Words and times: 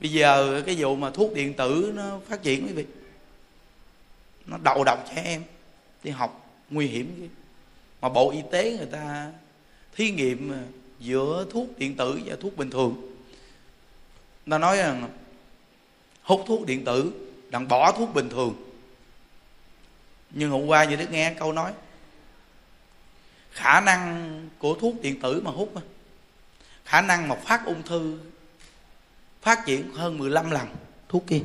bây 0.00 0.12
giờ 0.12 0.62
cái 0.66 0.76
vụ 0.78 0.96
mà 0.96 1.10
thuốc 1.10 1.34
điện 1.34 1.54
tử 1.54 1.92
nó 1.94 2.20
phát 2.28 2.42
triển 2.42 2.66
quý 2.66 2.72
vị, 2.72 2.84
nó 4.46 4.58
đầu 4.62 4.84
độc 4.84 5.04
trẻ 5.08 5.22
em 5.24 5.42
đi 6.02 6.10
học, 6.10 6.50
nguy 6.70 6.86
hiểm 6.86 7.14
chứ 7.20 7.28
mà 8.00 8.08
bộ 8.08 8.30
y 8.30 8.42
tế 8.50 8.76
người 8.76 8.86
ta 8.86 9.32
thí 9.96 10.10
nghiệm 10.10 10.52
à, 10.52 10.62
giữa 10.98 11.46
thuốc 11.50 11.78
điện 11.78 11.96
tử 11.96 12.20
và 12.24 12.36
thuốc 12.40 12.56
bình 12.56 12.70
thường. 12.70 13.16
Ta 14.50 14.58
nói 14.58 14.76
rằng 14.76 15.10
hút 16.22 16.44
thuốc 16.46 16.66
điện 16.66 16.84
tử, 16.84 17.12
đặng 17.50 17.68
bỏ 17.68 17.92
thuốc 17.92 18.14
bình 18.14 18.28
thường. 18.28 18.54
Nhưng 20.30 20.50
hôm 20.50 20.66
qua 20.66 20.84
như 20.84 20.96
đức 20.96 21.10
nghe 21.10 21.34
câu 21.38 21.52
nói, 21.52 21.72
khả 23.52 23.80
năng 23.80 24.48
của 24.58 24.74
thuốc 24.74 25.02
điện 25.02 25.20
tử 25.20 25.40
mà 25.44 25.50
hút 25.50 25.72
khả 26.84 27.00
năng 27.00 27.28
mà 27.28 27.34
phát 27.34 27.66
ung 27.66 27.82
thư 27.82 28.18
phát 29.42 29.66
triển 29.66 29.92
hơn 29.94 30.18
15 30.18 30.50
lần. 30.50 30.66
Thuốc 31.08 31.26
kia. 31.26 31.40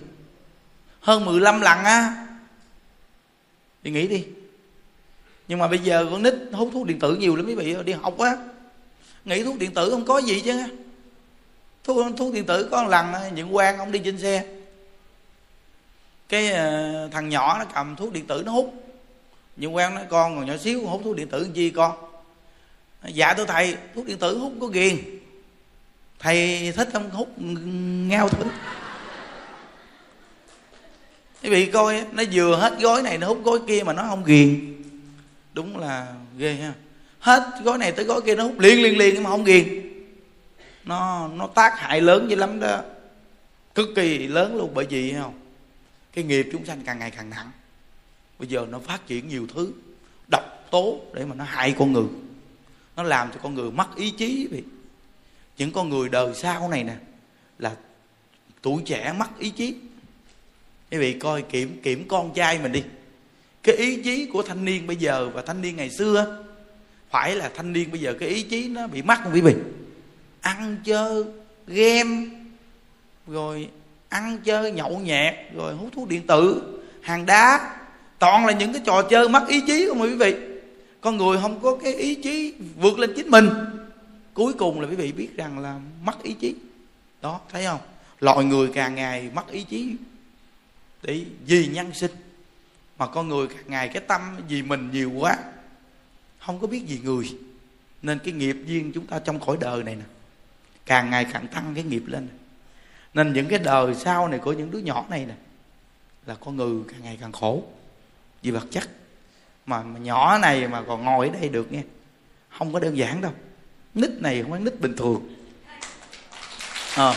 Hơn 1.00 1.26
15 1.26 1.62
lần 1.62 1.84
á. 1.84 2.28
Thì 3.84 3.92
nghĩ 3.92 4.08
đi. 4.08 4.26
Nhưng 5.48 5.60
mà 5.60 5.68
bây 5.68 5.80
giờ 5.80 6.08
con 6.12 6.24
nít 6.24 6.34
hút 6.52 6.70
thuốc 6.74 6.88
điện 6.88 7.00
tử 7.00 7.16
nhiều 7.16 7.36
lắm 7.36 7.46
quý 7.48 7.56
vị 7.56 7.76
đi 7.86 7.94
học 7.94 8.20
á. 8.20 8.38
Nghĩ 9.26 9.44
thuốc 9.44 9.60
điện 9.60 9.74
tử 9.74 9.90
không 9.90 10.06
có 10.06 10.18
gì 10.18 10.42
chứ 10.46 10.64
thuốc 11.84 12.18
thuốc 12.18 12.34
điện 12.34 12.46
tử 12.46 12.68
có 12.72 12.84
một 12.84 12.90
lần 12.90 13.14
những 13.36 13.56
quan 13.56 13.78
ông 13.78 13.92
đi 13.92 14.00
trên 14.00 14.18
xe. 14.18 14.44
Cái 16.30 16.52
uh, 16.52 17.12
thằng 17.12 17.30
nhỏ 17.30 17.58
nó 17.60 17.66
cầm 17.74 17.96
thuốc 17.96 18.14
điện 18.14 18.28
tử 18.28 18.44
nó 18.46 18.52
hút. 18.52 18.74
Những 19.56 19.76
quan 19.76 19.96
nói 19.96 20.04
con 20.10 20.36
còn 20.36 20.46
nhỏ 20.46 20.58
xíu 20.58 20.88
hút 20.88 21.02
thuốc 21.04 21.16
điện 21.16 21.28
tử 21.28 21.40
làm 21.40 21.54
chi 21.54 21.70
con? 21.70 21.92
Dạ 23.08 23.34
tôi 23.34 23.46
thầy 23.46 23.78
thuốc 23.96 24.06
điện 24.06 24.18
tử 24.18 24.38
hút 24.38 24.54
có 24.62 24.68
ghiền 24.68 24.98
thầy 26.26 26.72
thích 26.76 26.90
không 26.94 27.10
hút 27.10 27.34
ngao 28.08 28.30
thử. 28.30 28.44
Quý 31.44 31.50
vị 31.50 31.66
coi, 31.66 32.06
nó 32.12 32.24
vừa 32.32 32.56
hết 32.56 32.80
gói 32.80 33.02
này, 33.02 33.18
nó 33.18 33.28
hút 33.28 33.44
gói 33.44 33.60
kia 33.68 33.84
mà 33.86 33.94
nó 33.94 34.04
không 34.10 34.24
ghiền. 34.24 34.76
Đúng 35.54 35.78
là 35.78 36.16
ghê 36.38 36.54
ha. 36.54 36.74
Hết 37.20 37.44
gói 37.64 37.78
này 37.78 37.92
tới 37.92 38.06
gói 38.06 38.22
kia 38.22 38.36
nó 38.36 38.44
hút 38.44 38.60
liền 38.60 38.82
liền 38.84 38.98
liền 38.98 39.24
mà 39.24 39.30
không 39.30 39.44
ghiền. 39.44 39.82
Nó 40.84 41.28
nó 41.28 41.48
tác 41.48 41.80
hại 41.80 42.02
lớn 42.02 42.30
dữ 42.30 42.36
lắm 42.36 42.60
đó. 42.60 42.82
Cực 43.76 43.90
kỳ 43.96 44.28
lớn 44.28 44.56
luôn, 44.56 44.72
bởi 44.74 44.86
vì 44.90 45.14
không 45.14 45.40
cái 46.14 46.24
nghiệp 46.24 46.50
chúng 46.52 46.66
sanh 46.66 46.82
càng 46.86 47.00
ngày 47.00 47.12
càng 47.12 47.30
nặng. 47.30 47.52
Bây 48.40 48.48
giờ 48.48 48.68
nó 48.70 48.80
phát 48.80 49.08
triển 49.08 49.28
nhiều 49.28 49.48
thứ, 49.54 49.72
độc 50.32 50.68
tố 50.72 51.00
để 51.14 51.26
mà 51.26 51.36
nó 51.36 51.44
hại 51.44 51.76
con 51.80 51.94
người. 51.94 52.08
Nó 52.96 53.04
làm 53.04 53.32
cho 53.32 53.40
con 53.44 53.56
người 53.56 53.72
mất 53.72 53.96
ý 53.96 54.12
chí 54.12 54.48
vậy 54.52 54.64
những 55.58 55.72
con 55.72 55.90
người 55.90 56.10
đời 56.10 56.34
sau 56.34 56.70
này 56.70 56.84
nè, 56.84 56.96
là 57.60 57.72
tuổi 58.62 58.82
trẻ 58.86 59.14
mất 59.20 59.40
ý 59.40 59.50
chí. 59.50 59.76
Quý 60.92 60.98
vị 60.98 61.14
coi 61.14 61.42
kiểm 61.42 61.80
kiểm 61.84 62.08
con 62.08 62.34
trai 62.34 62.60
mình 62.60 62.72
đi. 62.72 62.84
Cái 63.64 63.76
ý 63.76 64.02
chí 64.04 64.26
của 64.26 64.44
thanh 64.44 64.66
niên 64.66 64.88
bây 64.88 64.96
giờ 64.96 65.30
và 65.34 65.42
thanh 65.42 65.62
niên 65.62 65.76
ngày 65.76 65.90
xưa 65.90 66.44
phải 67.10 67.36
là 67.36 67.52
thanh 67.56 67.74
niên 67.74 67.92
bây 67.92 68.00
giờ 68.00 68.14
cái 68.20 68.30
ý 68.30 68.42
chí 68.42 68.68
nó 68.68 68.88
bị 68.88 69.02
mắc 69.02 69.20
không 69.24 69.34
quý 69.34 69.42
vị 69.42 69.54
ăn 70.42 70.78
chơi, 70.84 71.24
game, 71.68 72.26
rồi 73.28 73.70
ăn 74.10 74.38
chơi 74.44 74.72
nhậu 74.72 75.00
nhẹt, 75.00 75.36
rồi 75.56 75.74
hút 75.74 75.90
thuốc 75.96 76.08
điện 76.08 76.28
tử, 76.28 76.62
hàng 77.02 77.26
đá. 77.26 77.76
Toàn 78.20 78.46
là 78.46 78.54
những 78.54 78.74
cái 78.74 78.82
trò 78.86 79.02
chơi 79.02 79.30
mất 79.30 79.48
ý 79.48 79.62
chí 79.68 79.86
không 79.88 80.02
quý 80.02 80.16
vị? 80.16 80.36
Con 81.02 81.18
người 81.18 81.38
không 81.42 81.60
có 81.62 81.78
cái 81.84 81.94
ý 81.94 82.16
chí 82.16 82.54
vượt 82.76 83.00
lên 83.00 83.14
chính 83.16 83.30
mình 83.30 83.50
cuối 84.36 84.54
cùng 84.54 84.82
là 84.82 84.88
quý 84.88 84.96
vị 84.96 85.12
biết 85.12 85.38
rằng 85.38 85.60
là 85.60 85.80
mất 86.04 86.24
ý 86.24 86.34
chí. 86.34 86.56
Đó 87.22 87.40
thấy 87.50 87.66
không? 87.66 87.80
Loài 88.20 88.46
người 88.46 88.72
càng 88.74 88.96
ngày 88.96 89.30
mất 89.34 89.48
ý 89.48 89.64
chí 89.64 89.96
để 91.02 91.26
vì 91.46 91.68
nhân 91.68 91.94
sinh. 91.94 92.12
Mà 92.98 93.08
con 93.08 93.28
người 93.28 93.48
càng 93.48 93.64
ngày 93.68 93.90
cái 93.90 94.04
tâm 94.08 94.22
vì 94.48 94.62
mình 94.62 94.92
nhiều 94.92 95.12
quá 95.12 95.38
không 96.40 96.60
có 96.60 96.68
biết 96.68 96.86
gì 96.88 97.00
người. 97.04 97.38
Nên 98.02 98.20
cái 98.20 98.34
nghiệp 98.34 98.58
duyên 98.66 98.92
chúng 98.94 99.08
ta 99.08 99.20
trong 99.20 99.40
khỏi 99.40 99.58
đời 99.60 99.84
này 99.84 99.96
nè 99.96 100.04
càng 100.86 101.10
ngày 101.10 101.26
càng 101.34 101.48
tăng 101.48 101.76
cái 101.76 101.84
nghiệp 101.84 102.04
lên. 102.06 102.28
Nên 103.14 103.34
những 103.34 103.48
cái 103.48 103.60
đời 103.60 103.96
sau 103.96 104.28
này 104.28 104.40
của 104.40 104.54
những 104.54 104.72
đứa 104.72 104.80
nhỏ 104.80 105.06
này 105.10 105.26
nè 105.26 105.34
là 106.26 106.36
con 106.36 106.56
người 106.56 106.84
càng 106.92 107.04
ngày 107.04 107.18
càng 107.22 107.32
khổ 107.32 107.64
vì 108.42 108.52
vật 108.52 108.66
chất. 108.72 108.90
Mà, 109.66 109.84
mà 109.84 110.00
nhỏ 110.00 110.38
này 110.38 110.68
mà 110.68 110.84
còn 110.88 111.04
ngồi 111.04 111.28
ở 111.28 111.40
đây 111.40 111.50
được 111.50 111.72
nghe 111.72 111.84
không 112.50 112.74
có 112.74 112.80
đơn 112.80 112.98
giản 112.98 113.22
đâu 113.22 113.32
nít 113.96 114.12
này 114.22 114.42
không 114.42 114.52
phải 114.52 114.60
nít 114.60 114.80
bình 114.80 114.96
thường. 114.98 115.36
À. 116.96 117.14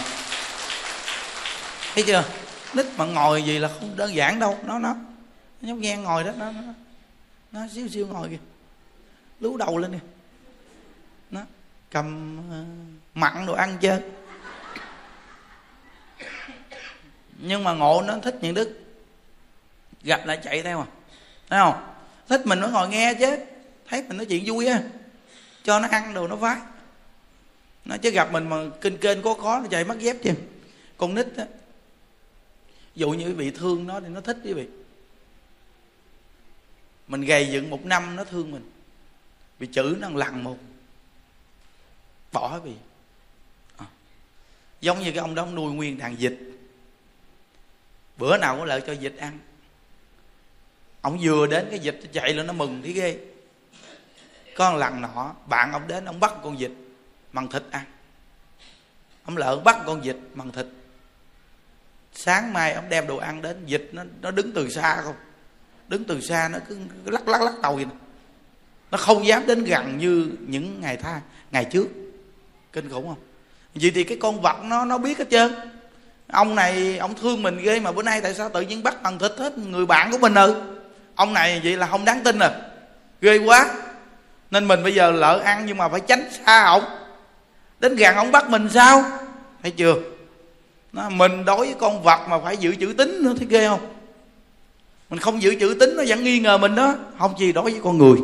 thấy 1.94 2.04
chưa? 2.06 2.24
Nít 2.74 2.86
mà 2.96 3.04
ngồi 3.04 3.42
gì 3.42 3.58
là 3.58 3.68
không 3.68 3.96
đơn 3.96 4.14
giản 4.14 4.38
đâu. 4.38 4.58
Nó 4.64 4.78
nó 4.78 4.94
nó 5.60 5.74
nghe 5.74 5.96
ngồi 5.96 6.24
đó 6.24 6.32
nó 6.38 6.50
nó, 6.50 6.60
nó 7.52 7.60
xíu 7.74 7.88
xíu 7.88 8.06
ngồi 8.06 8.28
kìa. 8.28 8.38
Lú 9.40 9.56
đầu 9.56 9.78
lên 9.78 9.92
kìa. 9.92 10.06
Nó 11.30 11.40
cầm 11.90 12.38
uh, 12.38 12.66
mặn 13.14 13.46
đồ 13.46 13.52
ăn 13.54 13.78
chơi. 13.80 14.00
Nhưng 17.38 17.64
mà 17.64 17.72
ngộ 17.72 18.02
nó 18.06 18.18
thích 18.22 18.38
những 18.40 18.54
đức 18.54 18.80
gặp 20.02 20.26
lại 20.26 20.38
chạy 20.44 20.62
theo 20.62 20.80
à. 20.80 20.86
Thấy 21.48 21.60
không? 21.60 21.94
Thích 22.28 22.46
mình 22.46 22.60
nó 22.60 22.68
ngồi 22.68 22.88
nghe 22.88 23.14
chứ. 23.14 23.36
Thấy 23.88 24.02
mình 24.02 24.16
nói 24.16 24.26
chuyện 24.26 24.44
vui 24.46 24.66
á 24.66 24.82
cho 25.68 25.78
nó 25.78 25.88
ăn 25.88 26.14
đồ 26.14 26.28
nó 26.28 26.36
vái. 26.36 26.60
Nó 27.84 27.96
chứ 27.96 28.10
gặp 28.10 28.32
mình 28.32 28.48
mà 28.48 28.56
kinh 28.80 28.98
kênh 28.98 29.22
có 29.22 29.34
khó, 29.34 29.60
nó 29.60 29.68
chạy 29.70 29.84
mất 29.84 29.98
dép 29.98 30.16
chứ. 30.22 30.32
Con 30.96 31.14
nít 31.14 31.26
á 31.36 31.46
dụ 32.94 33.10
như 33.10 33.26
quý 33.26 33.32
vị 33.32 33.50
thương 33.50 33.86
nó 33.86 34.00
thì 34.00 34.08
nó 34.08 34.20
thích 34.20 34.36
quý 34.44 34.52
vị. 34.52 34.66
Mình 37.08 37.20
gầy 37.20 37.48
dựng 37.52 37.70
một 37.70 37.84
năm 37.84 38.16
nó 38.16 38.24
thương 38.24 38.50
mình. 38.50 38.70
Bị 39.58 39.66
chữ 39.66 39.96
nó 40.00 40.08
lằn 40.08 40.44
một 40.44 40.58
bỏ 42.32 42.60
vì 42.64 42.72
à. 43.76 43.86
giống 44.80 44.98
như 44.98 45.10
cái 45.12 45.18
ông 45.18 45.34
đó, 45.34 45.42
ông 45.42 45.54
nuôi 45.54 45.72
nguyên 45.72 45.98
đàn 45.98 46.20
dịch 46.20 46.38
bữa 48.16 48.38
nào 48.38 48.56
có 48.58 48.64
lợi 48.64 48.82
cho 48.86 48.92
dịch 48.92 49.16
ăn. 49.16 49.38
Ông 51.00 51.18
vừa 51.22 51.46
đến 51.46 51.66
cái 51.70 51.78
dịch 51.78 52.00
chạy 52.12 52.34
lên 52.34 52.46
nó 52.46 52.52
mừng 52.52 52.82
thấy 52.82 52.92
ghê 52.92 53.18
có 54.58 54.70
một 54.70 54.76
lần 54.76 55.00
nọ 55.00 55.34
bạn 55.46 55.72
ông 55.72 55.88
đến 55.88 56.04
ông 56.04 56.20
bắt 56.20 56.32
con 56.42 56.56
vịt 56.56 56.70
bằng 57.32 57.48
thịt 57.48 57.62
ăn. 57.70 57.84
Ông 59.24 59.36
lợn 59.36 59.64
bắt 59.64 59.76
con 59.86 60.00
vịt 60.00 60.16
bằng 60.34 60.52
thịt. 60.52 60.66
Sáng 62.12 62.52
mai 62.52 62.72
ông 62.72 62.88
đem 62.88 63.06
đồ 63.06 63.16
ăn 63.16 63.42
đến 63.42 63.64
vịt 63.66 63.82
nó 63.92 64.02
nó 64.22 64.30
đứng 64.30 64.52
từ 64.52 64.70
xa 64.70 65.00
không? 65.04 65.14
Đứng 65.88 66.04
từ 66.04 66.20
xa 66.20 66.48
nó 66.48 66.58
cứ, 66.68 66.78
lắc 67.04 67.28
lắc 67.28 67.42
lắc 67.42 67.54
đầu 67.62 67.76
vậy 67.76 67.86
nó 68.90 68.98
không 68.98 69.26
dám 69.26 69.46
đến 69.46 69.64
gần 69.64 69.98
như 69.98 70.30
những 70.40 70.80
ngày 70.80 70.96
tha 70.96 71.20
ngày 71.50 71.64
trước. 71.64 71.86
Kinh 72.72 72.90
khủng 72.90 73.08
không? 73.08 73.18
Vậy 73.74 73.92
thì 73.94 74.04
cái 74.04 74.18
con 74.20 74.40
vật 74.40 74.56
nó 74.62 74.84
nó 74.84 74.98
biết 74.98 75.18
hết 75.18 75.30
trơn. 75.30 75.54
Ông 76.28 76.54
này 76.54 76.98
ông 76.98 77.14
thương 77.14 77.42
mình 77.42 77.58
ghê 77.62 77.80
mà 77.80 77.92
bữa 77.92 78.02
nay 78.02 78.20
tại 78.20 78.34
sao 78.34 78.48
tự 78.48 78.60
nhiên 78.60 78.82
bắt 78.82 79.02
bằng 79.02 79.18
thịt 79.18 79.32
hết 79.38 79.58
người 79.58 79.86
bạn 79.86 80.10
của 80.10 80.18
mình 80.18 80.34
ừ 80.34 80.62
ông 81.14 81.32
này 81.32 81.60
vậy 81.64 81.76
là 81.76 81.86
không 81.86 82.04
đáng 82.04 82.22
tin 82.24 82.38
à 82.38 82.50
ghê 83.20 83.38
quá 83.38 83.74
nên 84.50 84.68
mình 84.68 84.82
bây 84.82 84.94
giờ 84.94 85.10
lỡ 85.10 85.40
ăn 85.44 85.66
nhưng 85.66 85.76
mà 85.76 85.88
phải 85.88 86.00
tránh 86.00 86.28
xa 86.46 86.64
ổng. 86.64 86.84
Đến 87.80 87.96
gần 87.96 88.16
ổng 88.16 88.32
bắt 88.32 88.50
mình 88.50 88.68
sao? 88.68 89.04
Thấy 89.62 89.70
chưa? 89.70 89.94
Nó, 90.92 91.08
mình 91.08 91.44
đối 91.44 91.56
với 91.56 91.74
con 91.78 92.02
vật 92.02 92.26
mà 92.28 92.38
phải 92.40 92.56
giữ 92.56 92.76
chữ 92.76 92.94
tính 92.98 93.22
nữa 93.22 93.34
thấy 93.38 93.46
ghê 93.50 93.68
không? 93.68 93.94
Mình 95.10 95.18
không 95.18 95.42
giữ 95.42 95.54
chữ 95.60 95.76
tính 95.80 95.96
nó 95.96 96.02
vẫn 96.06 96.24
nghi 96.24 96.38
ngờ 96.38 96.58
mình 96.58 96.74
đó. 96.74 96.94
Không 97.18 97.38
gì 97.38 97.52
đối 97.52 97.64
với 97.64 97.80
con 97.84 97.98
người. 97.98 98.18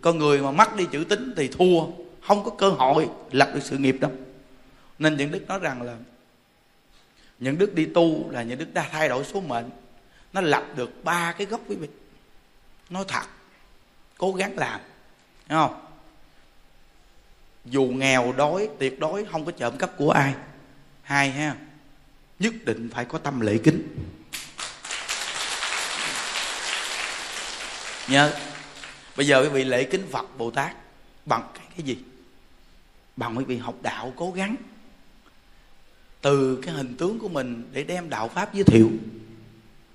Con 0.00 0.18
người 0.18 0.38
mà 0.38 0.50
mắc 0.50 0.76
đi 0.76 0.86
chữ 0.92 1.04
tính 1.08 1.34
thì 1.36 1.48
thua. 1.48 1.80
Không 2.26 2.44
có 2.44 2.50
cơ 2.50 2.68
hội 2.68 3.08
lập 3.30 3.50
được 3.54 3.60
sự 3.62 3.78
nghiệp 3.78 3.96
đâu. 4.00 4.10
Nên 4.98 5.16
những 5.16 5.30
đức 5.30 5.48
nói 5.48 5.58
rằng 5.58 5.82
là 5.82 5.94
những 7.38 7.58
đức 7.58 7.74
đi 7.74 7.86
tu 7.86 8.30
là 8.30 8.42
những 8.42 8.58
đức 8.58 8.74
đã 8.74 8.86
thay 8.92 9.08
đổi 9.08 9.24
số 9.24 9.40
mệnh. 9.40 9.70
Nó 10.32 10.40
lập 10.40 10.64
được 10.76 11.04
ba 11.04 11.34
cái 11.38 11.46
gốc 11.46 11.60
quý 11.68 11.76
vị. 11.76 11.88
Nói 12.90 13.04
thật 13.08 13.22
cố 14.18 14.32
gắng 14.32 14.58
làm. 14.58 14.80
Thấy 15.52 15.60
không? 15.60 15.80
Dù 17.64 17.84
nghèo 17.84 18.32
đói 18.32 18.68
tuyệt 18.78 19.00
đối 19.00 19.24
không 19.24 19.44
có 19.44 19.52
trộm 19.52 19.76
cắp 19.76 19.96
của 19.96 20.10
ai. 20.10 20.34
Hai 21.02 21.30
ha? 21.30 21.56
Nhất 22.38 22.54
định 22.64 22.90
phải 22.94 23.04
có 23.04 23.18
tâm 23.18 23.40
lễ 23.40 23.58
kính. 23.64 23.82
Nhớ 28.08 28.34
bây 29.16 29.26
giờ 29.26 29.42
quý 29.42 29.48
vị 29.48 29.64
lễ 29.64 29.84
kính 29.84 30.06
phật 30.10 30.38
bồ 30.38 30.50
tát 30.50 30.76
bằng 31.26 31.50
cái, 31.54 31.66
cái 31.76 31.86
gì? 31.86 31.98
Bằng 33.16 33.38
quý 33.38 33.44
vị 33.44 33.56
học 33.56 33.74
đạo 33.82 34.12
cố 34.16 34.30
gắng. 34.30 34.56
Từ 36.20 36.60
cái 36.62 36.74
hình 36.74 36.96
tướng 36.96 37.18
của 37.18 37.28
mình 37.28 37.68
để 37.72 37.84
đem 37.84 38.10
đạo 38.10 38.28
pháp 38.28 38.54
giới 38.54 38.64
thiệu. 38.64 38.90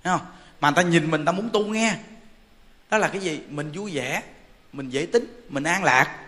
Thấy 0.03 0.17
không? 0.17 0.27
Mà 0.59 0.69
người 0.69 0.83
ta 0.83 0.89
nhìn 0.89 1.11
mình 1.11 1.25
ta 1.25 1.31
muốn 1.31 1.49
tu 1.53 1.65
nghe. 1.65 1.97
Đó 2.89 2.97
là 2.97 3.07
cái 3.07 3.21
gì? 3.21 3.41
Mình 3.49 3.71
vui 3.71 3.91
vẻ 3.93 4.23
mình 4.77 4.89
dễ 4.89 5.05
tính, 5.05 5.41
mình 5.49 5.63
an 5.63 5.83
lạc. 5.83 6.25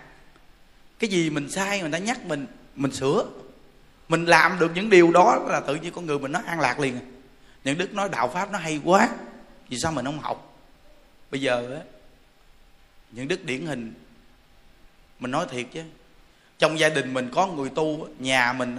Cái 1.00 1.10
gì 1.10 1.30
mình 1.30 1.52
sai, 1.52 1.82
người 1.82 1.92
ta 1.92 1.98
nhắc 1.98 2.26
mình 2.26 2.48
mình 2.76 2.92
sửa. 2.92 3.26
Mình 4.10 4.26
làm 4.26 4.60
được 4.60 4.72
những 4.76 4.90
điều 4.90 5.12
đó 5.12 5.46
là 5.50 5.60
tự 5.60 5.76
nhiên 5.76 5.94
con 5.94 6.06
người 6.06 6.20
mình 6.20 6.32
nó 6.32 6.42
an 6.46 6.60
lạc 6.60 6.80
liền. 6.80 7.00
Những 7.64 7.78
đức 7.78 7.94
nói 7.94 8.10
đạo 8.10 8.28
pháp 8.34 8.52
nó 8.52 8.58
hay 8.58 8.82
quá, 8.84 9.10
vì 9.70 9.78
sao 9.80 9.92
mình 9.92 10.06
không 10.06 10.20
học? 10.20 10.58
Bây 11.32 11.42
giờ 11.42 11.76
á, 11.76 11.82
những 13.12 13.28
đức 13.28 13.46
điển 13.46 13.66
hình, 13.66 13.94
mình 15.20 15.32
nói 15.32 15.46
thiệt 15.52 15.66
chứ. 15.74 15.82
Trong 16.60 16.80
gia 16.80 16.90
đình 16.90 17.14
mình 17.14 17.30
có 17.34 17.48
người 17.48 17.70
tu 17.70 18.08
nhà 18.20 18.54
mình 18.54 18.78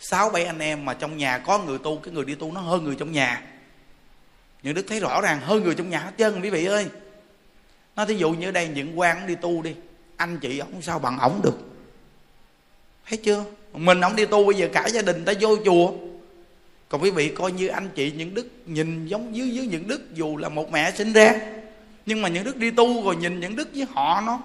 sáu 0.00 0.30
bảy 0.30 0.44
anh 0.44 0.58
em 0.58 0.84
mà 0.84 0.94
trong 0.94 1.16
nhà 1.16 1.38
có 1.38 1.58
người 1.58 1.78
tu, 1.78 1.98
cái 1.98 2.14
người 2.14 2.24
đi 2.24 2.34
tu 2.34 2.52
nó 2.52 2.60
hơn 2.60 2.84
người 2.84 2.96
trong 2.98 3.12
nhà. 3.12 3.42
Những 4.62 4.74
đức 4.74 4.86
thấy 4.88 5.00
rõ 5.00 5.20
ràng 5.20 5.40
hơn 5.40 5.62
người 5.64 5.74
trong 5.74 5.90
nhà 5.90 5.98
hết 5.98 6.12
trơn, 6.18 6.40
quý 6.40 6.50
vị 6.50 6.64
ơi 6.64 6.88
nó 7.96 8.04
thí 8.04 8.14
dụ 8.14 8.30
như 8.30 8.50
đây 8.50 8.68
những 8.68 8.98
quan 8.98 9.26
đi 9.26 9.34
tu 9.34 9.62
đi 9.62 9.74
anh 10.16 10.38
chị 10.38 10.58
ông 10.58 10.82
sao 10.82 10.98
bằng 10.98 11.18
ổng 11.18 11.40
được? 11.42 11.58
Thấy 13.08 13.16
chưa? 13.16 13.44
Mình 13.72 14.00
ông 14.00 14.16
đi 14.16 14.26
tu 14.26 14.46
bây 14.46 14.54
giờ 14.54 14.68
cả 14.72 14.86
gia 14.86 15.02
đình 15.02 15.24
ta 15.24 15.32
vô 15.40 15.56
chùa. 15.64 15.92
Còn 16.88 17.02
quý 17.02 17.10
vị 17.10 17.28
coi 17.28 17.52
như 17.52 17.68
anh 17.68 17.88
chị 17.94 18.12
những 18.12 18.34
đức 18.34 18.46
nhìn 18.66 19.06
giống 19.06 19.36
dưới 19.36 19.50
dưới 19.50 19.66
những 19.66 19.88
đức 19.88 20.14
dù 20.14 20.36
là 20.36 20.48
một 20.48 20.72
mẹ 20.72 20.90
sinh 20.90 21.12
ra 21.12 21.34
nhưng 22.06 22.22
mà 22.22 22.28
những 22.28 22.44
đức 22.44 22.56
đi 22.56 22.70
tu 22.70 23.04
rồi 23.04 23.16
nhìn 23.16 23.40
những 23.40 23.56
đức 23.56 23.68
với 23.74 23.86
họ 23.94 24.22
nó 24.26 24.38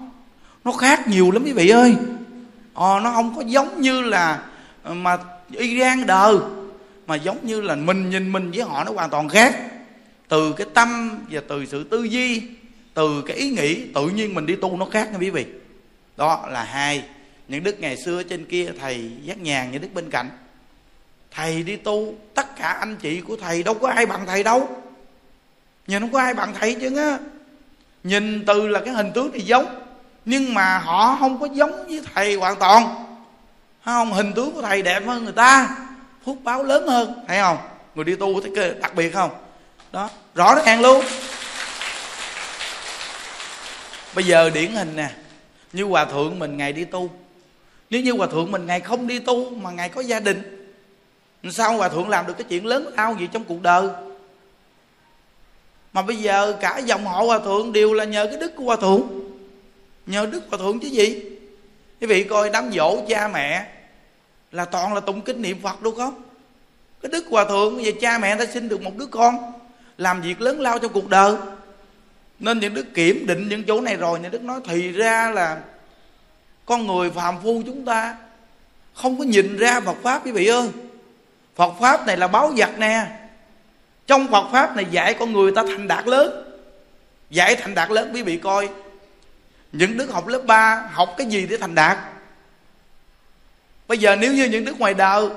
nó 0.64 0.72
khác 0.72 1.08
nhiều 1.08 1.32
lắm 1.32 1.44
quý 1.46 1.52
vị 1.52 1.70
ơi. 1.70 1.96
Ờ, 2.74 3.00
nó 3.04 3.12
không 3.12 3.36
có 3.36 3.42
giống 3.42 3.82
như 3.82 4.02
là 4.02 4.42
ờ, 4.84 4.94
mà 4.94 5.18
y 5.52 5.76
gan 5.76 6.06
đời 6.06 6.36
mà 7.08 7.16
giống 7.16 7.38
như 7.44 7.62
là 7.62 7.76
mình 7.76 8.10
nhìn 8.10 8.32
mình 8.32 8.52
với 8.52 8.62
họ 8.62 8.84
nó 8.84 8.92
hoàn 8.92 9.10
toàn 9.10 9.30
khác. 9.30 9.56
Từ 10.28 10.54
cái 10.54 10.68
tâm 10.74 11.20
và 11.30 11.42
từ 11.48 11.66
sự 11.66 11.84
tư 11.84 12.04
duy 12.04 12.42
từ 12.96 13.24
cái 13.26 13.38
ý 13.38 13.50
nghĩ 13.50 13.86
tự 13.96 14.10
nhiên 14.10 14.34
mình 14.34 14.46
đi 14.46 14.56
tu 14.56 14.78
nó 14.78 14.86
khác 14.86 15.12
nha 15.12 15.18
quý 15.20 15.30
vị. 15.30 15.46
Đó 16.18 16.46
là 16.52 16.64
hai, 16.64 17.04
những 17.48 17.64
đức 17.64 17.80
ngày 17.80 17.98
xưa 17.98 18.24
trên 18.24 18.46
kia 18.46 18.72
thầy 18.80 19.12
giác 19.22 19.38
nhàn, 19.38 19.72
những 19.72 19.82
đức 19.82 19.94
bên 19.94 20.10
cạnh. 20.10 20.30
Thầy 21.32 21.64
đi 21.64 21.76
tu, 21.76 22.14
tất 22.34 22.56
cả 22.56 22.68
anh 22.68 22.96
chị 22.96 23.22
của 23.22 23.36
thầy, 23.36 23.64
đâu 23.64 23.74
có 23.74 23.90
ai 23.90 24.06
bằng 24.06 24.26
thầy 24.26 24.44
đâu. 24.44 24.70
Nhìn 25.88 26.02
không 26.02 26.12
có 26.12 26.20
ai 26.20 26.34
bằng 26.34 26.54
thầy 26.60 26.76
chứ 26.76 26.98
á. 26.98 27.18
Nhìn 28.04 28.46
từ 28.46 28.68
là 28.68 28.80
cái 28.80 28.94
hình 28.94 29.12
tướng 29.14 29.32
thì 29.34 29.40
giống, 29.40 29.82
nhưng 30.26 30.54
mà 30.54 30.78
họ 30.78 31.18
không 31.20 31.40
có 31.40 31.48
giống 31.54 31.88
với 31.88 32.02
thầy 32.14 32.36
hoàn 32.36 32.60
toàn. 32.60 33.06
Không? 33.86 34.14
Hình 34.14 34.34
tướng 34.34 34.52
của 34.52 34.62
thầy 34.62 34.82
đẹp 34.82 35.04
hơn 35.06 35.24
người 35.24 35.34
ta, 35.34 35.78
phúc 36.26 36.38
báo 36.44 36.64
lớn 36.64 36.88
hơn, 36.88 37.24
thấy 37.28 37.40
không? 37.40 37.58
Người 37.96 38.06
đi 38.06 38.16
tu 38.16 38.42
thấy 38.42 38.74
đặc 38.82 38.96
biệt 38.96 39.14
không? 39.14 39.32
Đó, 39.92 40.10
rõ 40.36 40.56
ràng 40.66 40.82
luôn 40.82 41.06
bây 44.16 44.26
giờ 44.26 44.50
điển 44.50 44.72
hình 44.72 44.96
nè, 44.96 45.10
như 45.74 45.84
hòa 45.84 46.06
thượng 46.06 46.40
mình 46.40 46.58
ngày 46.58 46.74
đi 46.74 46.86
tu. 46.86 47.10
Nếu 47.90 48.02
như 48.02 48.12
hòa 48.12 48.28
thượng 48.28 48.52
mình 48.52 48.66
ngày 48.66 48.80
không 48.80 49.08
đi 49.08 49.20
tu 49.20 49.50
mà 49.50 49.72
ngày 49.72 49.90
có 49.90 50.02
gia 50.02 50.20
đình, 50.20 50.68
sao 51.52 51.78
hòa 51.78 51.90
thượng 51.90 52.10
làm 52.10 52.28
được 52.28 52.34
cái 52.38 52.46
chuyện 52.50 52.66
lớn 52.66 52.94
lao 52.98 53.16
gì 53.20 53.28
trong 53.32 53.44
cuộc 53.44 53.62
đời? 53.62 53.88
Mà 55.94 56.02
bây 56.02 56.16
giờ 56.16 56.58
cả 56.62 56.78
dòng 56.78 57.06
họ 57.06 57.24
hòa 57.24 57.40
thượng 57.40 57.74
đều 57.74 57.94
là 57.94 58.04
nhờ 58.04 58.26
cái 58.26 58.38
đức 58.38 58.56
của 58.56 58.64
hòa 58.64 58.76
thượng. 58.76 59.02
Nhờ 60.06 60.26
đức 60.26 60.44
hòa 60.50 60.60
thượng 60.60 60.80
chứ 60.80 60.88
gì? 60.88 61.24
Quý 62.02 62.08
vị 62.08 62.24
coi 62.24 62.50
đám 62.50 62.72
dỗ 62.74 62.98
cha 63.10 63.28
mẹ 63.28 63.68
là 64.52 64.66
toàn 64.66 64.94
là 64.94 65.00
tụng 65.00 65.22
kinh 65.22 65.42
niệm 65.42 65.62
phật 65.62 65.82
đúng 65.82 65.96
không 65.96 66.22
cái 67.02 67.10
đức 67.10 67.26
hòa 67.30 67.46
thượng 67.46 67.84
về 67.84 67.92
cha 68.02 68.18
mẹ 68.18 68.36
ta 68.36 68.46
sinh 68.46 68.70
được 68.70 68.82
một 68.82 68.98
đứa 68.98 69.06
con, 69.06 69.54
làm 69.98 70.22
việc 70.22 70.42
lớn 70.42 70.62
lao 70.62 70.80
trong 70.80 70.94
cuộc 70.94 71.10
đời 71.10 71.36
nên 72.40 72.60
những 72.60 72.74
đức 72.74 72.94
kiểm 72.94 73.26
định 73.28 73.50
những 73.50 73.64
chỗ 73.64 73.82
này 73.82 73.96
rồi, 73.96 74.20
những 74.20 74.32
đức 74.32 74.44
nói 74.44 74.60
thì 74.66 74.92
ra 74.92 75.32
là 75.32 75.58
con 76.66 76.88
người 76.88 77.10
phàm 77.10 77.42
phu 77.44 77.62
chúng 77.66 77.86
ta 77.86 78.16
không 78.94 79.18
có 79.18 79.24
nhìn 79.24 79.58
ra 79.58 79.80
Phật 79.80 79.98
pháp 80.04 80.26
quý 80.26 80.32
vị 80.32 80.48
ơi. 80.48 80.70
Phật 81.56 81.74
pháp 81.80 82.08
này 82.08 82.18
là 82.18 82.28
báo 82.28 82.54
vật 82.58 82.80
nè. 82.80 83.06
Trong 84.08 84.28
Phật 84.28 84.50
pháp 84.52 84.76
này 84.76 84.86
dạy 84.92 85.14
con 85.14 85.34
người 85.34 85.52
ta 85.52 85.64
thành 85.68 85.88
đạt 85.88 86.08
lớn. 86.08 86.44
Dạy 87.30 87.56
thành 87.56 87.76
đạt 87.76 87.92
lớn 87.92 88.12
quý 88.14 88.22
vị 88.22 88.38
coi. 88.38 88.70
Những 89.72 89.98
đức 89.98 90.12
học 90.12 90.28
lớp 90.28 90.42
3 90.48 90.90
học 90.92 91.10
cái 91.18 91.28
gì 91.28 91.48
để 91.50 91.58
thành 91.58 91.76
đạt? 91.76 91.98
Bây 93.88 93.98
giờ 93.98 94.16
nếu 94.16 94.34
như 94.34 94.46
những 94.46 94.66
đức 94.66 94.80
ngoài 94.80 94.94
đời 94.94 95.30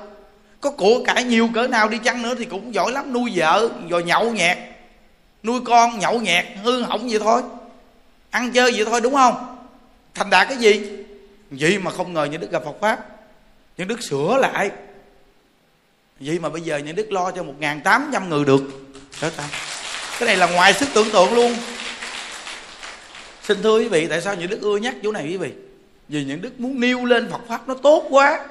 có 0.61 0.71
của 0.71 1.03
cải 1.05 1.23
nhiều 1.23 1.49
cỡ 1.53 1.67
nào 1.67 1.89
đi 1.89 1.97
chăng 1.97 2.21
nữa 2.21 2.35
thì 2.37 2.45
cũng 2.45 2.73
giỏi 2.73 2.91
lắm, 2.91 3.13
nuôi 3.13 3.31
vợ, 3.35 3.69
rồi 3.89 4.03
nhậu 4.03 4.31
nhẹt 4.31 4.57
nuôi 5.43 5.61
con, 5.65 5.99
nhậu 5.99 6.19
nhẹt, 6.19 6.45
hư 6.63 6.81
hỏng 6.81 7.09
vậy 7.09 7.19
thôi. 7.19 7.41
Ăn 8.29 8.51
chơi 8.51 8.71
vậy 8.71 8.85
thôi, 8.85 9.01
đúng 9.01 9.13
không? 9.13 9.57
Thành 10.13 10.29
đạt 10.29 10.47
cái 10.47 10.57
gì? 10.57 10.91
Vậy 11.51 11.79
mà 11.79 11.91
không 11.91 12.13
ngờ 12.13 12.27
những 12.31 12.41
đức 12.41 12.51
gặp 12.51 12.61
phật 12.65 12.75
pháp. 12.81 13.05
Những 13.77 13.87
đức 13.87 14.03
sửa 14.03 14.37
lại. 14.41 14.71
Vậy 16.19 16.39
mà 16.39 16.49
bây 16.49 16.61
giờ 16.61 16.77
những 16.77 16.95
đức 16.95 17.11
lo 17.11 17.31
cho 17.31 17.43
một 17.43 17.53
ngàn 17.59 17.81
tám 17.81 18.09
trăm 18.13 18.29
người 18.29 18.45
được. 18.45 18.63
Đó 19.21 19.29
ta. 19.37 19.43
Cái 20.19 20.27
này 20.27 20.37
là 20.37 20.47
ngoài 20.47 20.73
sức 20.73 20.89
tưởng 20.93 21.09
tượng 21.09 21.33
luôn. 21.33 21.55
Xin 23.43 23.61
thưa 23.63 23.79
quý 23.79 23.87
vị, 23.87 24.07
tại 24.07 24.21
sao 24.21 24.35
những 24.35 24.49
đức 24.49 24.61
ưa 24.61 24.77
nhắc 24.77 24.95
chỗ 25.03 25.11
này 25.11 25.23
quý 25.23 25.37
vị? 25.37 25.51
Vì 26.07 26.23
những 26.23 26.41
đức 26.41 26.59
muốn 26.59 26.79
nêu 26.79 27.05
lên 27.05 27.31
phật 27.31 27.41
pháp 27.47 27.67
nó 27.67 27.73
tốt 27.73 28.05
quá. 28.09 28.45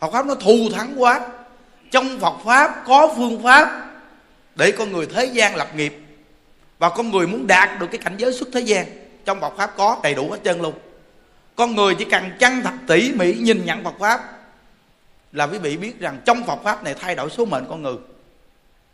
Phật 0.00 0.12
pháp 0.12 0.26
nó 0.26 0.34
thù 0.34 0.68
thắng 0.74 0.94
quá. 0.96 1.20
Trong 1.90 2.18
phật 2.18 2.34
pháp 2.44 2.84
có 2.86 3.14
phương 3.16 3.42
pháp 3.42 3.85
để 4.56 4.72
con 4.72 4.92
người 4.92 5.06
thế 5.06 5.24
gian 5.24 5.56
lập 5.56 5.68
nghiệp. 5.74 5.98
Và 6.78 6.88
con 6.88 7.10
người 7.10 7.26
muốn 7.26 7.46
đạt 7.46 7.80
được 7.80 7.86
cái 7.92 7.98
cảnh 7.98 8.16
giới 8.16 8.32
xuất 8.32 8.48
thế 8.52 8.60
gian, 8.60 8.86
trong 9.24 9.40
Phật 9.40 9.56
pháp 9.56 9.72
có 9.76 10.00
đầy 10.02 10.14
đủ 10.14 10.30
hết 10.30 10.38
chân 10.44 10.62
luôn. 10.62 10.74
Con 11.56 11.74
người 11.74 11.94
chỉ 11.98 12.04
cần 12.04 12.30
chân 12.38 12.62
thật 12.62 12.74
tỉ 12.86 13.12
mỉ 13.12 13.34
nhìn 13.34 13.64
nhận 13.64 13.84
Phật 13.84 13.94
pháp 13.98 14.20
là 15.32 15.46
quý 15.46 15.58
vị 15.58 15.76
biết 15.76 16.00
rằng 16.00 16.20
trong 16.24 16.44
Phật 16.44 16.58
pháp 16.64 16.84
này 16.84 16.94
thay 17.00 17.14
đổi 17.14 17.30
số 17.30 17.44
mệnh 17.44 17.66
con 17.68 17.82
người. 17.82 17.96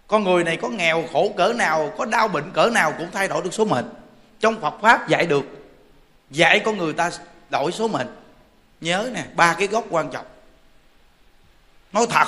Con 0.06 0.25
người 0.25 0.44
này 0.44 0.56
có 0.56 0.69
nghèo, 0.69 1.05
khổ 1.12 1.35
cỡ 1.37 1.53
nào, 1.53 1.93
có 1.99 2.05
đau 2.05 2.29
bệnh 2.29 2.50
cỡ 2.55 2.70
nào 2.75 2.94
cũng 2.99 3.08
thay 3.12 3.29
đổi 3.29 3.43
được 3.43 3.55
số 3.55 3.65
mệnh. 3.65 3.88
Trong 4.41 4.61
Phật 4.61 4.75
pháp 4.82 5.08
dạy 5.08 5.26
được, 5.26 5.44
dạy 6.31 6.61
con 6.65 6.79
người 6.79 6.93
ta 6.93 7.11
đổi 7.50 7.73
số 7.73 7.88
mệnh. 7.88 8.08
Nhớ 8.81 9.11
nè, 9.12 9.25
ba 9.35 9.55
cái 9.58 9.67
gốc 9.67 9.85
quan 9.91 10.11
trọng. 10.11 10.26
Nói 11.93 12.06
thật, 12.11 12.26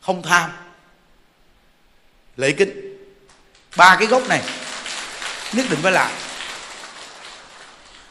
không 0.00 0.22
tham 0.22 0.50
lễ 2.36 2.52
kính. 2.52 2.96
Ba 3.76 3.96
cái 3.98 4.06
gốc 4.06 4.28
này 4.28 4.42
nhất 5.52 5.66
định 5.70 5.78
phải 5.82 5.92
làm. 5.92 6.10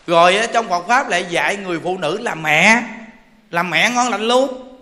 Rồi 0.07 0.39
trong 0.53 0.69
Phật 0.69 0.87
pháp 0.87 1.09
lại 1.09 1.25
dạy 1.29 1.57
người 1.57 1.79
phụ 1.83 1.97
nữ 1.97 2.17
làm 2.21 2.43
mẹ. 2.43 2.83
Làm 3.51 3.69
mẹ 3.69 3.89
ngon 3.89 4.09
lành 4.09 4.27
luôn. 4.27 4.77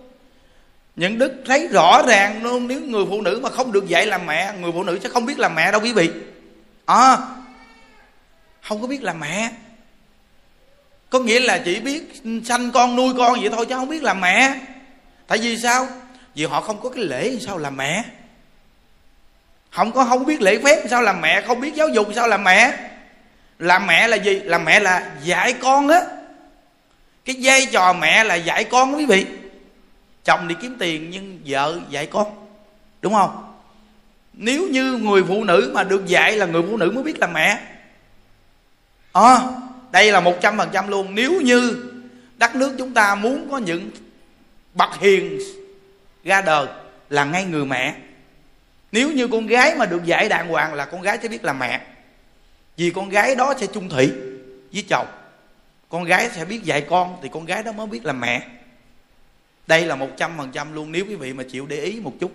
Những 0.96 1.18
đức 1.18 1.32
thấy 1.46 1.68
rõ 1.68 2.02
ràng 2.06 2.42
luôn 2.42 2.68
nếu 2.68 2.80
người 2.80 3.04
phụ 3.08 3.20
nữ 3.20 3.40
mà 3.42 3.50
không 3.50 3.72
được 3.72 3.88
dạy 3.88 4.06
làm 4.06 4.26
mẹ 4.26 4.54
người 4.60 4.72
phụ 4.72 4.82
nữ 4.82 4.98
sẽ 5.02 5.08
không 5.08 5.26
biết 5.26 5.38
làm 5.38 5.54
mẹ 5.54 5.72
đâu 5.72 5.80
quý 5.80 5.92
vị. 5.92 6.10
À, 6.86 7.16
không 8.62 8.80
có 8.80 8.86
biết 8.86 9.02
làm 9.02 9.20
mẹ. 9.20 9.50
Có 11.10 11.18
nghĩa 11.18 11.40
là 11.40 11.58
chỉ 11.64 11.80
biết 11.80 12.22
sanh 12.44 12.70
con 12.70 12.96
nuôi 12.96 13.14
con 13.18 13.40
vậy 13.40 13.50
thôi 13.50 13.66
chứ 13.66 13.74
không 13.74 13.88
biết 13.88 14.02
làm 14.02 14.20
mẹ. 14.20 14.60
Tại 15.26 15.38
vì 15.38 15.58
sao? 15.58 15.88
Vì 16.34 16.44
họ 16.44 16.60
không 16.60 16.80
có 16.80 16.88
cái 16.88 17.04
lễ 17.04 17.36
sao 17.46 17.58
làm 17.58 17.76
mẹ 17.76 18.04
không 19.74 19.92
có 19.92 20.04
không 20.04 20.26
biết 20.26 20.42
lễ 20.42 20.58
phép 20.64 20.82
sao 20.90 21.02
làm 21.02 21.20
mẹ 21.20 21.42
không 21.42 21.60
biết 21.60 21.74
giáo 21.74 21.88
dục 21.88 22.08
sao 22.14 22.28
làm 22.28 22.44
mẹ. 22.44 22.90
Làm 23.58 23.86
mẹ 23.86 24.08
là 24.08 24.16
gì? 24.16 24.40
Làm 24.40 24.64
mẹ 24.64 24.80
là 24.80 25.10
dạy 25.22 25.52
con 25.52 25.88
á 25.88 26.00
cái 27.24 27.36
vai 27.42 27.66
trò 27.72 27.92
mẹ 27.92 28.24
là 28.24 28.34
dạy 28.34 28.64
con 28.64 28.96
quý 28.96 29.06
vị. 29.06 29.26
Chồng 30.24 30.48
đi 30.48 30.54
kiếm 30.62 30.76
tiền 30.78 31.10
nhưng 31.10 31.40
vợ 31.46 31.78
dạy 31.90 32.06
con. 32.06 32.46
Đúng 33.02 33.12
không? 33.12 33.54
Nếu 34.32 34.68
như 34.70 34.92
người 34.92 35.24
phụ 35.28 35.44
nữ 35.44 35.70
mà 35.74 35.84
được 35.84 36.06
dạy 36.06 36.36
là 36.36 36.46
người 36.46 36.62
phụ 36.70 36.76
nữ 36.76 36.90
mới 36.94 37.04
biết 37.04 37.18
làm 37.18 37.32
mẹ. 37.32 37.60
À, 39.12 39.38
đây 39.92 40.12
là 40.12 40.20
một 40.20 40.34
trăm 40.40 40.58
phần 40.58 40.68
trăm 40.72 40.88
luôn. 40.88 41.14
Nếu 41.14 41.40
như 41.40 41.84
đất 42.36 42.54
nước 42.54 42.74
chúng 42.78 42.94
ta 42.94 43.14
muốn 43.14 43.48
có 43.50 43.58
những 43.58 43.90
bậc 44.74 45.00
hiền 45.00 45.38
ra 46.24 46.40
đời 46.40 46.66
là 47.10 47.24
ngay 47.24 47.44
người 47.44 47.64
mẹ 47.64 47.94
nếu 48.94 49.12
như 49.12 49.28
con 49.28 49.46
gái 49.46 49.74
mà 49.74 49.86
được 49.86 50.04
dạy 50.04 50.28
đàng 50.28 50.48
hoàng 50.48 50.74
là 50.74 50.84
con 50.84 51.02
gái 51.02 51.18
sẽ 51.22 51.28
biết 51.28 51.44
làm 51.44 51.58
mẹ. 51.58 51.80
Vì 52.76 52.90
con 52.90 53.08
gái 53.08 53.34
đó 53.34 53.54
sẽ 53.60 53.66
chung 53.66 53.88
thủy 53.88 54.12
với 54.72 54.84
chồng. 54.88 55.06
Con 55.88 56.04
gái 56.04 56.30
sẽ 56.36 56.44
biết 56.44 56.64
dạy 56.64 56.80
con, 56.90 57.16
thì 57.22 57.28
con 57.32 57.44
gái 57.44 57.62
đó 57.62 57.72
mới 57.72 57.86
biết 57.86 58.04
làm 58.04 58.20
mẹ. 58.20 58.42
Đây 59.66 59.86
là 59.86 59.96
một 59.96 60.08
trăm 60.16 60.32
phần 60.38 60.50
trăm 60.52 60.74
luôn, 60.74 60.92
nếu 60.92 61.04
quý 61.08 61.14
vị 61.14 61.32
mà 61.32 61.44
chịu 61.50 61.66
để 61.66 61.76
ý 61.76 62.00
một 62.00 62.12
chút. 62.20 62.32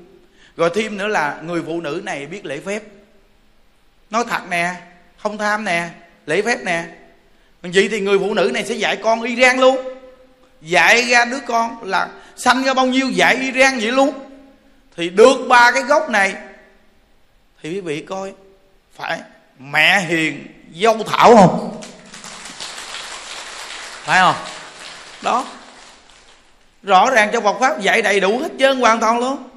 Rồi 0.58 0.70
thêm 0.76 0.98
nữa 0.98 1.08
là 1.08 1.42
người 1.44 1.62
phụ 1.66 1.82
nữ 1.82 2.02
này 2.04 2.26
biết 2.26 2.46
lễ 2.46 2.60
phép. 2.66 2.84
Nói 4.10 4.24
thật 4.30 4.42
nè, 4.50 4.76
không 5.18 5.38
tham 5.38 5.66
nè, 5.66 5.90
lễ 6.26 6.42
phép 6.42 6.58
nè. 6.66 6.86
Vậy 7.62 7.88
thì 7.92 8.00
người 8.00 8.20
phụ 8.20 8.34
nữ 8.34 8.52
này 8.54 8.66
sẽ 8.66 8.76
dạy 8.76 8.96
con 8.96 9.22
y 9.22 9.42
rang 9.42 9.60
luôn. 9.60 9.78
Dạy 10.62 11.02
ra 11.02 11.26
đứa 11.26 11.40
con 11.48 11.84
là 11.84 12.10
sanh 12.36 12.64
ra 12.64 12.74
bao 12.74 12.86
nhiêu 12.86 13.10
dạy 13.10 13.36
y 13.36 13.52
rang 13.52 13.80
vậy 13.80 13.92
luôn. 13.92 14.14
Thì 14.98 15.10
được 15.10 15.46
ba 15.50 15.72
cái 15.72 15.84
gốc 15.84 16.10
này 16.10 16.36
thì 17.64 17.70
quý 17.70 17.80
vị 17.80 18.02
coi, 18.02 18.34
phải 18.96 19.22
mẹ 19.60 20.00
hiền, 20.00 20.48
dâu 20.76 21.04
thảo 21.04 21.36
không? 21.36 21.82
Phải 24.04 24.20
không? 24.20 24.36
Đó. 25.22 25.46
Rõ 26.84 27.10
ràng 27.10 27.30
trong 27.34 27.44
Phật 27.44 27.60
pháp 27.60 27.82
dạy 27.82 28.02
đầy 28.02 28.20
đủ 28.20 28.40
hết 28.40 28.52
trơn 28.60 28.80
hoàn 28.80 29.00
toàn 29.00 29.20
luôn. 29.20 29.50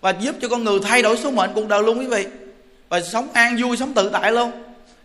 Và 0.00 0.10
giúp 0.10 0.36
cho 0.40 0.48
con 0.48 0.64
người 0.64 0.80
thay 0.82 1.02
đổi 1.02 1.16
số 1.16 1.30
mệnh 1.30 1.50
cuộc 1.54 1.68
đời 1.68 1.82
luôn 1.82 1.98
quý 1.98 2.06
vị. 2.06 2.26
Và 2.88 3.00
sống 3.00 3.28
an 3.32 3.56
vui, 3.60 3.76
sống 3.76 3.94
tự 3.94 4.10
tại 4.12 4.32
luôn. 4.32 4.52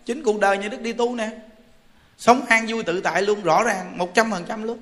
Chính 0.06 0.24
cuộc 0.24 0.40
đời 0.40 0.58
như 0.58 0.68
đức 0.68 0.82
đi 0.82 0.94
tu 0.94 1.16
nè. 1.16 1.30
Sống 2.18 2.42
an 2.50 2.66
vui, 2.68 2.84
tự 2.84 3.02
tại 3.02 3.22
luôn, 3.22 3.44
rõ 3.44 3.64
ràng, 3.64 3.98
một 3.98 4.14
trăm 4.14 4.32
phần 4.32 4.46
trăm 4.48 4.64
luôn. 4.64 4.80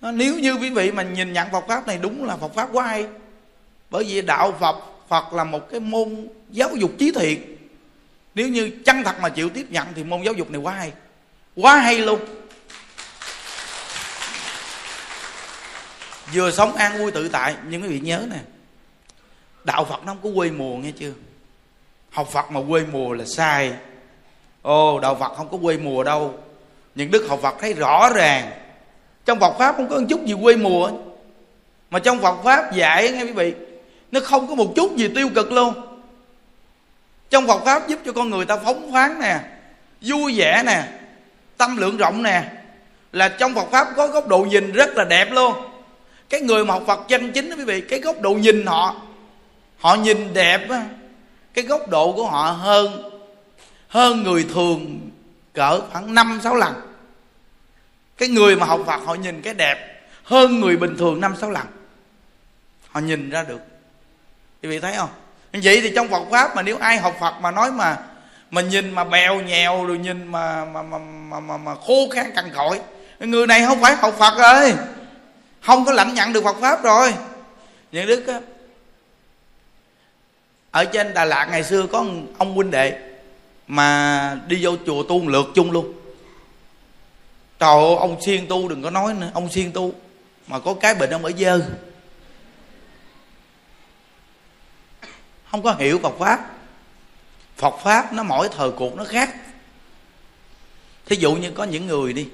Nếu 0.00 0.34
như 0.34 0.54
quý 0.54 0.70
vị 0.70 0.90
mà 0.90 1.02
nhìn 1.02 1.32
nhận 1.32 1.50
Phật 1.52 1.64
pháp 1.68 1.86
này 1.86 1.98
đúng 1.98 2.24
là 2.24 2.36
Phật 2.36 2.54
pháp 2.54 2.68
quá 2.72 2.86
hay 2.86 3.06
bởi 3.90 4.04
vì 4.04 4.22
đạo 4.22 4.54
Phật 4.60 4.76
Phật 5.08 5.32
là 5.32 5.44
một 5.44 5.70
cái 5.70 5.80
môn 5.80 6.28
giáo 6.50 6.76
dục 6.76 6.90
trí 6.98 7.12
thiện. 7.12 7.56
Nếu 8.34 8.48
như 8.48 8.70
chân 8.84 9.02
thật 9.04 9.16
mà 9.20 9.28
chịu 9.28 9.48
tiếp 9.48 9.66
nhận 9.70 9.86
thì 9.94 10.04
môn 10.04 10.22
giáo 10.22 10.34
dục 10.34 10.50
này 10.50 10.60
quá 10.60 10.72
hay. 10.72 10.92
Quá 11.56 11.76
hay 11.76 11.98
luôn. 11.98 12.20
Vừa 16.34 16.50
sống 16.50 16.76
an 16.76 16.98
vui 16.98 17.10
tự 17.10 17.28
tại, 17.28 17.54
nhưng 17.68 17.82
quý 17.82 17.88
vị 17.88 18.00
nhớ 18.00 18.26
nè, 18.30 18.38
đạo 19.64 19.84
phật 19.84 20.04
nó 20.04 20.06
không 20.06 20.18
có 20.22 20.30
quê 20.34 20.50
mùa 20.50 20.76
nghe 20.76 20.90
chưa? 20.90 21.12
Học 22.10 22.28
phật 22.32 22.50
mà 22.50 22.60
quê 22.68 22.84
mùa 22.92 23.12
là 23.12 23.24
sai. 23.24 23.72
Ồ, 24.62 25.00
đạo 25.00 25.14
phật 25.14 25.32
không 25.36 25.48
có 25.48 25.58
quê 25.62 25.76
mùa 25.76 26.04
đâu. 26.04 26.34
Những 26.94 27.10
đức 27.10 27.26
học 27.28 27.38
phật 27.42 27.54
thấy 27.60 27.72
rõ 27.72 28.10
ràng. 28.14 28.50
Trong 29.24 29.40
phật 29.40 29.54
pháp 29.58 29.76
không 29.76 29.88
có 29.88 30.00
một 30.00 30.06
chút 30.08 30.26
gì 30.26 30.34
quê 30.42 30.56
mùa. 30.56 30.90
Mà 31.90 31.98
trong 31.98 32.22
phật 32.22 32.42
pháp 32.44 32.72
dạy, 32.72 33.12
nghe 33.12 33.22
quý 33.22 33.32
vị 33.32 33.54
nó 34.12 34.20
không 34.20 34.48
có 34.48 34.54
một 34.54 34.72
chút 34.76 34.96
gì 34.96 35.08
tiêu 35.14 35.28
cực 35.34 35.52
luôn. 35.52 35.74
Trong 37.30 37.46
Phật 37.46 37.64
pháp 37.64 37.88
giúp 37.88 37.98
cho 38.04 38.12
con 38.12 38.30
người 38.30 38.44
ta 38.44 38.56
phóng 38.56 38.90
khoáng 38.90 39.20
nè, 39.20 39.40
vui 40.00 40.34
vẻ 40.36 40.62
nè, 40.66 40.88
tâm 41.56 41.76
lượng 41.76 41.96
rộng 41.96 42.22
nè, 42.22 42.52
là 43.12 43.28
trong 43.28 43.54
Phật 43.54 43.70
pháp 43.70 43.88
có 43.96 44.08
góc 44.08 44.28
độ 44.28 44.38
nhìn 44.38 44.72
rất 44.72 44.96
là 44.96 45.04
đẹp 45.04 45.32
luôn. 45.32 45.54
Cái 46.28 46.40
người 46.40 46.64
mà 46.64 46.74
học 46.74 46.82
Phật 46.86 47.08
chân 47.08 47.32
chính 47.32 47.50
đó, 47.50 47.56
quý 47.56 47.64
vị, 47.64 47.80
cái 47.80 48.00
góc 48.00 48.20
độ 48.20 48.30
nhìn 48.30 48.66
họ 48.66 48.96
họ 49.78 49.94
nhìn 49.94 50.34
đẹp 50.34 50.70
á, 50.70 50.84
cái 51.54 51.64
góc 51.64 51.88
độ 51.88 52.12
của 52.12 52.26
họ 52.26 52.50
hơn 52.50 53.10
hơn 53.88 54.22
người 54.22 54.46
thường 54.54 55.00
cỡ 55.52 55.80
khoảng 55.80 56.14
năm, 56.14 56.40
sáu 56.42 56.54
lần. 56.54 56.74
Cái 58.18 58.28
người 58.28 58.56
mà 58.56 58.66
học 58.66 58.80
Phật 58.86 59.00
họ 59.04 59.14
nhìn 59.14 59.42
cái 59.42 59.54
đẹp 59.54 60.02
hơn 60.22 60.60
người 60.60 60.76
bình 60.76 60.96
thường 60.98 61.20
năm, 61.20 61.34
sáu 61.40 61.50
lần. 61.50 61.66
Họ 62.88 63.00
nhìn 63.00 63.30
ra 63.30 63.42
được 63.42 63.60
quý 64.62 64.68
vị 64.68 64.78
thấy 64.78 64.94
không? 64.96 65.08
Vậy 65.52 65.80
thì 65.80 65.92
trong 65.96 66.08
Phật 66.08 66.22
pháp 66.30 66.56
mà 66.56 66.62
nếu 66.62 66.76
ai 66.78 66.98
học 66.98 67.16
Phật 67.20 67.34
mà 67.40 67.50
nói 67.50 67.72
mà 67.72 67.96
mà 68.50 68.60
nhìn 68.60 68.90
mà 68.90 69.04
bèo 69.04 69.40
nhèo 69.40 69.84
rồi 69.84 69.98
nhìn 69.98 70.26
mà 70.26 70.64
mà 70.64 70.82
mà 70.82 70.98
mà, 70.98 71.40
mà, 71.40 71.56
mà 71.56 71.74
khô 71.74 72.08
khan 72.10 72.32
cằn 72.34 72.50
cội 72.54 72.80
người 73.20 73.46
này 73.46 73.64
không 73.66 73.80
phải 73.80 73.94
học 73.94 74.14
Phật 74.18 74.38
rồi. 74.38 74.74
Không 75.60 75.84
có 75.84 75.92
lãnh 75.92 76.14
nhận 76.14 76.32
được 76.32 76.44
Phật 76.44 76.56
pháp 76.60 76.82
rồi. 76.82 77.14
Những 77.92 78.06
đức 78.06 78.26
á 78.26 78.40
ở 80.70 80.84
trên 80.84 81.14
Đà 81.14 81.24
Lạt 81.24 81.48
ngày 81.50 81.64
xưa 81.64 81.86
có 81.86 82.04
ông 82.38 82.54
huynh 82.54 82.70
đệ 82.70 82.98
mà 83.66 84.38
đi 84.46 84.58
vô 84.60 84.70
chùa 84.86 85.02
tu 85.02 85.18
một 85.18 85.28
lượt 85.28 85.46
chung 85.54 85.70
luôn. 85.70 85.92
Trời 87.58 87.70
ơi 87.70 87.96
ông 87.98 88.22
siêng 88.22 88.46
tu 88.46 88.68
đừng 88.68 88.82
có 88.82 88.90
nói 88.90 89.14
nữa 89.14 89.30
ông 89.34 89.50
siêng 89.50 89.72
tu. 89.72 89.92
Mà 90.46 90.58
có 90.58 90.74
cái 90.74 90.94
bệnh 90.94 91.10
ông 91.10 91.24
ở 91.24 91.32
dơ. 91.38 91.60
Không 95.56 95.62
có 95.62 95.74
hiểu 95.78 95.98
Phật 95.98 96.14
pháp. 96.18 96.50
Phật 97.56 97.74
pháp 97.84 98.12
nó 98.12 98.22
mỗi 98.22 98.48
thời 98.48 98.70
cuộc 98.70 98.96
nó 98.96 99.04
khác. 99.04 99.34
Thí 101.06 101.16
dụ 101.16 101.34
như 101.34 101.50
có 101.50 101.64
những 101.64 101.86
người 101.86 102.12
đi, 102.12 102.28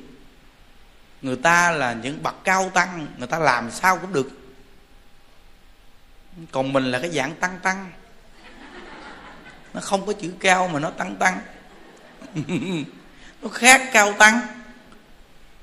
người 1.23 1.37
ta 1.37 1.71
là 1.71 1.93
những 1.93 2.23
bậc 2.23 2.35
cao 2.45 2.71
tăng, 2.75 3.07
người 3.19 3.27
ta 3.27 3.39
làm 3.39 3.71
sao 3.71 3.99
cũng 3.99 4.13
được. 4.13 4.31
Còn 6.53 6.73
mình 6.73 6.91
là 6.91 6.99
cái 6.99 7.11
dạng 7.11 7.35
tăng 7.35 7.59
tăng. 7.63 7.91
Nó 9.75 9.81
không 9.81 10.07
có 10.07 10.13
chữ 10.13 10.33
cao 10.41 10.69
mà 10.69 10.81
nó 10.81 10.91
tăng 10.91 11.17
tăng. 11.17 11.41
Nó 13.43 13.49
khác 13.49 13.91
cao 13.93 14.13
tăng. 14.13 14.41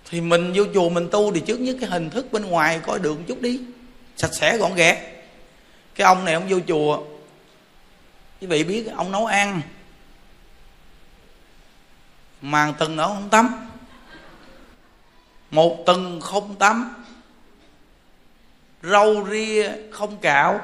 Thì 0.10 0.22
mình 0.22 0.54
vô 0.56 0.63
chùa 0.74 0.89
mình 0.89 1.10
tu 1.12 1.34
thì 1.34 1.39
trước 1.39 1.60
nhất 1.60 1.78
cái 1.82 1.89
hình 1.89 2.10
thức 2.10 2.32
bên 2.32 2.46
ngoài 2.46 2.80
coi 2.84 3.00
được 3.00 3.13
một 3.18 3.24
chút 3.28 3.42
đi. 3.42 3.62
Sạch 4.16 4.34
sẽ 4.34 4.58
gọn 4.58 4.75
ghẽ 4.75 5.22
cái 5.96 6.06
ông 6.06 6.25
này 6.25 6.34
ông 6.34 6.48
vô 6.50 6.60
chùa 6.68 7.04
quý 8.41 8.48
vị 8.48 8.63
biết 8.63 8.88
ông 8.96 9.12
nấu 9.12 9.25
ăn. 9.25 9.62
Màn 12.41 12.74
từng 12.79 12.98
ông 12.98 13.15
không 13.15 13.29
tắm. 13.29 13.69
Một 15.51 15.84
tuần 15.86 16.22
không 16.22 16.55
tắm. 16.55 17.05
Râu 18.84 19.27
ria 19.29 19.72
không 19.91 20.17
cạo. 20.17 20.62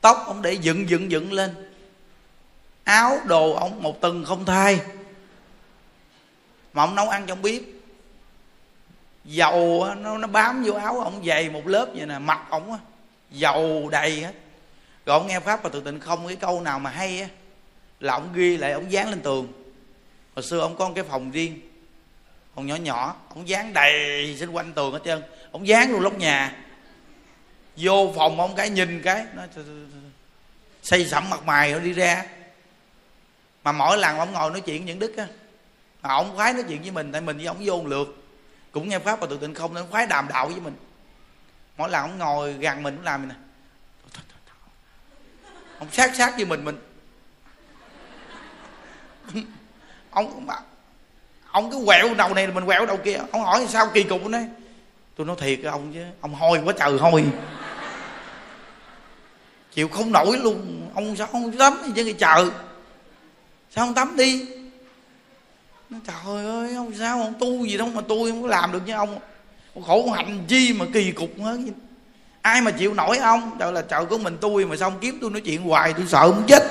Tóc 0.00 0.24
ông 0.26 0.42
để 0.42 0.52
dựng 0.52 0.88
dựng 0.88 1.10
dựng 1.10 1.32
lên. 1.32 1.54
Áo 2.84 3.18
đồ 3.24 3.52
ông 3.52 3.82
một 3.82 4.00
tuần 4.00 4.24
không 4.24 4.44
thay. 4.44 4.80
Mà 6.72 6.82
ông 6.82 6.94
nấu 6.94 7.08
ăn 7.08 7.26
trong 7.26 7.42
bếp 7.42 7.62
dầu 9.24 9.86
nó 9.98 10.18
nó 10.18 10.28
bám 10.28 10.62
vô 10.64 10.74
áo 10.74 11.00
ông, 11.00 11.24
dày 11.26 11.50
một 11.50 11.66
lớp 11.66 11.86
vậy 11.94 12.06
nè, 12.06 12.18
mặt 12.18 12.40
ông 12.50 12.72
á, 12.72 12.78
dầu 13.30 13.88
đầy 13.92 14.20
hết 14.20 14.32
rồi 15.06 15.18
ông 15.18 15.26
nghe 15.26 15.40
pháp 15.40 15.62
và 15.62 15.70
tự 15.72 15.80
tịnh 15.80 16.00
không 16.00 16.26
cái 16.26 16.36
câu 16.36 16.60
nào 16.60 16.78
mà 16.78 16.90
hay 16.90 17.20
á, 17.20 17.28
là 18.00 18.14
ông 18.14 18.32
ghi 18.34 18.56
lại, 18.56 18.72
ông 18.72 18.92
dán 18.92 19.10
lên 19.10 19.20
tường. 19.20 19.52
Hồi 20.34 20.42
xưa 20.42 20.60
ông 20.60 20.76
có 20.76 20.88
một 20.88 20.92
cái 20.94 21.04
phòng 21.04 21.30
riêng, 21.30 21.60
phòng 22.54 22.66
nhỏ 22.66 22.76
nhỏ, 22.76 23.16
ông 23.28 23.48
dán 23.48 23.72
đầy 23.72 24.36
xung 24.40 24.56
quanh 24.56 24.72
tường 24.72 24.92
hết 24.92 25.00
trơn. 25.04 25.22
Ông 25.52 25.66
dán 25.66 25.90
luôn 25.90 26.00
lóc 26.00 26.18
nhà. 26.18 26.56
Vô 27.76 28.12
phòng 28.16 28.40
ông 28.40 28.54
cái 28.56 28.70
nhìn 28.70 29.02
cái 29.02 29.26
nó 29.34 29.42
xây 30.82 31.06
sẩm 31.06 31.30
mặt 31.30 31.44
mày 31.44 31.72
rồi 31.72 31.80
đi 31.80 31.92
ra. 31.92 32.24
Mà 33.64 33.72
mỗi 33.72 33.98
lần 33.98 34.18
ông 34.18 34.32
ngồi 34.32 34.50
nói 34.50 34.60
chuyện 34.60 34.78
với 34.78 34.86
những 34.86 34.98
đức 34.98 35.16
á, 35.16 35.26
mà 36.02 36.14
ông 36.14 36.36
khoái 36.36 36.52
nói 36.52 36.64
chuyện 36.68 36.82
với 36.82 36.90
mình, 36.90 37.12
tại 37.12 37.20
mình 37.20 37.36
với 37.36 37.46
ông 37.46 37.56
vô 37.60 37.76
một 37.76 37.86
lượt. 37.86 38.24
Cũng 38.72 38.88
nghe 38.88 38.98
pháp 38.98 39.20
và 39.20 39.26
tự 39.30 39.38
tịnh 39.38 39.54
không, 39.54 39.74
nên 39.74 39.86
khoái 39.90 40.06
đàm 40.06 40.28
đạo 40.28 40.46
với 40.46 40.60
mình. 40.60 40.76
Mỗi 41.76 41.90
lần 41.90 42.02
ông 42.02 42.18
ngồi 42.18 42.52
gần 42.52 42.82
mình 42.82 42.96
cũng 42.96 43.04
làm 43.04 43.28
nè? 43.28 43.34
Ông 45.82 45.88
sát 45.92 46.16
sát 46.16 46.36
với 46.36 46.44
mình 46.44 46.64
mình. 46.64 46.76
Ông 50.10 50.46
ông 51.50 51.70
cứ 51.70 51.82
quẹo 51.86 52.14
đầu 52.14 52.34
này 52.34 52.46
mình 52.46 52.66
quẹo 52.66 52.86
đầu 52.86 52.96
kia. 52.96 53.18
Ông 53.32 53.42
hỏi 53.42 53.66
sao 53.68 53.90
kỳ 53.94 54.02
cục 54.02 54.28
đấy 54.28 54.46
tôi 55.16 55.26
nói 55.26 55.36
thiệt 55.40 55.60
ông 55.64 55.92
chứ 55.94 56.04
ông 56.20 56.34
hôi 56.34 56.60
quá 56.64 56.74
trời 56.78 56.98
hôi. 56.98 57.24
Chịu 59.74 59.88
không 59.88 60.12
nổi 60.12 60.38
luôn. 60.38 60.90
Ông 60.94 61.16
sao 61.16 61.26
không 61.26 61.58
tắm 61.58 61.82
gì 61.86 61.92
chứ 61.96 62.12
chờ 62.18 62.50
sao 63.70 63.86
không 63.86 63.94
tắm 63.94 64.16
đi? 64.16 64.46
Nói, 65.90 66.00
trời 66.06 66.46
ơi 66.46 66.74
ông 66.74 66.94
sao 66.98 67.22
ông 67.22 67.34
tu 67.40 67.66
gì 67.66 67.76
đâu 67.76 67.88
mà 67.88 68.00
tôi 68.08 68.30
không 68.30 68.42
có 68.42 68.48
làm 68.48 68.72
được 68.72 68.86
như 68.86 68.92
ông. 68.92 69.18
Khổ 69.86 70.10
hạnh 70.10 70.44
chi 70.48 70.72
mà 70.72 70.86
kỳ 70.92 71.12
cục 71.12 71.30
hết 71.38 71.56
ai 72.42 72.60
mà 72.60 72.70
chịu 72.70 72.94
nổi 72.94 73.18
ông 73.18 73.50
trời 73.58 73.72
là 73.72 73.82
trời 73.82 74.04
của 74.04 74.18
mình, 74.18 74.36
tôi 74.40 74.64
mà 74.64 74.76
xong 74.76 74.92
kiếm 75.00 75.18
tôi 75.20 75.30
nói 75.30 75.40
chuyện 75.40 75.62
hoài, 75.62 75.92
tôi 75.92 76.06
sợ 76.08 76.26
muốn 76.26 76.44
chết. 76.46 76.62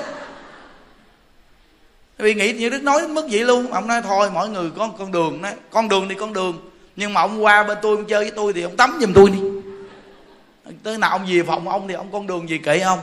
Vì 2.18 2.34
nghĩ 2.34 2.52
như 2.52 2.68
đức 2.68 2.82
nói 2.82 3.00
đến 3.00 3.14
mức 3.14 3.26
vậy 3.30 3.44
luôn. 3.44 3.72
Ông 3.72 3.86
nói, 3.86 4.02
thôi 4.02 4.30
mọi 4.30 4.48
người 4.48 4.70
có 4.78 4.90
con 4.98 5.12
đường 5.12 5.42
đó. 5.42 5.48
Con 5.70 5.88
đường 5.88 6.08
thì 6.08 6.14
con 6.14 6.32
đường, 6.32 6.70
nhưng 6.96 7.14
mà 7.14 7.20
ông 7.20 7.44
qua 7.44 7.62
bên 7.62 7.78
tôi, 7.82 7.96
ông 7.96 8.04
chơi 8.04 8.24
với 8.24 8.30
tôi 8.30 8.52
thì 8.52 8.62
ông 8.62 8.76
tắm 8.76 8.98
giùm 9.00 9.12
tôi 9.12 9.30
đi. 9.30 9.38
Tới 10.82 10.98
nào 10.98 11.10
ông 11.10 11.26
về 11.28 11.42
phòng 11.42 11.68
ông 11.68 11.88
thì 11.88 11.94
ông 11.94 12.12
con 12.12 12.26
đường 12.26 12.48
gì 12.48 12.58
kệ 12.58 12.80
ông? 12.80 12.98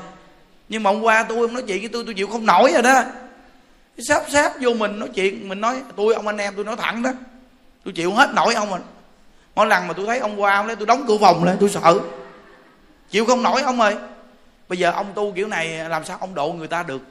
Nhưng 0.69 0.83
mà 0.83 0.89
ông 0.89 1.05
qua 1.05 1.23
tôi, 1.23 1.39
ông 1.39 1.53
nói 1.53 1.63
chuyện 1.67 1.79
với 1.79 1.89
tôi 1.89 2.03
tôi 2.05 2.13
chịu 2.13 2.27
không 2.27 2.45
nổi 2.45 2.71
rồi 2.73 2.81
đó. 2.81 3.03
Sắp 3.97 4.23
sáp 4.29 4.53
vô 4.61 4.73
mình 4.73 4.99
nói 4.99 5.09
chuyện, 5.15 5.49
mình 5.49 5.61
nói, 5.61 5.81
tôi, 5.95 6.13
ông, 6.13 6.27
anh 6.27 6.37
em 6.37 6.53
tôi 6.55 6.65
nói 6.65 6.75
thẳng 6.75 7.03
đó. 7.03 7.11
Tôi 7.83 7.93
chịu 7.93 8.13
hết 8.13 8.29
nổi 8.33 8.53
ông 8.53 8.69
rồi. 8.69 8.79
Mỗi 9.55 9.67
lần 9.67 9.87
mà 9.87 9.93
tôi 9.93 10.05
thấy 10.05 10.19
ông 10.19 10.41
qua, 10.41 10.55
ông 10.55 10.67
lấy 10.67 10.75
tôi 10.75 10.85
đóng 10.85 11.05
cửa 11.07 11.17
phòng 11.21 11.43
lên 11.43 11.57
tôi 11.59 11.69
sợ 11.69 11.99
chịu 13.09 13.25
không 13.25 13.43
nổi 13.43 13.61
ông 13.61 13.81
ơi. 13.81 13.95
Bây 14.69 14.77
giờ 14.79 14.91
ông 14.91 15.13
tu 15.15 15.33
kiểu 15.35 15.47
này 15.47 15.89
làm 15.89 16.05
sao 16.05 16.17
ông 16.17 16.35
độ 16.35 16.53
người 16.53 16.67
ta 16.67 16.83
được? 16.83 17.01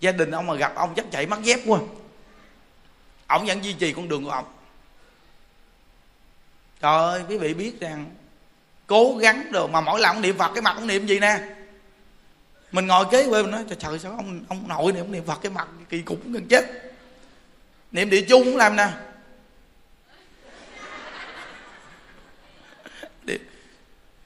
Gia 0.00 0.12
đình 0.12 0.30
ông 0.30 0.46
mà 0.46 0.54
gặp 0.54 0.72
ông 0.74 0.94
chắc 0.96 1.06
chạy 1.10 1.26
mất 1.26 1.42
dép 1.42 1.60
quá. 1.66 1.78
Ông 3.26 3.46
vẫn 3.46 3.64
duy 3.64 3.72
trì 3.72 3.92
con 3.92 4.08
đường 4.08 4.24
của 4.24 4.30
ông. 4.30 4.44
Trời 6.80 6.92
ơi 6.92 7.22
quý 7.28 7.38
vị 7.38 7.54
biết 7.54 7.80
rằng 7.80 8.06
cố 8.86 9.16
gắng 9.20 9.46
rồi 9.52 9.68
mà 9.68 9.80
mỗi 9.80 10.00
lần 10.00 10.16
ông 10.16 10.22
niệm 10.22 10.38
phật 10.38 10.50
cái 10.54 10.62
mặt 10.62 10.74
ông 10.76 10.86
niệm 10.86 11.06
gì 11.06 11.18
nè? 11.18 11.38
Mình 12.72 12.86
ngồi 12.86 13.04
kế 13.10 13.30
bên 13.30 13.42
mình 13.42 13.50
nói 13.50 13.64
trời, 13.68 13.76
trời 13.80 13.98
sao 13.98 14.12
ông 14.12 14.44
ông 14.48 14.68
nội 14.68 14.92
này 14.92 15.00
ông 15.00 15.12
niệm 15.12 15.24
phật 15.26 15.38
cái 15.42 15.52
mặt 15.52 15.68
kỳ 15.88 16.02
cục 16.02 16.18
gần 16.24 16.46
chết. 16.48 16.92
Niệm 17.92 18.10
địa 18.10 18.24
chung 18.28 18.44
cũng 18.44 18.56
làm 18.56 18.76
nè. 18.76 18.88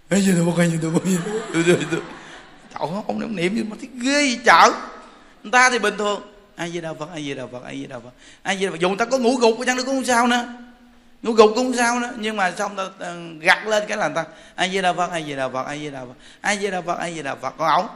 Ê 0.09 0.21
gì 0.21 0.33
đâu 0.33 0.55
coi 0.57 0.71
gì 0.71 0.79
đâu 0.83 0.93
coi 0.93 1.13
gì 1.13 1.19
Trời 1.91 2.89
ơi 2.89 3.03
ông 3.07 3.37
niệm 3.37 3.57
gì 3.57 3.63
mà 3.63 3.77
thấy 3.81 3.89
ghê 4.03 4.23
gì 4.23 4.39
chợ 4.45 4.73
Người 5.43 5.53
ta 5.53 5.71
thì 5.71 5.79
bình 5.79 5.95
thường 5.99 6.21
ai 6.57 6.73
gì 6.73 6.81
đâu 6.81 6.95
Phật 6.99 7.13
ai 7.13 7.25
gì 7.25 7.35
đâu 7.35 7.49
Phật 7.53 7.65
ai 7.65 7.81
gì 7.81 7.87
đâu 7.87 8.01
Phật 8.01 8.11
ai 8.43 8.59
gì 8.59 8.65
đâu 8.65 8.73
Phật 8.73 8.81
dù 8.81 8.89
người 8.89 8.99
ta 8.99 9.05
có 9.05 9.19
ngủ 9.19 9.37
gục 9.37 9.57
chăng 9.67 9.77
nữa 9.77 9.83
cũng 9.87 9.95
không 9.95 10.05
sao 10.05 10.27
nữa 10.27 10.45
ngủ 11.23 11.33
gục 11.33 11.51
cũng 11.55 11.65
không 11.65 11.77
sao 11.77 12.01
nữa 12.01 12.11
nhưng 12.19 12.37
mà 12.37 12.53
xong 12.59 12.77
ta 12.77 12.83
ờ, 12.99 13.17
gặt 13.41 13.67
lên 13.67 13.85
cái 13.89 13.99
là 13.99 14.09
ta 14.09 14.25
ai 14.55 14.71
với 14.73 14.83
đà 14.83 14.93
phật 14.93 15.11
ai 15.11 15.25
với 15.27 15.37
đà 15.37 15.49
phật 15.49 15.67
ai 15.67 15.79
với 15.79 15.91
đà 15.91 16.01
phật 16.01 16.15
ai 16.41 16.59
với 16.61 16.71
đà 16.71 16.81
phật 16.81 16.99
ai 16.99 17.13
với 17.15 17.23
đà 17.23 17.35
phật 17.35 17.55
còn 17.59 17.69
ổng 17.69 17.89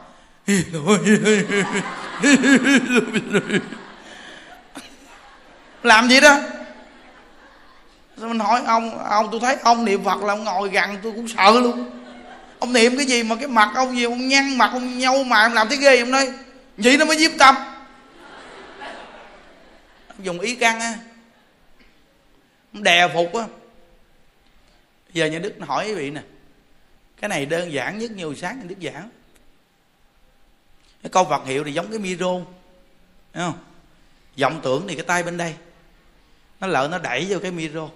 làm 5.83 6.09
gì 6.09 6.19
đó 6.19 6.39
Sao 8.17 8.29
mình 8.29 8.39
hỏi 8.39 8.61
ông 8.65 8.99
ông 8.99 9.27
tôi 9.31 9.39
thấy 9.39 9.55
ông 9.63 9.85
niệm 9.85 10.03
phật 10.03 10.23
là 10.23 10.33
ông 10.33 10.43
ngồi 10.43 10.69
gần 10.69 10.97
tôi 11.03 11.11
cũng 11.15 11.27
sợ 11.27 11.51
luôn 11.51 12.00
ông 12.61 12.73
niệm 12.73 12.97
cái 12.97 13.05
gì 13.05 13.23
mà 13.23 13.35
cái 13.35 13.47
mặt 13.47 13.71
ông 13.75 13.97
gì, 13.97 14.03
ông 14.03 14.27
nhăn 14.27 14.57
mặt, 14.57 14.69
ông 14.73 14.99
nhâu 14.99 15.23
mà 15.23 15.43
ông 15.43 15.53
làm 15.53 15.69
thấy 15.69 15.77
ghê 15.77 15.99
ông 15.99 16.11
nói, 16.11 16.31
vậy 16.77 16.97
nó 16.97 17.05
mới 17.05 17.17
diếp 17.17 17.31
tâm. 17.39 17.55
Ông 20.07 20.25
dùng 20.25 20.39
ý 20.39 20.55
căn 20.55 20.79
á, 20.79 20.95
ông 22.73 22.83
đè 22.83 23.07
phục 23.13 23.35
á. 23.35 23.45
Giờ 25.13 25.25
nhà 25.25 25.39
đức 25.39 25.53
hỏi 25.59 25.87
quý 25.87 25.95
vị 25.95 26.11
nè, 26.11 26.21
cái 27.21 27.29
này 27.29 27.45
đơn 27.45 27.73
giản 27.73 27.97
nhất, 27.97 28.11
nhiều 28.11 28.35
sáng 28.35 28.59
nhà 28.59 28.65
đức 28.67 28.75
giảng. 28.81 29.09
Cái 31.03 31.09
câu 31.09 31.25
Phật 31.29 31.45
hiệu 31.45 31.63
thì 31.63 31.73
giống 31.73 31.89
cái 31.89 31.99
micro, 31.99 32.33
thấy 33.33 33.43
không? 33.43 33.59
Vọng 34.39 34.59
tưởng 34.63 34.87
thì 34.87 34.95
cái 34.95 35.03
tay 35.03 35.23
bên 35.23 35.37
đây. 35.37 35.55
Nó 36.59 36.67
lỡ 36.67 36.87
nó 36.91 36.97
đẩy 36.97 37.25
vô 37.29 37.39
cái 37.39 37.51
micro. 37.51 37.89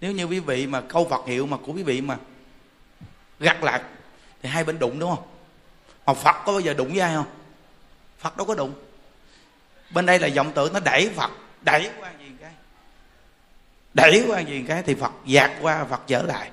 Nếu 0.00 0.12
như 0.12 0.24
quý 0.24 0.38
vị 0.38 0.66
mà 0.66 0.80
câu 0.80 1.08
Phật 1.10 1.26
hiệu 1.26 1.46
mà 1.46 1.56
của 1.56 1.72
quý 1.72 1.82
vị 1.82 2.00
mà 2.00 2.18
gặt 3.40 3.62
lại 3.62 3.80
thì 4.42 4.48
hai 4.48 4.64
bên 4.64 4.78
đụng, 4.78 4.98
đúng 4.98 5.16
không? 5.16 5.24
Mà 6.06 6.14
Phật 6.14 6.36
có 6.44 6.52
bao 6.52 6.60
giờ 6.60 6.74
đụng 6.74 6.88
với 6.88 7.00
ai 7.00 7.14
không? 7.14 7.26
Phật 8.20 8.36
đâu 8.36 8.46
có 8.46 8.54
đụng. 8.54 8.74
Bên 9.90 10.06
đây 10.06 10.18
là 10.18 10.28
vọng 10.36 10.52
tưởng, 10.54 10.72
nó 10.72 10.80
đẩy 10.80 11.10
Phật. 11.16 11.30
Đẩy 11.60 11.90
qua 12.00 12.10
gì 12.20 12.26
cái? 12.40 12.50
Đẩy 13.94 14.24
qua 14.28 14.40
gì 14.40 14.64
cái 14.68 14.82
thì 14.86 14.94
Phật 14.94 15.12
dạt 15.26 15.50
qua, 15.60 15.84
Phật 15.84 16.00
trở 16.06 16.22
lại. 16.22 16.50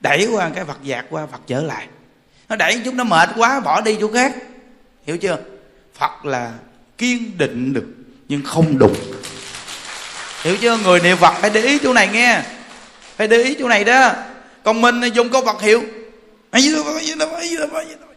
Đẩy 0.00 0.28
qua 0.32 0.50
cái, 0.54 0.64
Phật 0.64 0.82
dạt 0.82 1.04
qua, 1.10 1.26
Phật 1.26 1.40
trở 1.46 1.62
lại. 1.62 1.88
Nó 2.48 2.56
đẩy 2.56 2.80
chúng 2.84 2.96
nó 2.96 3.04
mệt 3.04 3.28
quá, 3.36 3.60
bỏ 3.60 3.80
đi 3.80 3.96
chỗ 4.00 4.12
khác. 4.12 4.34
Hiểu 5.06 5.18
chưa? 5.18 5.38
Phật 5.94 6.24
là 6.24 6.52
kiên 6.98 7.38
định 7.38 7.72
được, 7.72 7.86
nhưng 8.28 8.42
không 8.42 8.78
đụng. 8.78 8.96
Hiểu 10.42 10.56
chưa? 10.60 10.76
Người 10.76 11.00
niệm 11.00 11.16
phật 11.16 11.34
phải 11.40 11.50
để 11.50 11.60
ý 11.60 11.78
chỗ 11.78 11.92
này 11.92 12.08
nghe. 12.08 12.42
Phải 13.16 13.28
để 13.28 13.42
ý 13.42 13.56
chỗ 13.58 13.68
này 13.68 13.84
đó. 13.84 14.12
Còn 14.62 14.80
mình 14.80 15.00
dùng 15.14 15.28
câu 15.28 15.44
phật 15.44 15.60
hiệu 15.60 15.82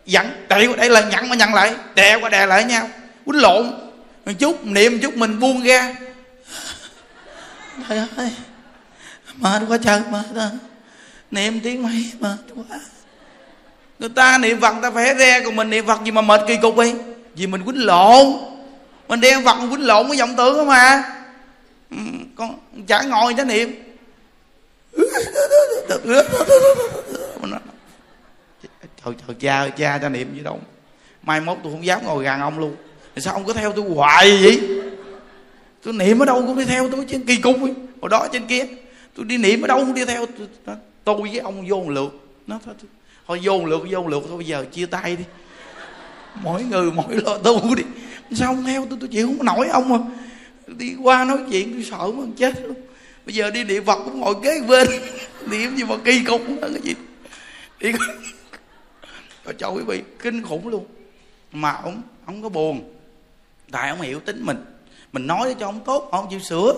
dặn 0.05 0.45
đẩy 0.49 0.67
đây 0.77 0.89
là 0.89 1.01
nhận 1.01 1.29
mà 1.29 1.35
nhận 1.35 1.53
lại, 1.53 1.75
đè 1.95 2.15
qua 2.15 2.29
đè 2.29 2.45
lại 2.45 2.63
nhau. 2.63 2.89
Quýnh 3.25 3.41
lộn. 3.41 3.71
Một 4.25 4.31
chút 4.39 4.65
niệm 4.65 4.91
một 4.91 4.97
chút 5.01 5.15
mình 5.15 5.39
buông 5.39 5.63
ra. 5.63 5.95
Trời 7.89 8.07
ơi, 8.17 8.31
mệt 9.35 9.61
quá 9.67 9.77
trời 9.83 10.01
mệt 10.11 10.25
à. 10.35 10.49
niệm 11.31 11.59
tiếng 11.59 11.83
mấy 11.83 12.11
mệt 12.19 12.37
quá. 12.55 12.79
Người 13.99 14.09
ta 14.09 14.37
niệm 14.37 14.61
phật 14.61 14.75
ta 14.81 14.91
phải 14.91 15.15
re 15.17 15.41
còn 15.45 15.55
mình 15.55 15.69
niệm 15.69 15.87
phật 15.87 16.03
gì 16.05 16.11
mà 16.11 16.21
mệt 16.21 16.41
kỳ 16.47 16.57
cục 16.61 16.77
đi 16.77 16.93
vì 17.35 17.47
mình 17.47 17.63
quýnh 17.63 17.85
lộn. 17.85 18.25
Mình 19.07 19.21
đem 19.21 19.45
phật 19.45 19.57
quýnh 19.69 19.87
lộn 19.87 20.07
với 20.07 20.17
vọng 20.17 20.35
tưởng 20.37 20.57
không 20.57 20.67
mà 20.67 21.03
con 22.35 22.59
chả 22.87 23.01
ngồi 23.01 23.33
cho 23.37 23.43
niệm 23.43 23.83
thôi 29.27 29.35
trời 29.39 29.69
cha 29.69 29.75
cha 29.77 29.99
cho 30.01 30.09
niệm 30.09 30.35
gì 30.35 30.41
đâu. 30.43 30.59
Mai 31.23 31.41
mốt 31.41 31.57
tôi 31.63 31.71
không 31.71 31.85
dám 31.85 32.05
ngồi 32.05 32.23
gần 32.23 32.39
ông 32.39 32.59
luôn. 32.59 32.75
Sao 33.17 33.33
ông 33.33 33.45
cứ 33.45 33.53
theo 33.53 33.71
tôi 33.71 33.85
hoài 33.89 34.37
vậy? 34.43 34.61
Tôi 35.83 35.93
niệm 35.93 36.19
ở 36.19 36.25
đâu 36.25 36.43
cũng 36.47 36.57
đi 36.57 36.65
theo 36.65 36.89
tôi 36.91 37.05
trên 37.09 37.23
kỳ 37.23 37.37
cục 37.37 37.55
hồi 38.01 38.09
đó 38.09 38.27
trên 38.33 38.47
kia 38.47 38.65
tôi 39.15 39.25
đi 39.25 39.37
niệm 39.37 39.61
ở 39.61 39.67
đâu 39.67 39.79
cũng 39.79 39.93
đi 39.93 40.05
theo 40.05 40.25
tôi, 40.65 40.75
tôi 41.03 41.21
với 41.21 41.39
ông 41.39 41.67
vô 41.67 41.75
một 41.75 41.89
lượt. 41.89 42.09
Nó 42.47 42.59
thôi 42.65 42.75
thôi 43.27 43.39
vô 43.43 43.65
lượt 43.65 43.81
vô 43.89 44.07
lượt 44.07 44.23
thôi 44.27 44.37
bây 44.37 44.45
giờ 44.45 44.65
chia 44.71 44.85
tay 44.85 45.15
đi. 45.15 45.23
Mỗi 46.43 46.63
người 46.63 46.91
mỗi 46.91 47.15
lo 47.25 47.37
tu 47.37 47.75
đi. 47.75 47.83
Sao 48.31 48.51
ông 48.51 48.63
theo 48.65 48.85
tôi? 48.89 48.97
Tôi 49.01 49.09
chịu 49.09 49.27
không 49.27 49.45
nổi 49.45 49.67
ông 49.67 49.89
mà. 49.89 49.97
Đi 50.67 50.95
qua 51.03 51.23
nói 51.23 51.37
chuyện 51.51 51.73
tôi 51.73 51.83
sợ 51.83 52.11
mà 52.11 52.23
chết 52.37 52.63
luôn. 52.63 52.75
Bây 53.25 53.35
giờ 53.35 53.51
đi 53.51 53.63
địa 53.63 53.81
phật 53.81 53.99
cũng 54.05 54.19
ngồi 54.19 54.35
kế 54.43 54.61
bên. 54.67 54.87
Niệm 55.51 55.75
gì 55.75 55.83
mà 55.83 55.95
kỳ 56.05 56.23
cục 56.23 56.41
cái 56.61 56.71
gì? 56.83 56.95
Đi 57.79 57.91
có 59.47 59.53
cho 59.57 59.69
quý 59.69 59.83
vị 59.87 60.03
kinh 60.19 60.43
khủng 60.43 60.67
luôn. 60.67 60.85
Mà 61.51 61.71
ông 61.71 62.01
ông 62.25 62.43
có 62.43 62.49
buồn. 62.49 62.93
Tại 63.71 63.89
ông 63.89 64.01
hiểu 64.01 64.19
tính 64.19 64.45
mình. 64.45 64.65
Mình 65.11 65.27
nói 65.27 65.55
cho 65.59 65.65
ông 65.65 65.79
tốt, 65.85 66.07
ông 66.11 66.27
chịu 66.29 66.39
sửa. 66.39 66.73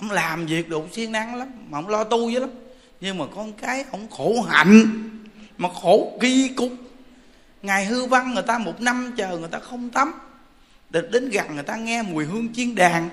Ông 0.00 0.10
làm 0.10 0.46
việc 0.46 0.68
đủ 0.68 0.84
siêng 0.92 1.12
năng 1.12 1.34
lắm, 1.34 1.48
mà 1.70 1.78
ông 1.78 1.88
lo 1.88 2.04
tu 2.04 2.30
dữ 2.30 2.40
lắm. 2.40 2.50
Nhưng 3.00 3.18
mà 3.18 3.24
con 3.36 3.52
cái 3.52 3.84
ông 3.90 4.08
khổ 4.10 4.42
hạnh, 4.48 5.02
mà 5.58 5.68
khổ 5.82 6.18
kỳ 6.20 6.48
cục. 6.56 6.70
Ngày 7.62 7.84
hư 7.84 8.06
văn 8.06 8.34
người 8.34 8.42
ta 8.42 8.58
một 8.58 8.80
năm 8.80 9.14
chờ 9.16 9.38
người 9.38 9.48
ta 9.48 9.58
không 9.58 9.90
tắm. 9.90 10.12
Địch 10.90 11.08
đến 11.10 11.30
gần 11.30 11.54
người 11.54 11.64
ta 11.64 11.76
nghe 11.76 12.02
mùi 12.02 12.24
hương 12.24 12.54
chiên 12.54 12.74
đàn. 12.74 13.08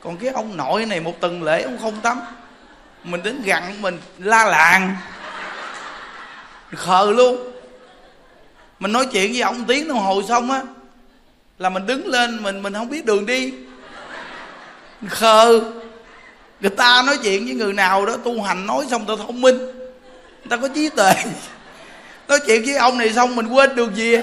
Còn 0.00 0.16
cái 0.16 0.30
ông 0.30 0.56
nội 0.56 0.86
này 0.86 1.00
một 1.00 1.20
tuần 1.20 1.42
lễ 1.42 1.62
ông 1.62 1.78
không 1.78 2.00
tắm. 2.00 2.20
Mình 3.04 3.22
đến 3.22 3.42
gần 3.44 3.82
mình 3.82 3.98
la 4.18 4.44
làng. 4.44 4.96
Khờ 6.70 7.12
luôn 7.16 7.57
mình 8.78 8.92
nói 8.92 9.06
chuyện 9.12 9.32
với 9.32 9.40
ông 9.40 9.64
tiếng 9.64 9.88
đồng 9.88 9.98
hồ 9.98 10.22
xong 10.28 10.50
á 10.50 10.62
là 11.58 11.68
mình 11.68 11.86
đứng 11.86 12.06
lên 12.06 12.42
mình 12.42 12.62
mình 12.62 12.74
không 12.74 12.88
biết 12.88 13.06
đường 13.06 13.26
đi. 13.26 13.52
Khờ. 15.08 15.60
Người 16.60 16.70
ta 16.70 17.02
nói 17.06 17.18
chuyện 17.22 17.44
với 17.44 17.54
người 17.54 17.72
nào 17.72 18.06
đó 18.06 18.16
tu 18.16 18.42
hành 18.42 18.66
nói 18.66 18.86
xong 18.90 19.06
ta 19.06 19.14
thông 19.18 19.40
minh. 19.40 19.58
Người 19.58 20.48
ta 20.50 20.56
có 20.56 20.68
trí 20.68 20.88
tuệ. 20.88 21.12
Nói 22.28 22.40
chuyện 22.46 22.62
với 22.66 22.74
ông 22.74 22.98
này 22.98 23.12
xong 23.12 23.36
mình 23.36 23.46
quên 23.46 23.76
được 23.76 23.94
gì 23.94 24.16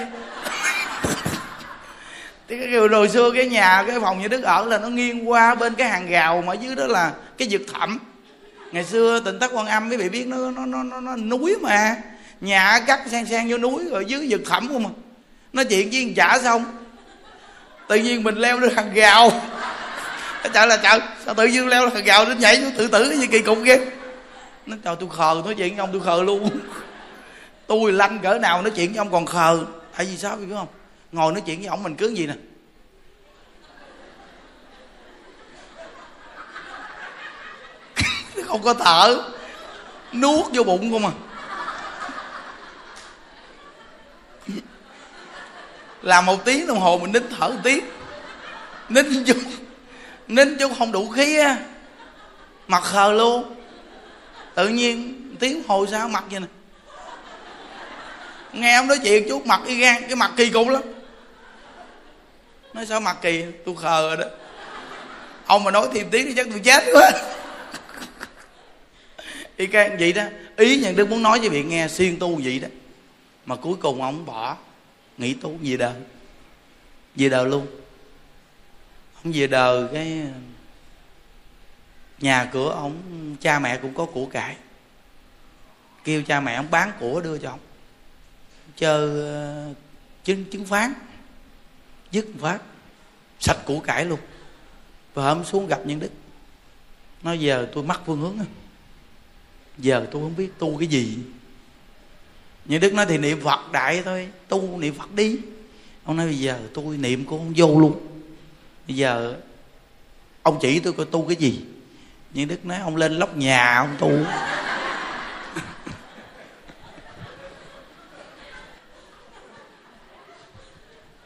thì 2.48 2.58
cái 2.58 2.68
kiểu 2.70 2.88
hồi 2.88 3.08
xưa 3.08 3.30
cái 3.30 3.48
nhà 3.48 3.84
cái 3.86 4.00
phòng 4.00 4.22
như 4.22 4.28
đức 4.28 4.42
ở 4.42 4.64
là 4.64 4.78
nó 4.78 4.88
nghiêng 4.88 5.30
qua 5.30 5.54
bên 5.54 5.74
cái 5.74 5.88
hàng 5.88 6.08
rào 6.08 6.42
mà 6.46 6.54
dưới 6.54 6.74
đó 6.74 6.86
là 6.86 7.12
cái 7.38 7.48
vực 7.50 7.62
thẳm. 7.72 7.98
Ngày 8.72 8.84
xưa 8.84 9.20
tỉnh 9.20 9.40
thất 9.40 9.50
quan 9.54 9.66
âm 9.66 9.90
quý 9.90 9.96
vị 9.96 10.08
biết 10.08 10.26
nó 10.26 10.50
nó 10.50 10.66
nó 10.66 10.82
nó, 10.82 11.00
nó 11.00 11.16
núi 11.16 11.56
mà 11.60 11.96
nhà 12.40 12.80
cắt 12.86 13.00
sang 13.10 13.26
sang 13.26 13.50
vô 13.50 13.58
núi 13.58 13.84
rồi 13.90 14.04
dưới 14.04 14.26
vực 14.30 14.40
thẳm 14.46 14.68
không 14.68 14.86
à? 14.86 14.92
nói 15.52 15.64
chuyện 15.64 15.90
với 15.92 16.12
chả 16.16 16.38
xong 16.42 16.64
tự 17.88 17.96
nhiên 17.96 18.22
mình 18.22 18.36
leo 18.36 18.58
lên 18.60 18.76
hàng 18.76 18.94
rào 18.94 19.30
trời 20.52 20.66
là 20.66 20.76
trời, 20.76 21.00
sao 21.24 21.34
tự 21.34 21.46
nhiên 21.46 21.68
leo 21.68 21.84
lên 21.84 21.94
hàng 21.94 22.04
rào 22.04 22.24
đến 22.24 22.38
nhảy 22.38 22.62
tự 22.76 22.88
tử 22.88 23.08
cái 23.08 23.18
gì 23.18 23.26
kỳ 23.26 23.42
cục 23.42 23.62
ghê 23.62 23.86
nó, 24.66 24.76
trời, 24.84 24.96
tôi 25.00 25.08
khờ, 25.12 25.42
nói 25.44 25.54
chuyện 25.54 25.76
với 25.76 25.80
ông 25.80 25.90
tôi 25.92 26.00
khờ 26.00 26.22
luôn. 26.22 26.50
Tôi 27.66 27.92
lanh 27.92 28.18
cỡ 28.22 28.38
nào 28.38 28.62
nói 28.62 28.72
chuyện 28.76 28.90
với 28.90 28.98
ông 28.98 29.10
còn 29.10 29.26
khờ. 29.26 29.64
Tại 29.96 30.06
vì 30.06 30.16
sao 30.16 30.36
biết 30.36 30.46
không? 30.54 30.68
Ngồi 31.12 31.32
nói 31.32 31.42
chuyện 31.46 31.58
với 31.58 31.68
ông 31.68 31.82
mình 31.82 31.94
cứ 31.94 32.08
gì 32.08 32.26
nè? 32.26 32.34
Không 38.46 38.62
có 38.62 38.74
thở. 38.74 39.22
Nuốt 40.12 40.46
vô 40.52 40.62
bụng 40.62 40.92
không 40.92 41.06
à. 41.06 41.12
làm 46.02 46.26
một 46.26 46.44
tiếng 46.44 46.66
đồng 46.66 46.80
hồ 46.80 46.98
mình 46.98 47.12
nín 47.12 47.22
thở 47.38 47.48
một 47.48 47.60
tiếng. 47.64 47.84
Nín 48.88 49.24
chút 49.24 49.36
nín 50.28 50.58
chút 50.58 50.72
không 50.78 50.92
đủ 50.92 51.08
khí 51.08 51.38
á. 51.38 51.58
Mặt 52.68 52.82
khờ 52.82 53.12
luôn. 53.12 53.54
Tự 54.54 54.68
nhiên 54.68 55.22
tiếng 55.38 55.62
hồi 55.68 55.86
sao 55.90 56.08
mặt 56.08 56.24
vậy 56.30 56.40
nè. 56.40 56.46
Nghe 58.52 58.76
ông 58.76 58.86
nói 58.86 58.98
chuyện 59.04 59.28
chút 59.28 59.46
mặt 59.46 59.60
y 59.66 59.74
gan, 59.74 60.02
cái 60.02 60.16
mặt 60.16 60.30
kỳ 60.36 60.50
cục 60.50 60.68
lắm. 60.68 60.82
Nói 62.72 62.86
sao 62.86 63.00
mặt 63.00 63.16
kỳ, 63.22 63.44
tôi 63.64 63.74
khờ 63.82 64.08
rồi 64.08 64.16
đó. 64.16 64.24
Ông 65.46 65.64
mà 65.64 65.70
nói 65.70 65.88
thêm 65.94 66.08
tiếng 66.10 66.26
thì 66.26 66.34
chắc 66.36 66.46
tôi 66.50 66.60
chết 66.64 66.84
quá. 66.92 67.10
Y 69.56 69.66
gan 69.66 69.96
vậy 69.98 70.12
đó. 70.12 70.22
Ý 70.56 70.78
nhận 70.78 70.96
đức 70.96 71.10
muốn 71.10 71.22
nói 71.22 71.38
với 71.38 71.48
vị 71.48 71.62
nghe 71.62 71.88
xuyên 71.88 72.18
tu 72.18 72.40
vậy 72.44 72.58
đó 72.58 72.68
mà 73.46 73.56
cuối 73.56 73.76
cùng 73.80 74.02
ông 74.02 74.26
bỏ. 74.26 74.56
Nghỉ 75.18 75.34
tu 75.34 75.56
về 75.62 75.76
đời. 75.76 75.94
Về 77.14 77.28
đời 77.28 77.46
luôn. 77.46 77.66
Ông 79.22 79.32
về 79.32 79.46
đời 79.46 79.88
cái, 79.92 80.22
nhà 82.18 82.50
cửa 82.52 82.70
ông, 82.70 83.02
cha 83.40 83.58
mẹ 83.58 83.78
cũng 83.82 83.94
có 83.94 84.04
của 84.04 84.26
cải. 84.26 84.56
Kêu 86.04 86.22
cha 86.22 86.40
mẹ 86.40 86.54
ông 86.54 86.70
bán 86.70 86.92
của 87.00 87.20
đưa 87.20 87.38
cho 87.38 87.50
ông. 87.50 87.60
Chơi 88.76 89.20
ờ, 89.20 89.74
chứng 90.24 90.44
chứng 90.44 90.64
phán. 90.64 90.92
Dứt 92.10 92.26
phát. 92.38 92.58
Sạch 93.40 93.58
củ 93.66 93.80
cải 93.80 94.04
luôn. 94.04 94.20
Và 95.14 95.24
hôm 95.24 95.44
xuống 95.44 95.66
gặp 95.66 95.80
nhân 95.84 96.00
đức. 96.00 96.10
Nói, 97.22 97.40
giờ 97.40 97.68
tôi 97.72 97.84
mắc 97.84 98.00
phương 98.06 98.20
hướng 98.20 98.38
giờ 99.78 100.06
tôi 100.10 100.22
không 100.22 100.36
biết 100.36 100.58
tu 100.58 100.78
cái 100.78 100.88
gì 100.88 101.18
như 102.68 102.78
đức 102.78 102.94
nói 102.94 103.06
thì 103.08 103.18
niệm 103.18 103.40
phật 103.44 103.72
đại 103.72 104.02
thôi, 104.04 104.28
tu 104.48 104.78
niệm 104.78 104.94
phật 104.94 105.12
đi. 105.12 105.38
Ông 106.04 106.16
nói 106.16 106.26
bây 106.26 106.38
giờ 106.38 106.58
tôi 106.74 106.96
niệm 106.96 107.24
cũng 107.24 107.38
không 107.38 107.52
vô 107.56 107.80
luôn. 107.80 108.06
Bây 108.88 108.96
giờ 108.96 109.36
ông 110.42 110.58
chỉ 110.60 110.80
tôi 110.80 110.92
coi 110.92 111.06
tu 111.06 111.26
cái 111.28 111.36
gì? 111.36 111.60
Như 112.34 112.44
đức 112.44 112.64
nói 112.64 112.78
ông 112.78 112.96
lên 112.96 113.12
lóc 113.12 113.36
nhà 113.36 113.76
ông 113.76 113.96
tu. 113.98 114.10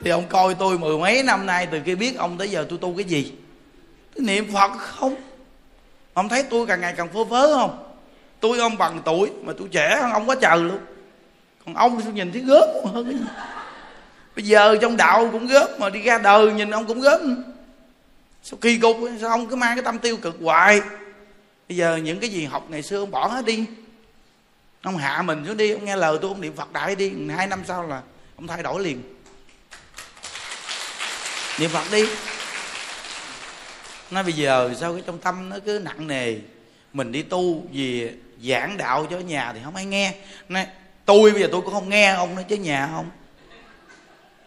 Thì 0.01 0.11
ông 0.11 0.29
coi 0.29 0.55
tôi 0.55 0.79
mười 0.79 0.99
mấy 0.99 1.23
năm 1.23 1.47
nay 1.47 1.69
từ 1.71 1.81
khi 1.85 1.95
biết 1.95 2.17
ông 2.17 2.39
tới 2.39 2.51
giờ 2.51 2.67
tôi 2.69 2.79
tu 2.79 2.95
cái 2.97 3.05
gì? 3.05 3.33
Tôi 4.15 4.25
niệm 4.25 4.53
phật 4.53 4.71
không? 4.79 5.15
Ông 6.15 6.29
thấy 6.29 6.43
tôi 6.43 6.67
càng 6.67 6.81
ngày 6.81 6.95
càng 6.97 7.09
phơ 7.09 7.25
phớ 7.25 7.57
không? 7.57 7.95
Tôi 8.41 8.59
ông 8.59 8.79
bằng 8.79 9.03
tuổi 9.05 9.31
mà 9.43 9.53
tôi 9.59 9.69
trẻ 9.73 9.97
hơn 10.01 10.11
ông 10.11 10.29
quá 10.29 10.37
trời 10.41 10.59
luôn 10.59 10.79
ông 11.75 12.15
nhìn 12.15 12.33
thấy 12.33 12.41
gớm 12.41 12.69
hơn 12.85 13.27
bây 14.37 14.45
giờ 14.45 14.77
trong 14.81 14.97
đạo 14.97 15.29
cũng 15.33 15.47
gớm 15.47 15.71
mà 15.79 15.91
đi 15.91 16.03
ra 16.03 16.19
đời 16.19 16.53
nhìn 16.53 16.71
ông 16.71 16.87
cũng 16.87 17.01
gớm. 17.01 17.45
Sao 18.43 18.59
kỳ 18.61 18.79
cục 18.79 18.97
sao 19.21 19.31
ông 19.31 19.49
cứ 19.49 19.57
mang 19.57 19.77
cái 19.77 19.85
tâm 19.85 19.99
tiêu 19.99 20.17
cực 20.17 20.37
hoài? 20.43 20.81
Bây 21.69 21.77
giờ 21.77 21.97
những 21.97 22.21
cái 22.21 22.31
gì 22.31 22.45
học 22.45 22.67
ngày 22.69 22.83
xưa 22.83 22.99
ông 22.99 23.11
bỏ 23.11 23.27
hết 23.27 23.45
đi. 23.45 23.65
Ông 24.83 24.97
hạ 24.97 25.23
mình 25.23 25.45
xuống 25.47 25.57
đi, 25.57 25.71
ông 25.71 25.85
nghe 25.85 25.97
lời 25.97 26.19
tôi, 26.23 26.31
ông 26.31 26.41
niệm 26.41 26.57
phật 26.57 26.73
đại 26.73 26.95
đi. 26.95 27.13
Hai 27.37 27.47
năm 27.47 27.63
sau 27.69 27.87
là 27.87 28.03
ông 28.37 28.47
thay 28.47 28.63
đổi 28.63 28.83
liền. 28.85 29.03
Niệm 31.59 31.71
phật 31.71 31.85
đi. 31.93 32.07
Nói 34.11 34.23
bây 34.23 34.33
giờ 34.33 34.75
sao 34.81 34.93
cái 34.93 35.03
trong 35.07 35.19
tâm 35.19 35.49
nó 35.49 35.57
cứ 35.67 35.79
nặng 35.79 36.07
nề? 36.07 36.37
Mình 36.93 37.13
đi 37.13 37.23
tu 37.23 37.67
vì 37.73 38.11
giảng 38.45 38.77
đạo 38.77 39.07
cho 39.11 39.19
nhà 39.19 39.53
thì 39.53 39.61
không 39.65 39.77
ai 39.77 39.85
nghe. 39.85 40.15
Nói 40.49 40.67
tôi 41.11 41.33
bây 41.33 41.41
giờ 41.41 41.49
tôi 41.53 41.61
cũng 41.61 41.75
không 41.75 41.89
nghe 41.89 42.13
ông 42.13 42.35
nói 42.35 42.45
chứ 42.49 42.57
nhà 42.57 42.89
không. 42.95 43.11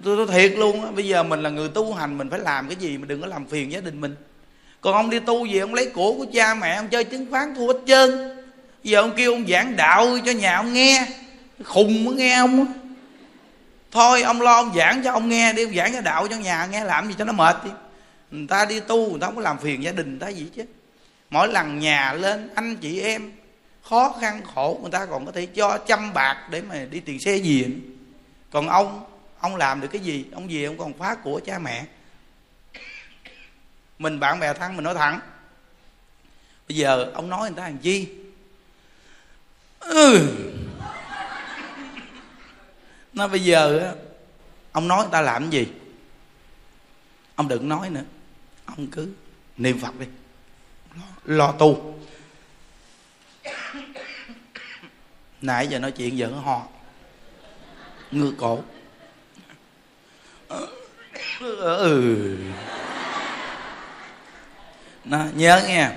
Tôi 0.03 0.17
nói 0.17 0.27
thiệt 0.31 0.57
luôn 0.57 0.85
á, 0.85 0.91
bây 0.91 1.07
giờ 1.07 1.23
mình 1.23 1.43
là 1.43 1.49
người 1.49 1.69
tu 1.69 1.93
hành, 1.93 2.17
mình 2.17 2.29
phải 2.29 2.39
làm 2.39 2.67
cái 2.67 2.75
gì 2.75 2.97
mà 2.97 3.05
đừng 3.05 3.21
có 3.21 3.27
làm 3.27 3.45
phiền 3.47 3.71
gia 3.71 3.79
đình 3.79 4.01
mình. 4.01 4.15
Còn 4.81 4.93
ông 4.93 5.09
đi 5.09 5.19
tu 5.19 5.45
gì 5.45 5.57
ông 5.57 5.73
lấy 5.73 5.85
của 5.85 6.13
của 6.13 6.25
cha 6.33 6.53
mẹ, 6.53 6.75
ông 6.75 6.87
chơi 6.87 7.03
chứng 7.03 7.31
khoán 7.31 7.55
thua 7.55 7.67
hết 7.67 7.79
trơn. 7.87 8.37
Giờ 8.83 9.01
ông 9.01 9.11
kêu 9.15 9.33
ông 9.33 9.47
giảng 9.47 9.75
đạo 9.75 10.17
cho 10.25 10.31
nhà 10.31 10.55
ông 10.55 10.73
nghe, 10.73 11.07
khùng 11.63 12.05
mới 12.05 12.15
nghe 12.15 12.33
ông 12.33 12.65
thôi, 13.91 14.21
ông 14.21 14.41
lo 14.41 14.55
ông 14.55 14.73
giảng 14.75 15.03
cho 15.03 15.11
ông 15.11 15.29
nghe 15.29 15.53
đi, 15.53 15.63
ông 15.63 15.75
giảng 15.75 15.93
cho 15.93 16.01
đạo 16.01 16.27
cho 16.27 16.35
nhà 16.35 16.65
nghe, 16.65 16.83
làm 16.83 17.07
gì 17.07 17.15
cho 17.17 17.25
nó 17.25 17.33
mệt 17.33 17.55
đi. 17.63 17.71
Người 18.31 18.47
ta 18.47 18.65
đi 18.65 18.79
tu, 18.79 19.09
người 19.09 19.19
ta 19.19 19.27
không 19.27 19.35
có 19.35 19.41
làm 19.41 19.57
phiền 19.57 19.83
gia 19.83 19.91
đình 19.91 20.09
người 20.09 20.19
ta 20.19 20.27
gì 20.27 20.45
chứ. 20.55 20.63
Mỗi 21.29 21.47
lần 21.47 21.79
nhà 21.79 22.13
lên, 22.13 22.49
anh 22.55 22.75
chị 22.75 23.01
em 23.01 23.31
khó 23.83 24.15
khăn 24.21 24.41
khổ 24.55 24.79
người 24.81 24.91
ta 24.91 25.05
còn 25.05 25.25
có 25.25 25.31
thể 25.31 25.45
cho 25.45 25.77
trăm 25.87 26.13
bạc 26.13 26.47
để 26.49 26.61
mà 26.61 26.85
đi 26.85 26.99
tiền 26.99 27.19
xe 27.19 27.35
gì 27.35 27.65
còn 28.51 28.67
ông 28.67 29.05
ông 29.43 29.55
làm 29.55 29.81
được 29.81 29.87
cái 29.87 30.01
gì? 30.01 30.25
Ông 30.33 30.51
gì 30.51 30.63
ông 30.63 30.77
còn 30.77 30.93
phá 30.93 31.15
của 31.15 31.41
cha 31.45 31.59
mẹ. 31.59 31.85
Mình 33.99 34.19
bạn 34.19 34.39
bè 34.39 34.53
thân 34.53 34.75
mình 34.75 34.83
nói 34.83 34.93
thẳng. 34.93 35.19
Bây 36.67 36.77
giờ 36.77 37.11
ông 37.13 37.29
nói 37.29 37.49
người 37.49 37.57
ta 37.57 37.63
làm 37.63 37.77
chi? 37.77 38.07
Ừ. 39.79 40.29
nó 43.13 43.27
bây 43.27 43.43
giờ 43.43 43.93
ông 44.71 44.87
nói 44.87 45.03
người 45.03 45.11
ta 45.11 45.21
làm 45.21 45.41
cái 45.41 45.51
gì? 45.51 45.73
Ông 47.35 47.47
đừng 47.47 47.69
nói 47.69 47.89
nữa. 47.89 48.03
Ông 48.65 48.87
cứ 48.87 49.13
niệm 49.57 49.79
phật 49.79 49.99
đi. 49.99 50.05
Lo, 50.95 51.03
lo 51.25 51.51
tu. 51.51 51.99
Nãy 55.43 55.67
giờ 55.67 55.79
nói 55.79 55.91
chuyện 55.91 56.17
giờ 56.17 56.27
nó 56.27 56.39
ho 56.39 56.67
cổ. 58.37 58.63
Ừ. 61.59 62.37
Nó 65.05 65.25
nhớ 65.35 65.63
nghe. 65.67 65.91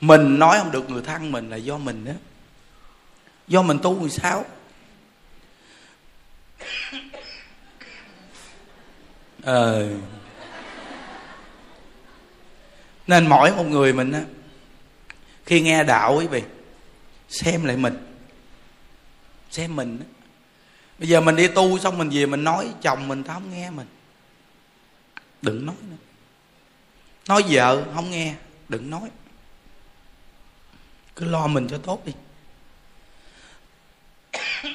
Mình 0.00 0.38
nói 0.38 0.58
không 0.58 0.70
được 0.70 0.90
người 0.90 1.02
thân 1.02 1.32
mình 1.32 1.50
là 1.50 1.56
do 1.56 1.78
mình 1.78 2.04
đó 2.04 2.12
do 3.48 3.62
mình 3.62 3.78
tu 3.82 4.00
làm 4.00 4.08
sao 4.08 4.44
ờ. 9.42 9.88
Nên 13.06 13.26
mỗi 13.26 13.50
một 13.56 13.66
người 13.66 13.92
mình 13.92 14.12
á, 14.12 14.20
khi 15.46 15.60
nghe 15.60 15.84
đạo 15.84 16.16
quý 16.18 16.26
vị 16.26 16.42
xem 17.28 17.64
lại 17.64 17.76
mình. 17.76 17.96
Xem 19.50 19.76
mình 19.76 19.98
bây 20.98 21.08
giờ 21.08 21.20
mình 21.20 21.36
đi 21.36 21.48
tu 21.48 21.78
xong 21.78 21.98
mình 21.98 22.08
về 22.08 22.26
mình 22.26 22.44
nói, 22.44 22.68
chồng 22.82 23.08
mình 23.08 23.24
tao 23.24 23.34
không 23.34 23.50
nghe 23.50 23.70
mình. 23.70 23.86
Đừng 25.42 25.66
nói 25.66 25.76
nữa. 25.90 25.96
Nói 27.28 27.42
vợ 27.48 27.84
không 27.94 28.10
nghe, 28.10 28.34
đừng 28.68 28.90
nói. 28.90 29.10
Cứ 31.16 31.24
lo 31.24 31.46
mình 31.46 31.68
cho 31.70 31.78
tốt 31.78 32.02
đi. 32.06 32.12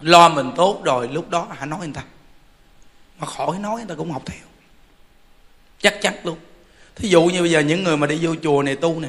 Lo 0.00 0.28
mình 0.28 0.52
tốt 0.56 0.82
rồi 0.84 1.08
lúc 1.08 1.30
đó 1.30 1.48
hãy 1.50 1.66
nói 1.66 1.78
người 1.78 1.94
ta? 1.94 2.04
Mà 3.18 3.26
khỏi 3.26 3.58
nói 3.58 3.76
người 3.76 3.88
ta 3.88 3.94
cũng 3.94 4.12
học 4.12 4.22
theo. 4.26 4.46
Chắc 5.78 5.98
chắn 6.02 6.14
luôn. 6.24 6.38
Thí 6.94 7.08
dụ 7.08 7.24
như 7.24 7.40
bây 7.40 7.50
giờ 7.50 7.60
những 7.60 7.84
người 7.84 7.96
mà 7.96 8.06
đi 8.06 8.18
vô 8.22 8.34
chùa 8.42 8.62
này 8.62 8.76
tu 8.76 9.00
nè 9.00 9.08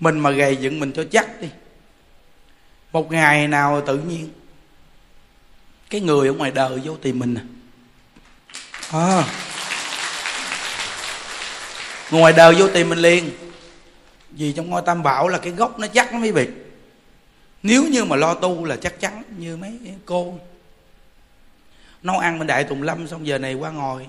mình 0.00 0.18
mà 0.18 0.30
gầy 0.30 0.56
dựng 0.56 0.80
mình 0.80 0.92
cho 0.92 1.04
chắc 1.10 1.40
đi. 1.40 1.48
Một 2.92 3.12
ngày 3.12 3.48
nào 3.48 3.82
tự 3.86 3.98
nhiên 3.98 4.28
cái 5.90 6.00
người 6.00 6.28
ở 6.28 6.32
ngoài 6.32 6.50
đời 6.50 6.80
vô 6.84 6.96
tìm 6.96 7.18
mình 7.18 7.34
à, 7.34 7.44
à. 8.92 9.24
ngoài 12.10 12.32
đời 12.32 12.54
vô 12.54 12.68
tìm 12.68 12.88
mình 12.88 12.98
liền. 12.98 13.30
Vì 14.30 14.52
trong 14.52 14.70
ngôi 14.70 14.82
tam 14.86 15.02
bảo 15.02 15.28
là 15.28 15.38
cái 15.38 15.52
gốc 15.52 15.78
nó 15.78 15.86
chắc 15.86 16.12
lắm 16.12 16.22
quý 16.22 16.30
vị. 16.30 16.48
Nếu 17.62 17.84
như 17.84 18.04
mà 18.04 18.16
lo 18.16 18.34
tu 18.34 18.64
là 18.64 18.76
chắc 18.76 19.00
chắn 19.00 19.22
như 19.38 19.56
mấy 19.56 19.78
cô. 20.04 20.38
Nấu 22.02 22.18
ăn 22.18 22.38
bên 22.38 22.46
đại 22.46 22.64
tùng 22.64 22.82
lâm 22.82 23.08
xong 23.08 23.26
giờ 23.26 23.38
này 23.38 23.54
qua 23.54 23.70
ngồi 23.70 24.06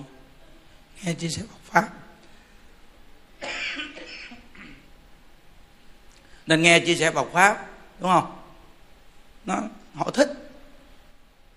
nghe 1.02 1.14
chia 1.14 1.28
sẻ 1.28 1.42
Phật 1.48 1.72
pháp 1.72 1.88
nên 6.50 6.62
nghe 6.62 6.80
chia 6.80 6.94
sẻ 6.94 7.10
Phật 7.10 7.26
pháp, 7.32 7.66
đúng 8.00 8.10
không? 8.10 8.36
Nó, 9.44 9.56
họ 9.94 10.10
thích. 10.10 10.32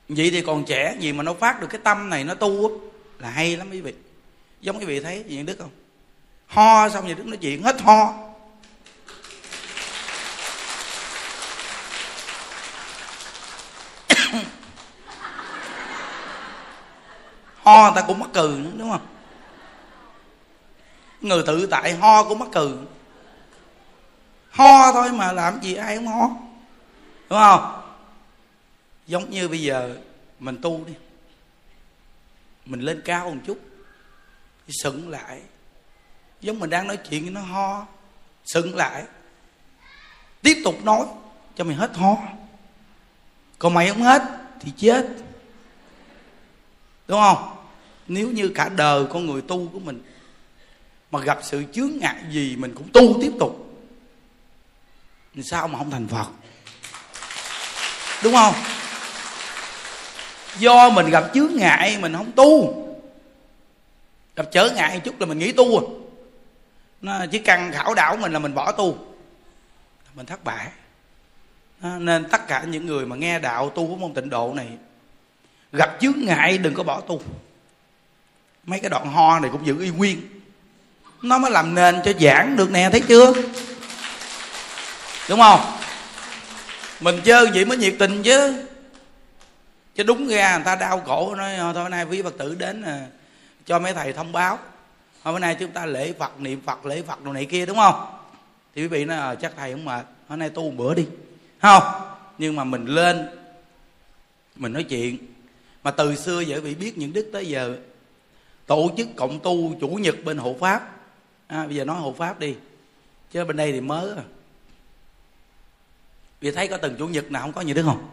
Vậy 0.10 0.30
thì 0.32 0.42
còn 0.42 0.66
trẻ, 0.66 0.96
gì 1.00 1.14
mà 1.14 1.24
nó 1.24 1.34
phát 1.34 1.62
được 1.62 1.68
cái 1.70 1.82
tâm 1.84 2.10
này 2.10 2.24
nó 2.24 2.34
tu 2.34 2.82
là 3.20 3.30
hay 3.30 3.58
lắm 3.58 3.70
quý 3.72 3.82
vị. 3.82 3.94
Giống 4.62 4.80
quý 4.80 4.86
vị 4.86 5.00
thấy 5.00 5.24
gì 5.28 5.44
đức 5.44 5.56
không? 5.60 5.70
Ho 6.48 6.90
xong 6.90 7.06
rồi 7.06 7.14
đức 7.14 7.26
nói 7.26 7.38
chuyện 7.38 7.64
hết 7.64 7.82
ho. 7.82 8.14
Ho 17.64 17.92
ta 17.96 18.02
cũng 18.08 18.20
mắc 18.20 18.30
cừ 18.34 18.60
nữa, 18.64 18.72
đúng 18.78 18.92
không? 18.92 19.08
Người 21.22 21.44
tự 21.48 21.66
tại, 21.66 21.94
ho 21.94 22.24
cũng 22.24 22.40
mắc 22.40 22.50
cừ 22.52 22.78
ho 24.54 24.92
thôi 24.92 25.12
mà 25.12 25.32
làm 25.32 25.62
gì 25.62 25.76
ai 25.76 25.96
không 25.96 26.08
ho. 26.08 26.30
Đúng 27.30 27.40
không? 27.40 27.82
Giống 29.08 29.30
như 29.30 29.48
bây 29.48 29.62
giờ 29.62 29.98
mình 30.40 30.58
tu 30.62 30.84
đi. 30.88 30.94
Mình 32.66 32.80
lên 32.80 33.02
cao 33.06 33.30
một 33.30 33.42
chút 33.48 33.60
sững 34.70 35.10
lại. 35.10 35.42
Giống 36.42 36.60
mình 36.60 36.70
đang 36.70 36.88
nói 36.88 36.98
chuyện 36.98 37.34
nó 37.34 37.42
ho, 37.42 37.86
sững 38.46 38.76
lại. 38.76 39.04
Tiếp 40.42 40.62
tục 40.64 40.76
nói 40.84 41.06
cho 41.56 41.64
mày 41.64 41.76
hết 41.76 41.96
ho. 41.96 42.18
Còn 43.60 43.74
mày 43.74 43.90
không 43.90 44.02
hết 44.02 44.22
thì 44.60 44.72
chết. 44.78 45.08
Đúng 47.08 47.20
không? 47.20 47.56
Nếu 48.08 48.32
như 48.32 48.52
cả 48.56 48.70
đời 48.70 49.06
con 49.10 49.26
người 49.26 49.42
tu 49.42 49.70
của 49.74 49.80
mình 49.80 50.04
mà 51.12 51.20
gặp 51.20 51.40
sự 51.44 51.64
chướng 51.74 51.92
ngại 52.00 52.24
gì 52.32 52.56
mình 52.56 52.76
cũng 52.76 52.88
tu 52.94 53.22
tiếp 53.22 53.32
tục 53.40 53.63
sao 55.42 55.68
mà 55.68 55.78
không 55.78 55.92
thành 55.92 56.08
phật? 56.08 56.28
Đúng 58.24 58.34
không? 58.34 58.54
Do 60.60 60.90
mình 60.90 61.10
gặp 61.10 61.24
chướng 61.34 61.56
ngại, 61.56 61.98
mình 62.02 62.14
không 62.14 62.32
tu. 62.32 62.80
Gặp 64.36 64.46
trở 64.52 64.70
ngại 64.70 65.02
chút 65.04 65.20
là 65.20 65.26
mình 65.26 65.40
nghĩ 65.40 65.52
tu 65.52 65.78
à. 65.78 65.84
Nó 67.02 67.26
chỉ 67.32 67.40
cần 67.40 67.72
khảo 67.72 67.94
đảo 67.94 68.18
mình 68.18 68.34
là 68.34 68.40
mình 68.40 68.54
bỏ 68.54 68.72
tu. 68.72 68.98
Mình 70.16 70.26
thất 70.26 70.44
bại. 70.44 70.68
Nên 71.82 72.30
tất 72.30 72.48
cả 72.48 72.64
những 72.64 72.86
người 72.86 73.06
mà 73.06 73.16
nghe 73.16 73.40
đạo 73.40 73.70
tu 73.70 73.88
của 73.88 73.96
môn 73.96 74.14
tịnh 74.14 74.30
độ 74.30 74.54
này, 74.56 74.68
gặp 75.72 75.98
chướng 76.02 76.16
ngại 76.18 76.58
đừng 76.58 76.74
có 76.74 76.84
bỏ 76.84 77.02
tu. 77.02 77.22
Mấy 78.66 78.80
cái 78.80 78.90
đoạn 78.90 79.14
ho 79.14 79.40
này 79.40 79.52
cũng 79.52 79.66
giữ 79.66 79.82
y 79.82 79.90
nguyên. 79.90 80.22
Nó 81.22 81.38
mới 81.38 81.52
làm 81.52 81.76
nền 81.76 82.02
cho 82.06 82.12
giảng 82.20 82.56
được 82.56 82.72
nè, 82.72 82.90
thấy 82.92 83.02
chưa? 83.02 83.34
Đúng 85.30 85.40
không? 85.40 85.60
Mình 87.00 87.22
chơi 87.24 87.48
vậy 87.54 87.66
mới 87.66 87.78
nhiệt 87.78 87.96
tình 88.00 88.24
chứ. 88.24 88.66
Chứ 89.96 90.04
đúng 90.04 90.28
ra 90.28 90.56
người 90.56 90.66
ta 90.66 90.76
đau 90.76 91.02
khổ 91.06 91.36
nói 91.36 91.74
thôi 91.74 91.90
nay 91.90 92.06
quý 92.06 92.22
phật 92.22 92.38
tử 92.38 92.56
đến 92.56 92.82
à, 92.82 93.08
cho 93.66 93.80
mấy 93.80 93.94
thầy 93.94 94.14
thông 94.14 94.32
báo. 94.32 94.60
Hôm 95.24 95.42
nay 95.42 95.56
chúng 95.60 95.72
ta 95.72 95.86
lễ 95.86 96.14
phật 96.20 96.40
niệm 96.40 96.62
phật 96.66 96.86
lễ 96.86 97.02
phật 97.08 97.24
đồ 97.24 97.34
này 97.34 97.46
kia 97.46 97.66
đúng 97.66 97.78
không? 97.78 98.06
Thì 98.76 98.82
quý 98.82 98.88
vị 98.88 99.06
nói 99.06 99.18
à, 99.18 99.36
chắc 99.36 99.54
thầy 99.58 99.72
không 99.72 99.86
mệt 99.86 100.06
hôm 100.28 100.40
nay 100.40 100.50
tu 100.50 100.64
một 100.64 100.74
bữa 100.78 100.94
đi. 100.94 101.06
Không? 101.62 101.84
Nhưng 102.38 102.56
mà 102.56 102.64
mình 102.64 102.86
lên 102.86 103.28
mình 104.56 104.74
nói 104.74 104.84
chuyện. 104.84 105.18
Mà 105.84 105.92
từ 105.92 106.16
xưa 106.16 106.40
giờ 106.40 106.62
vị 106.62 106.76
biết 106.76 106.98
những 106.98 107.14
đức 107.14 107.30
tới 107.34 107.48
giờ 107.48 107.76
tổ 108.66 108.92
chức 108.98 109.08
cộng 109.16 109.40
tu 109.40 109.76
chủ 109.82 109.88
nhật 109.88 110.16
bên 110.24 110.38
hộ 110.38 110.56
pháp. 110.60 110.90
À, 111.48 111.66
bây 111.66 111.76
giờ 111.76 111.86
nói 111.86 112.00
hộ 112.00 112.16
pháp 112.18 112.40
đi. 112.40 112.56
Chứ 113.32 113.46
bên 113.46 113.58
đây 113.58 113.72
thì 113.72 113.82
mới 113.82 114.10
à 114.10 114.24
vì 116.44 116.52
thấy 116.52 116.68
có 116.68 116.78
từng 116.78 116.96
chủ 117.00 117.08
nhật 117.08 117.32
nào 117.32 117.42
không 117.42 117.54
có 117.54 117.62
như 117.62 117.74
đức 117.74 117.84
không? 117.86 118.10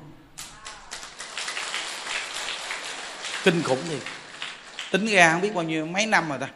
Kinh 3.45 3.63
khủng 3.63 3.79
gì 3.89 3.99
tính 4.91 5.07
ra 5.07 5.33
không 5.33 5.41
biết 5.41 5.55
bao 5.55 5.65
nhiêu, 5.65 5.87
mấy 5.87 6.07
năm 6.07 6.29
rồi 6.29 6.39
ta. 6.39 6.49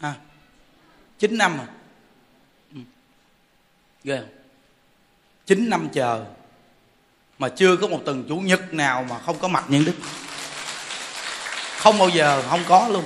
À 0.00 0.14
chín 1.18 1.38
năm 1.38 1.56
rồi. 1.56 1.66
Ừ. 2.74 2.80
ghê 4.04 4.16
không? 4.16 4.28
Chín 5.46 5.70
năm 5.70 5.88
chờ, 5.92 6.24
mà 7.38 7.48
chưa 7.48 7.76
có 7.76 7.88
một 7.88 8.00
tuần 8.04 8.24
chủ 8.28 8.36
nhật 8.36 8.74
nào 8.74 9.06
mà 9.10 9.18
không 9.18 9.38
có 9.38 9.48
mặt 9.48 9.64
những 9.68 9.84
đức. 9.84 9.94
Không 11.76 11.98
bao 11.98 12.08
giờ, 12.08 12.42
không 12.50 12.64
có 12.68 12.88
luôn. 12.88 13.04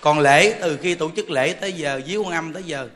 Còn 0.00 0.18
lễ, 0.18 0.58
từ 0.60 0.78
khi 0.82 0.94
tổ 0.94 1.10
chức 1.16 1.30
lễ 1.30 1.52
tới 1.52 1.72
giờ 1.72 2.00
dưới 2.06 2.16
quan 2.16 2.32
âm 2.32 2.52
tới 2.52 2.62
giờ, 2.62 2.88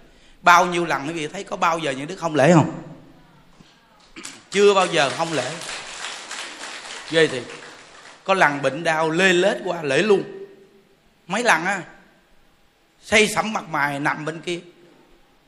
bao 0.42 0.66
nhiêu 0.66 0.84
lần 0.84 1.06
quý 1.06 1.12
vị 1.12 1.28
thấy 1.28 1.44
có 1.44 1.56
bao 1.56 1.78
giờ 1.78 1.90
những 1.90 2.06
đức 2.06 2.16
không 2.18 2.34
lễ 2.34 2.52
không? 2.54 2.87
Chưa 4.50 4.74
bao 4.74 4.86
giờ 4.86 5.10
không 5.10 5.32
lễ. 5.32 5.50
Ghê 7.10 7.26
thì 7.26 7.40
có 8.24 8.34
lần 8.34 8.62
bệnh 8.62 8.84
đau, 8.84 9.10
lê 9.10 9.32
lết 9.32 9.56
qua, 9.64 9.82
lễ 9.82 10.02
luôn. 10.02 10.22
Mấy 11.26 11.44
lần 11.44 11.64
á 11.64 11.82
xây 13.02 13.28
sẩm 13.28 13.52
mặt 13.52 13.64
mày, 13.68 14.00
nằm 14.00 14.24
bên 14.24 14.40
kia. 14.40 14.60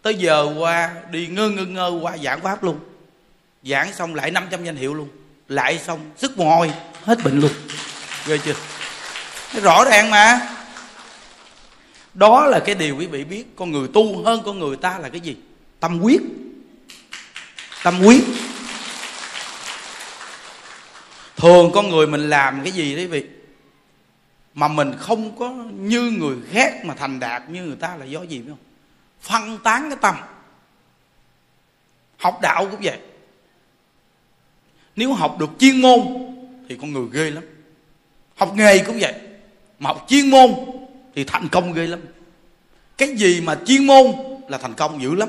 Tới 0.03 0.15
giờ 0.15 0.55
qua, 0.59 0.91
đi 1.11 1.27
ngơ 1.27 1.49
ngơ 1.49 1.65
ngơ 1.65 1.99
qua 2.03 2.17
giảng 2.19 2.41
pháp 2.41 2.65
luôn. 2.65 2.79
Giảng 3.63 3.93
xong 3.93 4.15
lại 4.15 4.31
500 4.31 4.65
danh 4.65 4.77
hiệu 4.77 4.95
luôn. 4.95 5.09
Lại 5.49 5.79
xong, 5.79 6.11
sức 6.17 6.39
mồ 6.39 6.57
hôi, 6.57 6.73
hết 7.05 7.19
bệnh 7.25 7.41
luôn. 7.41 7.51
Ghê 8.27 8.39
chưa? 8.39 8.55
Nó 9.55 9.61
rõ 9.61 9.85
ràng 9.85 10.11
mà. 10.11 10.49
Đó 12.15 12.47
là 12.47 12.61
cái 12.61 12.75
điều 12.75 12.97
quý 12.97 13.07
vị 13.07 13.25
biết. 13.25 13.45
Con 13.57 13.73
người 13.73 13.89
tu 13.95 14.23
hơn 14.25 14.43
con 14.45 14.59
người 14.59 14.77
ta 14.77 14.99
là 14.99 15.09
cái 15.09 15.21
gì? 15.21 15.37
Tâm 15.81 16.01
quyết. 16.01 16.21
Tâm 17.83 18.01
quyết 18.05 18.23
thường 21.41 21.71
con 21.75 21.89
người 21.89 22.07
mình 22.07 22.31
làm 22.31 22.63
cái 22.63 22.73
gì 22.73 22.97
đấy 22.97 23.07
vị? 23.07 23.25
Mà 24.55 24.69
mình 24.69 24.93
không 24.99 25.37
có 25.39 25.51
như 25.75 26.01
người 26.01 26.37
khác 26.51 26.85
mà 26.85 26.95
thành 26.95 27.21
đạt 27.21 27.51
như 27.51 27.65
người 27.65 27.77
ta 27.77 27.97
là 27.97 28.05
do 28.05 28.23
gì 28.23 28.39
biết 28.39 28.49
không? 28.49 28.59
Phân 29.21 29.59
tán 29.59 29.91
cái 29.91 29.99
tâm. 30.01 30.15
Học 32.17 32.39
đạo 32.43 32.67
cũng 32.71 32.81
vậy. 32.83 32.99
Nếu 34.97 35.13
học 35.13 35.37
được 35.39 35.51
chuyên 35.59 35.83
môn 35.83 36.01
thì 36.69 36.77
con 36.81 36.93
người 36.93 37.07
ghê 37.13 37.31
lắm. 37.31 37.45
Học 38.37 38.55
nghề 38.55 38.79
cũng 38.79 38.99
vậy. 39.01 39.15
Mà 39.79 39.89
học 39.89 40.07
chuyên 40.09 40.31
môn 40.31 40.51
thì 41.15 41.25
thành 41.25 41.49
công 41.49 41.73
ghê 41.73 41.87
lắm. 41.87 42.01
Cái 42.97 43.17
gì 43.17 43.41
mà 43.41 43.59
chuyên 43.67 43.87
môn 43.87 44.07
là 44.49 44.59
thành 44.59 44.75
công 44.75 45.03
dữ 45.03 45.15
lắm. 45.15 45.29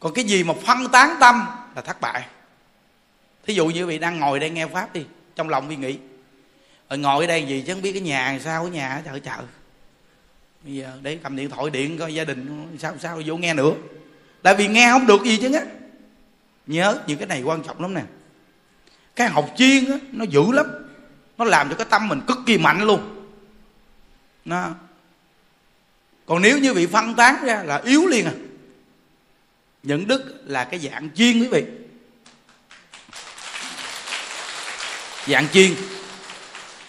Còn 0.00 0.14
cái 0.14 0.24
gì 0.24 0.44
mà 0.44 0.54
phân 0.54 0.88
tán 0.92 1.16
tâm 1.20 1.46
là 1.76 1.82
thất 1.82 2.00
bại 2.00 2.26
thí 3.48 3.54
dụ 3.54 3.66
như 3.66 3.86
vị 3.86 3.98
đang 3.98 4.18
ngồi 4.18 4.40
đây 4.40 4.50
nghe 4.50 4.66
pháp 4.66 4.92
đi, 4.92 5.04
trong 5.36 5.48
lòng 5.48 5.68
vi 5.68 5.76
nghĩ 5.76 5.98
rồi 6.88 6.98
ngồi 6.98 7.24
ở 7.24 7.28
đây 7.28 7.46
gì 7.46 7.64
chứ 7.66 7.72
không 7.72 7.82
biết 7.82 7.92
cái 7.92 8.00
nhà 8.00 8.38
sao, 8.44 8.62
cái 8.62 8.70
nhà 8.70 9.02
chợ 9.04 9.18
chợ. 9.18 9.36
Bây 10.64 10.74
giờ 10.74 10.98
để 11.02 11.18
cầm 11.22 11.36
điện 11.36 11.50
thoại, 11.50 11.70
điện 11.70 11.98
coi 11.98 12.14
gia 12.14 12.24
đình 12.24 12.66
sao 12.78 12.94
sao 13.00 13.22
vô 13.26 13.36
nghe 13.36 13.54
nữa. 13.54 13.72
Tại 14.42 14.54
vì 14.54 14.68
nghe 14.68 14.88
không 14.90 15.06
được 15.06 15.24
gì 15.24 15.38
chứ 15.42 15.54
á 15.54 15.62
nhớ 16.66 17.00
những 17.06 17.18
cái 17.18 17.26
này 17.26 17.42
quan 17.42 17.62
trọng 17.62 17.82
lắm 17.82 17.94
nè. 17.94 18.02
Cái 19.16 19.28
học 19.28 19.50
chuyên 19.56 19.90
á, 19.90 19.98
nó 20.12 20.24
dữ 20.24 20.52
lắm. 20.52 20.66
Nó 21.38 21.44
làm 21.44 21.68
cho 21.68 21.74
cái 21.74 21.86
tâm 21.90 22.08
mình 22.08 22.20
cực 22.26 22.38
kỳ 22.46 22.58
mạnh 22.58 22.82
luôn. 22.82 23.28
Nó 24.44 24.70
còn 26.26 26.42
nếu 26.42 26.58
như 26.58 26.74
bị 26.74 26.86
phân 26.86 27.14
tán 27.14 27.44
ra 27.44 27.62
là 27.62 27.82
yếu 27.84 28.06
liền 28.06 28.26
à. 28.26 28.32
Những 29.82 30.06
đức 30.06 30.42
là 30.44 30.64
cái 30.64 30.80
dạng 30.80 31.10
chuyên 31.14 31.40
quý 31.40 31.48
vị. 31.48 31.64
Dạng 35.28 35.48
chuyên 35.52 35.72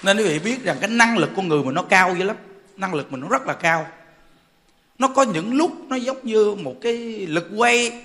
nên 0.03 0.17
quý 0.17 0.23
vị 0.23 0.39
biết 0.39 0.63
rằng 0.63 0.77
cái 0.79 0.89
năng 0.89 1.17
lực 1.17 1.29
con 1.35 1.47
người 1.47 1.63
mình 1.63 1.75
nó 1.75 1.83
cao 1.83 2.15
dữ 2.15 2.23
lắm. 2.23 2.35
Năng 2.77 2.93
lực 2.93 3.11
mình 3.11 3.21
nó 3.21 3.27
rất 3.27 3.47
là 3.47 3.53
cao. 3.53 3.87
Nó 4.97 5.07
có 5.07 5.23
những 5.23 5.53
lúc 5.53 5.71
nó 5.87 5.95
giống 5.95 6.17
như 6.23 6.55
một 6.55 6.75
cái 6.81 6.95
lực 7.27 7.49
quay 7.55 8.01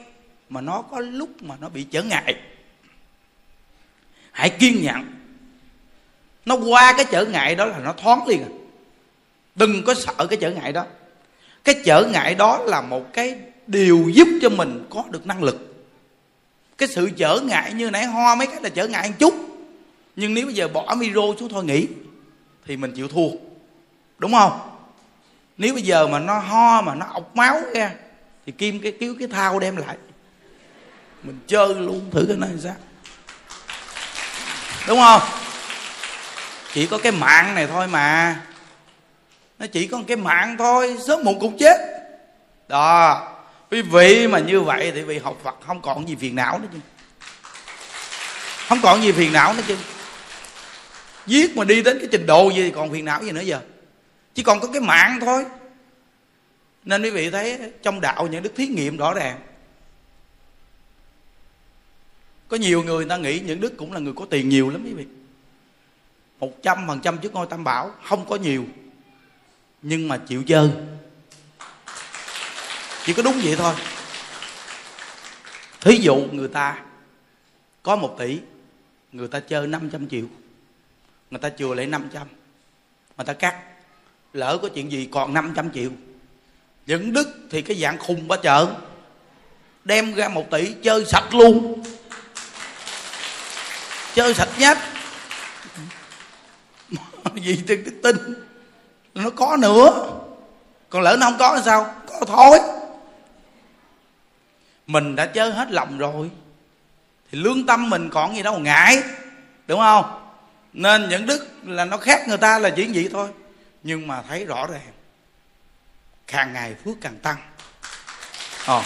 mà 0.48 0.60
nó 0.60 0.82
có 0.82 1.00
lúc 1.00 1.42
mà 1.42 1.54
nó 1.60 1.68
bị 1.68 1.84
trở 1.84 2.02
ngại. 2.02 2.34
Hãy 4.32 4.50
kiên 4.50 4.82
nhẫn. 4.82 5.14
Nó 6.44 6.56
qua 6.56 6.94
cái 6.96 7.06
trở 7.10 7.24
ngại 7.24 7.54
đó 7.54 7.64
là 7.64 7.78
nó 7.78 7.92
thoáng 7.92 8.26
liền 8.28 8.42
à. 8.42 8.48
Đừng 9.54 9.82
có 9.84 9.94
sợ 9.94 10.26
cái 10.30 10.38
trở 10.40 10.50
ngại 10.50 10.72
đó. 10.72 10.86
Cái 11.64 11.74
trở 11.84 12.04
ngại 12.12 12.34
đó 12.34 12.58
là 12.58 12.80
một 12.80 13.12
cái 13.12 13.38
điều 13.66 14.10
giúp 14.14 14.28
cho 14.42 14.48
mình 14.48 14.86
có 14.90 15.04
được 15.10 15.26
năng 15.26 15.42
lực. 15.42 15.86
Cái 16.78 16.88
sự 16.88 17.10
trở 17.16 17.40
ngại 17.40 17.72
như 17.72 17.90
nãy 17.90 18.06
ho 18.06 18.34
mấy 18.34 18.46
cái 18.46 18.62
là 18.62 18.68
trở 18.68 18.88
ngại 18.88 19.08
một 19.08 19.14
chút 19.18 19.53
nhưng 20.16 20.34
nếu 20.34 20.46
bây 20.46 20.54
giờ 20.54 20.68
bỏ 20.68 20.94
micro 20.94 21.22
xuống 21.40 21.48
thôi 21.48 21.64
nghỉ, 21.64 21.86
thì 22.66 22.76
mình 22.76 22.92
chịu 22.92 23.08
thua. 23.08 23.28
Đúng 24.18 24.32
không? 24.32 24.70
Nếu 25.56 25.74
bây 25.74 25.82
giờ 25.82 26.06
mà 26.06 26.18
nó 26.18 26.38
ho, 26.38 26.82
mà 26.82 26.94
nó 26.94 27.06
ọc 27.12 27.36
máu 27.36 27.60
ra, 27.74 27.90
thì 28.46 28.52
kim 28.52 28.80
cái 28.80 28.92
cứu 29.00 29.16
cái 29.18 29.28
thao 29.28 29.58
đem 29.58 29.76
lại. 29.76 29.96
Mình 31.22 31.38
chơi 31.46 31.74
luôn 31.74 32.10
thử 32.10 32.24
cái 32.28 32.36
này 32.36 32.50
sao? 32.62 32.74
Đúng 34.88 34.98
không? 34.98 35.20
Chỉ 36.72 36.86
có 36.86 36.98
cái 36.98 37.12
mạng 37.12 37.54
này 37.54 37.66
thôi 37.66 37.86
mà. 37.86 38.40
Nó 39.58 39.66
chỉ 39.66 39.86
có 39.86 40.02
cái 40.06 40.16
mạng 40.16 40.56
thôi, 40.58 40.96
sớm 41.06 41.24
muộn 41.24 41.40
cũng 41.40 41.58
chết. 41.58 41.76
Đó. 42.68 43.30
Quý 43.70 43.82
vị 43.82 44.26
mà 44.26 44.38
như 44.38 44.60
vậy 44.60 44.92
thì 44.94 45.02
vị 45.02 45.18
học 45.18 45.36
phật, 45.44 45.54
không 45.66 45.82
còn 45.82 46.08
gì 46.08 46.16
phiền 46.20 46.34
não 46.34 46.58
nữa 46.58 46.68
chứ. 46.72 46.78
Không 48.68 48.78
còn 48.82 49.02
gì 49.02 49.12
phiền 49.12 49.32
não 49.32 49.54
nữa 49.54 49.62
chứ 49.66 49.76
giết 51.26 51.56
mà 51.56 51.64
đi 51.64 51.82
đến 51.82 51.98
cái 51.98 52.08
trình 52.12 52.26
độ 52.26 52.50
gì 52.50 52.62
thì 52.62 52.70
còn 52.70 52.92
phiền 52.92 53.04
não 53.04 53.24
gì 53.24 53.32
nữa 53.32 53.40
giờ. 53.40 53.60
Chỉ 54.34 54.42
còn 54.42 54.60
có 54.60 54.68
cái 54.72 54.80
mạng 54.80 55.18
thôi. 55.20 55.44
Nên 56.84 57.02
quý 57.02 57.10
vị 57.10 57.30
thấy 57.30 57.58
trong 57.82 58.00
đạo 58.00 58.26
những 58.26 58.42
đức 58.42 58.52
thí 58.56 58.66
nghiệm 58.66 58.96
rõ 58.96 59.14
ràng. 59.14 59.40
Có 62.48 62.56
nhiều 62.56 62.82
người 62.82 62.96
người 62.96 63.08
ta 63.08 63.16
nghĩ 63.16 63.40
những 63.40 63.60
đức 63.60 63.76
cũng 63.76 63.92
là 63.92 64.00
người 64.00 64.12
có 64.16 64.26
tiền 64.30 64.48
nhiều 64.48 64.70
lắm 64.70 64.82
quý 64.84 64.92
vị. 64.92 65.06
Một 66.40 66.62
trăm 66.62 66.84
phần 66.88 67.00
trăm 67.00 67.18
trước 67.18 67.32
ngôi 67.32 67.46
tam 67.46 67.64
bảo, 67.64 67.90
không 68.04 68.26
có 68.28 68.36
nhiều. 68.36 68.64
Nhưng 69.82 70.08
mà 70.08 70.16
chịu 70.16 70.42
chơi 70.42 70.70
chỉ 73.04 73.12
có 73.12 73.22
đúng 73.22 73.40
vậy 73.44 73.56
thôi. 73.56 73.74
Thí 75.80 75.96
dụ 75.96 76.16
người 76.32 76.48
ta 76.48 76.82
có 77.82 77.96
một 77.96 78.16
tỷ, 78.18 78.38
người 79.12 79.28
ta 79.28 79.40
chơi 79.40 79.66
500 79.66 80.08
triệu 80.08 80.24
người 81.34 81.50
ta 81.50 81.56
chừa 81.58 81.74
lại 81.74 81.86
500 81.86 82.26
người 83.16 83.24
ta 83.24 83.32
cắt. 83.32 83.56
Lỡ 84.32 84.58
có 84.62 84.68
chuyện 84.68 84.92
gì 84.92 85.08
còn 85.12 85.34
500 85.34 85.70
triệu. 85.74 85.90
Những 86.86 87.12
đức 87.12 87.28
thì 87.50 87.62
cái 87.62 87.76
dạng 87.76 87.98
khùng 87.98 88.28
ba 88.28 88.36
chợ 88.36 88.74
đem 89.84 90.14
ra 90.14 90.28
một 90.28 90.50
tỷ 90.50 90.74
chơi 90.82 91.04
sạch 91.04 91.34
luôn. 91.34 91.82
Chơi 94.14 94.34
sạch 94.34 94.48
nhất. 94.58 94.78
Vì 97.34 97.58
trên 97.68 97.84
đức 97.84 98.00
tin. 98.02 98.16
Nó 99.14 99.30
có 99.30 99.56
nữa. 99.60 100.10
Còn 100.90 101.02
lỡ 101.02 101.16
nó 101.20 101.26
không 101.26 101.38
có 101.38 101.56
thì 101.56 101.62
sao? 101.64 101.94
Có 102.06 102.20
thôi. 102.26 102.58
Mình 104.86 105.16
đã 105.16 105.26
chơi 105.26 105.52
hết 105.52 105.70
lòng 105.70 105.98
rồi. 105.98 106.30
Thì 107.32 107.38
lương 107.38 107.66
tâm 107.66 107.90
mình 107.90 108.10
còn 108.10 108.36
gì 108.36 108.42
đâu, 108.42 108.58
ngại. 108.58 109.02
Đúng 109.66 109.80
không? 109.80 110.23
Nên 110.74 111.08
những 111.08 111.26
đức 111.26 111.46
là 111.64 111.84
nó 111.84 111.96
khác 111.96 112.28
người 112.28 112.38
ta 112.38 112.58
là 112.58 112.70
chỉ 112.70 112.90
vậy 112.94 113.08
thôi. 113.12 113.28
Nhưng 113.82 114.06
mà 114.06 114.22
thấy 114.22 114.44
rõ 114.44 114.66
ràng 114.66 114.92
càng 116.26 116.52
ngày 116.52 116.74
phước 116.84 116.96
càng 117.00 117.18
tăng. 117.18 117.36
Ồ, 118.66 118.82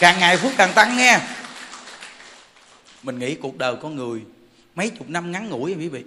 càng 0.00 0.18
ngày 0.18 0.36
phước 0.36 0.52
càng 0.56 0.72
tăng 0.74 0.96
nghe. 0.96 1.20
Mình 3.02 3.18
nghĩ 3.18 3.34
cuộc 3.34 3.58
đời 3.58 3.76
con 3.82 3.96
người 3.96 4.22
mấy 4.74 4.90
chục 4.90 5.08
năm 5.08 5.32
ngắn 5.32 5.48
ngủi 5.48 5.74
quý 5.74 5.88
vị. 5.88 6.04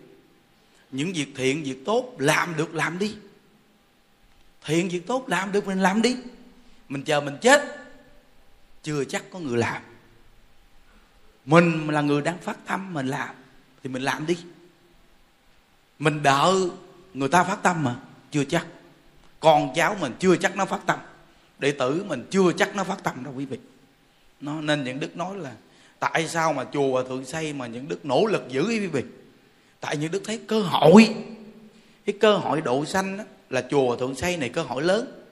Những 0.92 1.14
việc 1.14 1.28
thiện 1.36 1.64
việc 1.64 1.86
tốt 1.86 2.16
làm 2.18 2.56
được 2.58 2.76
làm 2.76 3.00
đi. 3.00 3.16
Thiện 4.66 4.90
việc 4.90 5.08
tốt 5.08 5.26
làm 5.28 5.52
được 5.52 5.68
mình 5.68 5.80
làm 5.80 6.02
đi. 6.02 6.18
Mình 6.90 7.04
chờ 7.04 7.22
mình 7.22 7.38
chết 7.42 7.78
chưa 8.84 9.04
chắc 9.04 9.24
có 9.32 9.40
người 9.40 9.58
làm. 9.58 9.82
Mình 11.46 11.88
là 11.90 12.02
người 12.02 12.22
đang 12.22 12.38
phát 12.38 12.58
tâm 12.66 12.94
mình 12.94 13.08
làm 13.08 13.36
thì 13.84 13.90
mình 13.90 14.02
làm 14.02 14.26
đi 14.26 14.38
mình 16.02 16.24
đợi 16.24 16.70
người 17.14 17.30
ta 17.30 17.44
phát 17.44 17.64
tâm 17.64 17.84
mà 17.84 17.96
chưa 18.32 18.44
chắc. 18.44 18.66
Con 19.40 19.74
cháu 19.76 19.96
mình 20.00 20.14
chưa 20.20 20.36
chắc 20.36 20.56
nó 20.56 20.66
phát 20.66 20.80
tâm. 20.86 21.00
Đệ 21.60 21.72
tử 21.72 22.04
mình 22.08 22.28
chưa 22.32 22.54
chắc 22.58 22.76
nó 22.76 22.84
phát 22.84 23.04
tâm 23.04 23.24
đâu 23.24 23.34
quý 23.38 23.46
vị. 23.46 23.58
Nó 24.42 24.62
nên 24.62 24.84
những 24.84 25.00
đức 25.00 25.18
nói 25.18 25.38
là 25.38 25.52
tại 26.00 26.28
sao 26.28 26.54
mà 26.54 26.66
chùa 26.74 26.92
và 26.92 27.10
thượng 27.10 27.26
xây 27.26 27.54
mà 27.54 27.68
những 27.68 27.88
đức 27.88 28.06
nỗ 28.06 28.26
lực 28.26 28.44
giữ 28.50 28.66
quý 28.68 28.88
vị? 28.88 29.02
Tại 29.80 29.98
những 29.98 30.12
đức 30.12 30.22
thấy 30.26 30.40
cơ 30.48 30.62
hội. 30.62 31.16
Cái 32.06 32.16
cơ 32.20 32.38
hội 32.38 32.62
độ 32.62 32.86
sanh 32.86 33.18
đó, 33.18 33.24
là 33.50 33.64
chùa 33.70 33.96
thượng 33.96 34.16
xây 34.16 34.38
này 34.38 34.50
cơ 34.50 34.64
hội 34.64 34.84
lớn. 34.84 35.24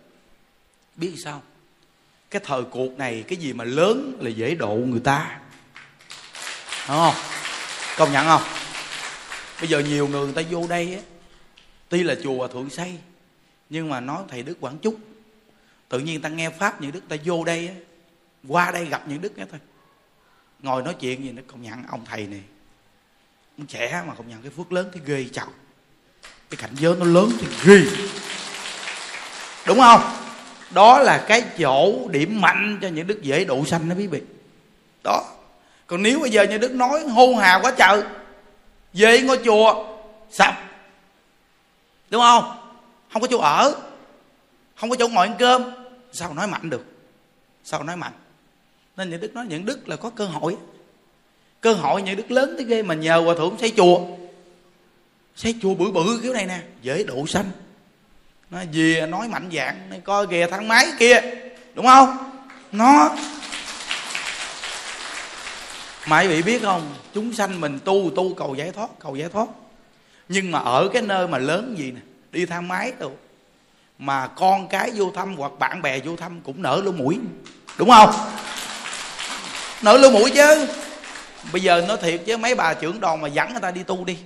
Biết 0.96 1.14
sao? 1.24 1.42
Cái 2.30 2.42
thời 2.46 2.64
cuộc 2.64 2.98
này 2.98 3.24
cái 3.28 3.38
gì 3.38 3.54
mà 3.54 3.64
lớn 3.64 4.18
là 4.20 4.30
dễ 4.30 4.56
độ 4.56 4.76
người 4.76 5.00
ta. 5.00 5.40
Đúng 6.88 6.98
không? 6.98 7.16
Công 7.98 8.12
nhận 8.12 8.26
không? 8.26 8.59
Bây 9.60 9.70
giờ 9.70 9.80
nhiều 9.80 10.08
người 10.08 10.26
người 10.26 10.44
ta 10.44 10.50
vô 10.50 10.68
đây 10.68 10.96
á, 10.96 11.02
tuy 11.90 12.04
là 12.04 12.16
chùa 12.24 12.48
thượng 12.48 12.70
xây 12.70 12.98
nhưng 13.70 13.90
mà 13.90 14.00
nói 14.00 14.24
thầy 14.28 14.44
đức 14.44 14.58
quảng 14.60 14.78
chúc. 14.78 14.96
Tự 15.90 16.00
nhiên 16.00 16.22
ta 16.22 16.30
nghe 16.30 16.50
pháp, 16.50 16.82
những 16.82 16.92
đức 16.92 17.02
ta 17.10 17.16
vô 17.26 17.44
đây 17.44 17.68
á, 17.68 17.74
qua 18.48 18.72
đây 18.72 18.86
gặp 18.86 19.04
những 19.08 19.22
đức 19.22 19.38
đó 19.38 19.44
thôi 19.52 19.60
ngồi 20.62 20.84
nói 20.84 20.96
chuyện 21.00 21.24
gì 21.24 21.32
nó 21.32 21.42
công 21.48 21.62
nhận 21.62 21.84
ông 21.90 22.06
thầy 22.06 22.28
này. 22.28 22.42
Ông 23.58 23.68
trẻ 23.68 24.04
mà 24.08 24.14
công 24.14 24.30
nhận 24.30 24.42
cái 24.42 24.52
phước 24.58 24.72
lớn, 24.72 24.90
cái 24.94 25.02
ghê 25.06 25.26
chào 25.34 25.48
cái 26.50 26.58
cảnh 26.58 26.76
giới 26.76 26.96
nó 26.96 27.06
lớn, 27.06 27.32
thì 27.40 27.48
ghê. 27.66 27.86
Đúng 29.68 29.80
không? 29.80 30.02
Đó 30.72 31.00
là 31.00 31.26
cái 31.28 31.44
chỗ 31.58 32.08
điểm 32.12 32.42
mạnh 32.42 32.80
cho 32.82 32.88
những 32.88 33.08
đức 33.08 33.22
dễ 33.22 33.46
độ 33.46 33.66
sanh 33.66 33.90
đó, 33.90 33.96
quý 33.98 34.08
vị. 34.08 34.22
Đó. 35.04 35.36
Còn 35.88 36.04
nếu 36.04 36.20
bây 36.20 36.30
giờ 36.30 36.44
như 36.44 36.58
đức 36.58 36.72
nói 36.72 37.04
hô 37.04 37.36
hào 37.36 37.62
quá 37.62 37.74
trời 37.78 38.04
về 38.94 39.22
ngôi 39.22 39.40
chùa, 39.46 39.86
sập. 40.32 40.54
Đúng 42.10 42.22
không? 42.22 42.44
Không 43.14 43.22
có 43.22 43.28
chỗ 43.32 43.38
ở. 43.38 43.76
Không 44.76 44.90
có 44.90 44.96
chỗ 45.00 45.08
ngồi 45.08 45.28
ăn 45.28 45.36
cơm. 45.40 45.72
Sao 46.12 46.34
nói 46.34 46.48
mạnh 46.48 46.70
được? 46.70 46.86
Sao 47.64 47.84
nói 47.84 47.96
mạnh? 47.96 48.14
Nên 48.98 49.10
những 49.10 49.20
đức 49.20 49.34
nói 49.34 49.46
những 49.50 49.66
đức 49.66 49.90
là 49.90 49.96
có 49.96 50.10
cơ 50.10 50.26
hội. 50.26 50.58
Cơ 51.62 51.74
hội 51.74 52.02
những 52.02 52.18
đức 52.18 52.32
lớn 52.32 52.54
tới 52.58 52.66
ghê 52.66 52.84
mà 52.84 52.96
nhờ 52.96 53.22
hòa 53.26 53.36
thượng 53.38 53.58
xây 53.60 53.74
chùa. 53.78 54.08
Xây 55.36 55.56
chùa 55.62 55.76
bự 55.76 55.92
bự 55.92 56.20
kiểu 56.24 56.34
này 56.34 56.46
nè, 56.46 56.60
dễ 56.82 57.04
độ 57.04 57.28
sanh. 57.28 57.52
Nó 58.50 58.60
về 58.74 59.08
nói 59.10 59.28
mạnh 59.28 59.50
dạng 59.54 59.90
nó 59.90 59.96
coi 60.04 60.28
kìa, 60.28 60.48
thang 60.52 60.68
máy 60.68 60.88
kia. 61.00 61.22
Đúng 61.74 61.86
không? 61.86 62.18
Nó 62.72 63.16
mà 66.10 66.22
quý 66.22 66.28
vị 66.28 66.42
biết 66.42 66.62
không? 66.62 66.96
Chúng 67.14 67.34
sanh 67.34 67.62
mình 67.62 67.80
tu 67.86 68.12
tu 68.16 68.34
cầu 68.34 68.56
giải 68.56 68.72
thoát, 68.72 68.88
cầu 69.00 69.16
giải 69.16 69.30
thoát. 69.30 69.48
Nhưng 70.30 70.52
mà 70.52 70.60
ở 70.60 70.90
cái 70.94 71.02
nơi 71.02 71.28
mà 71.28 71.38
lớn 71.38 71.76
gì 71.78 71.92
nè? 71.92 72.00
Đi 72.32 72.46
thang 72.46 72.68
máy 72.68 72.94
đâu 73.00 73.18
mà 74.00 74.28
con 74.28 74.68
cái 74.68 74.92
vô 74.96 75.12
thăm 75.16 75.36
hoặc 75.36 75.52
bạn 75.60 75.82
bè 75.82 76.00
vô 76.00 76.16
thăm 76.16 76.42
cũng 76.42 76.62
nở 76.62 76.82
lỗ 76.86 76.92
mũi. 76.92 77.20
Đúng 77.78 77.90
không? 77.90 78.12
Nở 79.82 79.98
lỗ 79.98 80.10
mũi 80.10 80.32
chứ. 80.32 80.68
Bây 81.52 81.62
giờ 81.62 81.86
nói 81.88 81.98
thiệt 82.02 82.22
chứ, 82.26 82.38
mấy 82.38 82.56
bà 82.56 82.74
trưởng 82.74 83.00
đoàn 83.00 83.22
mà 83.22 83.28
dẫn 83.28 83.52
người 83.52 83.62
ta 83.62 83.72
đi 83.72 83.84
tu 83.84 84.06
đi. 84.06 84.18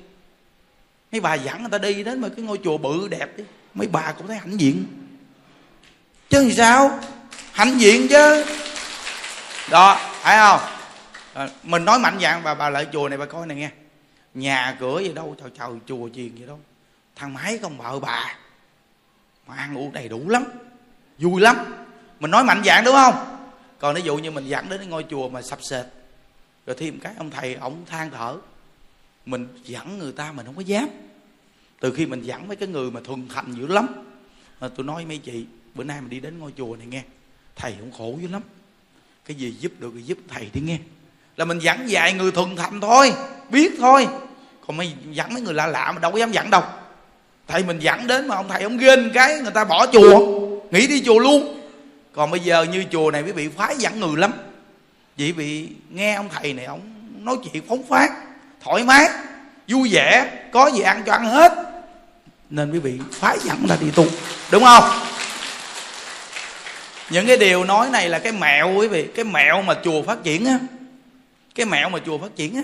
Mấy 1.11 1.21
bà 1.21 1.33
dẫn 1.33 1.61
người 1.61 1.69
ta 1.71 1.77
đi 1.77 2.03
đến 2.03 2.21
một 2.21 2.27
cái 2.35 2.45
ngôi 2.45 2.59
chùa 2.63 2.77
bự 2.77 3.07
đẹp 3.07 3.37
đi. 3.37 3.43
Mấy 3.73 3.87
bà 3.87 4.11
cũng 4.11 4.27
thấy 4.27 4.37
hãnh 4.37 4.59
diện. 4.59 4.85
Chứ 6.29 6.41
làm 6.41 6.51
sao? 6.51 6.99
Hãnh 7.51 7.81
diện 7.81 8.07
chứ. 8.07 8.45
Đó 9.69 9.97
phải 10.21 10.37
không? 10.37 10.72
À, 11.33 11.49
mình 11.63 11.85
nói 11.85 11.99
mạnh 11.99 12.19
dạng 12.21 12.43
bà 12.43 12.55
bà 12.55 12.69
lại 12.69 12.87
chùa 12.93 13.09
này 13.09 13.17
bà 13.17 13.25
coi 13.25 13.47
này 13.47 13.57
nghe. 13.57 13.71
Nhà 14.33 14.77
cửa 14.79 14.99
gì 14.99 15.13
đâu 15.13 15.35
chào 15.39 15.49
chào 15.49 15.79
chùa 15.87 16.09
chiền 16.09 16.35
gì 16.35 16.45
đâu. 16.45 16.59
Thằng 17.15 17.33
máy 17.33 17.59
con 17.61 17.77
vợ 17.77 17.99
bà. 17.99 18.35
Mà 19.47 19.55
ăn 19.55 19.77
uống 19.77 19.93
đầy 19.93 20.07
đủ 20.07 20.29
lắm 20.29 20.43
vui 21.17 21.41
lắm. 21.41 21.57
Mình 22.19 22.31
nói 22.31 22.43
mạnh 22.43 22.61
dạng 22.65 22.83
đúng 22.83 22.95
không? 22.95 23.39
Còn 23.79 23.95
ví 23.95 24.01
dụ 24.01 24.17
như 24.17 24.31
mình 24.31 24.45
dẫn 24.45 24.69
đến 24.69 24.79
cái 24.79 24.87
ngôi 24.87 25.05
chùa 25.09 25.29
mà 25.29 25.41
sập 25.41 25.63
sệt 25.63 25.85
rồi 26.65 26.75
thêm 26.79 26.99
cái 26.99 27.13
ông 27.17 27.29
thầy 27.29 27.53
ổng 27.53 27.85
than 27.85 28.11
thở. 28.11 28.37
Mình 29.25 29.47
dẫn 29.63 29.99
người 29.99 30.11
ta 30.11 30.31
mình 30.31 30.45
không 30.45 30.55
có 30.55 30.61
dám. 30.61 30.87
Từ 31.79 31.93
khi 31.93 32.05
mình 32.05 32.21
dẫn 32.21 32.47
mấy 32.47 32.55
cái 32.55 32.67
người 32.67 32.91
mà 32.91 33.01
thuần 33.03 33.27
thành 33.27 33.53
dữ 33.53 33.67
lắm. 33.67 33.87
Mà 34.59 34.67
tôi 34.75 34.85
nói 34.85 35.05
mấy 35.05 35.17
chị 35.17 35.45
bữa 35.75 35.83
nay 35.83 36.01
mình 36.01 36.09
đi 36.09 36.19
đến 36.19 36.39
ngôi 36.39 36.53
chùa 36.57 36.75
này 36.75 36.87
nghe. 36.87 37.03
Thầy 37.55 37.75
cũng 37.79 37.91
khổ 37.91 38.17
dữ 38.21 38.27
lắm. 38.27 38.41
Cái 39.25 39.37
gì 39.37 39.51
giúp 39.51 39.71
được 39.79 39.91
thì 39.95 40.01
giúp 40.01 40.17
thầy 40.27 40.49
đi 40.53 40.61
nghe 40.61 40.79
là 41.37 41.45
mình 41.45 41.59
dẫn 41.59 41.89
dạy 41.89 42.13
người 42.13 42.31
thuần 42.31 42.55
thành 42.55 42.81
thôi. 42.81 43.13
Biết 43.49 43.71
thôi. 43.79 44.07
Còn 44.67 44.77
mấy 44.77 44.93
dẫn 45.11 45.33
mấy 45.33 45.41
người 45.41 45.53
lạ 45.53 45.67
lạ 45.67 45.91
mà 45.91 45.99
đâu 45.99 46.11
có 46.11 46.17
dám 46.17 46.31
dẫn 46.31 46.49
đâu. 46.49 46.63
Thầy 47.47 47.63
mình 47.63 47.79
dẫn 47.79 48.07
đến 48.07 48.27
mà 48.27 48.35
ông 48.35 48.47
thầy 48.49 48.63
ông 48.63 48.77
ghên 48.77 49.11
cái, 49.13 49.39
người 49.39 49.51
ta 49.51 49.63
bỏ 49.63 49.85
chùa. 49.85 50.19
Nghỉ 50.71 50.87
đi 50.87 51.03
chùa 51.05 51.19
luôn. 51.19 51.61
Còn 52.13 52.31
bây 52.31 52.39
giờ 52.39 52.63
như 52.63 52.85
chùa 52.91 53.11
này 53.11 53.21
quý 53.21 53.31
vị 53.31 53.49
phái 53.57 53.75
dẫn 53.77 53.99
người 53.99 54.17
lắm. 54.17 54.33
Vì 55.17 55.31
bị 55.31 55.67
nghe 55.89 56.15
ông 56.15 56.29
thầy 56.33 56.53
này, 56.53 56.65
ông 56.65 56.81
nói 57.19 57.37
chuyện 57.43 57.63
phóng 57.69 57.83
phát, 57.89 58.11
thoải 58.63 58.83
mái, 58.83 59.09
vui 59.67 59.89
vẻ, 59.91 60.31
có 60.51 60.67
gì 60.67 60.81
ăn 60.81 61.03
cho 61.05 61.11
ăn 61.11 61.25
hết. 61.25 61.53
Nên 62.49 62.71
quý 62.71 62.79
vị 62.79 62.99
phái 63.11 63.37
dẫn 63.43 63.57
là 63.69 63.77
đi 63.81 63.87
tu. 63.95 64.05
Đúng 64.51 64.63
không? 64.63 64.83
Những 67.09 67.27
cái 67.27 67.37
điều 67.37 67.63
nói 67.63 67.89
này 67.89 68.09
là 68.09 68.19
cái 68.19 68.31
mẹo 68.31 68.73
quý 68.73 68.87
vị. 68.87 69.07
Cái 69.15 69.25
mẹo 69.25 69.61
mà 69.61 69.73
chùa 69.83 70.03
phát 70.03 70.23
triển 70.23 70.45
á 70.45 70.59
cái 71.55 71.65
mẹo 71.65 71.89
mà 71.89 71.99
chùa 72.05 72.17
phát 72.17 72.35
triển 72.35 72.55
á. 72.55 72.63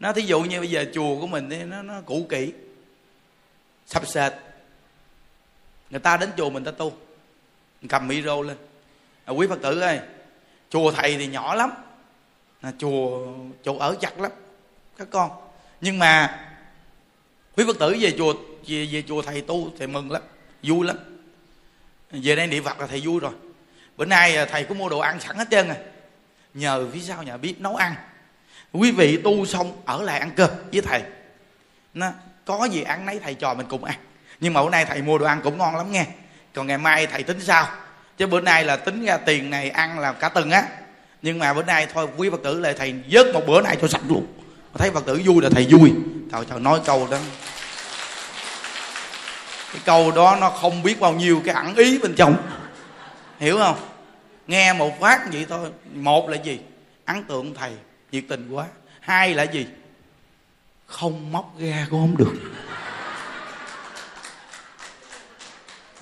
Nó 0.00 0.12
thí 0.12 0.22
dụ 0.22 0.40
như 0.40 0.60
bây 0.60 0.70
giờ 0.70 0.84
chùa 0.94 1.20
của 1.20 1.26
mình 1.26 1.50
thì 1.50 1.62
nó 1.62 1.82
nó 1.82 2.00
cũ 2.06 2.26
kỹ 2.28 2.52
sập 3.86 4.06
sệt 4.06 4.32
người 5.90 6.00
ta 6.00 6.16
đến 6.16 6.30
chùa 6.36 6.50
mình 6.50 6.64
ta 6.64 6.70
tu. 6.70 6.92
Cầm 7.88 8.08
micro 8.08 8.42
lên. 8.42 8.56
À, 9.24 9.30
quý 9.30 9.46
phật 9.46 9.62
tử 9.62 9.80
ơi 9.80 10.00
chùa 10.70 10.92
thầy 10.92 11.16
thì 11.16 11.26
nhỏ 11.26 11.54
lắm. 11.54 11.70
À, 12.60 12.72
chùa 12.78 13.26
chỗ 13.64 13.78
ở 13.78 13.96
chặt 14.00 14.20
lắm 14.20 14.32
các 14.96 15.08
con. 15.10 15.30
Nhưng 15.80 15.98
mà 15.98 16.44
quý 17.56 17.64
phật 17.66 17.78
tử 17.78 17.96
về 18.00 18.14
chùa 18.18 18.34
về, 18.66 18.88
về 18.92 19.02
chùa 19.08 19.22
thầy 19.22 19.40
tu 19.40 19.72
thì 19.78 19.86
mừng 19.86 20.10
lắm 20.10 20.22
vui 20.62 20.86
lắm. 20.86 20.96
Về 22.10 22.36
đây 22.36 22.46
niệm 22.46 22.64
phật 22.64 22.80
là 22.80 22.86
thầy 22.86 23.00
vui 23.04 23.20
rồi. 23.20 23.32
Bữa 23.96 24.04
nay 24.04 24.36
à, 24.36 24.44
thầy 24.44 24.64
có 24.64 24.74
mua 24.74 24.88
đồ 24.88 24.98
ăn 24.98 25.20
sẵn 25.20 25.36
hết 25.36 25.48
trơn 25.50 25.68
rồi 25.68 25.76
nhờ 26.58 26.86
phía 26.92 27.00
sau 27.00 27.22
nhà 27.22 27.36
biết 27.36 27.60
nấu 27.60 27.76
ăn. 27.76 27.94
Quý 28.72 28.90
vị 28.90 29.16
tu 29.24 29.46
xong 29.46 29.82
ở 29.84 30.02
lại 30.02 30.18
ăn 30.18 30.30
cơm 30.36 30.50
với 30.72 30.82
thầy. 30.82 31.02
Nó, 31.94 32.10
có 32.44 32.64
gì 32.64 32.82
ăn 32.82 33.06
nấy 33.06 33.20
thầy 33.22 33.34
trò 33.34 33.54
mình 33.54 33.66
cùng 33.68 33.84
ăn. 33.84 33.96
Nhưng 34.40 34.52
mà 34.52 34.62
bữa 34.62 34.70
nay 34.70 34.84
thầy 34.84 35.02
mua 35.02 35.18
đồ 35.18 35.26
ăn 35.26 35.40
cũng 35.44 35.58
ngon 35.58 35.76
lắm 35.76 35.92
nghe. 35.92 36.06
Còn 36.54 36.66
ngày 36.66 36.78
mai 36.78 37.06
thầy 37.06 37.22
tính 37.22 37.40
sao? 37.40 37.68
Chứ 38.16 38.26
bữa 38.26 38.40
nay 38.40 38.64
là 38.64 38.76
tính 38.76 39.04
ra 39.04 39.16
tiền 39.16 39.50
này 39.50 39.70
ăn 39.70 39.98
là 39.98 40.12
cả 40.12 40.28
tuần 40.28 40.50
á. 40.50 40.64
Nhưng 41.22 41.38
mà 41.38 41.54
bữa 41.54 41.62
nay 41.62 41.86
thôi, 41.94 42.08
quý 42.16 42.30
phật 42.30 42.40
tử 42.44 42.60
lại 42.60 42.74
thầy 42.78 42.94
vớt 43.10 43.26
một 43.34 43.42
bữa 43.46 43.60
nay 43.60 43.76
cho 43.82 43.88
sạch 43.88 44.02
luôn. 44.08 44.26
Thấy 44.74 44.90
phật 44.90 45.06
tử 45.06 45.20
vui 45.24 45.42
là 45.42 45.50
thầy 45.50 45.66
vui. 45.70 45.92
Trời 46.32 46.44
trời, 46.50 46.60
nói 46.60 46.80
câu 46.84 47.08
đó. 47.10 47.18
Cái 49.72 49.82
câu 49.84 50.10
đó 50.10 50.36
nó 50.40 50.50
không 50.50 50.82
biết 50.82 51.00
bao 51.00 51.12
nhiêu 51.12 51.42
cái 51.44 51.54
ẩn 51.54 51.74
ý 51.74 51.98
bên 51.98 52.14
trong. 52.14 52.36
Hiểu 53.38 53.58
không? 53.58 53.87
Nghe 54.48 54.72
một 54.72 55.00
phát 55.00 55.20
vậy 55.32 55.46
thôi. 55.48 55.68
Một 55.94 56.28
là 56.28 56.36
gì? 56.36 56.58
Ấn 57.04 57.24
tượng 57.24 57.54
thầy, 57.54 57.70
nhiệt 58.12 58.24
tình 58.28 58.50
quá. 58.50 58.64
Hai 59.00 59.34
là 59.34 59.42
gì? 59.42 59.66
Không 60.86 61.32
móc 61.32 61.54
ra 61.58 61.86
cũng 61.90 62.00
không 62.00 62.16
được. 62.16 62.32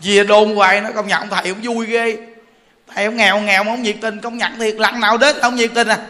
Về 0.01 0.25
đồn 0.25 0.57
hoài 0.57 0.81
nó 0.81 0.91
công 0.95 1.09
nhận 1.09 1.29
thầy 1.29 1.55
cũng 1.55 1.63
vui 1.63 1.87
ghê. 1.87 2.17
Thầy 2.95 3.05
ông 3.05 3.17
nghèo 3.17 3.41
nghèo 3.41 3.65
mà 3.65 3.73
ông 3.73 3.83
nhiệt 3.83 3.97
tình, 4.01 4.21
công 4.21 4.39
nhận 4.39 4.59
thiệt. 4.59 4.75
Lần 4.75 5.01
nào 5.01 5.19
đến 5.19 5.37
ông 5.41 5.57
nhiệt 5.57 5.71
tình 5.75 5.89
à. 5.89 6.07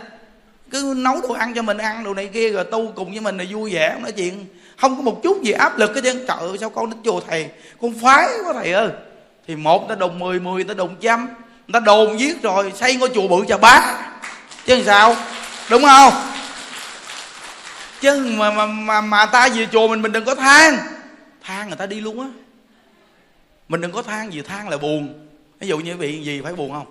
Cứ 0.71 0.95
nấu 0.97 1.21
đồ 1.21 1.33
ăn 1.35 1.55
cho 1.55 1.63
mình 1.63 1.79
ăn, 1.79 2.05
đồ 2.05 2.15
này 2.15 2.27
kia, 2.27 2.51
rồi 2.51 2.65
tu 2.65 2.93
cùng 2.97 3.11
với 3.11 3.21
mình 3.21 3.39
là 3.39 3.45
vui 3.51 3.75
vẻ. 3.75 3.97
Nói 4.03 4.13
chuyện, 4.13 4.47
không 4.77 4.97
có 4.97 5.03
một 5.03 5.21
chút 5.23 5.43
gì 5.43 5.53
áp 5.53 5.79
lực 5.79 5.91
cái 5.95 6.03
chứ 6.03 6.25
trời 6.29 6.37
ơi, 6.41 6.57
sao 6.61 6.71
con 6.71 6.91
đến 6.91 6.99
chùa 7.05 7.21
thầy? 7.21 7.51
Con 7.81 7.95
phái 8.03 8.29
quá 8.45 8.53
thầy 8.55 8.73
ơi. 8.73 8.89
Thì 9.47 9.57
một 9.57 9.89
ta 9.89 9.95
đồng 9.95 10.19
mười 10.19 10.41
mười 10.41 10.65
ta 10.65 10.75
đồng 10.75 10.97
trăm 11.01 11.29
người 11.67 11.73
ta 11.73 11.81
đồn 11.81 12.21
giết 12.21 12.43
rồi 12.43 12.73
xây 12.77 12.97
ngôi 12.97 13.11
chùa 13.15 13.29
bự 13.29 13.45
chà 13.49 13.57
bá 13.57 13.99
chứ 14.67 14.75
làm 14.77 14.85
sao? 14.85 15.17
Đúng 15.71 15.83
không? 15.83 16.13
Chứ 18.01 18.35
mà 18.39 18.51
mà 18.51 18.67
mà, 18.67 19.01
mà 19.01 19.27
ta 19.27 19.49
về 19.49 19.67
chùa 19.73 19.89
mình 19.89 20.03
mình 20.03 20.13
đừng 20.13 20.25
có 20.25 20.35
than. 20.35 20.79
Than 21.43 21.69
người 21.69 21.77
ta 21.77 21.87
đi 21.87 22.01
luôn 22.01 22.21
á. 22.21 22.27
Mình 23.69 23.81
đừng 23.81 23.93
có 23.93 24.03
than 24.03 24.33
gì 24.33 24.43
than 24.43 24.69
là 24.69 24.79
buồn. 24.79 25.29
Ví 25.61 25.69
dụ 25.69 25.79
như 25.79 25.97
bị 25.97 26.23
gì 26.25 26.41
phải 26.41 26.53
buồn 26.53 26.73
không? 26.73 26.87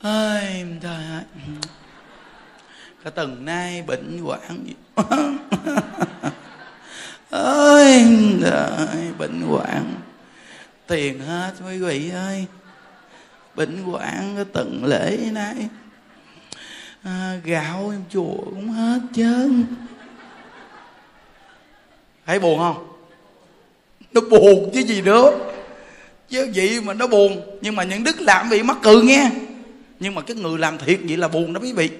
Ơi 0.00 0.66
trời 0.82 0.94
ơi. 0.94 1.22
Cả 3.04 3.10
tuần 3.10 3.44
nay 3.44 3.82
bệnh 3.86 4.18
hoạn 4.18 4.66
gì. 4.66 4.74
Ơi 7.30 8.06
trời 8.42 9.12
bệnh 9.18 9.40
hoạn. 9.40 9.94
Tiền 10.86 11.20
hết 11.20 11.52
quý 11.66 11.78
vị 11.78 12.10
ơi 12.10 12.46
bệnh 13.56 13.82
hoạn 13.82 14.44
cái 14.54 14.64
lễ 14.82 15.18
nay. 15.32 15.68
À, 17.02 17.40
gạo 17.44 17.90
em 17.92 18.04
chùa 18.10 18.36
cũng 18.44 18.70
hết 18.70 19.00
trơn. 19.14 19.64
Thấy 22.26 22.38
buồn 22.38 22.58
không? 22.58 22.88
Nó 24.12 24.20
buồn 24.20 24.70
chứ 24.74 24.80
gì 24.80 25.02
nữa. 25.02 25.30
Chứ 26.28 26.52
vậy 26.54 26.80
mà 26.80 26.94
nó 26.94 27.06
buồn. 27.06 27.58
Nhưng 27.60 27.76
mà 27.76 27.84
những 27.84 28.04
đức 28.04 28.20
làm 28.20 28.50
bị 28.50 28.62
mắc 28.62 28.76
cười 28.82 29.02
nghe. 29.02 29.30
Nhưng 30.00 30.14
mà 30.14 30.22
cái 30.22 30.36
người 30.36 30.58
làm 30.58 30.78
thiệt 30.78 31.00
vậy 31.02 31.16
là 31.16 31.28
buồn 31.28 31.52
đó 31.52 31.60
quý 31.60 31.72
vị. 31.72 31.90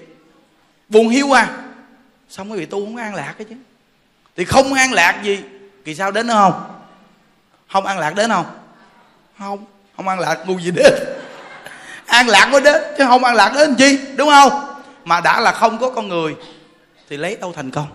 Buồn 0.89 1.09
hiu 1.09 1.31
à. 1.31 1.63
Xong 2.29 2.51
quý 2.51 2.57
vị 2.57 2.65
tu 2.65 2.85
không 2.85 2.95
an 2.95 3.15
lạc 3.15 3.35
cái 3.37 3.45
chứ. 3.49 3.55
Thì 4.35 4.45
không 4.45 4.73
an 4.73 4.93
lạc 4.93 5.21
gì 5.23 5.39
kỳ 5.85 5.95
sao 5.95 6.11
đến 6.11 6.27
nữa 6.27 6.33
không? 6.33 6.63
Không 7.67 7.85
an 7.85 7.99
lạc 7.99 8.15
đến 8.15 8.29
không? 8.29 8.45
Không. 9.39 9.65
Không 9.95 10.07
an 10.07 10.19
lạc 10.19 10.43
ngu 10.47 10.59
gì 10.59 10.71
đến 10.71 10.93
an 12.05 12.27
lạc 12.27 12.45
mới 12.45 12.61
đến, 12.61 12.83
chứ 12.97 13.05
không 13.07 13.23
an 13.23 13.35
lạc 13.35 13.51
đến 13.55 13.67
làm 13.69 13.75
chi, 13.75 13.99
đúng 14.15 14.29
không? 14.29 14.81
Mà 15.03 15.21
đã 15.21 15.39
là 15.39 15.51
không 15.51 15.77
có 15.77 15.89
con 15.89 16.07
người, 16.07 16.35
thì 17.09 17.17
lấy 17.17 17.35
đâu 17.35 17.53
thành 17.55 17.71
công. 17.71 17.87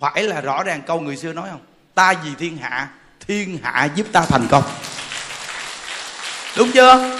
Phải 0.00 0.22
là 0.22 0.40
rõ 0.40 0.62
ràng 0.62 0.82
câu 0.86 1.00
người 1.00 1.16
xưa 1.16 1.32
nói 1.32 1.48
không? 1.50 1.60
Ta 1.94 2.14
vì 2.24 2.30
thiên 2.38 2.56
hạ 2.56 2.88
thiên 3.26 3.58
hạ 3.62 3.88
giúp 3.94 4.06
ta 4.12 4.26
thành 4.28 4.46
công. 4.50 4.62
Đúng 6.56 6.72
chưa? 6.72 7.18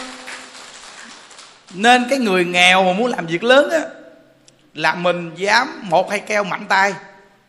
Nên 1.74 2.06
cái 2.10 2.18
người 2.18 2.44
nghèo 2.44 2.84
mà 2.84 2.92
muốn 2.92 3.10
làm 3.10 3.26
việc 3.26 3.44
lớn 3.44 3.70
á, 3.70 3.80
là 4.74 4.94
mình 4.94 5.30
dám 5.34 5.80
một 5.82 6.10
hai 6.10 6.20
keo 6.20 6.44
mạnh 6.44 6.66
tay, 6.68 6.94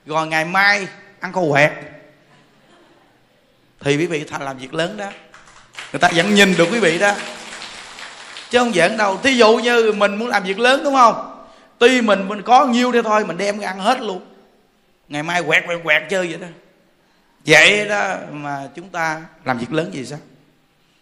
rồi 0.05 0.27
ngày 0.27 0.45
mai 0.45 0.87
ăn 1.19 1.33
câu 1.33 1.51
quẹt 1.51 1.71
thì 3.79 3.97
quý 3.97 4.05
vị 4.05 4.23
thành 4.29 4.41
làm 4.41 4.57
việc 4.57 4.73
lớn 4.73 4.97
đó. 4.97 5.09
Người 5.91 5.99
ta 5.99 6.09
vẫn 6.15 6.35
nhìn 6.35 6.57
được 6.57 6.67
quý 6.71 6.79
vị 6.79 6.99
đó 6.99 7.11
chứ 8.49 8.59
không 8.59 8.73
giỡn 8.73 8.97
đâu. 8.97 9.17
Thí 9.23 9.33
dụ 9.37 9.57
như 9.57 9.91
mình 9.91 10.15
muốn 10.15 10.27
làm 10.27 10.43
việc 10.43 10.59
lớn 10.59 10.81
đúng 10.83 10.93
không? 10.93 11.45
Tuy 11.77 12.01
mình 12.01 12.27
mình 12.27 12.41
có 12.41 12.65
nhiêu 12.65 12.91
đây 12.91 13.03
thôi 13.03 13.25
mình 13.25 13.37
đem 13.37 13.59
ăn 13.59 13.79
hết 13.79 14.01
luôn. 14.01 14.25
Ngày 15.09 15.23
mai 15.23 15.43
quẹt 15.43 15.63
quẹt 15.67 15.79
quẹt 15.83 16.03
chơi 16.09 16.27
vậy 16.27 16.37
đó. 16.41 16.47
Vậy 17.45 17.87
đó 17.87 18.15
mà 18.31 18.67
chúng 18.75 18.89
ta 18.89 19.21
làm 19.43 19.57
việc 19.57 19.73
lớn 19.73 19.93
gì 19.93 20.05
sao? 20.05 20.19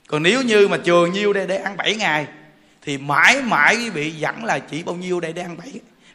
Còn 0.07 0.23
nếu 0.23 0.41
như 0.41 0.67
mà 0.67 0.77
chừa 0.85 1.05
nhiêu 1.05 1.33
đây 1.33 1.47
để 1.47 1.57
ăn 1.57 1.77
7 1.77 1.95
ngày 1.95 2.27
thì 2.81 2.97
mãi 2.97 3.41
mãi 3.41 3.75
quý 3.75 3.89
vị 3.89 4.13
vẫn 4.19 4.45
là 4.45 4.59
chỉ 4.59 4.83
bao 4.83 4.95
nhiêu 4.95 5.19
đây 5.19 5.33
để 5.33 5.41
ăn 5.41 5.57
7, 5.57 5.71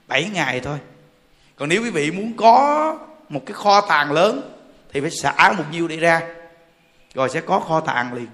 7 0.06 0.24
ngày 0.24 0.60
thôi. 0.60 0.78
Còn 1.56 1.68
nếu 1.68 1.82
quý 1.82 1.90
vị 1.90 2.10
muốn 2.10 2.32
có 2.36 2.96
một 3.28 3.40
cái 3.46 3.54
kho 3.54 3.80
tàng 3.80 4.12
lớn 4.12 4.54
thì 4.92 5.00
phải 5.00 5.10
xả 5.10 5.52
một 5.58 5.64
nhiêu 5.70 5.88
đi 5.88 5.96
ra. 5.96 6.20
Rồi 7.14 7.28
sẽ 7.28 7.40
có 7.40 7.60
kho 7.60 7.80
tàng 7.80 8.14
liền 8.14 8.28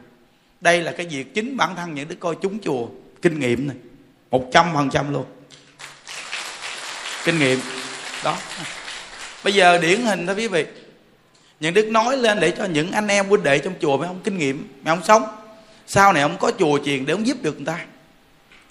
đây 0.61 0.83
là 0.83 0.93
cái 0.93 1.07
việc 1.07 1.35
chính 1.35 1.57
bản 1.57 1.77
thân 1.77 1.95
những 1.95 2.09
đứa 2.09 2.15
coi 2.15 2.37
chúng 2.43 2.59
chùa. 2.59 2.89
Kinh 3.23 3.41
nghiệm 3.41 3.67
này. 3.67 3.77
Một 4.31 4.51
trăm 4.53 4.67
phần 4.75 4.91
trăm 4.91 5.13
luôn. 5.13 5.25
Kinh 7.25 7.39
nghiệm. 7.39 7.61
Đó. 8.25 8.37
Bây 9.45 9.55
giờ 9.55 9.79
điển 9.79 10.01
hình 10.01 10.27
thôi 10.27 10.35
quý 10.37 10.49
vị. 10.49 10.65
Những 11.61 11.75
đức 11.75 11.87
nói 11.87 12.17
lên 12.17 12.41
để 12.41 12.51
cho 12.51 12.65
những 12.65 12.93
anh 12.93 13.09
em 13.09 13.27
huynh 13.29 13.43
đệ 13.43 13.59
trong 13.59 13.75
chùa 13.81 13.99
mấy 13.99 14.09
không 14.09 14.21
kinh 14.25 14.39
nghiệm, 14.39 14.69
mấy 14.83 14.97
không 14.97 15.05
sống. 15.05 15.23
Sau 15.87 16.13
này 16.13 16.23
không 16.23 16.37
có 16.41 16.53
chùa 16.59 16.79
chiền 16.85 17.07
để 17.07 17.13
ông 17.13 17.27
giúp 17.27 17.43
được 17.43 17.57
người 17.57 17.67
ta. 17.67 17.87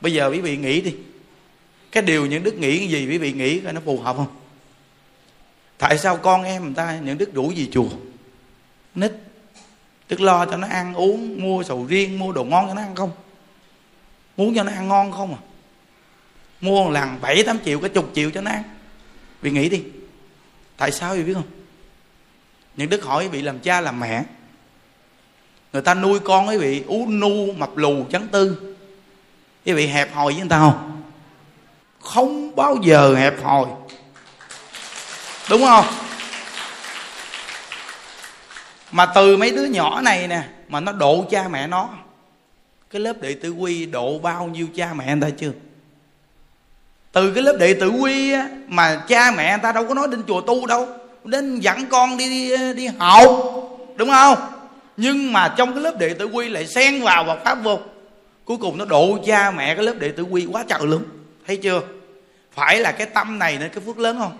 Bây 0.01 0.13
giờ 0.13 0.29
quý 0.29 0.39
vị 0.39 0.57
nghĩ 0.57 0.81
đi. 0.81 0.95
Cái 1.91 2.03
điều 2.03 2.25
những 2.25 2.43
đức 2.43 2.55
nghĩ 2.55 2.77
cái 2.77 2.87
gì 2.87 3.07
quý 3.09 3.17
vị 3.17 3.33
nghĩ 3.33 3.59
coi 3.59 3.73
nó 3.73 3.81
phù 3.85 3.99
hợp 3.99 4.15
không? 4.15 4.35
Tại 5.77 5.97
sao 5.97 6.17
con 6.17 6.43
em 6.43 6.63
người 6.63 6.73
ta, 6.75 6.99
những 7.03 7.17
đức 7.17 7.33
đủ 7.33 7.51
gì 7.51 7.69
chùa? 7.73 7.89
Nít 8.95 9.11
tức 10.07 10.21
lo 10.21 10.45
cho 10.45 10.57
nó 10.57 10.67
ăn 10.67 10.93
uống, 10.93 11.41
mua 11.41 11.63
sầu 11.63 11.85
riêng, 11.85 12.19
mua 12.19 12.31
đồ 12.31 12.43
ngon 12.43 12.67
cho 12.67 12.73
nó 12.73 12.81
ăn 12.81 12.95
không? 12.95 13.11
Muốn 14.37 14.55
cho 14.55 14.63
nó 14.63 14.71
ăn 14.71 14.87
ngon 14.87 15.11
không 15.11 15.33
à? 15.33 15.41
Mua 16.61 16.83
một 16.83 16.91
lần 16.91 17.21
bảy, 17.21 17.43
tám 17.43 17.57
triệu 17.65 17.79
cái 17.79 17.89
chục 17.89 18.11
triệu 18.15 18.31
cho 18.31 18.41
nó 18.41 18.51
ăn. 18.51 18.63
Vì 19.41 19.51
nghĩ 19.51 19.69
đi, 19.69 19.83
tại 20.77 20.91
sao 20.91 21.15
vì 21.15 21.23
biết 21.23 21.33
không? 21.33 21.47
Những 22.75 22.89
đức 22.89 23.03
hỏi 23.03 23.29
bị 23.29 23.41
làm 23.41 23.59
cha 23.59 23.81
làm 23.81 23.99
mẹ. 23.99 24.23
Người 25.73 25.81
ta 25.81 25.93
nuôi 25.93 26.19
con 26.19 26.47
quý 26.47 26.57
vị 26.57 26.83
ú 26.87 27.05
nu, 27.05 27.53
mập 27.53 27.77
lù, 27.77 28.05
trắng 28.11 28.27
tư. 28.31 28.75
Quý 29.65 29.73
vị 29.73 29.87
hẹp 29.87 30.13
hòi 30.13 30.25
với 30.25 30.39
người 30.39 30.49
ta 30.49 30.59
không? 30.59 31.01
Không 31.99 32.55
bao 32.55 32.77
giờ 32.83 33.15
hẹp 33.15 33.43
hòi. 33.43 33.65
Đúng 35.49 35.61
không? 35.61 35.85
Mà 38.93 39.05
từ 39.05 39.37
mấy 39.37 39.51
đứa 39.51 39.65
nhỏ 39.65 40.01
này 40.01 40.27
nè 40.27 40.43
mà 40.69 40.79
nó 40.79 40.91
độ 40.91 41.25
cha 41.29 41.47
mẹ 41.47 41.67
nó. 41.67 41.89
Cái 42.89 43.01
lớp 43.01 43.21
đệ 43.21 43.33
tử 43.33 43.51
quy 43.51 43.85
độ 43.85 44.19
bao 44.19 44.47
nhiêu 44.47 44.67
cha 44.75 44.93
mẹ 44.93 45.15
người 45.15 45.21
ta 45.21 45.35
chưa? 45.37 45.51
Từ 47.11 47.31
cái 47.33 47.43
lớp 47.43 47.57
đệ 47.59 47.73
tử 47.73 47.89
quy 47.89 48.31
á, 48.33 48.49
mà 48.67 49.03
cha 49.07 49.31
mẹ 49.31 49.49
người 49.49 49.63
ta 49.63 49.71
đâu 49.71 49.87
có 49.87 49.93
nói 49.93 50.07
đến 50.11 50.23
chùa 50.27 50.41
tu 50.41 50.65
đâu. 50.65 50.87
Đến 51.23 51.59
dẫn 51.59 51.85
con 51.85 52.17
đi 52.17 52.29
đi, 52.29 52.73
đi 52.73 52.87
học 52.87 53.29
đúng 53.95 54.09
không? 54.09 54.37
Nhưng 54.97 55.33
mà 55.33 55.53
trong 55.57 55.73
cái 55.73 55.83
lớp 55.83 55.99
đệ 55.99 56.13
tử 56.13 56.25
quy 56.25 56.49
lại 56.49 56.67
xen 56.67 57.01
vào 57.01 57.23
và 57.23 57.35
pháp 57.35 57.55
vô. 57.63 57.79
Cuối 58.45 58.57
cùng 58.57 58.77
nó 58.77 58.85
độ 58.85 59.17
cha 59.25 59.51
mẹ 59.51 59.75
cái 59.75 59.83
lớp 59.83 59.93
đệ 59.99 60.09
tử 60.09 60.23
quy 60.23 60.45
quá 60.51 60.65
trời 60.67 60.79
luôn. 60.83 61.03
Thấy 61.47 61.57
chưa? 61.57 61.81
Phải 62.51 62.79
là 62.79 62.91
cái 62.91 63.07
tâm 63.07 63.39
này 63.39 63.57
nên 63.59 63.69
cái 63.69 63.83
phước 63.85 63.99
lớn 63.99 64.17
không? 64.19 64.37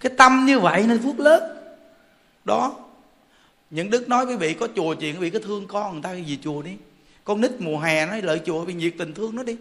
Cái 0.00 0.12
tâm 0.18 0.44
như 0.46 0.58
vậy 0.58 0.84
nên 0.88 1.02
phước 1.02 1.20
lớn. 1.20 1.42
Đó 2.44 2.72
những 3.74 3.90
đức 3.90 4.08
nói 4.08 4.26
quý 4.26 4.36
vị 4.36 4.54
có 4.54 4.68
chùa 4.76 4.94
chuyện 4.94 5.14
quý 5.14 5.20
vị 5.20 5.30
có 5.30 5.38
thương 5.38 5.66
con 5.66 5.92
người 5.92 6.02
ta 6.02 6.08
cái 6.08 6.22
gì 6.22 6.38
chùa 6.44 6.62
đi. 6.62 6.70
Con 7.24 7.40
nít 7.40 7.50
mùa 7.58 7.78
hè 7.78 8.06
nó 8.06 8.16
lợi 8.22 8.40
chùa 8.46 8.64
bị 8.64 8.74
nhiệt 8.74 8.92
tình 8.98 9.14
thương 9.14 9.36
nó 9.36 9.42
đi. 9.42 9.56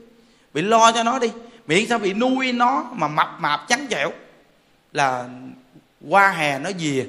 Bị 0.54 0.62
lo 0.62 0.92
cho 0.92 1.04
nó 1.04 1.20
đi. 1.20 1.28
Miễn 1.68 1.88
sao 1.90 2.00
bị 2.00 2.14
nuôi 2.14 2.52
nó 2.52 2.86
mà 2.94 3.08
mập 3.08 3.28
mạp, 3.40 3.62
trắng 3.70 3.88
trẻo. 3.90 4.12
Là 4.92 5.26
qua 6.10 6.32
hè 6.32 6.60
nó 6.60 6.70
về, 6.80 7.08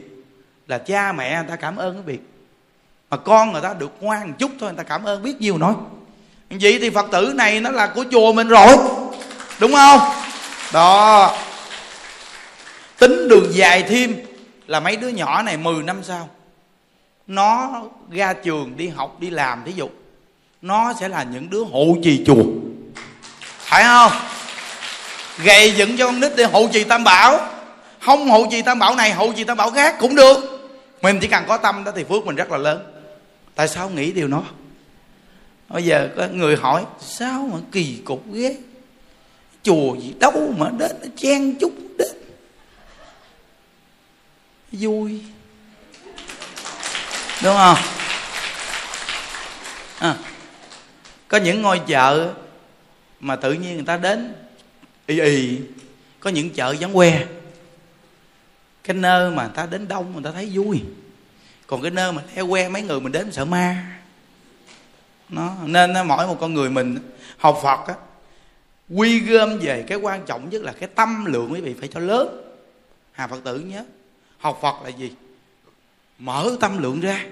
là 0.67 0.79
cha 0.79 1.13
mẹ 1.13 1.37
người 1.37 1.49
ta 1.49 1.57
cảm 1.57 1.77
ơn 1.77 1.95
cái 1.95 2.03
việc. 2.03 2.21
Mà 3.11 3.17
con 3.17 3.53
người 3.53 3.63
ta 3.63 3.75
được 3.75 3.93
ngoan 4.01 4.29
một 4.29 4.35
chút 4.39 4.51
thôi, 4.61 4.71
người 4.71 4.77
ta 4.77 4.83
cảm 4.83 5.05
ơn, 5.05 5.23
biết 5.23 5.41
nhiều 5.41 5.59
nói. 5.59 5.75
Vậy 6.51 6.79
thì 6.81 6.91
phật 6.91 7.07
tử 7.13 7.33
này 7.35 7.61
nó 7.61 7.71
là 7.71 7.87
của 7.87 8.05
chùa 8.11 8.33
mình 8.33 8.49
rồi. 8.49 8.77
Đúng 9.61 9.73
không? 9.73 10.01
Đó. 10.73 11.37
Tính 12.99 13.29
đường 13.29 13.55
dài 13.55 13.83
thêm 13.83 14.15
là 14.67 14.81
mấy 14.81 14.97
đứa 14.97 15.09
nhỏ 15.09 15.43
này 15.43 15.57
10 15.57 15.83
năm 15.83 16.03
sau 16.03 16.29
nó 17.27 17.83
ra 18.11 18.33
trường 18.33 18.77
đi 18.77 18.89
học, 18.89 19.17
đi 19.21 19.31
làm 19.31 19.63
thí 19.65 19.73
dụ. 19.73 19.89
Nó 20.63 20.93
sẽ 21.01 21.09
là 21.09 21.23
những 21.23 21.51
đứa 21.51 21.63
hộ 21.63 21.97
trì 22.03 22.25
chùa. 22.27 22.45
Phải 23.59 23.85
không? 23.85 24.13
Gầy 25.45 25.71
dựng 25.77 25.97
cho 25.97 26.07
con 26.07 26.21
nít 26.21 26.33
để 26.37 26.45
hộ 26.45 26.69
trì 26.73 26.85
tam 26.85 27.05
bảo. 27.05 27.49
Không 28.01 28.29
hộ 28.29 28.47
trì 28.51 28.63
tam 28.63 28.79
bảo 28.79 28.97
này, 28.97 29.13
hộ 29.13 29.33
trì 29.33 29.45
tam 29.45 29.57
bảo 29.57 29.71
khác 29.71 29.97
cũng 29.99 30.15
được. 30.15 30.37
Mình 31.03 31.19
chỉ 31.21 31.29
cần 31.29 31.45
có 31.49 31.57
tâm 31.57 31.85
đó 31.85 31.93
thì 31.97 32.05
phước 32.05 32.27
mình 32.27 32.37
rất 32.37 32.51
là 32.51 32.59
lớn. 32.59 32.83
Tại 33.55 33.69
sao 33.69 33.91
nghĩ 33.91 34.13
điều 34.13 34.29
đó? 34.29 34.43
Bây 35.69 35.85
giờ 35.85 36.09
có 36.17 36.27
người 36.33 36.57
hỏi, 36.57 36.85
sao 37.01 37.49
mà 37.53 37.59
kỳ 37.73 37.99
cục 38.05 38.33
ghê? 38.33 38.57
Chùa 39.63 39.95
gì 39.95 40.15
đâu 40.21 40.55
mà 40.59 40.71
đến 40.79 40.97
chen 41.17 41.55
chúc 41.61 41.73
đến. 41.99 42.09
Vui 44.73 45.21
đúng 47.43 47.57
không? 47.57 47.77
À, 49.99 50.17
có 51.29 51.39
những 51.39 51.63
ngôi 51.63 51.81
chợ 51.87 52.33
mà 53.21 53.37
tự 53.37 53.53
nhiên 53.53 53.75
người 53.75 53.85
ta 53.87 53.97
đến 53.97 54.35
y 55.07 55.21
y 55.21 55.59
có 56.21 56.31
những 56.31 56.51
chợ 56.51 56.75
vắng 56.81 56.93
que. 56.93 57.27
Cái 58.85 58.97
nơi 58.97 59.31
mà 59.31 59.43
người 59.43 59.53
ta 59.55 59.67
đến 59.67 59.89
đông 59.89 60.13
người 60.13 60.23
ta 60.25 60.31
thấy 60.31 60.51
vui. 60.53 60.83
Còn 61.67 61.83
cái 61.83 61.91
nơi 61.91 62.13
mà 62.13 62.23
theo 62.35 62.49
que 62.49 62.69
mấy 62.69 62.83
người 62.83 63.01
mình 63.01 63.13
đến 63.13 63.33
sợ 63.33 63.45
ma. 63.45 63.85
Nó 65.29 65.55
nên 65.65 65.93
mỗi 66.07 66.27
một 66.27 66.37
con 66.41 66.55
người 66.55 66.71
mình 66.71 66.99
học 67.39 67.61
phật 67.63 67.87
á 67.87 67.95
quy 68.89 69.21
gom 69.21 69.59
về 69.59 69.85
cái 69.89 69.99
quan 69.99 70.25
trọng 70.27 70.51
nhất 70.51 70.63
là 70.63 70.73
cái 70.73 70.89
tâm 70.95 71.25
lượng 71.25 71.53
quý 71.53 71.61
vị 71.61 71.75
phải 71.81 71.89
cho 71.89 72.01
lớn. 72.01 72.41
Hà 73.13 73.27
phật 73.27 73.45
tử 73.45 73.59
nhớ 73.59 73.85
học 74.39 74.59
phật 74.63 74.75
là 74.85 74.89
gì? 74.89 75.13
Mở 76.19 76.57
tâm 76.61 76.83
lượng 76.83 77.01
ra. 77.01 77.25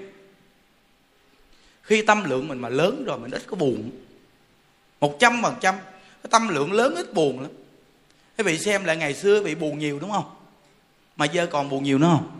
Khi 1.81 2.01
tâm 2.01 2.23
lượng 2.23 2.47
mình 2.47 2.59
mà 2.59 2.69
lớn 2.69 3.03
rồi, 3.05 3.19
mình 3.19 3.31
ít 3.31 3.43
có 3.47 3.55
buồn. 3.55 3.91
Một 4.99 5.19
trăm 5.19 5.41
phần 5.43 5.55
trăm. 5.61 5.75
Cái 6.23 6.29
tâm 6.29 6.47
lượng 6.47 6.73
lớn 6.73 6.95
ít 6.95 7.13
buồn 7.13 7.41
lắm. 7.41 7.51
Quý 8.37 8.43
vị 8.43 8.57
xem 8.57 8.83
lại 8.83 8.97
ngày 8.97 9.13
xưa 9.13 9.43
bị 9.43 9.55
buồn 9.55 9.79
nhiều, 9.79 9.99
đúng 9.99 10.11
không? 10.11 10.35
Mà 11.15 11.25
giờ 11.25 11.47
còn 11.47 11.69
buồn 11.69 11.83
nhiều 11.83 11.97
nữa 11.97 12.09
không? 12.11 12.39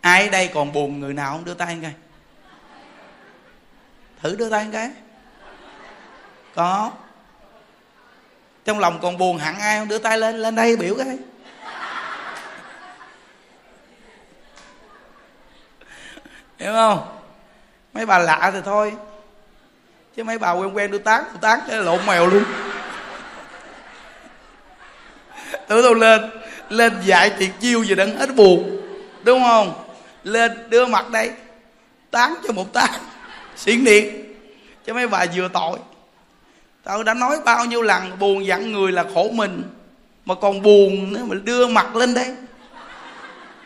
Ai 0.00 0.24
ở 0.24 0.30
đây 0.30 0.50
còn 0.54 0.72
buồn, 0.72 1.00
người 1.00 1.14
nào 1.14 1.32
không 1.32 1.44
đưa 1.44 1.54
tay 1.54 1.78
coi 1.82 1.92
thử 4.22 4.36
đưa 4.36 4.50
tay 4.50 4.68
cái. 4.72 4.90
Có. 6.54 6.92
Trong 8.64 8.78
lòng 8.78 8.98
còn 9.02 9.18
buồn, 9.18 9.38
hẳn 9.38 9.58
ai 9.58 9.78
không 9.78 9.88
đưa 9.88 9.98
tay 9.98 10.18
lên 10.18 10.36
lên 10.36 10.54
đây 10.54 10.76
biểu 10.76 10.94
cái. 10.98 11.18
Hiểu 16.60 16.72
không? 16.72 17.08
Mấy 17.92 18.06
bà 18.06 18.18
lạ 18.18 18.50
thì 18.54 18.58
thôi. 18.64 18.92
Chứ 20.16 20.24
mấy 20.24 20.38
bà 20.38 20.50
quen 20.52 20.76
quen 20.76 20.90
đưa 20.90 20.98
tán 20.98 21.24
đưa 21.32 21.38
tán 21.40 21.60
cái 21.68 21.76
lộn 21.76 22.06
mèo 22.06 22.26
luôn. 22.26 22.44
Tưởng 25.68 25.82
đâu 25.82 25.94
lên 25.94 26.30
lên 26.68 26.92
dạy 27.04 27.30
tiệt 27.30 27.50
chiêu 27.60 27.84
gì 27.84 27.94
đừng 27.94 28.16
hết 28.16 28.34
buồn 28.34 28.80
đúng 29.22 29.42
không? 29.42 29.84
Lên 30.24 30.70
đưa 30.70 30.86
mặt 30.86 31.10
đây, 31.10 31.30
tán 32.10 32.34
cho 32.46 32.52
một 32.52 32.72
tán. 32.72 32.90
Xiển 33.56 33.84
điện. 33.84 34.34
Cho 34.86 34.94
mấy 34.94 35.08
bà 35.08 35.26
vừa 35.34 35.48
tội. 35.48 35.78
Tao 36.84 37.02
đã 37.02 37.14
nói 37.14 37.36
bao 37.44 37.64
nhiêu 37.64 37.82
lần, 37.82 38.18
buồn 38.18 38.46
dặn 38.46 38.72
người 38.72 38.92
là 38.92 39.04
khổ 39.14 39.28
mình. 39.32 39.62
Mà 40.24 40.34
còn 40.34 40.62
buồn 40.62 41.12
nữa, 41.12 41.20
mà 41.24 41.36
đưa 41.44 41.66
mặt 41.66 41.96
lên 41.96 42.14
đây. 42.14 42.36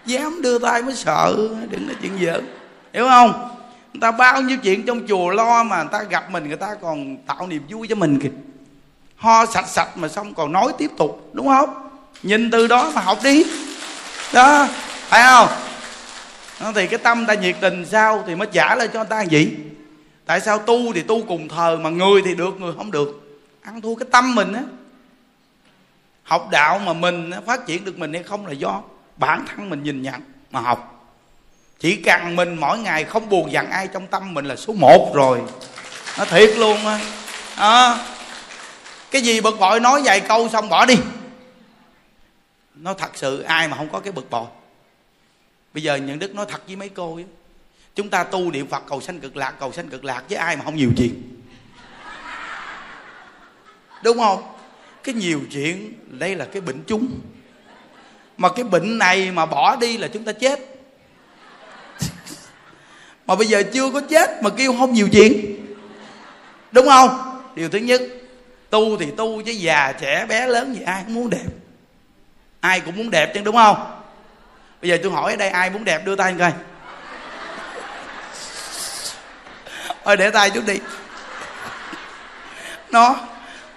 Dám 0.07 0.43
đưa 0.43 0.59
tay 0.59 0.83
mới 0.83 0.95
sợ, 0.95 1.35
đừng 1.71 1.87
nói 1.87 1.97
chuyện 2.03 2.19
giỡn 2.21 2.47
hiểu 2.95 3.09
không? 3.09 3.49
Người 3.93 4.01
ta 4.01 4.11
bao 4.11 4.43
nhiêu 4.43 4.59
chuyện 4.59 4.87
trong 4.87 5.07
chùa 5.09 5.31
lo 5.31 5.63
mà 5.63 5.83
người 5.83 5.93
ta 5.93 6.03
gặp 6.03 6.31
mình, 6.31 6.49
người 6.49 6.57
ta 6.57 6.75
còn 6.83 7.17
tạo 7.17 7.47
niềm 7.47 7.63
vui 7.69 7.89
cho 7.89 7.95
mình 7.95 8.19
kìa. 8.21 8.31
Ho 9.17 9.47
sạch 9.47 9.69
sạch 9.69 9.97
mà 9.97 10.09
xong 10.09 10.35
còn 10.35 10.53
nói 10.53 10.73
tiếp 10.79 10.91
tục, 10.99 11.31
đúng 11.33 11.47
không? 11.47 11.89
Nhìn 12.23 12.51
từ 12.51 12.67
đó 12.67 12.93
mà 12.95 13.01
học 13.01 13.19
đi. 13.25 13.45
Đó, 14.35 14.69
phải 15.09 15.23
không? 15.23 15.49
Thì 16.75 16.87
cái 16.87 16.99
tâm 16.99 17.27
ta 17.27 17.35
nhiệt 17.35 17.57
tình 17.61 17.87
sao 17.87 18.25
thì 18.27 18.35
mới 18.35 18.49
trả 18.53 18.75
lại 18.75 18.89
cho 18.89 18.99
người 18.99 19.09
ta 19.09 19.23
gì 19.23 19.57
tại 20.27 20.41
sao 20.41 20.59
tu 20.59 20.93
thì 20.93 21.03
tu 21.03 21.23
cùng 21.23 21.49
thờ 21.49 21.79
mà 21.83 21.91
người 21.91 22.23
thì 22.25 22.35
được, 22.35 22.61
người 22.61 22.73
không 22.77 22.91
được? 22.91 23.41
Ăn 23.63 23.81
thua 23.81 23.95
cái 23.95 24.09
tâm 24.11 24.35
mình 24.35 24.53
á. 24.53 24.63
Học 26.23 26.49
đạo 26.51 26.79
mà 26.79 26.93
mình 26.93 27.31
phát 27.47 27.67
triển 27.67 27.85
được 27.85 27.99
mình 27.99 28.13
hay 28.13 28.23
không 28.23 28.47
là 28.47 28.53
do 28.53 28.83
bản 29.17 29.45
thân 29.49 29.71
mình 29.71 29.83
nhìn 29.83 30.03
nhận 30.03 30.21
mà 30.51 30.61
học 30.61 30.94
chỉ 31.81 31.97
cần 31.97 32.37
mình 32.37 32.57
mỗi 32.61 32.79
ngày 32.79 33.05
không 33.05 33.29
buồn 33.29 33.53
giận 33.53 33.71
ai 33.71 33.89
trong 33.89 34.07
tâm 34.07 34.35
mình 34.35 34.45
là 34.45 34.57
số 34.57 34.73
một 34.73 35.13
rồi. 35.15 35.41
Nó 36.19 36.25
thiệt 36.25 36.57
luôn 36.57 36.87
á. 36.87 37.01
À, 37.57 37.99
cái 39.11 39.23
gì 39.23 39.41
bực 39.41 39.59
bội 39.59 39.81
nói 39.81 40.03
vài 40.05 40.21
câu 40.21 40.49
xong 40.49 40.69
bỏ 40.69 40.87
đi. 40.87 40.95
Nó 42.75 42.95
thật 42.95 43.11
sự 43.15 43.43
ai 43.43 43.69
mà 43.69 43.77
không 43.77 43.89
có 43.89 44.01
cái 44.01 44.13
bực 44.13 44.31
bội. 44.31 44.47
Bây 45.75 45.83
giờ 45.83 45.97
nhận 45.97 46.19
đức 46.19 46.35
nói 46.35 46.47
thật 46.49 46.63
với 46.67 46.77
mấy 46.77 46.89
cô 46.89 47.15
ấy, 47.15 47.25
chúng 47.95 48.11
ta 48.11 48.25
tu 48.25 48.51
niệm 48.51 48.67
phật 48.67 48.83
cầu 48.89 49.01
sanh 49.01 49.21
cực 49.21 49.37
lạc 49.37 49.51
cầu 49.61 49.73
sanh 49.73 49.89
cực 49.89 50.05
lạc 50.05 50.23
với 50.29 50.39
ai 50.39 50.57
mà 50.57 50.65
không 50.65 50.77
nhiều 50.77 50.91
chuyện. 50.97 51.15
Đúng 54.03 54.19
không? 54.19 54.43
Cái 55.03 55.15
nhiều 55.15 55.41
chuyện 55.53 55.95
đây 56.07 56.37
là 56.37 56.45
cái 56.45 56.63
bệnh 56.63 56.83
chung 56.87 57.21
mà 58.37 58.49
cái 58.49 58.65
bệnh 58.65 58.99
này 58.99 59.31
mà 59.31 59.47
bỏ 59.47 59.77
đi 59.77 59.99
là 59.99 60.09
chúng 60.09 60.25
ta 60.25 60.33
chết 60.33 60.61
mà 63.27 63.35
bây 63.35 63.47
giờ 63.47 63.63
chưa 63.73 63.91
có 63.91 64.01
chết 64.01 64.43
mà 64.43 64.51
kêu 64.51 64.75
không 64.79 64.93
nhiều 64.93 65.09
chuyện. 65.13 65.57
Đúng 66.73 66.89
không? 66.89 67.41
Điều 67.55 67.69
thứ 67.69 67.79
nhất, 67.79 68.03
tu 68.71 68.97
thì 68.97 69.07
tu 69.17 69.43
chứ 69.43 69.53
già 69.53 69.93
trẻ 70.01 70.27
bé 70.29 70.47
lớn 70.47 70.75
gì 70.75 70.83
ai 70.87 71.03
cũng 71.07 71.15
muốn 71.15 71.31
đẹp. 71.31 71.47
Ai 72.61 72.81
cũng 72.81 72.97
muốn 72.97 73.11
đẹp 73.11 73.35
chứ, 73.35 73.41
đúng 73.45 73.57
không? 73.57 74.01
Bây 74.83 74.91
giờ 74.91 74.99
tôi 75.03 75.13
hỏi 75.13 75.33
ở 75.33 75.37
đây 75.37 75.49
ai 75.49 75.71
muốn 75.71 75.85
đẹp, 75.85 76.05
đưa 76.05 76.17
tay 76.17 76.35
coi. 76.39 76.53
Ôi, 80.03 80.17
để 80.17 80.31
tay 80.31 80.51
chút 80.51 80.67
đi. 80.67 80.79
Nó 82.91 83.17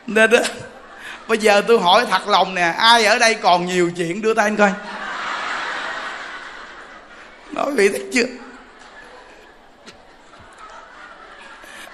nên 0.08 0.30
đó 0.30 0.40
bây 1.28 1.38
giờ 1.38 1.62
tôi 1.68 1.80
hỏi 1.80 2.06
thật 2.10 2.28
lòng 2.28 2.56
nè, 2.56 2.74
ai 2.78 3.06
ở 3.06 3.20
đây 3.20 3.34
còn 3.34 3.66
nhiều 3.66 3.92
chuyện, 3.98 4.22
đưa 4.22 4.34
tay 4.34 4.52
coi. 4.58 4.72
Nói 7.52 7.72
vậy 7.72 7.90
thấy 7.90 8.06
chưa? 8.14 8.26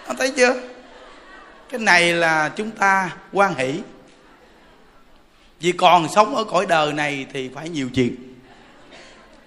Anh 0.08 0.18
thấy 0.18 0.32
chưa? 0.36 0.62
Cái 1.70 1.80
này 1.80 2.14
là 2.14 2.49
chúng 2.49 2.72
ta 2.72 3.18
quan 3.32 3.56
hỷ. 3.56 3.80
Vì 5.60 5.72
còn 5.72 6.08
sống 6.16 6.36
ở 6.36 6.43
cõi 6.43 6.66
đời 6.66 6.93
này 6.93 7.26
thì 7.34 7.49
phải 7.56 7.70
nhiều 7.70 7.89
chuyện. 7.93 8.16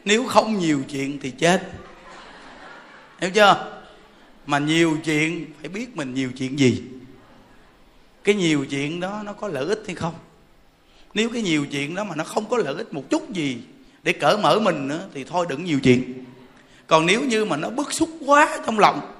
Nếu 0.04 0.24
không 0.24 0.58
nhiều 0.58 0.82
chuyện 0.88 1.18
thì 1.22 1.30
chết. 1.30 1.62
Hiểu 3.20 3.30
chưa? 3.30 3.80
Mà 4.46 4.58
nhiều 4.58 4.98
chuyện, 5.04 5.52
phải 5.60 5.68
biết 5.68 5.96
mình 5.96 6.14
nhiều 6.14 6.30
chuyện 6.38 6.58
gì. 6.58 6.82
Cái 8.24 8.34
nhiều 8.34 8.66
chuyện 8.70 9.00
đó 9.00 9.22
nó 9.24 9.32
có 9.32 9.48
lợi 9.48 9.64
ích 9.64 9.82
hay 9.86 9.94
không? 9.94 10.14
Nếu 11.14 11.30
cái 11.30 11.42
nhiều 11.42 11.66
chuyện 11.70 11.94
đó 11.94 12.04
mà 12.04 12.14
nó 12.16 12.24
không 12.24 12.48
có 12.48 12.56
lợi 12.56 12.74
ích 12.74 12.94
một 12.94 13.02
chút 13.10 13.30
gì 13.30 13.58
để 14.02 14.12
cởi 14.12 14.38
mở 14.38 14.58
mình 14.58 14.88
nữa 14.88 15.06
thì 15.14 15.24
thôi 15.24 15.46
đừng 15.48 15.64
nhiều 15.64 15.80
chuyện. 15.80 16.24
Còn 16.86 17.06
nếu 17.06 17.20
như 17.20 17.44
mà 17.44 17.56
nó 17.56 17.70
bức 17.70 17.92
xúc 17.92 18.08
quá 18.26 18.58
trong 18.66 18.78
lòng 18.78 19.15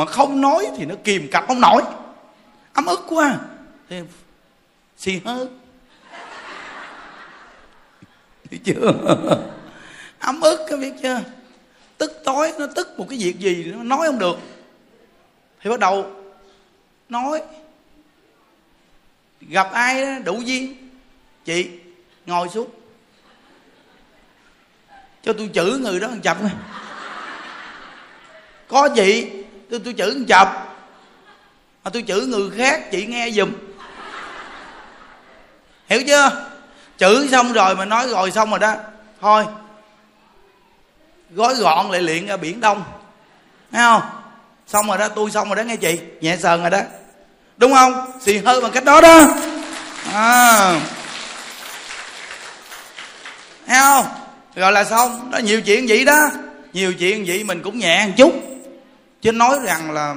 mà 0.00 0.06
không 0.06 0.40
nói 0.40 0.66
thì 0.76 0.84
nó 0.86 0.94
kìm 1.04 1.28
cặp 1.30 1.44
không 1.46 1.60
nổi 1.60 1.82
ấm 2.72 2.86
ức 2.86 3.00
quá. 3.08 3.38
Thì 3.88 4.00
xì 4.96 5.20
hơi 5.24 5.46
biết 8.50 8.60
chưa? 8.64 8.92
Ấm 10.18 10.40
ức 10.40 10.66
có 10.70 10.76
biết 10.76 10.92
chưa? 11.02 11.20
Tức 11.98 12.22
tối, 12.24 12.52
nó 12.58 12.66
tức 12.74 12.98
một 12.98 13.06
cái 13.08 13.18
việc 13.18 13.38
gì 13.38 13.64
nó 13.64 13.82
nói 13.82 14.06
không 14.06 14.18
được. 14.18 14.38
Thì 15.60 15.70
bắt 15.70 15.80
đầu 15.80 16.10
nói. 17.08 17.42
Gặp 19.40 19.72
ai 19.72 20.20
đủ 20.24 20.40
duyên. 20.40 20.90
Chị, 21.44 21.70
ngồi 22.26 22.48
xuống. 22.48 22.70
Cho 25.22 25.32
tôi 25.32 25.50
chữ 25.52 25.78
người 25.82 26.00
đó 26.00 26.08
một 26.08 26.20
chập 26.22 26.42
này 26.42 26.52
có 28.68 28.88
chị 28.96 29.39
tôi 29.70 29.80
tôi 29.84 29.92
chữ 29.94 30.14
một 30.18 30.24
chập 30.28 30.70
mà 31.84 31.90
tôi 31.90 32.02
chữ 32.02 32.26
người 32.26 32.50
khác, 32.56 32.90
chị 32.90 33.06
nghe 33.06 33.30
giùm. 33.30 33.52
Hiểu 35.88 36.02
chưa? 36.06 36.46
Chữ 36.98 37.28
xong 37.30 37.52
rồi 37.52 37.76
mà 37.76 37.84
nói 37.84 38.08
rồi 38.08 38.30
xong 38.30 38.50
rồi 38.50 38.58
đó. 38.58 38.74
Thôi. 39.20 39.44
Gói 41.30 41.54
gọn 41.54 41.90
lại 41.90 42.02
liền 42.02 42.26
ra 42.26 42.36
biển 42.36 42.60
đông. 42.60 42.84
Thấy 43.72 43.82
không? 43.82 44.02
Xong 44.66 44.86
rồi 44.86 44.98
đó, 44.98 45.08
tôi 45.08 45.30
xong 45.30 45.48
rồi 45.48 45.56
đó 45.56 45.62
nghe 45.62 45.76
chị. 45.76 45.98
Nhẹ 46.20 46.36
sờn 46.36 46.60
rồi 46.60 46.70
đó. 46.70 46.80
Đúng 47.56 47.74
không? 47.74 48.12
Xì 48.20 48.38
hơi 48.38 48.60
bằng 48.60 48.72
cách 48.72 48.84
đó 48.84 49.00
đó. 49.00 49.26
À. 50.12 50.80
thấy 53.66 53.80
không? 53.80 54.06
Rồi 54.54 54.72
là 54.72 54.84
xong. 54.84 55.30
Đó, 55.30 55.38
nhiều 55.38 55.60
chuyện 55.62 55.86
vậy 55.88 56.04
đó. 56.04 56.28
Nhiều 56.72 56.94
chuyện 56.94 57.24
vậy 57.26 57.44
mình 57.44 57.62
cũng 57.62 57.78
nhẹ 57.78 58.06
một 58.06 58.12
chút 58.16 58.49
chứ 59.20 59.32
nói 59.32 59.58
rằng 59.64 59.90
là 59.90 60.16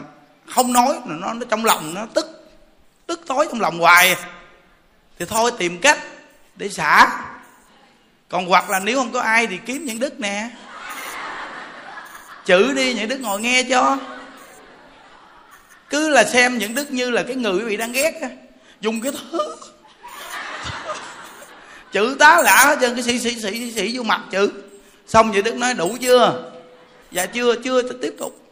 không 0.50 0.74
nói 0.74 1.00
nó, 1.06 1.34
nó 1.34 1.46
trong 1.50 1.66
lòng 1.66 1.94
nó 1.94 2.06
tức 2.14 2.44
tức 3.08 3.22
tối 3.28 3.48
trong 3.50 3.62
lòng 3.62 3.80
hoài. 3.80 4.16
Thì 5.20 5.26
thôi 5.26 5.52
tìm 5.58 5.80
cách 5.80 6.00
để 6.56 6.70
xả. 6.70 7.20
Còn 8.30 8.46
hoặc 8.46 8.70
là 8.70 8.80
nếu 8.80 8.98
không 8.98 9.12
có 9.12 9.22
ai 9.22 9.48
thì 9.48 9.60
kiếm 9.66 9.86
những 9.86 10.00
đức 10.00 10.20
nè. 10.20 10.50
Chữ 12.46 12.74
đi 12.74 12.94
những 12.94 13.10
đức 13.10 13.22
ngồi 13.22 13.42
nghe 13.42 13.64
cho. 13.64 13.98
Cứ 15.90 16.10
là 16.10 16.24
xem 16.24 16.58
những 16.58 16.76
đức 16.76 16.92
như 16.92 17.12
là 17.12 17.24
cái 17.24 17.36
người 17.36 17.54
quý 17.54 17.64
vị 17.64 17.78
đang 17.78 17.92
ghét 17.92 18.20
á. 18.22 18.30
Dùng 18.82 19.02
cái 19.02 19.12
thứ. 19.12 19.56
Chữ 21.92 22.16
tá 22.20 22.42
lạ 22.42 22.66
hết 22.66 22.78
trơn 22.82 22.94
cái 22.96 23.04
sĩ 23.04 23.20
sĩ 23.20 23.42
sĩ 23.42 23.72
sĩ 23.72 23.98
vô 23.98 24.04
mặt 24.04 24.22
chữ. 24.32 24.52
Xong 25.08 25.32
vậy 25.32 25.42
đức 25.42 25.56
nói 25.56 25.74
đủ 25.74 25.98
chưa? 26.02 26.52
Dạ 27.12 27.26
chưa 27.26 27.56
chưa 27.64 27.82
tiếp 27.82 28.16
tục 28.20 28.43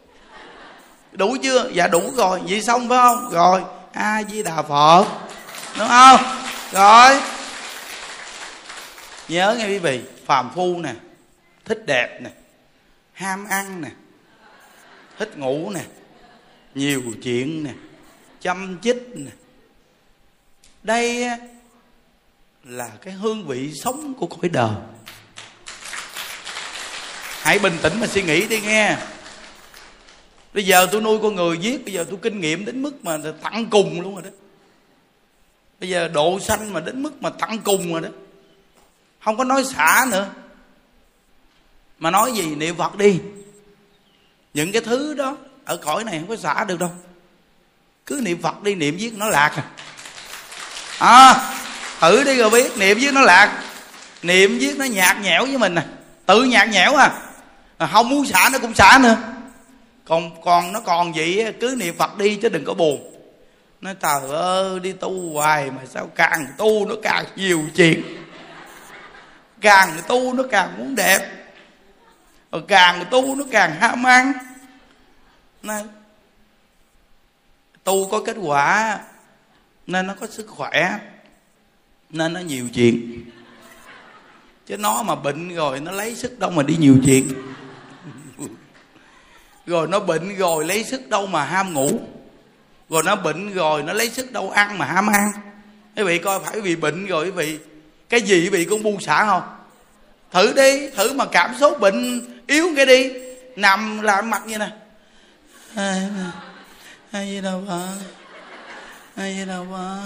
đủ 1.11 1.37
chưa? 1.43 1.69
Dạ 1.73 1.87
đủ 1.87 2.13
rồi. 2.15 2.41
Vậy 2.49 2.61
xong 2.61 2.89
phải 2.89 2.97
không? 2.97 3.29
Rồi. 3.31 3.61
A 3.93 4.23
di 4.31 4.43
đà 4.43 4.61
phật. 4.61 5.05
Đúng 5.77 5.87
không? 5.87 6.19
Rồi. 6.71 7.21
Nhớ 9.27 9.55
nghe 9.57 9.67
quý 9.67 9.79
vị, 9.79 10.01
phàm 10.25 10.49
phu 10.55 10.77
nè, 10.77 10.93
thích 11.65 11.85
đẹp 11.85 12.19
nè, 12.21 12.29
ham 13.13 13.45
ăn 13.45 13.81
nè, 13.81 13.89
thích 15.19 15.37
ngủ 15.37 15.69
nè, 15.69 15.81
nhiều 16.75 17.01
chuyện 17.23 17.63
nè, 17.63 17.71
chăm 18.41 18.77
chích 18.81 19.03
nè. 19.13 19.31
Đây 20.83 21.29
là 22.63 22.89
cái 23.01 23.13
hương 23.13 23.47
vị 23.47 23.71
sống 23.83 24.13
của 24.13 24.27
cõi 24.27 24.49
đời. 24.49 24.75
Hãy 27.41 27.59
bình 27.59 27.77
tĩnh 27.81 27.99
mà 27.99 28.07
suy 28.07 28.21
nghĩ 28.21 28.47
đi 28.47 28.61
nghe 28.61 28.97
bây 30.53 30.65
giờ 30.65 30.87
tôi 30.91 31.01
nuôi 31.01 31.19
con 31.21 31.35
người 31.35 31.57
giết, 31.57 31.85
bây 31.85 31.93
giờ 31.93 32.05
tôi 32.09 32.19
kinh 32.21 32.41
nghiệm 32.41 32.65
đến 32.65 32.81
mức 32.81 33.05
mà 33.05 33.17
tặng 33.41 33.65
cùng 33.69 34.01
luôn 34.01 34.13
rồi 34.13 34.23
đó. 34.23 34.29
Bây 35.79 35.89
giờ 35.89 36.07
độ 36.07 36.39
xanh 36.39 36.73
mà 36.73 36.79
đến 36.79 37.03
mức 37.03 37.21
mà 37.21 37.29
tặng 37.29 37.59
cùng 37.63 37.91
rồi 37.91 38.01
đó. 38.01 38.09
Không 39.23 39.37
có 39.37 39.43
nói 39.43 39.63
xả 39.63 40.05
nữa. 40.11 40.29
Mà 41.99 42.11
nói 42.11 42.31
gì, 42.31 42.55
niệm 42.55 42.75
phật 42.77 42.95
đi. 42.95 43.19
Những 44.53 44.71
cái 44.71 44.81
thứ 44.81 45.13
đó 45.13 45.37
ở 45.65 45.77
cõi 45.77 46.03
này 46.03 46.19
không 46.19 46.27
có 46.27 46.35
xả 46.35 46.63
được 46.63 46.79
đâu. 46.79 46.91
Cứ 48.05 48.21
niệm 48.23 48.41
phật 48.41 48.63
đi, 48.63 48.75
niệm 48.75 48.97
viết 48.97 49.13
nó 49.15 49.29
lạc. 49.29 49.53
À 49.55 49.63
à 50.99 51.53
thử 51.99 52.23
đi 52.23 52.35
rồi 52.35 52.49
biết, 52.49 52.77
niệm 52.77 52.97
viết 52.99 53.13
nó 53.13 53.21
lạc. 53.21 53.63
Niệm 54.21 54.57
viết 54.59 54.77
nó 54.77 54.85
nhạt 54.85 55.17
nhẽo 55.21 55.45
với 55.45 55.57
mình 55.57 55.75
à. 55.75 55.85
Tự 56.25 56.43
nhạt 56.43 56.69
nhẽo 56.69 56.95
à. 56.95 57.21
Không 57.91 58.09
muốn 58.09 58.25
xả 58.25 58.49
nó 58.53 58.59
cũng 58.59 58.73
xả 58.73 58.99
nữa 59.03 59.17
còn 60.11 60.41
còn 60.43 60.73
nó 60.73 60.79
còn 60.79 61.13
vậy 61.13 61.53
cứ 61.59 61.75
niệm 61.79 61.95
phật 61.97 62.17
đi 62.17 62.35
chứ 62.35 62.49
đừng 62.49 62.65
có 62.65 62.73
buồn. 62.73 63.13
Nói 63.81 63.95
trời 63.99 64.21
ơi, 64.29 64.79
đi 64.79 64.93
tu 64.93 65.33
hoài 65.33 65.71
mà 65.71 65.81
sao 65.89 66.07
càng 66.15 66.45
tu 66.57 66.87
nó 66.87 66.95
càng 67.03 67.25
nhiều 67.35 67.61
chuyện. 67.75 68.03
Càng 69.61 70.01
tu 70.07 70.33
nó 70.33 70.43
càng 70.51 70.77
muốn 70.77 70.95
đẹp. 70.95 71.19
Rồi 72.51 72.63
càng 72.67 73.05
tu 73.11 73.35
nó 73.35 73.43
càng 73.51 73.75
ham 73.79 74.03
ăn. 74.03 74.33
Nên 75.63 75.87
tu 77.83 78.07
có 78.09 78.21
kết 78.25 78.35
quả, 78.41 78.99
nên 79.87 80.07
nó 80.07 80.13
có 80.19 80.27
sức 80.27 80.47
khỏe, 80.47 80.99
nên 82.09 82.33
nó 82.33 82.39
nhiều 82.39 82.67
chuyện. 82.73 83.23
Chứ 84.65 84.77
nó 84.77 85.03
mà 85.03 85.15
bệnh 85.15 85.55
rồi, 85.55 85.79
nó 85.79 85.91
lấy 85.91 86.15
sức 86.15 86.39
đâu 86.39 86.51
mà 86.51 86.63
đi 86.63 86.75
nhiều 86.79 86.97
chuyện 87.05 87.50
rồi 89.71 89.87
nó 89.87 89.99
bệnh 89.99 90.35
rồi 90.35 90.65
lấy 90.65 90.83
sức 90.83 91.09
đâu 91.09 91.27
mà 91.27 91.43
ham 91.43 91.73
ngủ. 91.73 91.99
Rồi 92.89 93.03
nó 93.05 93.15
bệnh 93.15 93.53
rồi 93.53 93.83
nó 93.83 93.93
lấy 93.93 94.09
sức 94.09 94.31
đâu 94.31 94.49
ăn 94.49 94.77
mà 94.77 94.85
ham 94.85 95.07
ăn. 95.07 95.31
Quý 95.95 96.03
vị 96.03 96.17
coi 96.17 96.39
phải 96.39 96.61
vì 96.61 96.75
bệnh 96.75 97.05
rồi 97.05 97.25
quý 97.25 97.31
vị 97.31 97.57
cái 98.09 98.21
gì 98.21 98.41
quý 98.41 98.49
vị 98.49 98.65
cũng 98.65 98.83
buông 98.83 98.99
xả 98.99 99.25
không? 99.25 99.43
Thử 100.31 100.53
đi 100.53 100.89
thử 100.89 101.13
mà 101.13 101.25
cảm 101.25 101.55
số 101.59 101.77
bệnh 101.77 102.21
yếu 102.47 102.67
cái 102.75 102.85
đi. 102.85 103.11
Nằm 103.55 104.01
làm 104.01 104.29
mặt 104.29 104.41
như 104.47 104.57
này 104.57 104.71
ai 107.11 107.27
gì 107.27 107.41
đâu 107.41 107.63
bà? 107.67 107.87
Ai 109.15 109.35
gì 109.35 109.45
đâu 109.45 109.67
bà? 109.71 109.97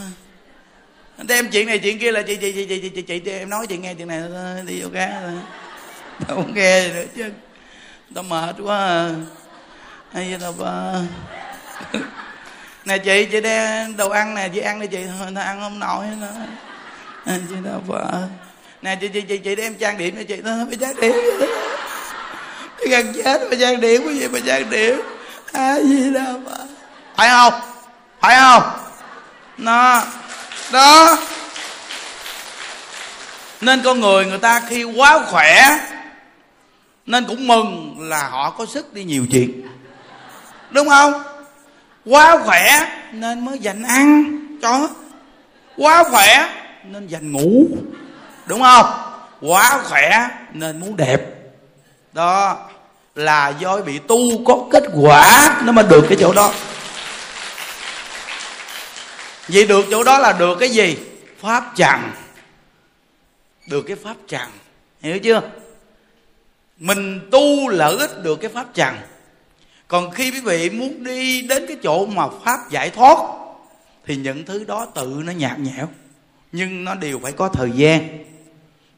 Đem 1.24 1.50
chuyện 1.52 1.68
này 1.68 1.80
chuyện 1.80 2.00
kia 2.00 2.12
là 2.12 2.22
chị 2.22 2.36
chị 2.36 2.52
chị 2.52 2.66
chị 2.66 2.90
chị 2.90 3.02
chị, 3.02 3.20
chị 3.20 3.32
em 3.32 3.50
nói 3.50 3.68
chị 3.68 3.78
nghe 3.78 3.94
chuyện 3.94 4.08
này 4.08 4.22
đi 4.66 4.82
vô 4.82 4.90
cá 4.94 5.22
tao 6.28 6.38
không 6.38 6.54
nghe 6.54 6.94
nữa 6.94 7.04
chứ. 7.16 7.32
Tao 8.16 8.24
mệt 8.24 8.56
quá 8.64 8.78
à 8.78 9.16
hay 10.14 10.30
gì 10.30 10.38
đâu 10.42 10.54
bà? 10.60 10.94
Nè 12.86 12.98
chị 12.98 13.26
chị 13.32 13.42
đem 13.42 13.98
đồ 13.98 14.10
ăn 14.10 14.36
nè, 14.36 14.50
chị 14.54 14.60
ăn 14.60 14.80
đi 14.80 14.88
chị. 14.88 15.00
Thôi 15.20 15.32
nó 15.32 15.42
ăn 15.42 15.60
không 15.60 15.80
nổi 15.80 16.06
nữa 16.22 16.34
hay 17.26 17.40
gì 17.50 17.56
đâu 17.64 17.82
bà? 17.88 18.04
Nè, 18.82 18.96
chị 19.02 19.08
chị 19.08 19.22
chị 19.22 19.38
chị 19.38 19.56
đem 19.56 19.76
trang 19.76 19.98
điểm 19.98 20.16
cho 20.16 20.24
chị. 20.28 20.42
Nó 20.44 20.66
bị 20.66 20.78
trang 20.82 20.96
điểm. 21.02 21.16
Cái 22.78 22.88
gần 22.88 23.14
chết 23.24 23.42
mà 23.52 23.58
trang 23.60 23.82
điểm 23.82 24.02
cái 24.06 24.16
gì 24.16 24.28
mà 24.28 24.40
trang 24.46 24.70
điểm. 24.70 25.02
Ai 25.52 25.88
gì 25.88 26.14
đâu 26.14 26.42
bà? 26.46 26.58
Phải 27.16 27.30
không? 27.30 27.54
Phải 28.22 28.36
không? 28.36 28.64
Nó, 29.58 30.04
đó. 30.72 31.18
Nên 33.62 33.82
con 33.84 34.00
người 34.00 34.26
người 34.26 34.38
ta 34.38 34.62
khi 34.70 34.84
quá 34.84 35.20
khỏe, 35.28 35.80
nên 37.06 37.26
cũng 37.26 37.48
mừng 37.48 37.98
là 38.00 38.28
họ 38.28 38.50
có 38.50 38.66
sức 38.66 38.94
đi 38.94 39.04
nhiều 39.04 39.26
chuyện 39.32 39.68
đúng 40.76 40.90
không? 40.90 41.24
Quá 42.06 42.38
khỏe 42.46 42.88
nên 43.12 43.46
mới 43.46 43.60
dành 43.60 43.84
ăn 43.84 44.40
cho 44.62 44.90
quá 45.78 46.04
khỏe 46.04 46.50
nên 46.84 47.08
dành 47.08 47.32
ngủ. 47.32 47.68
Đúng 48.46 48.62
không? 48.62 48.86
Quá 49.42 49.82
khỏe 49.84 50.30
nên 50.54 50.80
muốn 50.80 50.98
đẹp. 50.98 51.22
Đó 52.14 52.58
là 53.16 53.50
do 53.60 53.78
bị 53.78 54.00
tu 54.00 54.18
có 54.46 54.66
kết 54.72 54.84
quả 55.02 55.56
nó 55.64 55.72
mới 55.72 55.86
được 55.90 56.06
cái 56.10 56.18
chỗ 56.22 56.34
đó. 56.34 56.54
Vậy 59.48 59.66
được 59.66 59.86
chỗ 59.92 60.04
đó 60.04 60.20
là 60.20 60.34
được 60.34 60.58
cái 60.60 60.70
gì? 60.70 60.98
Pháp 61.42 61.64
trần 61.76 62.12
được 63.68 63.82
cái 63.82 63.98
pháp 64.04 64.16
trần 64.28 64.48
hiểu 65.02 65.20
chưa? 65.20 65.42
Mình 66.78 67.30
tu 67.32 67.70
lợi 67.70 67.98
ích 67.98 68.24
được 68.24 68.36
cái 68.42 68.52
pháp 68.54 68.66
trần 68.74 68.96
còn 69.88 70.12
khi 70.12 70.32
quý 70.32 70.40
vị 70.40 70.70
muốn 70.70 71.04
đi 71.04 71.42
đến 71.42 71.66
cái 71.68 71.78
chỗ 71.84 72.06
mà 72.06 72.28
pháp 72.46 72.60
giải 72.70 72.90
thoát, 72.90 73.18
thì 74.06 74.16
những 74.16 74.46
thứ 74.46 74.64
đó 74.64 74.86
tự 74.86 75.22
nó 75.26 75.32
nhạt 75.32 75.60
nhẽo. 75.60 75.90
Nhưng 76.52 76.84
nó 76.84 76.96
đều 76.96 77.20
phải 77.20 77.32
có 77.32 77.50
thời 77.50 77.72
gian. 77.72 78.26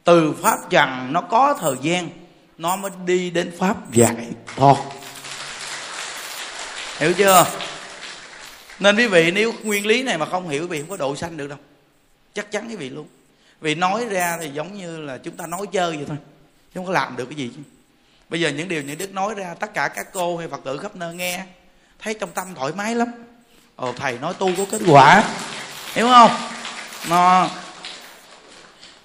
Từ 0.04 0.34
pháp 0.42 0.58
trần 0.70 1.14
nó 1.14 1.22
có 1.22 1.58
thời 1.60 1.76
gian, 1.82 2.10
nó 2.58 2.76
mới 2.76 2.92
đi 3.06 3.30
đến 3.30 3.52
pháp 3.60 3.92
giải 3.92 4.28
thoát. 4.56 4.76
Hiểu 6.98 7.14
chưa? 7.14 7.46
Nên 8.80 8.96
quý 8.96 9.08
vị 9.08 9.32
nếu 9.32 9.54
nguyên 9.64 9.86
lý 9.86 10.04
này 10.04 10.18
mà 10.18 10.26
không 10.26 10.50
hiểu, 10.50 10.62
quý 10.62 10.68
vị 10.68 10.80
không 10.80 10.90
có 10.90 10.98
độ 10.98 11.16
sanh 11.16 11.38
được 11.38 11.48
đâu. 11.48 11.58
Chắc 12.34 12.52
chắn 12.52 12.70
quý 12.70 12.76
vị 12.76 12.90
luôn. 12.90 13.08
Vì 13.62 13.76
nói 13.76 14.06
ra 14.06 14.38
thì 14.42 14.50
giống 14.50 14.78
như 14.78 14.98
là 14.98 15.18
chúng 15.18 15.38
ta 15.38 15.48
nói 15.48 15.68
chơi 15.72 15.96
vậy 15.96 16.06
thôi. 16.08 16.18
Chứ 16.74 16.80
không 16.80 16.86
có 16.86 16.92
làm 16.92 17.16
được 17.16 17.26
cái 17.26 17.36
gì 17.36 17.52
chứ 17.56 17.62
bây 18.30 18.42
giờ 18.42 18.50
những 18.50 18.68
điều 18.68 18.82
những 18.82 18.98
đức 18.98 19.14
nói 19.14 19.36
ra, 19.36 19.54
tất 19.54 19.74
cả 19.74 19.88
các 19.88 20.08
cô 20.14 20.38
hay 20.38 20.48
phật 20.48 20.62
tử 20.64 20.78
khắp 20.78 20.96
nơi 20.96 21.16
nghe, 21.16 21.46
thấy 22.00 22.14
trong 22.14 22.32
tâm 22.32 22.56
thoải 22.56 22.72
mái 22.76 22.96
lắm. 22.96 23.08
Ồ, 23.76 23.94
thầy 23.94 24.20
nói 24.20 24.34
tu 24.34 24.52
có 24.58 24.66
kết 24.72 24.82
quả, 24.88 25.24
hiểu 25.94 26.08
không? 26.08 26.32
Nó 27.10 27.50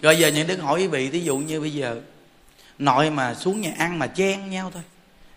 rồi 0.02 0.18
giờ 0.18 0.28
những 0.28 0.46
đức 0.46 0.56
hỏi 0.56 0.80
quý 0.80 0.86
vị, 0.86 1.10
thí 1.10 1.20
dụ 1.20 1.36
như 1.36 1.60
bây 1.60 1.72
giờ, 1.72 2.00
nội 2.78 3.10
mà 3.10 3.34
xuống 3.34 3.60
nhà 3.60 3.72
ăn 3.78 3.98
mà 3.98 4.06
chen 4.06 4.50
nhau 4.50 4.70
thôi, 4.74 4.82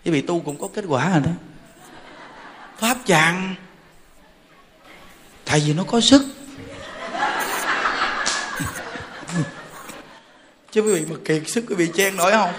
quý 0.05 0.11
vị 0.11 0.21
tu 0.21 0.39
cũng 0.39 0.57
có 0.59 0.67
kết 0.73 0.85
quả 0.87 1.09
rồi 1.09 1.21
đó 1.25 1.31
pháp 2.77 2.97
chàng. 3.05 3.55
Tại 5.45 5.63
vì 5.65 5.73
nó 5.73 5.83
có 5.83 6.01
sức. 6.01 6.21
Chứ 10.71 10.81
quý 10.81 10.93
vị 10.93 11.05
mà 11.09 11.15
kiệt 11.25 11.43
sức, 11.47 11.65
quý 11.69 11.75
vị 11.75 11.89
chen 11.95 12.15
nổi 12.15 12.31
không? 12.31 12.53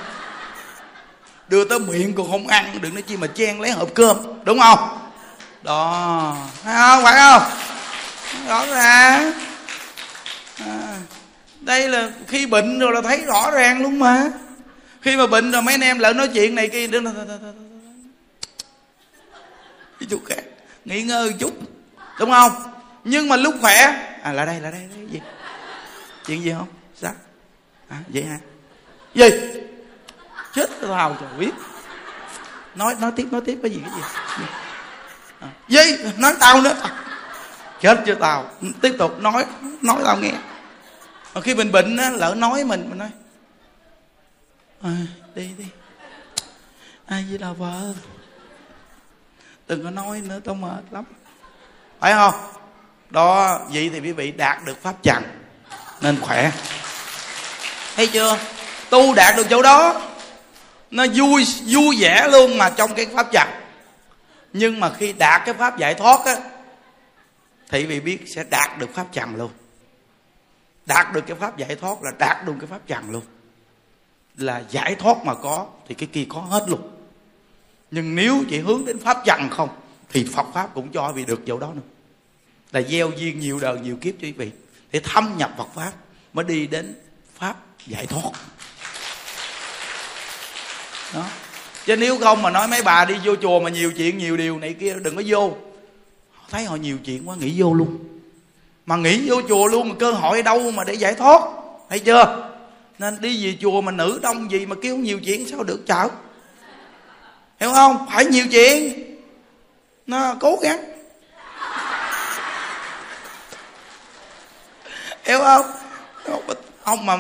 Đưa 1.49 1.65
tới 1.65 1.79
miệng 1.79 2.15
còn 2.15 2.31
không 2.31 2.47
ăn 2.47 2.79
đừng 2.81 2.95
nói 2.95 3.03
chi 3.03 3.17
mà 3.17 3.27
chen 3.27 3.61
lấy 3.61 3.71
hộp 3.71 3.89
cơm 3.95 4.17
đúng 4.45 4.59
không? 4.59 4.99
Đó. 5.63 6.37
Phải 6.63 6.75
không? 6.77 7.05
Phải 7.05 7.19
không? 7.19 7.43
Rõ 8.49 8.67
ràng. 8.67 9.33
À, 10.59 10.97
đây 11.61 11.89
là 11.89 12.11
khi 12.29 12.47
bệnh 12.47 12.79
rồi 12.79 12.93
là 12.93 13.01
thấy 13.03 13.25
rõ 13.25 13.51
ràng 13.51 13.83
luôn 13.83 13.99
mà. 13.99 14.31
Khi 15.01 15.17
mà 15.17 15.27
bệnh 15.27 15.51
rồi 15.51 15.63
mấy 15.63 15.75
anh 15.75 15.81
em 15.81 15.99
lỡ 15.99 16.13
nói 16.13 16.29
chuyện 16.29 16.55
này 16.55 16.69
kia 16.69 16.87
đứng 16.87 17.05
cái 20.01 20.07
chút 20.11 20.21
khác. 20.27 20.43
Nghỉ 20.85 21.03
ngơi 21.03 21.35
chút 21.39 21.53
đúng 22.19 22.31
không? 22.31 22.53
Nhưng 23.05 23.29
mà 23.29 23.37
lúc 23.37 23.55
khỏe 23.61 23.75
à 24.23 24.33
là 24.33 24.45
đây 24.45 24.61
là 24.61 24.71
đây 24.71 24.81
là 24.81 24.97
gì? 25.11 25.21
Chuyện 26.27 26.45
gì 26.45 26.53
không? 26.59 26.69
Sao? 27.01 27.13
À 27.89 27.97
vậy 28.09 28.25
hả? 28.25 28.39
Gì? 29.15 29.31
Chết 30.57 30.71
tao 30.81 31.17
trời 31.21 31.29
biết. 31.39 31.51
Nói 32.75 32.95
nói 33.01 33.13
tiếp 33.17 33.27
nói 33.31 33.41
tiếp 33.45 33.59
cái 33.63 33.71
gì 33.71 33.83
cái 33.85 33.95
gì? 33.95 34.45
À, 35.41 35.49
gì 35.69 36.13
nói 36.17 36.35
tao 36.41 36.61
nữa. 36.61 36.75
Chết 37.81 38.03
chưa 38.07 38.15
tao. 38.15 38.51
Tiếp 38.81 38.95
tục 38.99 39.21
nói 39.21 39.45
nói 39.83 40.03
tao 40.05 40.17
nghe. 40.17 40.33
Mà 41.35 41.41
khi 41.41 41.55
mình 41.55 41.73
bệnh 41.73 41.97
á 41.97 42.11
lỡ 42.11 42.35
nói 42.35 42.65
mình 42.65 42.87
mình 42.89 42.99
nói 42.99 43.11
à, 44.83 44.91
đi 45.35 45.51
đi. 45.59 45.65
Ai 47.07 47.27
với 47.29 47.39
đào 47.39 47.55
vợ? 47.55 47.93
Đừng 49.69 49.85
có 49.85 49.91
nói 49.91 50.21
nữa 50.21 50.41
tao 50.45 50.55
mệt 50.55 50.85
lắm. 50.91 51.05
Phải 52.01 52.13
không? 52.13 52.35
Đó 53.11 53.59
vậy 53.73 53.91
thì 53.93 54.01
quý 54.01 54.13
vị 54.13 54.31
đạt 54.31 54.65
được 54.65 54.83
pháp 54.83 54.95
trần 55.03 55.23
nên 56.01 56.21
khỏe. 56.21 56.53
Thấy 57.97 58.07
chưa? 58.07 58.39
Tu 58.91 59.15
đạt 59.15 59.37
được 59.37 59.47
chỗ 59.51 59.63
đó 59.63 60.03
nó 60.97 61.07
vui 61.15 61.47
vui 61.67 61.97
vẻ 62.01 62.29
luôn 62.33 62.59
mà 62.59 62.71
trong 62.71 62.95
cái 62.95 63.07
pháp 63.07 63.27
trần 63.33 63.49
nhưng 64.53 64.81
mà 64.81 64.93
khi 64.95 65.13
đạt 65.13 65.43
cái 65.45 65.55
pháp 65.55 65.79
giải 65.79 65.95
thoát 65.95 66.25
á 66.25 66.37
thì 67.69 67.87
vị 67.87 68.01
biết 68.01 68.19
sẽ 68.27 68.45
đạt 68.51 68.79
được 68.79 68.95
pháp 68.95 69.07
trần 69.13 69.37
luôn. 69.37 69.51
Đạt 70.87 71.13
được 71.15 71.21
cái 71.27 71.37
pháp 71.37 71.57
giải 71.57 71.77
thoát 71.77 72.03
là 72.03 72.13
đạt 72.19 72.47
được 72.47 72.55
cái 72.61 72.67
pháp 72.67 72.81
trần 72.87 73.11
luôn. 73.11 73.23
Là 74.37 74.63
giải 74.71 74.95
thoát 74.95 75.25
mà 75.25 75.35
có 75.35 75.67
thì 75.89 75.95
cái 75.95 76.09
kia 76.13 76.27
có 76.29 76.41
hết 76.41 76.65
luôn. 76.69 76.91
Nhưng 77.91 78.15
nếu 78.15 78.45
chỉ 78.51 78.59
hướng 78.59 78.85
đến 78.85 78.99
pháp 78.99 79.23
trần 79.25 79.49
không, 79.51 79.69
thì 80.13 80.27
phật 80.35 80.47
pháp 80.55 80.75
cũng 80.75 80.89
cho 80.93 81.13
vị 81.13 81.25
được 81.25 81.41
chỗ 81.47 81.59
đó 81.59 81.73
nữa. 81.75 81.83
Là 82.73 82.83
gieo 82.83 83.11
duyên 83.11 83.41
nhiều 83.41 83.59
đời, 83.61 83.81
nhiều 83.81 83.97
kiếp 84.01 84.15
cho 84.21 84.27
quý 84.27 84.33
vị, 84.33 84.51
để 84.93 85.01
thâm 85.05 85.35
nhập 85.37 85.55
Phật 85.59 85.69
pháp, 85.75 85.93
mới 86.33 86.45
đi 86.45 86.67
đến 86.67 86.95
pháp 87.35 87.57
giải 87.87 88.07
thoát 88.07 88.31
đó. 91.17 91.25
Chứ 91.87 91.97
nếu 91.97 92.19
không 92.19 92.43
mà 92.43 92.51
nói 92.51 92.69
mấy 92.69 92.83
bà 92.83 93.05
đi 93.05 93.15
vô 93.25 93.37
chùa 93.43 93.61
mà 93.61 93.71
nhiều 93.71 93.93
chuyện 93.97 94.19
nhiều 94.19 94.37
điều 94.37 94.59
này 94.59 94.75
kia, 94.81 94.95
đừng 95.03 95.17
có 95.17 95.23
vô. 95.27 95.57
Thấy 96.51 96.65
họ 96.65 96.77
nhiều 96.77 96.99
chuyện 97.05 97.29
quá, 97.29 97.37
nghĩ 97.37 97.55
vô 97.57 97.75
luôn. 97.75 97.99
Mà 98.87 98.97
nghĩ 98.97 99.31
vô 99.31 99.43
chùa 99.49 99.67
luôn 99.67 99.89
mà 99.89 99.95
cơ 99.99 100.13
hội 100.13 100.43
đâu 100.43 100.71
mà 100.71 100.85
để 100.85 100.95
giải 100.95 101.15
thoát. 101.15 101.43
Thấy 101.91 101.99
chưa? 101.99 102.51
Nên 102.99 103.21
đi 103.21 103.47
về 103.47 103.59
chùa 103.61 103.81
mà 103.81 103.93
nữ 103.93 104.21
đông 104.23 104.51
gì 104.51 104.67
mà 104.67 104.77
kêu 104.83 104.97
nhiều 104.97 105.21
chuyện, 105.25 105.49
sao 105.49 105.63
được 105.63 105.87
chợ 105.87 106.09
hiểu 107.61 107.73
không? 107.73 108.07
Phải 108.13 108.25
nhiều 108.25 108.45
chuyện. 108.51 108.93
Nó 110.07 110.35
cố 110.41 110.59
gắng. 110.63 110.85
Hiểu 115.25 115.39
không? 115.39 115.67
Không 116.85 117.07
mà 117.07 117.17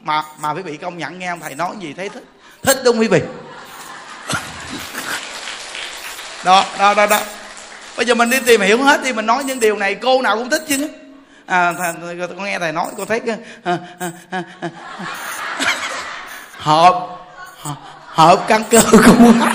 mà 0.00 0.22
mà 0.38 0.54
quý 0.54 0.62
vị 0.62 0.76
công 0.76 0.98
nhận 0.98 1.18
nghe 1.18 1.28
ông 1.28 1.40
thầy 1.40 1.54
nói 1.54 1.76
gì 1.80 1.92
thấy 1.92 2.08
thích 2.08 2.24
thích 2.62 2.80
đúng 2.84 2.94
không 2.94 3.00
quý 3.00 3.08
vị 3.08 3.20
đó 6.44 6.64
đó 6.78 6.94
đó 6.94 7.06
đó. 7.06 7.20
Bây 7.96 8.06
giờ 8.06 8.14
mình 8.14 8.30
đi 8.30 8.40
tìm 8.40 8.60
hiểu 8.60 8.82
hết 8.82 9.02
đi 9.02 9.12
mình 9.12 9.26
nói 9.26 9.44
những 9.44 9.60
điều 9.60 9.76
này 9.76 9.94
cô 9.94 10.22
nào 10.22 10.36
cũng 10.36 10.50
thích 10.50 10.64
chứ. 10.68 10.88
À 11.46 11.72
th- 11.72 12.28
con 12.36 12.44
nghe 12.44 12.58
thầy 12.58 12.72
nói 12.72 12.86
con 12.98 13.06
thấy 13.06 13.20
cái 13.20 13.36
à, 13.64 13.78
à, 14.00 14.10
à, 14.30 14.42
à, 14.60 14.68
hợp 16.56 17.08
hợp 18.06 18.44
căn 18.48 18.64
cơ 18.70 18.80
quá. 18.92 19.52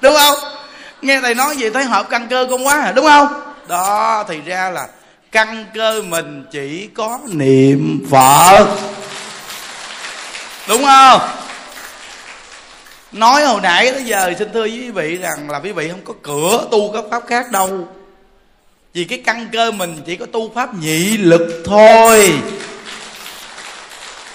Đúng 0.00 0.14
không? 0.20 0.34
Nghe 1.02 1.20
thầy 1.20 1.34
nói 1.34 1.56
gì 1.56 1.70
thấy 1.70 1.84
hợp 1.84 2.06
căn 2.10 2.28
cơ 2.28 2.46
con 2.50 2.66
quá 2.66 2.92
đúng 2.94 3.06
không? 3.06 3.42
Đó 3.68 4.24
thì 4.28 4.40
ra 4.46 4.70
là 4.70 4.86
căn 5.32 5.66
cơ 5.74 6.02
mình 6.02 6.44
chỉ 6.52 6.88
có 6.96 7.18
niệm 7.26 8.06
phật. 8.10 8.66
Đúng 10.68 10.84
không? 10.84 11.20
Nói 13.12 13.44
hồi 13.44 13.60
nãy 13.62 13.92
tới 13.92 14.04
giờ 14.04 14.32
xin 14.38 14.48
thưa 14.52 14.60
với 14.60 14.70
quý 14.70 14.90
vị 14.90 15.16
rằng 15.16 15.50
là 15.50 15.58
quý 15.58 15.72
vị 15.72 15.88
không 15.88 16.04
có 16.04 16.14
cửa 16.22 16.66
tu 16.70 16.92
các 16.92 17.04
pháp 17.10 17.22
khác 17.26 17.50
đâu. 17.52 17.88
Vì 18.94 19.04
cái 19.04 19.22
căn 19.26 19.48
cơ 19.52 19.70
mình 19.70 20.02
chỉ 20.06 20.16
có 20.16 20.26
tu 20.26 20.52
pháp 20.54 20.74
nhị 20.74 21.16
lực 21.16 21.62
thôi. 21.66 22.32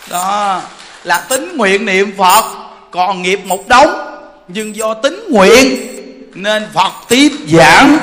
Đó, 0.10 0.62
là 1.04 1.26
tính 1.30 1.58
nguyện 1.58 1.86
niệm 1.86 2.14
phật, 2.18 2.44
còn 2.92 3.22
nghiệp 3.22 3.40
một 3.46 3.68
đống, 3.68 3.90
nhưng 4.48 4.76
do 4.76 4.94
tính 4.94 5.26
nguyện 5.30 5.88
nên 6.34 6.68
phật 6.74 6.92
tiếp 7.08 7.32
giảng. 7.48 7.98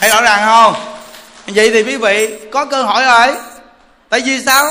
Thấy 0.00 0.10
rõ 0.10 0.22
ràng 0.22 0.42
không? 0.44 0.74
Vậy 1.46 1.70
thì 1.70 1.82
quý 1.82 1.96
vị 1.96 2.28
có 2.50 2.64
cơ 2.64 2.82
hội 2.82 3.04
rồi. 3.04 3.36
Tại 4.08 4.20
vì 4.20 4.42
sao? 4.46 4.64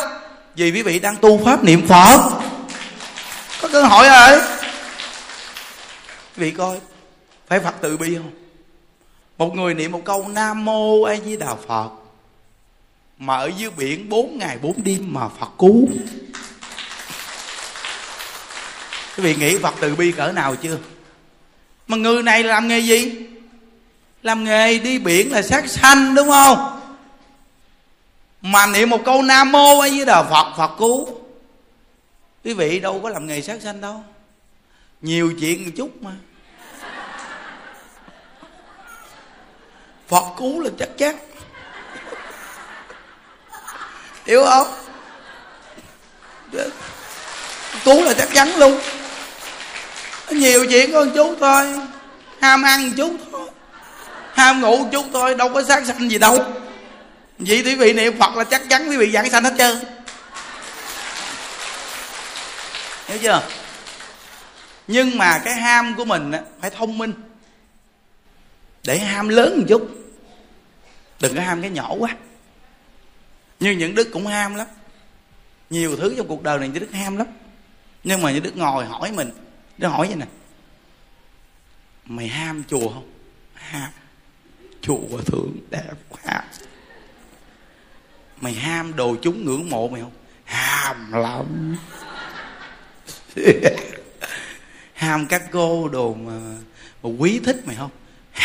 Vì 0.56 0.72
quý 0.72 0.82
vị 0.82 1.00
đang 1.00 1.16
tu 1.16 1.42
pháp 1.46 1.64
niệm 1.64 1.88
phật 1.88 2.20
có 3.66 3.72
cơ 3.72 3.84
hội 3.84 4.08
rồi 4.10 4.42
quý 6.38 6.44
vị 6.44 6.52
coi, 6.52 6.80
phải 7.48 7.60
phật 7.60 7.76
từ 7.82 7.98
bi 7.98 8.16
không? 8.16 8.32
Một 9.38 9.56
người 9.56 9.74
niệm 9.74 9.92
một 9.92 10.02
câu, 10.06 10.28
nam 10.28 10.66
mô 10.66 11.04
a 11.04 11.16
di 11.26 11.38
đà 11.38 11.56
phật. 11.68 11.90
Mà 13.18 13.38
ở 13.38 13.52
dưới 13.58 13.70
biển 13.70 14.10
bốn 14.10 14.38
ngày 14.38 14.58
bốn 14.62 14.84
đêm 14.84 15.14
mà 15.14 15.28
phật 15.40 15.50
cứu. 15.60 15.88
Quý 19.18 19.24
vị 19.24 19.36
nghĩ 19.36 19.58
phật 19.58 19.74
từ 19.80 19.96
bi 19.96 20.12
cỡ 20.12 20.32
nào 20.32 20.56
chưa? 20.56 20.78
Mà 21.88 21.98
người 21.98 22.24
này 22.24 22.44
làm 22.44 22.68
nghề 22.68 22.80
gì? 22.80 23.28
Làm 24.24 24.44
nghề 24.44 24.78
đi 24.78 25.00
biển 25.00 25.32
là 25.32 25.42
sát 25.42 25.70
sanh, 25.70 26.16
đúng 26.16 26.30
không? 26.30 26.82
Mà 28.42 28.68
niệm 28.68 28.90
một 28.90 29.02
câu, 29.06 29.22
nam 29.22 29.52
mô 29.52 29.80
A 29.80 29.90
Di 29.90 30.06
đà 30.06 30.24
phật 30.24 30.54
phật 30.58 30.72
cứu 30.78 31.25
quý 32.46 32.54
vị 32.54 32.80
đâu 32.80 33.00
có 33.04 33.10
làm 33.10 33.28
nghề 33.28 33.42
sát 33.42 33.62
sanh 33.62 33.82
đâu. 33.82 34.04
Nhiều 35.02 35.34
chuyện 35.40 35.66
một 35.66 35.72
chút 35.78 35.90
mà. 36.02 36.12
Phật 40.08 40.24
cứu 40.38 40.62
là 40.62 40.70
chắc 40.80 40.90
chắn. 40.98 41.16
Hiểu 44.26 44.46
không? 44.46 44.68
Cứu 47.84 48.04
là 48.04 48.14
chắc 48.14 48.30
chắn 48.34 48.56
luôn. 48.56 48.80
Nhiều 50.30 50.66
chuyện 50.70 50.92
con 50.92 51.12
chú 51.16 51.36
thôi. 51.40 51.80
Ham 52.42 52.64
ăn 52.64 52.92
chút 52.98 53.12
thôi. 53.32 53.50
Ham 54.34 54.62
ngủ 54.62 54.88
chút 54.92 55.06
thôi, 55.14 55.36
đâu 55.36 55.50
có 55.54 55.64
sát 55.64 55.86
sanh 55.86 56.10
gì 56.10 56.18
đâu. 56.18 56.38
Vậy 57.38 57.62
quý 57.66 57.76
vị 57.76 57.94
niệm 57.94 58.20
phật 58.20 58.36
là 58.36 58.44
chắc 58.44 58.62
chắn 58.70 58.90
quý 58.90 58.98
vị 58.98 59.12
giảng 59.12 59.30
sanh 59.30 59.44
hết 59.44 59.54
trơn. 59.58 59.95
Hiểu 63.08 63.18
chưa? 63.22 63.48
Nhưng 64.88 65.18
mà 65.18 65.42
cái 65.46 65.54
ham 65.54 65.96
của 65.98 66.06
mình 66.06 66.32
phải 66.62 66.70
thông 66.70 66.98
minh. 66.98 67.14
Để 68.84 69.00
ham 69.00 69.30
lớn 69.30 69.58
một 69.58 69.66
chút. 69.70 69.90
Đừng 71.20 71.36
có 71.36 71.42
ham 71.42 71.62
cái 71.62 71.72
nhỏ 71.72 71.94
quá. 72.00 72.16
Như 73.60 73.72
những 73.72 73.96
đức 73.96 74.10
cũng 74.14 74.28
ham 74.28 74.56
lắm. 74.56 74.68
Nhiều 75.70 75.96
thứ 75.96 76.14
trong 76.18 76.28
cuộc 76.28 76.44
đời 76.44 76.60
này 76.60 76.68
những 76.68 76.80
đức 76.80 76.94
ham 76.94 77.18
lắm. 77.18 77.28
Nhưng 78.04 78.22
mà 78.22 78.32
những 78.32 78.44
đức 78.44 78.58
ngồi 78.58 78.86
hỏi 78.86 79.12
mình 79.12 79.30
nó 79.78 79.90
hỏi 79.90 80.08
vậy 80.08 80.16
nè. 80.16 80.26
Mày 82.06 82.28
ham 82.28 82.64
chùa 82.68 82.90
không? 82.90 83.10
Ham. 83.54 83.92
Chùa 84.82 85.22
thượng 85.26 85.58
đẹp 85.70 85.94
quá 86.10 86.44
mày 88.42 88.54
ham 88.54 88.96
đồ 88.96 89.16
chúng 89.22 89.46
ngưỡng 89.46 89.70
mộ 89.70 89.88
mày 89.88 90.02
không? 90.02 90.12
Ham 90.46 91.12
lắm. 91.12 91.78
ham 94.94 95.28
các 95.28 95.44
cô 95.52 95.88
đồ 95.88 96.14
mà, 96.14 96.34
mà 97.04 97.10
quý 97.20 97.40
thích 97.46 97.62
mày 97.66 97.76
không? 97.76 97.92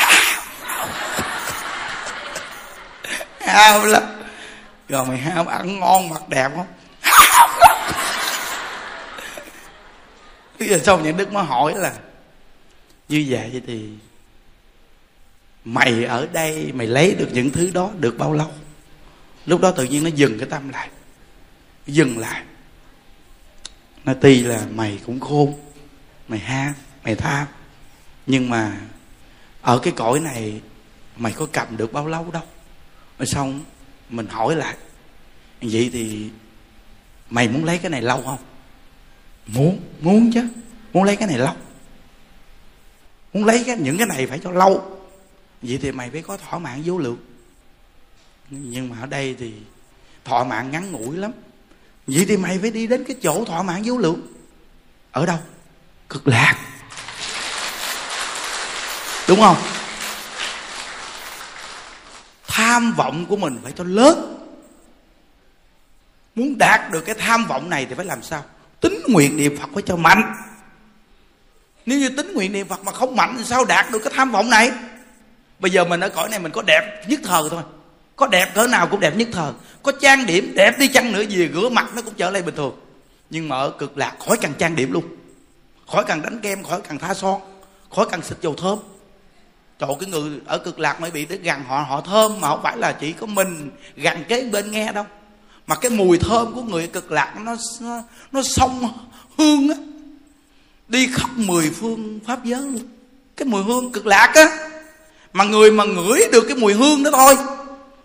Ham 3.41 3.84
lắm. 3.84 4.03
Rồi 4.88 5.07
mày 5.07 5.18
ham 5.18 5.47
ăn 5.47 5.80
ngon 5.80 6.09
mặc 6.09 6.28
đẹp 6.28 6.51
không? 6.57 6.66
Ham 7.01 7.51
lắm 7.61 7.76
bây 10.61 10.68
giờ 10.68 10.78
xong 10.78 11.03
những 11.03 11.16
đức 11.16 11.32
mới 11.32 11.45
hỏi 11.45 11.74
là 11.76 11.95
như 13.09 13.26
vậy 13.28 13.62
thì 13.66 13.88
mày 15.64 16.05
ở 16.05 16.28
đây 16.32 16.72
mày 16.74 16.86
lấy 16.86 17.14
được 17.14 17.28
những 17.32 17.51
thứ 17.51 17.70
đó 17.74 17.91
được 17.99 18.18
bao 18.18 18.32
lâu? 18.32 18.51
Lúc 19.47 19.61
đó 19.61 19.70
tự 19.70 19.84
nhiên 19.84 20.05
nó 20.05 20.11
dừng 20.14 20.38
cái 20.38 20.49
tâm 20.51 20.68
lại. 20.68 20.88
Dừng 21.86 22.18
lại 22.18 22.43
nó 24.05 24.14
tuy 24.14 24.42
là 24.42 24.66
mày 24.74 25.01
cũng 25.07 25.20
khôn 25.20 25.55
mày 26.28 26.38
ham 26.38 26.74
mày 27.05 27.14
tham 27.14 27.46
nhưng 28.26 28.51
mà 28.51 28.80
ở 29.62 29.78
cái 29.78 29.92
cõi 29.96 30.20
này 30.20 30.61
mày 31.16 31.32
có 31.32 31.46
cầm 31.53 31.76
được 31.76 31.92
bao 31.92 32.07
lâu 32.09 32.30
đâu. 32.30 32.42
Rồi 33.18 33.26
xong 33.26 33.64
mình 34.11 34.26
hỏi 34.26 34.57
lại 34.57 34.76
vậy 35.61 35.90
thì 35.92 36.30
mày 37.30 37.48
muốn 37.48 37.64
lấy 37.64 37.78
cái 37.78 37.90
này 37.90 38.03
lâu 38.03 38.22
không? 38.22 38.38
Muốn. 39.46 39.80
Muốn 40.01 40.30
chứ 40.32 40.48
muốn 40.92 41.05
lấy 41.05 41.16
cái 41.16 41.28
này 41.28 41.38
lâu. 41.38 41.55
Muốn 43.32 43.44
lấy 43.44 43.64
cái, 43.66 43.76
những 43.76 43.98
cái 43.98 44.07
này 44.07 44.26
phải 44.26 44.38
cho 44.38 44.51
lâu. 44.51 45.01
Vậy 45.62 45.78
thì 45.82 45.92
mày 45.92 46.11
phải 46.11 46.22
có 46.22 46.36
thỏa 46.36 46.59
mãn 46.59 46.82
vô 46.84 46.98
lượng. 46.98 47.18
Nhưng 48.51 48.88
mà 48.88 49.01
ở 49.01 49.07
đây 49.07 49.36
thì 49.38 49.53
thỏa 50.24 50.44
mãn 50.44 50.70
ngắn 50.70 50.92
ngủi 50.92 51.16
lắm 51.16 51.32
vậy 52.12 52.24
thì 52.28 52.36
mày 52.36 52.58
phải 52.58 52.70
đi 52.70 52.86
đến 52.86 53.04
cái 53.04 53.16
chỗ 53.22 53.44
thỏa 53.44 53.62
mãn 53.62 53.82
vô 53.84 53.98
lượng. 53.98 54.26
Ở 55.12 55.26
đâu? 55.26 55.38
Cực 56.08 56.28
lạc. 56.28 56.56
Đúng 59.28 59.40
không? 59.40 59.56
Tham 62.46 62.92
vọng 62.92 63.26
của 63.28 63.36
mình 63.36 63.58
phải 63.62 63.72
cho 63.76 63.84
lớn. 63.84 64.36
Muốn 66.34 66.58
đạt 66.58 66.90
được 66.90 67.00
cái 67.00 67.14
tham 67.14 67.46
vọng 67.46 67.70
này 67.70 67.86
thì 67.86 67.94
phải 67.94 68.04
làm 68.04 68.22
sao? 68.22 68.44
Tính 68.80 69.02
nguyện 69.08 69.36
niệm 69.36 69.56
phật 69.56 69.68
phải 69.74 69.82
cho 69.86 69.96
mạnh. 69.96 70.34
Nếu 71.86 71.98
như 71.98 72.08
tính 72.08 72.34
nguyện 72.34 72.52
niệm 72.52 72.68
phật 72.68 72.84
mà 72.84 72.92
không 72.92 73.16
mạnh 73.16 73.34
thì 73.38 73.44
sao 73.44 73.64
đạt 73.64 73.90
được 73.90 73.98
cái 73.98 74.12
tham 74.16 74.30
vọng 74.30 74.50
này? 74.50 74.70
Bây 75.58 75.70
giờ 75.70 75.84
mình 75.84 76.00
ở 76.00 76.08
cõi 76.08 76.28
này 76.28 76.38
mình 76.38 76.52
có 76.52 76.62
đẹp 76.66 77.04
nhất 77.08 77.20
thời 77.24 77.42
thôi 77.50 77.62
có 78.21 78.27
đẹp 78.27 78.55
cỡ 78.55 78.66
nào 78.66 78.87
cũng 78.87 79.01
đẹp 79.01 79.16
nhất 79.16 79.29
thời. 79.33 79.53
Có 79.83 79.93
trang 79.93 80.27
điểm 80.27 80.53
đẹp 80.55 80.79
đi 80.79 80.89
chăng 80.89 81.12
nữa 81.12 81.21
gì 81.21 81.49
rửa 81.55 81.68
mặt 81.68 81.91
nó 81.95 82.03
cũng 82.03 82.14
trở 82.14 82.31
lại 82.31 82.43
bình 82.43 82.57
thường. 82.57 82.75
Nhưng 83.31 83.49
mà 83.49 83.57
ở 83.57 83.71
cực 83.71 83.99
lạc 83.99 84.16
khỏi 84.27 84.37
cần 84.41 84.53
trang 84.59 84.77
điểm 84.77 84.93
luôn. 84.93 85.05
Khỏi 85.93 86.05
cần 86.05 86.23
đánh 86.23 86.41
kem 86.41 86.62
khỏi 86.62 86.81
cần 86.89 86.99
tha 86.99 87.14
son 87.14 87.41
khỏi 87.97 88.07
cần 88.11 88.23
xịt 88.23 88.39
dầu 88.41 88.55
thơm. 88.55 88.79
Trời 89.79 89.91
cái 90.01 90.09
người 90.09 90.31
ở 90.47 90.59
cực 90.59 90.79
lạc 90.79 91.01
mới 91.01 91.11
bị 91.11 91.25
tới 91.25 91.39
gần 91.39 91.62
họ 91.68 91.81
họ 91.89 92.01
thơm 92.01 92.41
mà 92.41 92.49
không 92.49 92.61
phải 92.62 92.77
là 92.77 92.93
chỉ 92.93 93.12
có 93.12 93.27
mình 93.27 93.71
gần 93.97 94.25
kế 94.29 94.45
bên 94.45 94.71
nghe 94.71 94.93
đâu. 94.93 95.07
Mà 95.66 95.77
cái 95.77 95.91
mùi 95.91 96.18
thơm 96.18 96.55
của 96.55 96.62
người 96.62 96.87
cực 96.87 97.12
lạc 97.12 97.35
nó 97.45 97.57
nó, 97.81 98.03
nó 98.33 98.43
sông 98.43 98.89
hương 99.39 99.68
á. 99.68 99.77
Đi 100.89 101.09
khắp 101.12 101.31
mười 101.37 101.71
phương 101.71 102.21
pháp 102.27 102.45
giới 102.45 102.61
luôn. 102.61 102.89
Cái 103.37 103.47
mùi 103.47 103.62
hương 103.62 103.93
cực 103.93 104.07
lạc 104.07 104.33
á 104.35 104.68
mà 105.33 105.45
người 105.45 105.71
mà 105.71 105.85
ngửi 105.85 106.21
được 106.33 106.45
cái 106.49 106.57
mùi 106.57 106.75
hương 106.75 107.03
đó 107.03 107.11
thôi 107.14 107.37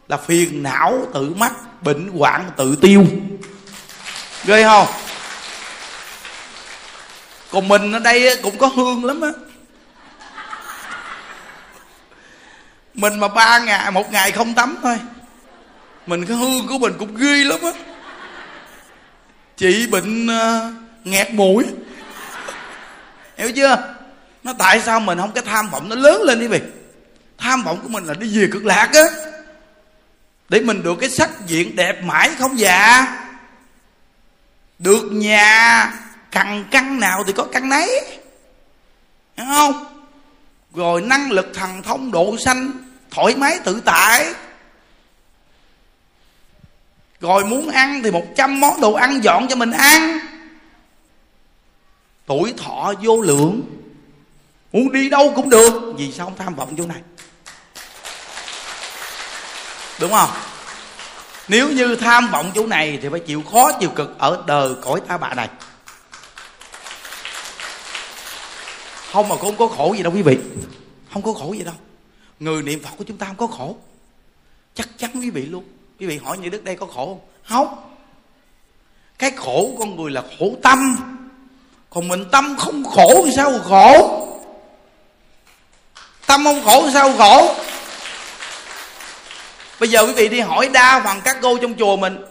là 0.08 0.18
phiền 0.18 0.64
não 0.64 1.08
tự 1.14 1.34
mắc 1.36 1.84
bệnh 1.84 2.08
hoạn 2.18 2.52
tự 2.58 2.76
tiêu. 2.82 3.06
Ghê 4.46 4.64
không? 4.64 4.88
Còn 7.52 7.68
mình 7.68 7.92
ở 7.92 8.00
đây 8.00 8.40
cũng 8.44 8.58
có 8.58 8.68
hương 8.68 9.06
lắm 9.06 9.22
á. 9.22 9.30
Mình 12.94 13.20
mà 13.20 13.28
ba 13.28 13.60
ngày 13.60 13.92
một 13.92 14.12
ngày 14.12 14.32
không 14.32 14.54
tắm 14.54 14.78
thôi. 14.84 15.00
Mình 16.08 16.26
cái 16.26 16.38
hương 16.38 16.68
của 16.68 16.78
mình 16.78 16.94
cũng 17.00 17.16
ghê 17.16 17.44
lắm 17.44 17.60
á. 17.64 17.72
Chị 19.58 19.88
bệnh 19.88 20.28
uh, 20.28 20.74
nghẹt 21.04 21.32
mũi. 21.32 21.66
Hiểu 23.38 23.52
chưa? 23.52 23.96
Nó 24.44 24.54
tại 24.60 24.82
sao 24.82 25.00
mình 25.00 25.18
không 25.18 25.32
cái 25.32 25.44
tham 25.48 25.70
vọng 25.70 25.90
nó 25.90 25.96
lớn 25.96 26.22
lên 26.22 26.40
đi 26.40 26.48
vì 26.48 26.60
tham 27.38 27.64
vọng 27.64 27.80
của 27.84 27.90
mình 27.90 28.06
là 28.06 28.14
đi 28.14 28.40
về 28.40 28.48
cực 28.52 28.66
lạc 28.66 28.90
á 28.94 29.04
để 30.50 30.60
mình 30.60 30.84
được 30.84 30.96
cái 31.00 31.10
sắc 31.10 31.30
diện 31.48 31.76
đẹp 31.76 32.04
mãi 32.04 32.32
không 32.40 32.60
già. 32.60 33.08
Được 34.80 35.04
nhà 35.12 35.94
cằn 36.32 36.66
căn 36.72 37.00
nào 37.00 37.24
thì 37.28 37.34
có 37.34 37.44
căn 37.52 37.70
nấy. 37.70 38.18
Hiểu 39.38 39.46
không? 39.46 39.86
Rồi 40.74 41.02
năng 41.02 41.32
lực 41.32 41.52
thần 41.54 41.82
thông 41.84 42.12
độ 42.12 42.38
sanh, 42.46 42.72
thoải 43.12 43.36
mái 43.36 43.60
tự 43.64 43.82
tại. 43.86 44.34
Rồi 47.22 47.46
muốn 47.46 47.70
ăn 47.70 48.02
thì 48.04 48.12
một 48.12 48.26
trăm 48.36 48.60
món 48.60 48.82
đồ 48.82 48.94
ăn 48.94 49.24
dọn 49.24 49.48
cho 49.48 49.56
mình 49.56 49.72
ăn. 49.72 50.20
Tuổi 52.26 52.54
thọ 52.58 52.94
vô 53.04 53.22
lượng. 53.22 53.62
Muốn 54.72 54.92
đi 54.92 55.10
đâu 55.10 55.34
cũng 55.36 55.50
được. 55.50 55.94
Vì 55.98 56.12
sao 56.12 56.26
không 56.26 56.38
tham 56.38 56.56
vọng 56.56 56.76
chỗ 56.78 56.86
này? 56.88 57.02
Đúng 60.00 60.12
không? 60.12 60.30
Nếu 61.48 61.70
như 61.70 61.96
tham 61.96 62.32
vọng 62.32 62.52
chỗ 62.56 62.68
này 62.68 63.00
thì 63.02 63.10
phải 63.10 63.20
chịu 63.20 63.44
khó, 63.52 63.72
chịu 63.72 63.90
cực 63.90 64.20
ở 64.20 64.44
đời 64.48 64.70
cõi 64.82 65.02
ta 65.08 65.18
bà 65.18 65.34
này. 65.34 65.50
Không 69.12 69.30
mà 69.30 69.36
cũng 69.36 69.58
không 69.58 69.70
có 69.70 69.76
khổ 69.76 69.94
gì 69.98 70.04
đâu 70.04 70.14
quý 70.16 70.22
vị. 70.22 70.38
Không 71.14 71.22
có 71.22 71.34
khổ 71.34 71.54
gì 71.54 71.64
đâu. 71.64 71.74
Người 72.40 72.64
niệm 72.64 72.84
phật 72.84 72.90
của 72.98 73.04
chúng 73.04 73.18
ta 73.18 73.26
không 73.26 73.36
có 73.36 73.48
khổ. 73.48 73.76
Chắc 74.76 74.88
chắn 74.98 75.12
quý 75.14 75.30
vị 75.30 75.46
luôn. 75.46 75.64
Quý 76.00 76.06
vị 76.06 76.20
hỏi 76.24 76.38
như 76.38 76.50
đức 76.50 76.64
đây 76.64 76.76
có 76.76 76.86
khổ 76.86 77.06
không? 77.06 77.20
Không. 77.50 77.92
Cái 79.18 79.32
khổ 79.32 79.70
của 79.72 79.80
con 79.80 79.96
người 79.96 80.12
là 80.12 80.24
khổ 80.40 80.52
tâm. 80.64 80.98
Còn 81.90 82.08
mình 82.08 82.26
tâm 82.32 82.56
không 82.58 82.84
khổ 82.84 83.24
thì 83.26 83.32
sao 83.36 83.60
khổ? 83.64 84.22
Tâm 86.26 86.44
không 86.44 86.64
khổ 86.66 86.82
thì 86.86 86.94
sao 86.94 87.14
khổ? 87.18 87.56
Bây 89.80 89.90
giờ 89.90 90.06
quý 90.06 90.14
vị 90.14 90.30
đi 90.30 90.40
hỏi 90.40 90.70
đa 90.74 91.02
phần 91.06 91.22
các 91.22 91.38
cô 91.42 91.58
trong 91.58 91.74
chùa 91.80 91.96
mình. 91.96 92.26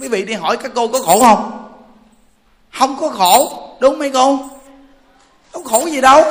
Quý 0.00 0.08
vị 0.08 0.22
đi 0.22 0.34
hỏi 0.34 0.56
các 0.56 0.72
cô 0.74 0.88
có 0.88 0.98
khổ 0.98 1.20
không? 1.20 1.64
Không 2.78 2.96
có 3.00 3.08
khổ, 3.08 3.62
đúng 3.80 3.98
mấy 3.98 4.10
cô? 4.10 4.38
Không 5.52 5.64
khổ 5.64 5.86
gì 5.86 6.00
đâu. 6.00 6.24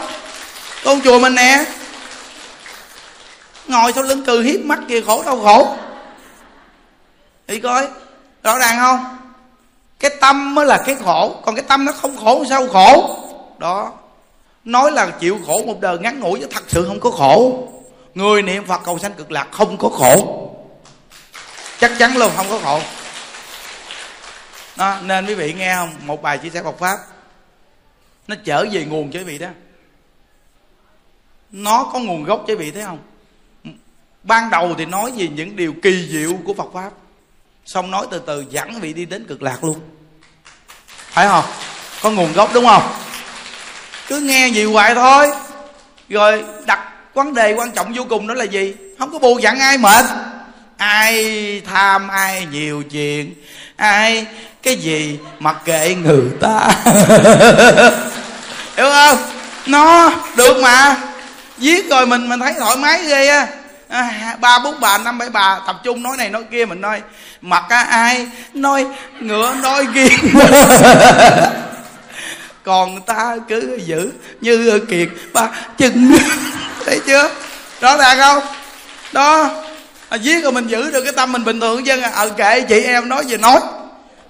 Con 0.84 1.02
chùa 1.02 1.20
mình 1.20 1.36
nè. 1.36 1.66
Ngồi 3.68 3.94
sau 3.94 4.04
lưng 4.04 4.24
cừ 4.26 4.42
hiếp 4.42 4.60
mắt 4.60 4.80
kìa, 4.88 5.02
khổ 5.02 5.24
đâu 5.24 5.40
khổ. 5.44 5.76
Thì 7.48 7.60
coi, 7.60 7.88
rõ 8.44 8.58
ràng 8.60 8.78
không? 8.80 9.18
Cái 10.00 10.12
tâm 10.22 10.56
mới 10.56 10.66
là 10.66 10.78
cái 10.86 10.96
khổ, 10.96 11.36
còn 11.46 11.56
cái 11.56 11.66
tâm 11.68 11.86
nó 11.86 11.92
không 11.92 12.18
khổ 12.18 12.46
sao 12.50 12.68
khổ? 12.68 13.20
Đó. 13.58 13.92
Nói 14.66 14.92
là 14.92 15.08
chịu 15.08 15.38
khổ 15.48 15.64
một 15.66 15.82
đời 15.82 15.98
ngắn 16.00 16.20
ngủi 16.20 16.40
chứ 16.40 16.48
thật 16.52 16.64
sự 16.68 16.86
không 16.88 17.00
có 17.00 17.12
khổ 17.12 17.68
người 18.18 18.42
niệm 18.42 18.66
phật 18.66 18.82
cầu 18.86 19.00
sanh 19.00 19.14
cực 19.14 19.32
lạc 19.32 19.48
không 19.52 19.78
có 19.78 19.90
khổ. 19.90 20.44
Chắc 21.80 21.92
chắn 22.00 22.18
luôn 22.18 22.32
không 22.36 22.50
có 22.50 22.60
khổ. 22.64 22.82
Đó, 24.76 24.98
nên 25.04 25.26
quý 25.26 25.34
vị 25.34 25.54
nghe 25.54 25.76
không? 25.76 25.94
Một 26.02 26.22
bài 26.22 26.38
chia 26.38 26.50
sẻ 26.50 26.64
Phật 26.64 26.80
pháp. 26.80 26.98
Nó 28.28 28.36
trở 28.46 28.66
về 28.72 28.86
nguồn 28.86 29.12
cho 29.12 29.20
quý 29.20 29.26
vị 29.26 29.38
đó. 29.38 29.48
Nó 31.52 31.90
có 31.94 32.00
nguồn 32.00 32.24
gốc 32.24 32.44
cho 32.48 32.54
quý 32.54 32.56
vị 32.56 32.72
thấy 32.72 32.84
không? 32.84 33.00
Ban 34.24 34.50
đầu 34.50 34.76
thì 34.78 34.86
nói 34.86 35.12
về 35.18 35.28
những 35.28 35.56
điều 35.56 35.74
kỳ 35.84 36.08
diệu 36.12 36.34
của 36.46 36.54
Phật 36.54 36.68
pháp. 36.74 36.90
Xong 37.66 37.92
nói 37.92 38.08
từ 38.12 38.20
từ 38.20 38.46
dẫn 38.50 38.74
quý 38.74 38.80
vị 38.80 38.94
đi 38.94 39.06
đến 39.06 39.26
cực 39.28 39.42
lạc 39.42 39.64
luôn. 39.64 39.80
Phải 40.88 41.28
không? 41.28 41.46
Có 42.02 42.12
nguồn 42.12 42.34
gốc 42.34 42.50
đúng 42.54 42.66
không? 42.66 42.94
Cứ 44.08 44.20
nghe 44.20 44.48
gì 44.48 44.64
hoài 44.64 44.96
thôi. 44.96 45.28
Rồi 46.10 46.46
đặt 46.66 46.87
vấn 47.18 47.34
đề 47.34 47.54
quan 47.54 47.72
trọng 47.72 47.94
vô 47.94 48.04
cùng 48.10 48.28
đó 48.28 48.34
là 48.34 48.44
gì? 48.44 48.74
Không 49.00 49.12
có 49.12 49.20
bù 49.20 49.40
dặn 49.40 49.60
ai 49.60 49.78
mệt. 49.78 50.06
Ai 50.78 51.62
tham, 51.72 52.08
ai 52.08 52.48
nhiều 52.52 52.84
chuyện. 52.92 53.34
Ai 53.76 54.26
cái 54.64 54.76
gì 54.76 55.20
mặc 55.40 55.56
kệ 55.66 55.96
người 55.96 56.24
ta. 56.42 56.68
Hiểu 58.78 58.90
không? 58.90 59.18
Nó, 59.66 60.12
được 60.36 60.58
mà. 60.62 60.96
Viết 61.58 61.90
rồi 61.90 62.06
mình 62.06 62.30
mình 62.30 62.40
thấy 62.40 62.54
thoải 62.60 62.78
mái 62.78 63.04
ghê 63.04 63.28
á. 63.28 63.48
À, 63.90 64.36
ba 64.40 64.60
bốn 64.60 64.80
bà, 64.80 64.98
năm 64.98 65.18
bảy 65.18 65.30
bà, 65.30 65.60
tập 65.68 65.76
trung 65.84 66.04
nói 66.04 66.18
này 66.18 66.30
nói 66.30 66.44
kia, 66.52 66.66
mình 66.66 66.82
nói 66.82 67.02
mặc 67.42 67.64
ai 67.90 68.28
nói 68.54 68.86
ngựa 69.20 69.56
nói 69.64 69.88
kia 69.94 70.08
còn 72.64 73.02
ta 73.02 73.36
cứ 73.48 73.80
giữ 73.86 74.12
như 74.42 74.80
kiệt 74.90 75.10
ba 75.34 75.50
chân. 75.78 76.12
thấy 76.88 77.02
chưa? 77.06 77.32
Rõ 77.82 77.98
ràng 77.98 78.18
không? 78.20 78.44
Đó. 79.14 79.64
À, 80.10 80.18
viết 80.24 80.44
rồi 80.44 80.52
mình 80.52 80.68
giữ 80.68 80.92
được 80.92 81.04
cái 81.04 81.14
tâm 81.14 81.32
mình 81.32 81.44
bình 81.44 81.60
thường 81.60 81.86
dân 81.86 82.02
à 82.02 82.10
ờ, 82.10 82.30
kệ 82.30 82.62
chị 82.62 82.82
em 82.82 83.10
nói 83.10 83.26
gì 83.26 83.38
nói. 83.38 83.60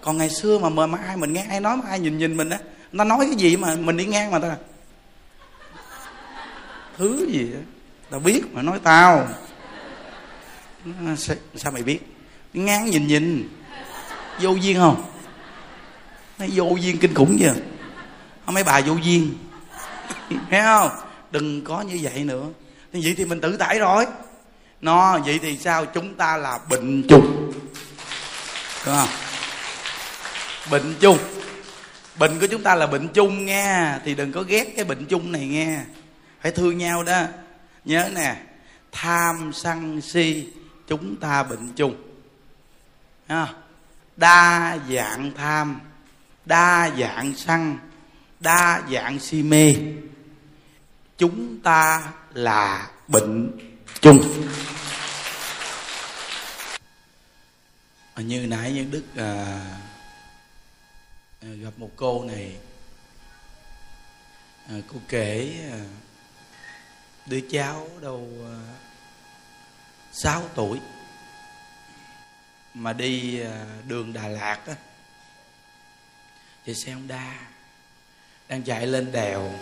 Còn 0.02 0.18
ngày 0.18 0.30
xưa 0.30 0.60
mà 0.60 0.70
mà, 0.70 0.88
mà 0.88 0.98
ai 1.08 1.18
mình 1.18 1.34
nghe 1.34 1.46
ai 1.50 1.60
nói 1.60 1.78
mà 1.78 1.84
ai 1.90 2.00
nhìn 2.00 2.18
nhìn 2.18 2.38
mình 2.38 2.50
á 2.50 2.58
người 2.92 3.00
ta 3.00 3.04
nói 3.04 3.26
cái 3.26 3.36
gì 3.36 3.58
mà 3.58 3.76
mình 3.76 3.98
đi 3.98 4.06
ngang 4.06 4.32
mà 4.32 4.40
ta 4.40 4.48
à. 4.48 4.58
thứ 6.98 7.28
gì 7.32 7.50
á? 7.54 7.62
Tao 8.10 8.20
biết 8.20 8.42
mà 8.52 8.62
nói 8.62 8.80
tao. 8.84 9.28
Sao, 11.18 11.36
sao 11.56 11.72
mày 11.72 11.84
biết? 11.84 12.00
Ngang 12.54 12.86
nhìn 12.86 13.08
nhìn. 13.08 13.50
Vô 14.42 14.50
duyên 14.50 14.78
không? 14.78 15.04
Nó 16.40 16.46
vô 16.54 16.76
duyên 16.82 16.98
kinh 16.98 17.14
khủng 17.14 17.38
chưa? 17.40 17.54
Mấy 18.46 18.64
bà 18.64 18.82
vô 18.82 18.94
duyên. 19.04 19.34
Thấy 20.50 20.62
không? 20.62 21.07
Đừng 21.32 21.64
có 21.64 21.82
như 21.82 22.00
vậy 22.02 22.24
nữa. 22.24 22.46
Thì 22.94 23.02
vậy 23.04 23.14
thì 23.18 23.26
mình 23.26 23.42
tự 23.42 23.58
tải 23.58 23.80
rồi. 23.80 24.06
Nó, 24.82 25.20
vậy 25.20 25.40
thì 25.42 25.58
sao? 25.58 25.86
Chúng 25.86 26.16
ta 26.16 26.38
là 26.38 26.60
bệnh 26.70 27.04
chung. 27.10 27.52
Đúng 28.86 28.96
không? 28.96 29.10
Bệnh 30.72 30.96
chung. 31.00 31.18
Bệnh 32.20 32.40
của 32.40 32.48
chúng 32.48 32.64
ta 32.64 32.76
là 32.76 32.88
bệnh 32.88 33.08
chung 33.08 33.46
nghe. 33.46 33.94
Thì 34.06 34.16
đừng 34.16 34.32
có 34.32 34.42
ghét 34.42 34.74
cái 34.76 34.86
bệnh 34.86 35.06
chung 35.06 35.32
này 35.32 35.48
nghe. 35.48 35.80
Phải 36.42 36.52
thương 36.52 36.78
nhau 36.78 37.04
đó. 37.04 37.24
Nhớ 37.86 38.10
nè, 38.16 38.36
tham 38.92 39.52
sân 39.54 40.02
si, 40.02 40.48
chúng 40.88 41.16
ta 41.16 41.44
bệnh 41.44 41.74
chung. 41.76 41.96
Đa 44.16 44.78
dạng 44.90 45.32
tham, 45.38 45.80
đa 46.46 46.90
dạng 47.00 47.34
sân, 47.36 47.78
đa 48.40 48.82
dạng 48.92 49.20
si 49.20 49.44
mê 49.44 49.76
chúng 51.18 51.60
ta 51.62 52.14
là 52.34 52.92
bệnh 53.08 53.60
chung. 54.02 54.48
Như 58.18 58.48
nãy 58.48 58.72
nhân 58.72 58.92
đức 58.92 59.04
à, 59.16 59.60
à, 61.42 61.48
gặp 61.62 61.72
một 61.78 61.90
cô 61.96 62.24
này 62.24 62.58
à, 64.70 64.76
cô 64.94 65.00
kể 65.10 65.60
à, 65.72 65.80
đứa 67.26 67.40
cháu 67.52 67.90
đâu 68.02 68.30
à, 68.46 68.58
6 70.12 70.44
tuổi 70.56 70.80
mà 72.74 72.94
đi 72.94 73.40
à, 73.40 73.66
đường 73.88 74.14
Đà 74.14 74.28
Lạt 74.28 74.60
á 74.68 74.76
thì 76.66 76.74
xe 76.76 76.92
Honda 76.92 77.40
đang 78.48 78.64
chạy 78.64 78.88
lên 78.88 79.12
đèo 79.12 79.54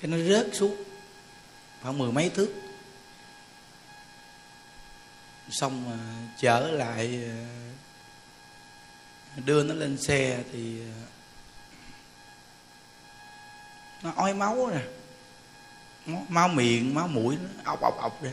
cái 0.00 0.10
nó 0.10 0.16
rớt 0.18 0.46
xuống. 0.52 0.76
Khoảng 1.82 1.98
mười 1.98 2.12
mấy 2.12 2.28
thước. 2.30 2.54
Xong 5.50 5.98
chở 6.40 6.70
lại 6.70 7.24
ờ, 9.36 9.42
đưa 9.44 9.62
nó 9.62 9.74
lên 9.74 9.96
xe 10.02 10.42
thì 10.52 10.80
ờ, 10.80 11.06
nó 14.02 14.12
ói 14.16 14.34
máu 14.34 14.70
nè. 14.70 14.80
Máu 16.28 16.48
miệng, 16.48 16.94
máu 16.94 17.08
mũi 17.08 17.38
nó 17.42 17.48
ọc 17.64 17.80
ọc 17.80 17.98
ọc 17.98 18.22
ra 18.22 18.30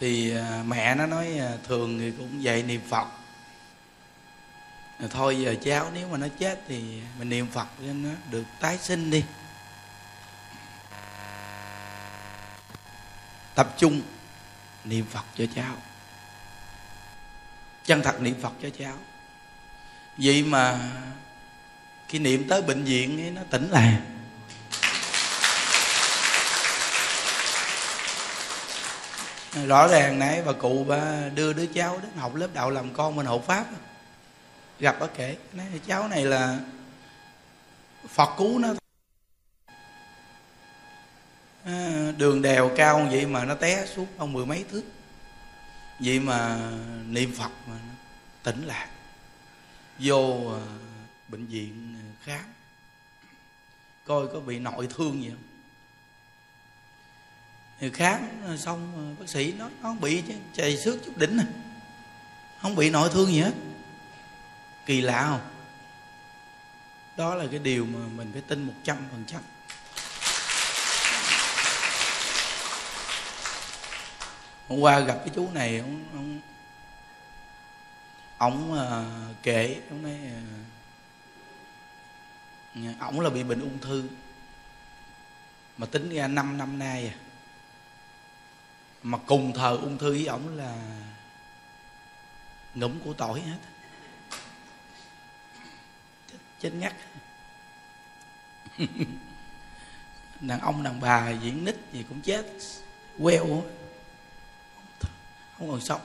thì 0.00 0.30
ờ, 0.30 0.62
mẹ 0.66 0.94
nó 0.94 1.06
nói 1.06 1.40
thường 1.64 1.98
thì 1.98 2.10
cũng 2.18 2.42
dạy 2.42 2.62
niệm 2.62 2.80
phật 2.88 3.06
thôi 5.10 5.40
giờ 5.40 5.54
cháu 5.64 5.90
nếu 5.94 6.08
mà 6.08 6.18
nó 6.18 6.26
chết 6.38 6.60
thì 6.68 7.02
mình 7.18 7.28
niệm 7.28 7.46
phật 7.52 7.66
cho 7.78 7.92
nó 7.92 8.10
được 8.30 8.44
tái 8.60 8.78
sinh 8.78 9.10
đi. 9.10 9.24
Tập 13.54 13.74
trung 13.78 14.02
niệm 14.84 15.06
phật 15.10 15.24
cho 15.38 15.44
cháu. 15.54 15.74
Chân 17.84 18.02
thật 18.02 18.20
niệm 18.20 18.34
phật 18.42 18.52
cho 18.62 18.68
cháu. 18.78 18.94
Vậy 20.16 20.42
mà 20.42 20.78
khi 22.08 22.18
niệm 22.18 22.48
tới 22.48 22.62
bệnh 22.62 22.84
viện 22.84 23.20
ấy, 23.20 23.30
nó 23.30 23.42
tỉnh 23.50 23.70
lại. 23.70 23.96
Rõ 29.66 29.88
ràng 29.88 30.18
nãy 30.18 30.42
bà 30.46 30.52
cụ 30.52 30.84
bà 30.88 31.28
đưa 31.34 31.52
đứa 31.52 31.66
cháu 31.66 31.98
đến 32.02 32.10
học 32.16 32.34
lớp 32.34 32.48
đạo 32.54 32.70
làm 32.70 32.94
con 32.94 33.16
mình 33.16 33.26
hộ 33.26 33.38
pháp 33.46 33.64
gặp 34.82 35.00
ở 35.00 35.06
kể. 35.06 35.36
Nói 35.52 35.66
cháu 35.86 36.08
này 36.08 36.24
là 36.24 36.60
phật 38.08 38.34
cứu 38.38 38.58
nó. 38.58 38.74
À, 41.64 42.12
đường 42.16 42.42
đèo 42.42 42.70
cao 42.76 43.08
vậy 43.10 43.26
mà 43.26 43.44
nó 43.44 43.54
té 43.54 43.86
xuống 43.86 44.06
ông 44.18 44.32
mười 44.32 44.46
mấy 44.46 44.64
thước. 44.70 44.82
Vậy 46.00 46.20
mà 46.20 46.70
niệm 47.06 47.34
phật 47.38 47.50
mà 47.66 47.74
nó 47.88 47.94
tỉnh 48.42 48.66
lạc. 48.66 48.88
Vô 49.98 50.52
à, 50.54 50.62
bệnh 51.28 51.46
viện 51.46 51.96
khám. 52.22 52.44
Coi 54.06 54.26
có 54.26 54.40
bị 54.40 54.58
nội 54.58 54.88
thương 54.96 55.22
gì 55.22 55.30
không? 55.30 55.42
Thì 57.80 57.90
khám 57.90 58.28
xong 58.58 58.92
à, 58.96 59.02
bác 59.20 59.28
sĩ 59.28 59.52
nói 59.52 59.70
nó 59.70 59.88
không 59.88 60.00
bị 60.00 60.22
chứ 60.56 60.76
xước 60.76 61.04
chút 61.04 61.16
đỉnh 61.16 61.38
à. 61.38 61.46
không 62.62 62.76
bị 62.76 62.90
nội 62.90 63.10
thương 63.12 63.32
gì 63.32 63.40
hết 63.40 63.52
kỳ 64.86 65.00
lạ 65.00 65.26
không? 65.30 65.40
Đó 67.16 67.34
là 67.34 67.44
cái 67.50 67.58
điều 67.58 67.86
mà 67.86 67.98
mình 68.16 68.30
phải 68.32 68.42
tin 68.42 68.62
một 68.62 68.74
trăm 68.82 68.96
phần 69.10 69.24
trăm. 69.26 69.40
Hôm 74.68 74.80
qua 74.80 75.00
gặp 75.00 75.16
cái 75.18 75.30
chú 75.34 75.50
này 75.50 75.78
ông 75.78 76.04
ông 76.12 76.40
ông 78.38 78.72
uh, 78.72 79.42
kể 79.42 79.80
ông 79.90 80.02
nói 80.02 80.18
ờ, 82.74 82.90
uh, 82.90 83.00
ông 83.00 83.20
là 83.20 83.30
bị 83.30 83.42
bệnh 83.42 83.60
ung 83.60 83.78
thư 83.78 84.08
mà 85.78 85.86
tính 85.86 86.10
ra 86.10 86.28
5 86.28 86.58
năm 86.58 86.78
nay 86.78 87.08
à 87.08 87.14
mà 89.02 89.18
cùng 89.26 89.52
thờ 89.52 89.78
ung 89.82 89.98
thư 89.98 90.12
với 90.12 90.26
ổng 90.26 90.56
là 90.56 90.76
ngủm 92.74 93.00
của 93.04 93.12
tỏi 93.12 93.40
hết 93.40 93.58
chết, 96.62 96.74
ngắt. 96.74 96.94
Đàn 100.40 100.60
ông 100.60 100.82
đàn 100.82 101.00
bà 101.00 101.30
diễn 101.30 101.64
nít 101.64 101.76
gì 101.92 102.04
cũng 102.08 102.20
chết. 102.20 102.46
Queo 103.18 103.64
không 105.58 105.70
còn 105.70 105.80
sống 105.80 106.00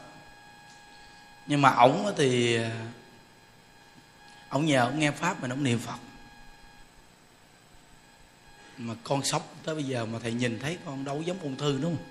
nhưng 1.47 1.62
mà 1.62 1.70
ổng 1.70 2.14
thì 2.18 2.60
ổng 4.49 4.66
nhờ 4.66 4.86
ổng 4.86 4.99
nghe 4.99 5.12
pháp 5.12 5.41
mà 5.41 5.49
ổng 5.49 5.64
niệm 5.64 5.80
phật. 5.80 5.97
Mà 8.78 8.95
con 9.03 9.24
sống 9.24 9.41
tới 9.64 9.76
bây 9.76 9.84
giờ 9.84 10.05
mà 10.05 10.20
thầy 10.20 10.34
nhìn 10.34 10.60
thấy 10.60 10.78
con 10.86 11.03
đâu 11.05 11.22
giống 11.22 11.39
ung 11.39 11.55
thư 11.55 11.80
đúng 11.82 11.97
không? 11.97 12.05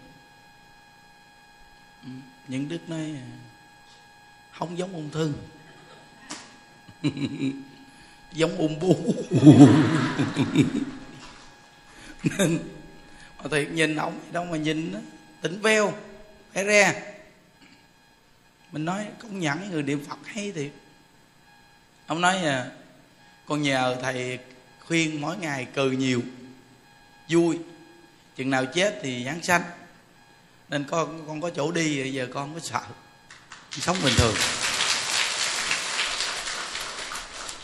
Ừ, 2.05 2.09
những 2.49 2.69
đức 2.69 2.89
nói 2.89 3.21
không 4.53 4.79
giống 4.79 4.93
ung 4.93 5.11
thư. 5.11 5.33
giống 8.37 8.57
ung 8.59 8.78
bú. 8.80 9.14
Nên 12.22 12.59
mà 13.39 13.45
thầy 13.51 13.66
nhìn 13.66 13.97
ổng 13.97 14.20
đâu 14.32 14.45
mà 14.45 14.57
nhìn 14.57 14.93
đó, 14.93 14.99
tỉnh 15.43 15.61
veo 15.61 15.95
phải 16.53 16.64
re. 16.64 17.03
Mình 18.72 18.84
nói 18.84 19.07
công 19.18 19.41
nhận 19.41 19.70
người 19.70 19.82
niệm 19.82 20.05
phật 20.09 20.18
hay 20.24 20.53
thiệt. 20.53 20.70
Ông 22.07 22.20
nói 22.20 22.37
à 22.37 22.70
con 23.47 23.62
nhờ 23.62 23.97
thầy 24.03 24.39
khuyên 24.87 25.20
mỗi 25.20 25.37
ngày 25.37 25.66
cười 25.74 25.97
nhiều 25.97 26.22
vui. 27.28 27.59
Chừng 28.37 28.51
nào 28.51 28.66
chết 28.66 28.99
thì 29.03 29.24
giáng 29.24 29.43
sanh. 29.43 29.62
Nên 30.68 30.84
con 30.84 31.24
con 31.26 31.41
có 31.41 31.51
chỗ 31.51 31.72
đi 31.72 32.03
bây 32.03 32.12
giờ 32.12 32.28
con 32.34 32.55
có 32.55 32.61
sợ. 32.61 32.80
Sống 33.70 33.97
bình 34.05 34.14
thường 34.16 34.34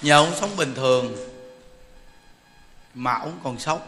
nhờ 0.03 0.17
ông 0.17 0.35
sống 0.41 0.57
bình 0.57 0.75
thường 0.75 1.17
mà 2.95 3.15
ông 3.15 3.41
còn 3.45 3.59
sống. 3.59 3.81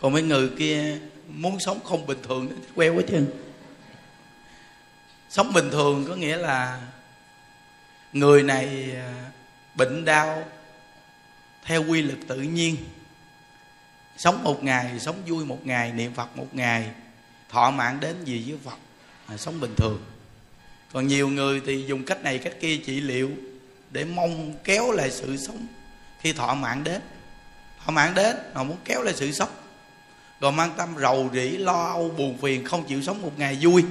Còn 0.00 0.12
mấy 0.12 0.22
người 0.22 0.50
kia 0.58 0.98
muốn 1.28 1.60
sống 1.60 1.80
không 1.84 2.06
bình 2.06 2.18
thường 2.22 2.62
queo 2.74 2.94
quá 2.94 3.02
chứ 3.08 3.26
sống 5.30 5.52
bình 5.52 5.70
thường 5.70 6.04
có 6.08 6.14
nghĩa 6.14 6.36
là 6.36 6.80
người 8.12 8.42
này 8.42 8.92
à, 8.96 9.30
bệnh 9.74 10.04
đau 10.04 10.44
theo 11.64 11.84
quy 11.84 12.02
luật 12.02 12.18
tự 12.28 12.36
nhiên. 12.36 12.76
Sống 14.16 14.42
một 14.42 14.64
ngày 14.64 15.00
sống 15.00 15.16
vui 15.26 15.44
một 15.44 15.66
ngày 15.66 15.92
niệm 15.92 16.14
phật 16.14 16.36
một 16.36 16.48
ngày 16.52 16.90
thọ 17.48 17.70
mạng 17.70 17.98
đến 18.00 18.24
gì 18.24 18.44
với 18.48 18.58
phật 18.64 18.78
à, 19.26 19.36
sống 19.36 19.60
bình 19.60 19.74
thường. 19.76 20.04
Còn 20.92 21.06
nhiều 21.06 21.28
người 21.28 21.62
thì 21.66 21.84
dùng 21.86 22.04
cách 22.04 22.22
này 22.22 22.38
cách 22.38 22.54
kia 22.60 22.76
trị 22.76 23.00
liệu 23.00 23.30
để 23.94 24.04
mong 24.04 24.52
kéo 24.64 24.92
lại 24.92 25.10
sự 25.10 25.36
sống. 25.36 25.66
Khi 26.20 26.32
thọ 26.32 26.54
mạng 26.54 26.84
đến. 26.84 27.00
Thọ 27.84 27.92
mạng 27.92 28.14
đến, 28.14 28.36
họ 28.54 28.64
muốn 28.64 28.76
kéo 28.84 29.02
lại 29.02 29.14
sự 29.16 29.32
sống. 29.32 29.48
Còn 30.40 30.56
mang 30.56 30.70
tâm 30.76 30.88
rầu 31.00 31.30
rĩ, 31.32 31.50
lo 31.50 31.84
âu, 31.84 32.08
buồn 32.08 32.38
phiền, 32.38 32.64
không 32.64 32.84
chịu 32.84 33.02
sống 33.02 33.22
một 33.22 33.38
ngày 33.38 33.58
vui. 33.60 33.84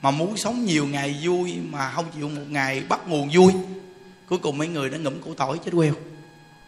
Mà 0.00 0.10
muốn 0.10 0.36
sống 0.36 0.64
nhiều 0.64 0.86
ngày 0.86 1.20
vui 1.22 1.58
mà 1.70 1.90
không 1.90 2.04
chịu 2.14 2.28
một 2.28 2.42
ngày 2.48 2.82
bắt 2.88 3.00
nguồn 3.08 3.30
vui. 3.34 3.52
Cuối 4.28 4.38
cùng 4.38 4.58
mấy 4.58 4.68
người 4.68 4.90
đã 4.90 4.98
ngủm 4.98 5.20
củ 5.22 5.34
tỏi 5.34 5.58
chết 5.64 5.70
queo. 5.74 5.94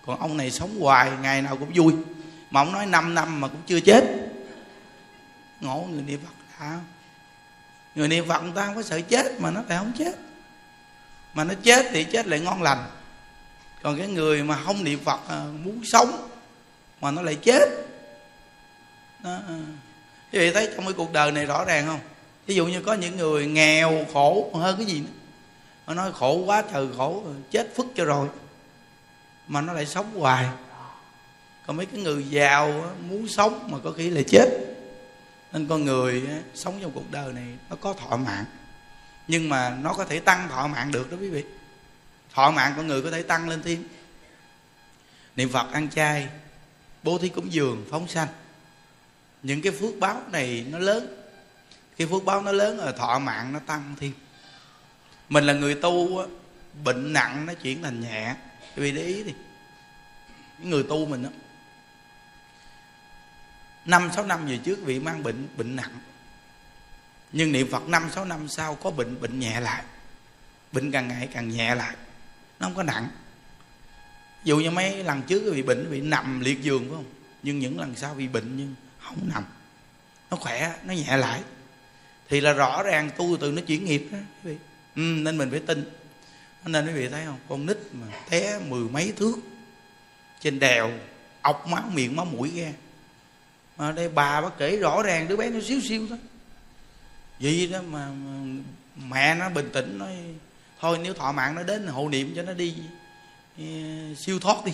Còn 0.06 0.20
ông 0.20 0.36
này 0.36 0.50
sống 0.50 0.80
hoài, 0.80 1.10
ngày 1.22 1.42
nào 1.42 1.56
cũng 1.56 1.72
vui. 1.74 1.92
Mà 2.50 2.60
ông 2.60 2.72
nói 2.72 2.86
5 2.86 3.14
năm 3.14 3.40
mà 3.40 3.48
cũng 3.48 3.62
chưa 3.66 3.80
chết. 3.80 4.04
Ngộ 5.60 5.88
người 5.90 6.02
niệm 6.02 6.20
phật 6.24 6.60
đã 6.60 6.80
người 7.94 8.08
niệm 8.08 8.28
phật 8.28 8.42
người 8.42 8.52
ta 8.54 8.66
không 8.66 8.74
có 8.74 8.82
sợ 8.82 9.00
chết 9.00 9.40
mà 9.40 9.50
nó 9.50 9.62
lại 9.68 9.78
không 9.78 9.92
chết 9.98 10.27
mà 11.38 11.44
nó 11.44 11.54
chết 11.62 11.86
thì 11.92 12.04
chết 12.04 12.26
lại 12.26 12.40
ngon 12.40 12.62
lành. 12.62 12.84
Còn 13.82 13.98
cái 13.98 14.06
người 14.06 14.42
mà 14.42 14.56
không 14.56 14.84
niệm 14.84 14.98
phật 15.04 15.20
à, 15.28 15.44
muốn 15.64 15.80
sống 15.84 16.28
mà 17.00 17.10
nó 17.10 17.22
lại 17.22 17.34
chết. 17.34 17.68
Đó. 19.24 19.38
À. 19.48 19.58
Quý 20.32 20.38
vị 20.38 20.50
thấy 20.50 20.68
trong 20.74 20.84
cái 20.84 20.92
cuộc 20.92 21.12
đời 21.12 21.32
này 21.32 21.46
rõ 21.46 21.64
ràng 21.64 21.86
không? 21.86 22.00
Ví 22.46 22.54
dụ 22.54 22.66
như 22.66 22.82
có 22.82 22.94
những 22.94 23.16
người 23.16 23.46
nghèo, 23.46 24.06
khổ 24.12 24.50
hơn 24.54 24.76
cái 24.76 24.86
gì 24.86 25.00
nữa. 25.00 25.10
Nó 25.86 25.94
nói 25.94 26.12
khổ 26.12 26.42
quá 26.46 26.62
trời 26.72 26.86
khổ, 26.96 27.22
chết 27.50 27.76
phức 27.76 27.86
cho 27.94 28.04
rồi, 28.04 28.28
mà 29.48 29.60
nó 29.60 29.72
lại 29.72 29.86
sống 29.86 30.20
hoài. 30.20 30.48
Còn 31.66 31.76
mấy 31.76 31.86
cái 31.86 32.00
người 32.00 32.24
giàu 32.30 32.66
à, 32.66 32.90
muốn 33.08 33.28
sống 33.28 33.68
mà 33.72 33.78
có 33.84 33.92
khi 33.96 34.10
là 34.10 34.20
chết. 34.28 34.48
Nên 35.52 35.68
con 35.68 35.84
người 35.84 36.22
sống 36.54 36.78
trong 36.82 36.90
cuộc 36.90 37.10
đời 37.10 37.32
này 37.32 37.46
nó 37.70 37.76
có 37.80 37.92
thọ 37.92 38.16
mạng 38.16 38.44
nhưng 39.28 39.48
mà 39.48 39.70
nó 39.70 39.92
có 39.92 40.04
thể 40.04 40.20
tăng 40.20 40.48
thọ 40.48 40.66
mạng 40.66 40.92
được 40.92 41.10
đó 41.10 41.16
quý 41.20 41.30
vị. 41.30 41.44
Thọ 42.34 42.50
mạng 42.50 42.74
con 42.76 42.86
người 42.86 43.02
có 43.02 43.10
thể 43.10 43.22
tăng 43.22 43.48
lên 43.48 43.62
thêm. 43.62 43.88
Niệm 45.36 45.52
phật 45.52 45.72
ăn 45.72 45.90
chay, 45.90 46.28
bố 47.02 47.18
thí 47.18 47.28
cúng 47.28 47.52
dường, 47.52 47.86
phóng 47.90 48.08
sanh. 48.08 48.28
Những 49.42 49.62
cái 49.62 49.72
phước 49.72 49.98
báo 50.00 50.22
này 50.32 50.66
nó 50.70 50.78
lớn. 50.78 51.06
Khi 51.96 52.06
phước 52.06 52.24
báo 52.24 52.42
nó 52.42 52.52
lớn 52.52 52.76
rồi 52.76 52.92
thọ 52.92 53.18
mạng 53.18 53.52
nó 53.52 53.58
tăng 53.58 53.94
thêm. 54.00 54.12
Mình 55.28 55.44
là 55.44 55.52
người 55.52 55.74
tu 55.74 56.26
bệnh 56.84 57.12
nặng 57.12 57.46
nó 57.46 57.54
chuyển 57.54 57.82
thành 57.82 58.00
nhẹ. 58.00 58.34
Quý 58.76 58.82
vị 58.82 58.92
để 58.92 59.02
ý 59.02 59.24
đi. 59.24 59.34
Những 60.58 60.70
người 60.70 60.82
tu 60.82 61.06
mình 61.06 61.22
đó 61.22 61.30
năm 63.84 64.10
sáu 64.14 64.24
năm 64.24 64.46
về 64.46 64.58
trước 64.64 64.78
vị 64.84 65.00
mang 65.00 65.22
bệnh 65.22 65.48
bệnh 65.56 65.76
nặng 65.76 65.98
nhưng 67.32 67.52
niệm 67.52 67.70
phật 67.70 67.88
năm 67.88 68.10
sáu 68.14 68.24
năm 68.24 68.48
sau 68.48 68.74
có 68.74 68.90
bệnh 68.90 69.20
bệnh 69.20 69.38
nhẹ 69.38 69.60
lại. 69.60 69.82
Bệnh 70.72 70.90
càng 70.90 71.08
ngày 71.08 71.28
càng 71.32 71.48
nhẹ 71.48 71.74
lại. 71.74 71.96
Nó 72.60 72.66
không 72.66 72.74
có 72.74 72.82
nặng. 72.82 73.08
Dù 74.44 74.58
như 74.58 74.70
mấy 74.70 75.04
lần 75.04 75.22
trước 75.22 75.52
bị 75.54 75.62
bệnh 75.62 75.90
bị 75.90 76.00
nằm 76.00 76.40
liệt 76.40 76.62
giường 76.62 76.80
phải 76.88 76.96
không? 76.96 77.04
Nhưng 77.42 77.58
những 77.58 77.80
lần 77.80 77.96
sau 77.96 78.14
bị 78.14 78.28
bệnh 78.28 78.56
nhưng 78.56 78.74
không 78.98 79.28
nằm. 79.34 79.44
Nó 80.30 80.36
khỏe 80.36 80.74
nó 80.84 80.92
nhẹ 80.92 81.16
lại. 81.16 81.40
Thì 82.28 82.40
là 82.40 82.52
rõ 82.52 82.82
ràng 82.82 83.10
tu 83.16 83.36
từ 83.40 83.52
nó 83.52 83.62
chuyển 83.66 83.84
nghiệp 83.84 84.08
đó 84.12 84.18
quý 84.18 84.50
vị. 84.50 84.56
Ừ, 84.96 85.00
nên 85.00 85.38
mình 85.38 85.50
phải 85.50 85.60
tin. 85.60 85.90
Nên 86.64 86.86
quý 86.86 86.92
vị 86.92 87.08
thấy 87.08 87.24
không? 87.24 87.38
Con 87.48 87.66
nít 87.66 87.76
mà 87.92 88.06
té 88.30 88.58
mười 88.68 88.88
mấy 88.88 89.12
thước 89.16 89.34
trên 90.40 90.58
đèo 90.58 90.90
ọc 91.42 91.66
máu 91.66 91.82
miệng 91.94 92.16
máu 92.16 92.24
mũi 92.24 92.52
ra. 92.56 92.72
Mà 93.76 93.92
đây 93.92 94.08
bà 94.08 94.40
bác 94.40 94.58
kể 94.58 94.76
rõ 94.76 95.02
ràng 95.02 95.28
đứa 95.28 95.36
bé 95.36 95.50
nó 95.50 95.60
xíu 95.60 95.80
xíu 95.80 96.06
thôi 96.08 96.18
vậy 97.40 97.66
đó 97.72 97.78
mà, 97.82 98.08
mẹ 98.96 99.34
nó 99.34 99.48
bình 99.48 99.70
tĩnh 99.72 99.98
nói 99.98 100.16
thôi 100.80 100.98
nếu 101.02 101.14
thọ 101.14 101.32
mạng 101.32 101.54
nó 101.54 101.62
đến 101.62 101.86
hộ 101.86 102.08
niệm 102.08 102.32
cho 102.36 102.42
nó 102.42 102.52
đi 102.52 102.74
e, 103.58 103.64
siêu 104.18 104.38
thoát 104.40 104.64
đi. 104.64 104.72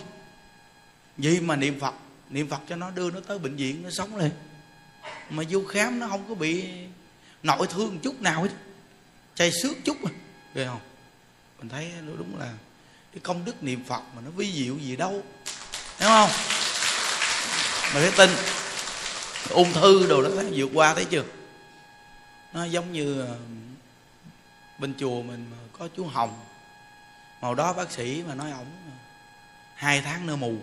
Vậy 1.17 1.41
mà 1.41 1.57
niệm 1.57 1.81
phật 1.81 1.95
niệm 2.31 2.49
phật 2.49 2.61
cho 2.69 2.77
nó 2.77 2.91
đưa 2.91 3.11
nó 3.11 3.21
tới 3.21 3.39
bệnh 3.39 3.57
viện 3.57 3.83
nó 3.83 3.91
sống 3.91 4.17
lên 4.17 4.31
mà 5.31 5.45
vô 5.51 5.61
khám 5.69 5.99
nó 5.99 6.09
không 6.09 6.29
có 6.29 6.35
bị 6.35 6.65
nội 7.43 7.67
thương 7.67 7.99
chút 7.99 8.21
nào 8.21 8.43
hết 8.43 8.51
chay 9.35 9.53
xước 9.63 9.77
chút 9.85 9.97
mà 10.03 10.11
ghê 10.55 10.67
không? 10.67 10.81
Mình 11.59 11.69
thấy 11.69 11.91
nó 12.07 12.13
đúng 12.19 12.39
là 12.39 12.53
cái 13.13 13.21
công 13.23 13.45
đức 13.45 13.63
niệm 13.63 13.85
phật 13.85 14.03
mà 14.17 14.23
nó 14.25 14.31
vi 14.31 14.53
diệu 14.53 14.79
gì 14.79 14.97
đâu. 14.97 15.23
Đúng 16.01 16.09
không? 16.09 16.31
Mình 17.95 18.03
phải 18.03 18.13
tin. 18.17 18.37
Ung 19.51 19.73
thư 19.73 20.07
đồ 20.07 20.23
đó 20.23 20.29
thấy 20.37 20.53
vượt 20.55 20.71
qua 20.75 20.95
thấy 20.95 21.05
chưa? 21.05 21.25
Nó 22.55 22.65
giống 22.65 22.93
như 22.93 23.21
ờ, 23.21 23.37
bên 24.79 24.95
chùa 24.99 25.23
mình 25.23 25.51
có 25.79 25.89
chú 25.97 26.05
hồng. 26.05 26.41
Màu 27.41 27.55
đó 27.55 27.73
bác 27.73 27.93
sĩ 27.93 28.23
mà 28.29 28.35
nói 28.35 28.51
ổng 28.51 28.73
ờ, 28.87 28.93
hai 29.75 30.01
tháng 30.01 30.27
nữa 30.27 30.37
mù. 30.37 30.55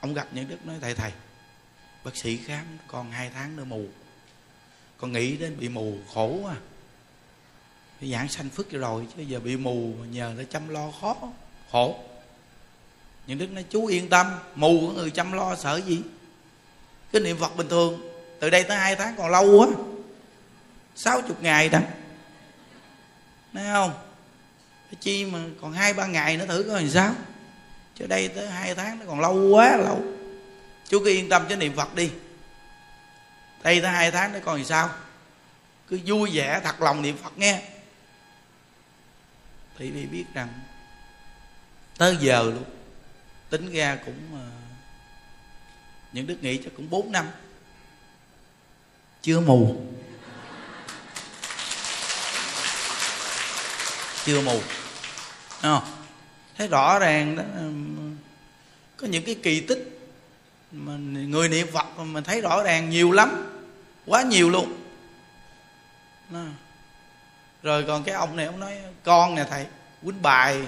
Ông 0.00 0.14
gặp 0.14 0.26
những 0.32 0.48
đức 0.48 0.66
nói, 0.66 0.76
thầy 0.80 0.94
thầy, 0.94 1.12
bác 2.04 2.16
sĩ 2.16 2.36
khám 2.36 2.64
còn 2.86 3.10
hai 3.10 3.30
tháng 3.34 3.56
nữa 3.56 3.64
mù. 3.64 3.84
Con 4.96 5.12
nghĩ 5.12 5.36
đến 5.36 5.56
bị 5.58 5.68
mù 5.68 5.98
khổ 6.14 6.40
à 6.48 6.56
cái 8.00 8.10
giảng 8.10 8.28
sanh 8.28 8.48
phước 8.48 8.70
rồi, 8.70 9.06
chứ 9.16 9.22
giờ 9.22 9.40
bị 9.40 9.56
mù 9.56 9.92
mà 10.00 10.06
nhờ 10.06 10.34
nó 10.36 10.42
chăm 10.50 10.68
lo 10.68 10.90
khó, 11.00 11.16
khổ. 11.72 11.98
Những 13.26 13.38
đức 13.38 13.50
nói, 13.50 13.64
chú 13.70 13.86
yên 13.86 14.08
tâm, 14.08 14.26
mù 14.54 14.86
có 14.86 14.92
người 14.92 15.10
chăm 15.10 15.32
lo 15.32 15.56
sợ 15.56 15.80
gì? 15.86 16.02
Cái 17.12 17.22
niệm 17.22 17.36
phật 17.38 17.56
bình 17.56 17.68
thường, 17.68 18.00
từ 18.40 18.50
đây 18.50 18.62
tới 18.62 18.76
hai 18.76 18.96
tháng 18.96 19.14
còn 19.16 19.30
lâu 19.30 19.58
quá 19.58 19.66
sáu 20.94 21.22
chục 21.22 21.42
ngày 21.42 21.68
đó. 21.68 21.78
Thấy 23.52 23.64
không? 23.72 23.92
Chi 25.00 25.24
mà 25.24 25.38
còn 25.60 25.72
hai, 25.72 25.92
ba 25.92 26.06
ngày 26.06 26.36
nó 26.36 26.44
thử 26.46 26.62
coi 26.62 26.82
làm 26.82 26.90
sao. 26.90 27.14
Chứ 27.94 28.06
đây 28.06 28.28
tới 28.28 28.48
hai 28.48 28.74
tháng 28.74 28.98
nó 28.98 29.04
còn 29.08 29.20
lâu 29.20 29.48
quá 29.48 29.76
lâu. 29.76 30.02
Chú 30.88 31.00
cứ 31.04 31.10
yên 31.10 31.28
tâm 31.28 31.46
cho 31.48 31.56
niệm 31.56 31.76
phật 31.76 31.94
đi. 31.94 32.10
Đây 33.62 33.80
tới 33.80 33.90
hai 33.90 34.10
tháng 34.10 34.32
nó 34.32 34.38
còn 34.44 34.56
làm 34.56 34.64
sao. 34.64 34.90
Cứ 35.88 36.00
vui 36.06 36.30
vẻ, 36.32 36.60
thật 36.64 36.82
lòng 36.82 37.02
niệm 37.02 37.16
phật 37.16 37.38
nghe. 37.38 37.62
Thì 39.78 39.90
vì 39.90 40.06
biết 40.06 40.24
rằng 40.34 40.48
tới 41.98 42.16
giờ 42.20 42.42
luôn. 42.42 42.64
Tính 43.50 43.72
ra 43.72 43.98
cũng 44.06 44.18
ờ, 44.34 44.46
những 46.12 46.26
đức 46.26 46.42
nghĩ 46.42 46.60
chắc 46.64 46.70
cũng 46.76 46.90
4 46.90 47.12
năm. 47.12 47.30
Chưa 49.22 49.40
mù. 49.40 49.76
Chưa 54.30 54.40
mù. 54.40 54.60
Không? 55.62 55.82
thấy 56.58 56.68
rõ 56.68 56.98
ràng 56.98 57.36
đó. 57.36 57.42
Có 58.96 59.06
những 59.06 59.24
cái 59.24 59.36
kỳ 59.42 59.60
tích 59.60 59.98
mà 60.72 60.92
người 61.26 61.48
niệm 61.48 61.66
phật 61.72 61.86
mà 61.96 62.04
mình 62.04 62.24
thấy 62.24 62.40
rõ 62.40 62.62
ràng 62.62 62.90
nhiều 62.90 63.12
lắm, 63.12 63.60
quá 64.06 64.22
nhiều 64.22 64.50
luôn. 64.50 64.76
Đó. 66.30 66.40
rồi 67.62 67.84
còn 67.86 68.04
cái 68.04 68.14
ông 68.14 68.36
này, 68.36 68.46
ông 68.46 68.60
nói, 68.60 68.76
con 69.04 69.34
nè 69.34 69.44
thầy, 69.50 69.66
quýnh 70.04 70.22
bài, 70.22 70.62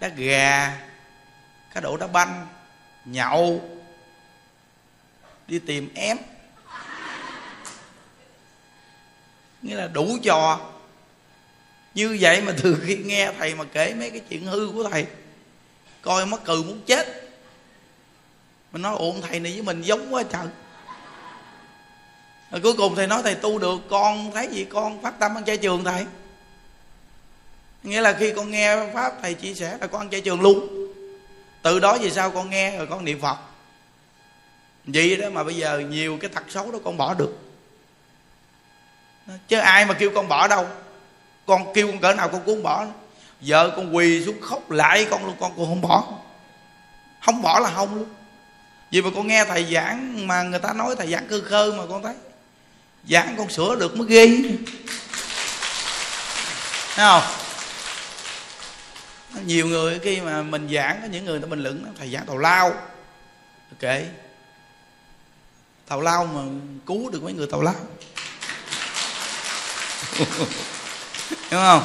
đá 0.00 0.08
gà, 0.08 0.78
cá 1.74 1.80
độ 1.80 1.96
đá 1.96 2.06
banh, 2.06 2.46
nhậu, 3.04 3.70
đi 5.46 5.58
tìm 5.58 5.94
ém. 5.94 6.16
Nghĩa 9.62 9.74
là 9.74 9.86
đủ 9.86 10.18
trò 10.22 10.71
như 11.94 12.16
vậy 12.20 12.42
mà 12.42 12.52
từ 12.62 12.82
khi 12.84 12.96
nghe 12.96 13.32
thầy 13.38 13.54
mà 13.54 13.64
kể 13.64 13.94
mấy 13.94 14.10
cái 14.10 14.20
chuyện 14.20 14.46
hư 14.46 14.70
của 14.74 14.88
thầy, 14.88 15.06
coi 16.02 16.26
mắc 16.26 16.40
cừ 16.44 16.62
muốn 16.62 16.80
chết. 16.86 17.22
Mình 18.72 18.82
nói 18.82 18.94
ổn 18.98 19.22
thầy 19.22 19.40
này 19.40 19.52
với 19.52 19.62
mình 19.62 19.82
giống 19.82 20.14
quá 20.14 20.22
trời. 20.32 20.46
Rồi 22.50 22.60
cuối 22.60 22.72
cùng 22.72 22.94
thầy 22.94 23.06
nói, 23.06 23.22
thầy 23.22 23.34
tu 23.34 23.58
được, 23.58 23.80
con 23.90 24.32
thấy 24.34 24.48
gì, 24.52 24.64
con 24.64 25.02
phát 25.02 25.18
tâm 25.18 25.38
ăn 25.38 25.44
chay 25.44 25.56
trường 25.56 25.84
thầy. 25.84 26.06
Nghĩa 27.82 28.00
là 28.00 28.12
khi 28.12 28.32
con 28.36 28.50
nghe 28.50 28.76
pháp, 28.94 29.12
thầy 29.22 29.34
chia 29.34 29.54
sẻ 29.54 29.78
là 29.80 29.86
con 29.86 30.00
ăn 30.00 30.10
chay 30.10 30.20
trường 30.20 30.40
luôn. 30.40 30.68
Từ 31.62 31.80
đó 31.80 31.98
về 31.98 32.10
sau 32.10 32.30
con 32.30 32.50
nghe 32.50 32.76
rồi 32.78 32.86
con 32.86 33.04
niệm 33.04 33.20
phật. 33.20 33.36
Vậy 34.84 35.16
đó 35.16 35.30
mà 35.30 35.44
bây 35.44 35.56
giờ 35.56 35.78
nhiều 35.78 36.18
cái 36.20 36.30
thật 36.34 36.42
xấu 36.48 36.72
đó 36.72 36.78
con 36.84 36.96
bỏ 36.96 37.14
được. 37.14 37.38
Chứ 39.48 39.58
ai 39.58 39.84
mà 39.84 39.94
kêu 39.94 40.10
con 40.14 40.28
bỏ 40.28 40.48
đâu? 40.48 40.66
Con 41.46 41.72
kêu 41.74 41.86
con 41.86 41.98
cỡ 42.00 42.14
nào 42.14 42.28
con 42.28 42.42
cũng 42.46 42.54
không 42.54 42.62
bỏ. 42.62 42.86
Vợ 43.40 43.72
con 43.76 43.96
quỳ 43.96 44.24
xuống 44.24 44.40
khóc 44.40 44.70
lại 44.70 45.06
con 45.10 45.26
luôn, 45.26 45.36
con 45.40 45.52
cũng 45.56 45.66
không 45.66 45.80
bỏ. 45.80 46.04
Không 47.20 47.42
bỏ 47.42 47.58
là 47.58 47.70
không 47.74 47.94
luôn. 47.94 48.08
Vì 48.90 49.02
mà 49.02 49.10
con 49.14 49.26
nghe 49.26 49.44
thầy 49.44 49.74
giảng 49.74 50.26
mà 50.26 50.42
người 50.42 50.58
ta 50.58 50.72
nói 50.72 50.96
thầy 50.98 51.12
giảng 51.12 51.26
cơ 51.26 51.40
khơ 51.44 51.72
mà 51.72 51.82
con 51.88 52.02
thấy. 52.02 52.14
Giảng 53.08 53.34
con 53.38 53.50
sửa 53.50 53.76
được 53.76 53.96
mới 53.96 54.06
ghê. 54.08 54.28
Thấy 56.94 57.06
không? 57.06 57.22
Nhiều 59.46 59.66
người 59.66 59.98
khi 59.98 60.20
mà 60.20 60.42
mình 60.42 60.68
giảng, 60.74 60.98
có 61.02 61.08
những 61.08 61.24
người 61.24 61.40
ta 61.40 61.46
bình 61.46 61.62
luận, 61.62 61.94
thầy 61.98 62.10
giảng 62.10 62.26
tàu 62.26 62.38
lao. 62.38 62.70
Ok. 63.70 63.92
Tàu 65.88 66.00
lao 66.00 66.24
mà 66.24 66.40
cứu 66.86 67.10
được 67.10 67.22
mấy 67.22 67.32
người 67.32 67.46
tàu 67.46 67.62
lao. 67.62 67.74
đúng 71.52 71.60
không? 71.60 71.82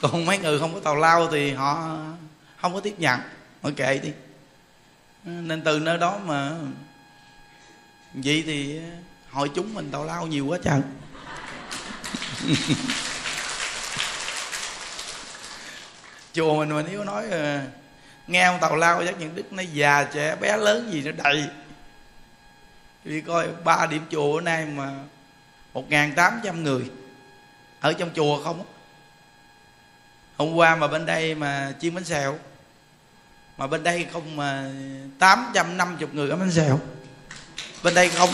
Còn 0.00 0.26
mấy 0.26 0.38
người 0.38 0.58
không 0.58 0.74
có 0.74 0.80
tàu 0.80 0.96
lao 0.96 1.28
thì 1.30 1.52
họ 1.52 1.98
không 2.60 2.74
có 2.74 2.80
tiếp 2.80 2.94
nhận. 2.98 3.20
Họ 3.62 3.70
kệ 3.76 3.98
đi. 3.98 4.12
Nên 5.24 5.62
từ 5.62 5.78
nơi 5.78 5.98
đó 5.98 6.18
mà 6.24 6.52
vậy 8.14 8.42
thì 8.46 8.80
hội 9.30 9.50
chúng 9.54 9.74
mình 9.74 9.90
tàu 9.90 10.04
lao 10.04 10.26
nhiều 10.26 10.46
quá 10.46 10.58
trời. 10.64 10.80
Chùa 16.32 16.54
mình 16.58 16.68
mà 16.68 16.82
nếu 16.90 17.04
nói 17.04 17.24
ờ, 17.30 17.60
nghe 18.26 18.42
ông 18.42 18.58
tàu 18.60 18.76
lao 18.76 19.04
chắc 19.06 19.20
những 19.20 19.34
đức 19.34 19.52
nó 19.52 19.62
già 19.72 20.04
trẻ 20.04 20.36
bé 20.40 20.56
lớn 20.56 20.92
gì 20.92 21.02
nó 21.02 21.12
đầy. 21.24 21.44
Vì 23.04 23.20
coi 23.20 23.48
ba 23.64 23.86
điểm 23.86 24.02
chùa 24.10 24.32
bữa 24.32 24.40
nay 24.40 24.66
mà 24.66 24.92
một 25.74 25.90
ngàn 25.90 26.14
tám 26.14 26.40
trăm 26.44 26.64
người 26.64 26.90
ở 27.80 27.92
trong 27.92 28.10
chùa 28.14 28.44
không 28.44 28.64
hôm 30.36 30.54
qua 30.54 30.76
mà 30.76 30.86
bên 30.88 31.06
đây 31.06 31.34
mà 31.34 31.74
chiên 31.80 31.94
bánh 31.94 32.04
xèo. 32.04 32.38
Mà 33.56 33.66
bên 33.66 33.82
đây 33.82 34.06
không 34.12 34.36
mà 34.36 34.70
tám 35.18 35.50
trăm 35.54 35.76
năm 35.76 35.96
chục 36.00 36.14
người 36.14 36.30
ở 36.30 36.36
bánh 36.36 36.50
xèo. 36.50 36.80
Bên 37.82 37.94
đây 37.94 38.08
không. 38.08 38.30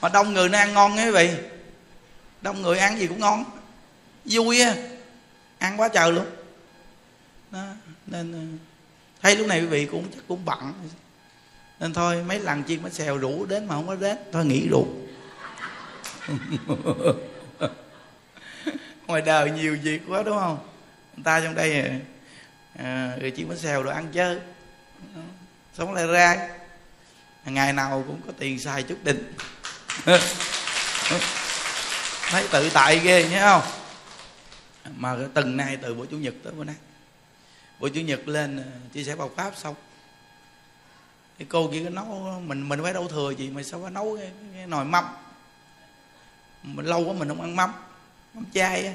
Mà 0.00 0.08
đông 0.08 0.34
người 0.34 0.48
nó 0.48 0.58
ăn 0.58 0.74
ngon 0.74 0.94
nghe 0.94 1.06
quý 1.06 1.10
vị. 1.10 1.30
Đông 2.42 2.62
người 2.62 2.78
ăn 2.78 2.98
gì 2.98 3.06
cũng 3.06 3.20
ngon. 3.20 3.44
Vui 4.24 4.60
á. 4.60 4.74
Ăn 5.58 5.80
quá 5.80 5.88
trời 5.88 6.12
luôn. 6.12 6.26
Đó, 7.50 7.64
nên 8.06 8.32
ờ, 8.32 8.38
thấy 9.22 9.36
lúc 9.36 9.46
này 9.46 9.60
quý 9.60 9.66
vị 9.66 9.86
cũng 9.86 10.04
chắc 10.14 10.22
cũng 10.28 10.44
bận. 10.44 10.72
Nên 11.80 11.92
thôi, 11.92 12.24
mấy 12.28 12.40
lần 12.40 12.64
chiên 12.64 12.82
bánh 12.82 12.92
xèo 12.92 13.18
rủ 13.18 13.46
đến 13.46 13.66
mà 13.66 13.74
không 13.74 13.86
có 13.86 13.94
đến, 13.94 14.16
thôi 14.32 14.44
nghỉ 14.44 14.68
rượu 14.68 14.86
ngoài 19.06 19.22
đời 19.22 19.50
nhiều 19.50 19.78
việc 19.82 20.02
quá 20.08 20.22
đúng 20.22 20.38
không? 20.38 20.58
Người 21.16 21.24
ta 21.24 21.40
trong 21.40 21.54
đây 21.54 21.80
à, 21.80 21.98
à 22.78 23.16
rồi 23.20 23.32
chiên 23.36 23.48
bánh 23.48 23.58
xèo 23.58 23.82
rồi 23.82 23.94
ăn 23.94 24.08
chơi 24.12 24.38
sống 25.74 25.94
lại 25.94 26.06
ra 26.06 26.48
ngày 27.44 27.72
nào 27.72 28.04
cũng 28.06 28.20
có 28.26 28.32
tiền 28.38 28.58
xài 28.58 28.82
chút 28.82 28.98
đỉnh 29.04 29.32
thấy 32.30 32.48
tự 32.52 32.70
tại 32.74 32.98
ghê 32.98 33.28
nhớ 33.28 33.40
không? 33.40 33.62
Mà 34.96 35.16
từng 35.34 35.56
nay 35.56 35.78
từ 35.82 35.94
buổi 35.94 36.06
chủ 36.06 36.16
nhật 36.16 36.34
tới 36.44 36.52
bữa 36.52 36.64
nay. 36.64 36.74
Buổi 37.80 37.90
chủ 37.90 38.00
nhật 38.00 38.28
lên 38.28 38.56
à, 38.56 38.64
chia 38.92 39.04
sẻ 39.04 39.16
bào 39.16 39.30
pháp 39.36 39.56
xong. 39.56 39.74
Cái 41.38 41.46
cô 41.50 41.70
kia 41.72 41.90
nấu 41.90 42.40
mình 42.46 42.68
mình 42.68 42.82
phải 42.82 42.92
đâu 42.92 43.08
thừa 43.08 43.30
gì 43.30 43.50
mà 43.50 43.62
sao 43.62 43.80
phải 43.82 43.90
nấu 43.90 44.16
cái, 44.16 44.30
cái 44.54 44.66
nồi 44.66 44.84
mắm? 44.84 45.04
Mình 46.62 46.86
lâu 46.86 47.04
quá 47.04 47.14
mình 47.18 47.28
không 47.28 47.40
ăn 47.40 47.56
mắm 47.56 47.72
mắm 48.34 48.44
chay 48.54 48.86
á. 48.86 48.92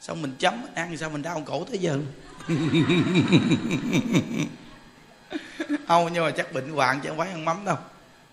Xong 0.00 0.22
mình 0.22 0.34
chấm 0.38 0.66
ăn 0.74 0.96
sao 0.96 1.10
mình 1.10 1.22
đau 1.22 1.42
cổ 1.46 1.64
tới 1.64 1.78
giờ? 1.78 1.98
Không 5.88 6.12
nhưng 6.12 6.24
mà 6.24 6.30
chắc 6.30 6.52
bệnh 6.52 6.72
hoạn 6.72 7.00
chứ 7.00 7.08
không 7.08 7.18
phải 7.18 7.30
ăn 7.30 7.44
mắm 7.44 7.64
đâu. 7.64 7.76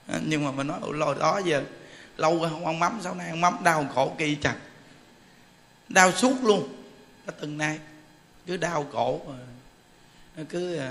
Ờ, 0.07 0.19
nhưng 0.26 0.45
mà 0.45 0.51
mình 0.51 0.67
nói 0.67 0.80
lôi 0.93 1.15
đó 1.19 1.41
giờ 1.45 1.63
lâu 2.17 2.39
rồi 2.39 2.49
không 2.49 2.65
ăn 2.65 2.80
mắm 2.80 2.99
sau 3.03 3.15
này 3.15 3.27
ăn 3.27 3.41
mắm 3.41 3.57
đau 3.63 3.88
cổ 3.95 4.11
kỳ 4.17 4.35
chặt. 4.35 4.55
Đau 5.89 6.11
suốt 6.11 6.43
luôn 6.43 6.76
nó 7.26 7.34
từng 7.41 7.57
nay. 7.57 7.80
Cứ 8.45 8.57
đau 8.57 8.88
cổ 8.91 9.22
nó 10.38 10.43
cứ 10.49 10.77
uh, 10.77 10.81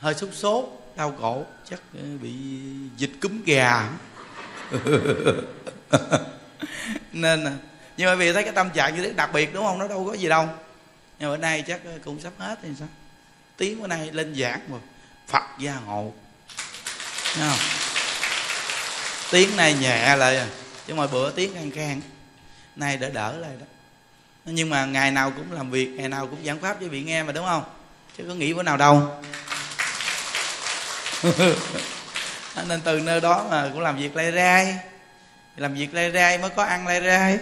hơi 0.00 0.14
sốt 0.14 0.30
sốt 0.32 0.64
đau 0.96 1.14
cổ 1.20 1.44
chắc 1.70 1.80
uh, 1.98 2.20
bị 2.22 2.34
dịch 2.96 3.12
cúm 3.20 3.42
gà. 3.46 3.90
nên 7.12 7.58
nhưng 7.96 8.08
mà 8.08 8.14
vì 8.14 8.32
thấy 8.32 8.42
cái 8.42 8.52
tâm 8.52 8.70
trạng 8.70 8.96
như 8.96 9.02
thế, 9.02 9.12
đặc 9.12 9.32
biệt 9.32 9.54
đúng 9.54 9.64
không? 9.64 9.78
Nó 9.78 9.88
đâu 9.88 10.06
có 10.06 10.14
gì 10.14 10.28
đâu. 10.28 10.48
Nhưng 11.18 11.30
bữa 11.30 11.36
nay 11.36 11.64
chắc 11.66 11.80
ờ, 11.84 11.90
cũng 12.04 12.20
sắp 12.20 12.32
hết 12.38 12.58
thì 12.62 12.68
sao? 12.78 12.88
Tiếng 13.56 13.80
bữa 13.80 13.86
nay 13.86 14.10
lên 14.12 14.34
giảng 14.34 14.60
mà 14.68 14.78
phật 15.28 15.42
gia 15.58 15.74
hộ. 15.74 16.12
Thấy 17.34 17.48
không? 17.48 17.58
Tiếng 19.30 19.56
này 19.56 19.74
nhẹ 19.74 20.16
lại 20.16 20.36
à. 20.36 20.46
Chứ 20.86 20.94
mọi 20.94 21.08
bữa 21.08 21.30
tiếng 21.30 21.54
can 21.54 21.70
can 21.70 22.00
nay 22.76 22.96
đỡ 22.96 23.10
đỡ 23.10 23.38
lại 23.38 23.52
đó. 23.60 23.66
Nhưng 24.44 24.70
mà 24.70 24.84
ngày 24.86 25.10
nào 25.10 25.30
cũng 25.30 25.52
làm 25.52 25.70
việc, 25.70 25.86
ngày 25.86 26.08
nào 26.08 26.26
cũng 26.26 26.44
giảng 26.44 26.60
pháp 26.60 26.76
cho 26.80 26.88
vị 26.88 27.02
nghe 27.02 27.22
mà, 27.22 27.32
đúng 27.32 27.46
không? 27.46 27.64
Chứ 28.18 28.24
có 28.28 28.34
nghĩ 28.34 28.54
bữa 28.54 28.62
nào 28.62 28.76
đâu. 28.76 29.22
nên 32.68 32.80
từ 32.84 33.00
nơi 33.00 33.20
đó 33.20 33.46
mà 33.50 33.70
cũng 33.72 33.80
làm 33.80 33.96
việc 33.96 34.16
lai 34.16 34.32
rai 34.32 34.78
làm 35.56 35.74
việc 35.74 35.94
lai 35.94 36.10
rai 36.10 36.38
mới 36.38 36.50
có 36.50 36.64
ăn 36.64 36.86
lai 36.86 37.00
rai 37.00 37.38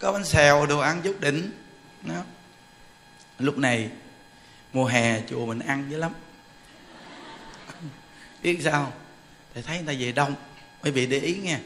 có 0.00 0.12
bánh 0.12 0.24
xèo 0.24 0.66
đồ 0.66 0.78
ăn 0.78 1.00
chút 1.02 1.20
đỉnh. 1.20 1.50
Đó. 2.02 2.22
lúc 3.38 3.58
này 3.58 3.90
mùa 4.72 4.86
hè 4.86 5.20
chùa 5.28 5.46
mình 5.46 5.58
ăn 5.58 5.90
dữ 5.90 5.96
lắm. 5.96 6.12
Biết 8.42 8.58
sao 8.64 8.92
thầy 9.54 9.62
thấy 9.62 9.76
người 9.76 9.86
ta 9.86 10.00
về 10.00 10.12
đông. 10.12 10.34
Quý 10.82 10.90
vị 10.90 11.06
để 11.06 11.18
ý 11.18 11.34
nha 11.34 11.60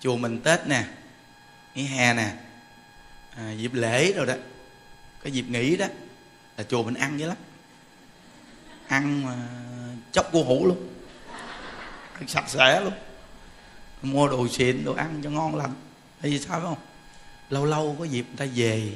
chùa 0.00 0.16
mình 0.16 0.40
tết 0.40 0.66
nè 0.66 0.84
nghỉ 1.74 1.84
hè 1.84 2.14
nè 2.14 2.32
à, 3.36 3.52
dịp 3.52 3.74
lễ 3.74 4.12
rồi 4.12 4.26
đó 4.26 4.34
cái 5.22 5.32
dịp 5.32 5.44
nghỉ 5.48 5.76
đó 5.76 5.86
là 6.56 6.64
chùa 6.64 6.82
mình 6.82 6.94
ăn 6.94 7.18
dữ 7.18 7.26
lắm. 7.26 7.36
Ăn 8.88 9.24
mà 9.24 9.34
chóc 10.18 10.32
cua 10.32 10.42
hủ 10.44 10.66
luôn 10.66 10.88
ăn 12.14 12.28
sạch 12.28 12.44
sẽ 12.48 12.80
luôn 12.80 12.92
mua 14.02 14.28
đồ 14.28 14.48
xịn, 14.48 14.84
đồ 14.84 14.94
ăn 14.94 15.20
cho 15.24 15.30
ngon 15.30 15.56
lành. 15.56 15.74
Tại 16.22 16.30
vì 16.30 16.38
sao 16.38 16.50
phải 16.50 16.60
không? 16.60 16.78
Lâu 17.50 17.64
lâu 17.64 17.96
có 17.98 18.04
dịp 18.04 18.26
người 18.28 18.36
ta 18.36 18.44
về, 18.54 18.92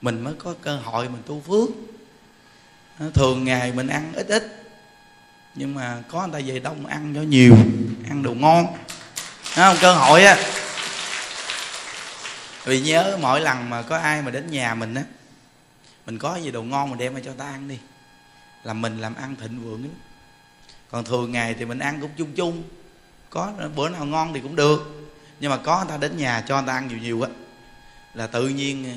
mình 0.00 0.20
mới 0.20 0.34
có 0.34 0.54
cơ 0.62 0.76
hội 0.76 1.08
mình 1.08 1.22
tu 1.26 1.40
phước. 1.40 1.68
Thường 3.14 3.44
ngày 3.44 3.72
mình 3.72 3.86
ăn 3.86 4.12
ít 4.14 4.26
ít, 4.28 4.64
nhưng 5.54 5.74
mà 5.74 6.02
có 6.08 6.26
người 6.26 6.42
ta 6.42 6.46
về 6.46 6.58
đông 6.58 6.86
ăn 6.86 7.12
cho 7.14 7.22
nhiều, 7.22 7.56
ăn 8.08 8.22
đồ 8.22 8.34
ngon. 8.34 8.66
Thấy 9.54 9.64
không? 9.64 9.76
Cơ 9.80 9.94
hội 9.94 10.24
á. 10.24 10.36
Vì 12.64 12.80
nhớ 12.80 13.18
mỗi 13.20 13.40
lần 13.40 13.70
mà 13.70 13.82
có 13.82 13.98
ai 13.98 14.22
mà 14.22 14.30
đến 14.30 14.50
nhà 14.50 14.74
mình 14.74 14.94
á, 14.94 15.02
mình 16.06 16.18
có 16.18 16.36
gì 16.36 16.50
đồ 16.50 16.62
ngon 16.62 16.90
mình 16.90 16.98
đem 16.98 17.14
ra 17.14 17.20
cho 17.24 17.32
ta 17.32 17.44
ăn 17.44 17.68
đi. 17.68 17.78
Là 18.62 18.72
mình 18.72 19.00
làm 19.00 19.14
ăn 19.14 19.36
thịnh 19.36 19.60
vượng 19.64 19.82
lắm 19.82 19.92
còn 20.90 21.04
thường 21.04 21.32
ngày 21.32 21.54
thì 21.58 21.64
mình 21.64 21.78
ăn 21.78 22.00
cũng 22.00 22.10
chung 22.16 22.32
chung. 22.32 22.62
Có 23.30 23.52
bữa 23.76 23.88
nào 23.88 24.06
ngon 24.06 24.34
thì 24.34 24.40
cũng 24.40 24.56
được. 24.56 25.08
Nhưng 25.40 25.50
mà 25.50 25.56
có 25.56 25.78
người 25.78 25.88
ta 25.88 25.96
đến 25.96 26.16
nhà 26.16 26.44
cho 26.48 26.56
người 26.56 26.66
ta 26.66 26.72
ăn 26.72 26.88
nhiều 26.88 26.98
nhiều 26.98 27.22
á. 27.22 27.30
Là 28.14 28.26
tự 28.26 28.48
nhiên 28.48 28.84
ờ, 28.84 28.90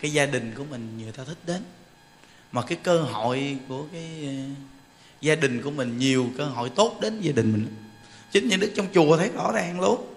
cái 0.00 0.12
gia 0.12 0.26
đình 0.26 0.54
của 0.56 0.64
mình 0.64 0.98
người 0.98 1.12
ta 1.12 1.24
thích 1.24 1.38
đến. 1.46 1.62
Mà 2.52 2.62
cái 2.62 2.78
cơ 2.82 3.02
hội 3.02 3.58
của 3.68 3.84
cái 3.92 4.26
ờ, 4.26 4.32
gia 5.20 5.34
đình 5.34 5.62
của 5.62 5.70
mình 5.70 5.98
nhiều 5.98 6.26
cơ 6.38 6.44
hội 6.44 6.70
tốt 6.70 6.98
đến 7.00 7.20
gia 7.20 7.32
đình 7.32 7.52
mình. 7.52 7.66
Chính 8.30 8.48
như 8.48 8.56
đức 8.56 8.72
trong 8.76 8.86
chùa 8.94 9.16
thấy 9.16 9.28
rõ 9.28 9.52
ràng 9.52 9.80
luôn. 9.80 10.14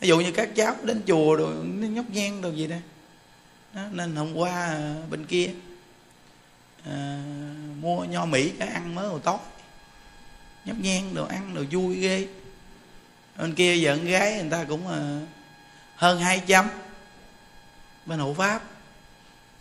Ví 0.00 0.08
dụ 0.08 0.20
như 0.20 0.32
các 0.32 0.48
cháu 0.56 0.76
đến 0.82 1.02
chùa 1.06 1.34
rồi 1.34 1.54
nó 1.64 1.86
nhóc 1.86 2.10
nhen 2.10 2.40
đồ 2.40 2.50
gì 2.50 2.66
đó. 2.66 2.76
đó 3.74 3.82
nên 3.92 4.16
hôm 4.16 4.34
qua 4.34 4.78
bên 5.10 5.24
kia 5.24 5.50
à, 6.84 7.22
mua 7.80 8.04
nho 8.04 8.24
mỹ 8.24 8.52
cái 8.58 8.68
ăn 8.68 8.94
mới 8.94 9.08
hồi 9.08 9.20
tối 9.24 9.38
nhấp 10.66 10.78
nhang 10.78 11.14
đồ 11.14 11.26
ăn, 11.26 11.54
đồ 11.54 11.62
vui 11.70 11.96
ghê. 11.96 12.26
Bên 13.38 13.54
kia 13.54 13.84
vợ 13.84 13.94
gái, 13.94 14.38
người 14.40 14.50
ta 14.50 14.64
cũng 14.64 14.86
ờ, 14.86 15.20
hơn 15.96 16.20
hai 16.20 16.42
trăm. 16.46 16.68
Bên 18.06 18.18
hộ 18.18 18.34
pháp, 18.34 18.62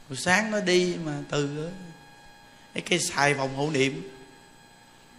buổi 0.09 0.17
sáng 0.17 0.51
nó 0.51 0.59
đi 0.59 0.95
mà 1.03 1.17
từ 1.29 1.65
ờ, 1.65 1.71
cái 2.73 2.83
cây 2.89 2.99
xài 2.99 3.33
phòng 3.33 3.55
hộ 3.55 3.69
niệm, 3.71 4.09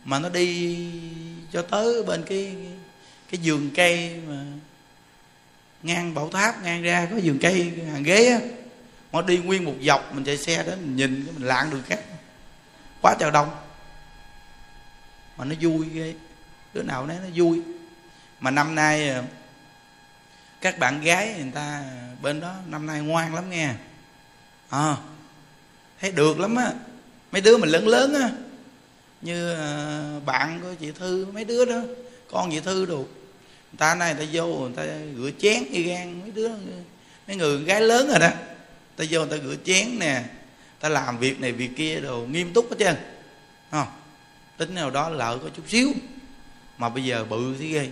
mà 0.05 0.19
nó 0.19 0.29
đi 0.29 0.79
cho 1.53 1.63
tới 1.63 2.03
bên 2.03 2.23
cái 2.27 2.57
cái 3.31 3.41
vườn 3.45 3.71
cây 3.75 4.21
mà 4.29 4.45
ngang 5.83 6.15
bảo 6.15 6.31
tháp, 6.31 6.63
ngang 6.63 6.83
ra 6.83 7.09
có 7.11 7.17
vườn 7.23 7.39
cây, 7.39 7.73
hàng 7.93 8.03
ghế 8.03 8.27
á. 8.27 8.41
Nó 9.13 9.23
đi 9.23 9.39
nguyên 9.39 9.65
một 9.65 9.75
dọc, 9.83 10.15
mình 10.15 10.25
chạy 10.25 10.37
xe 10.39 10.63
đến, 10.63 10.79
mình 10.81 10.97
nhìn, 10.97 11.27
mình 11.35 11.47
lạng 11.47 11.71
đường 11.71 11.83
khác. 11.87 12.01
Quá 13.03 13.17
trời 13.21 13.31
đông 13.31 13.66
mà 15.37 15.45
nó 15.45 15.55
vui 15.61 15.87
ghê. 15.93 16.15
Đứa 16.75 16.83
nào 16.83 17.07
nấy 17.07 17.17
nó 17.23 17.29
vui. 17.35 17.63
Mà 18.41 18.51
năm 18.51 18.75
nay 18.75 19.09
ờ, 19.09 19.23
các 20.61 20.79
bạn 20.79 21.01
gái 21.01 21.35
người 21.39 21.53
ta 21.55 21.83
ờ, 21.91 22.15
bên 22.23 22.41
đó 22.41 22.55
năm 22.67 22.87
nay 22.87 23.01
ngoan 23.01 23.35
lắm 23.35 23.51
nghe. 23.51 23.71
À, 24.69 24.97
thấy 26.01 26.13
được 26.13 26.41
lắm 26.41 26.57
á. 26.57 26.73
Mấy 27.33 27.41
đứa 27.41 27.57
mình 27.57 27.69
lớn 27.69 27.89
lớn 27.89 28.15
á 28.15 28.31
như 29.23 29.57
bạn 30.27 30.61
của 30.63 30.75
chị 30.81 30.93
thư 30.93 31.27
mấy 31.33 31.45
đứa 31.45 31.65
đó 31.65 31.81
con 32.31 32.51
chị 32.51 32.61
thư 32.61 32.87
đồ 32.87 32.97
người 32.97 33.79
ta 33.79 33.95
này 33.95 34.15
người 34.15 34.27
ta 34.27 34.33
vô 34.33 34.47
người 34.47 34.73
ta 34.77 34.85
rửa 35.17 35.31
chén 35.39 35.73
như 35.73 35.83
gan 35.83 36.21
mấy 36.21 36.31
đứa 36.31 36.51
mấy 37.27 37.37
người 37.37 37.65
gái 37.65 37.81
lớn 37.81 38.09
rồi 38.09 38.19
đó. 38.19 38.31
Ta 38.97 39.05
vô 39.11 39.21
người 39.25 39.39
ta 39.39 39.45
rửa 39.45 39.57
chén 39.65 39.99
nè 39.99 40.25
ta 40.81 40.89
làm 40.89 41.19
việc 41.19 41.41
này 41.41 41.53
việc 41.53 41.71
kia 41.77 42.01
đồ 42.01 42.27
nghiêm 42.27 42.53
túc 42.53 42.71
hết 42.71 42.77
trơn. 42.79 42.97
Không 43.71 43.87
tính 44.57 44.75
nào 44.75 44.91
đó 44.91 45.09
lỡ 45.09 45.39
có 45.43 45.49
chút 45.57 45.63
xíu. 45.69 45.93
Mà 46.79 46.89
bây 46.89 47.05
giờ 47.05 47.25
bự 47.25 47.55
thế 47.59 47.67
ghê. 47.67 47.89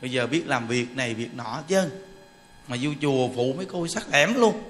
Bây 0.00 0.10
giờ 0.10 0.26
biết 0.26 0.42
làm 0.46 0.68
việc 0.68 0.96
này 0.96 1.14
việc 1.14 1.34
nọ 1.34 1.62
chứ. 1.68 1.88
Mà 2.68 2.76
vô 2.82 2.90
chùa 3.02 3.28
phụ 3.34 3.52
mấy 3.56 3.66
cô 3.66 3.88
sắc 3.88 4.02
lẻm 4.12 4.34
luôn. 4.34 4.62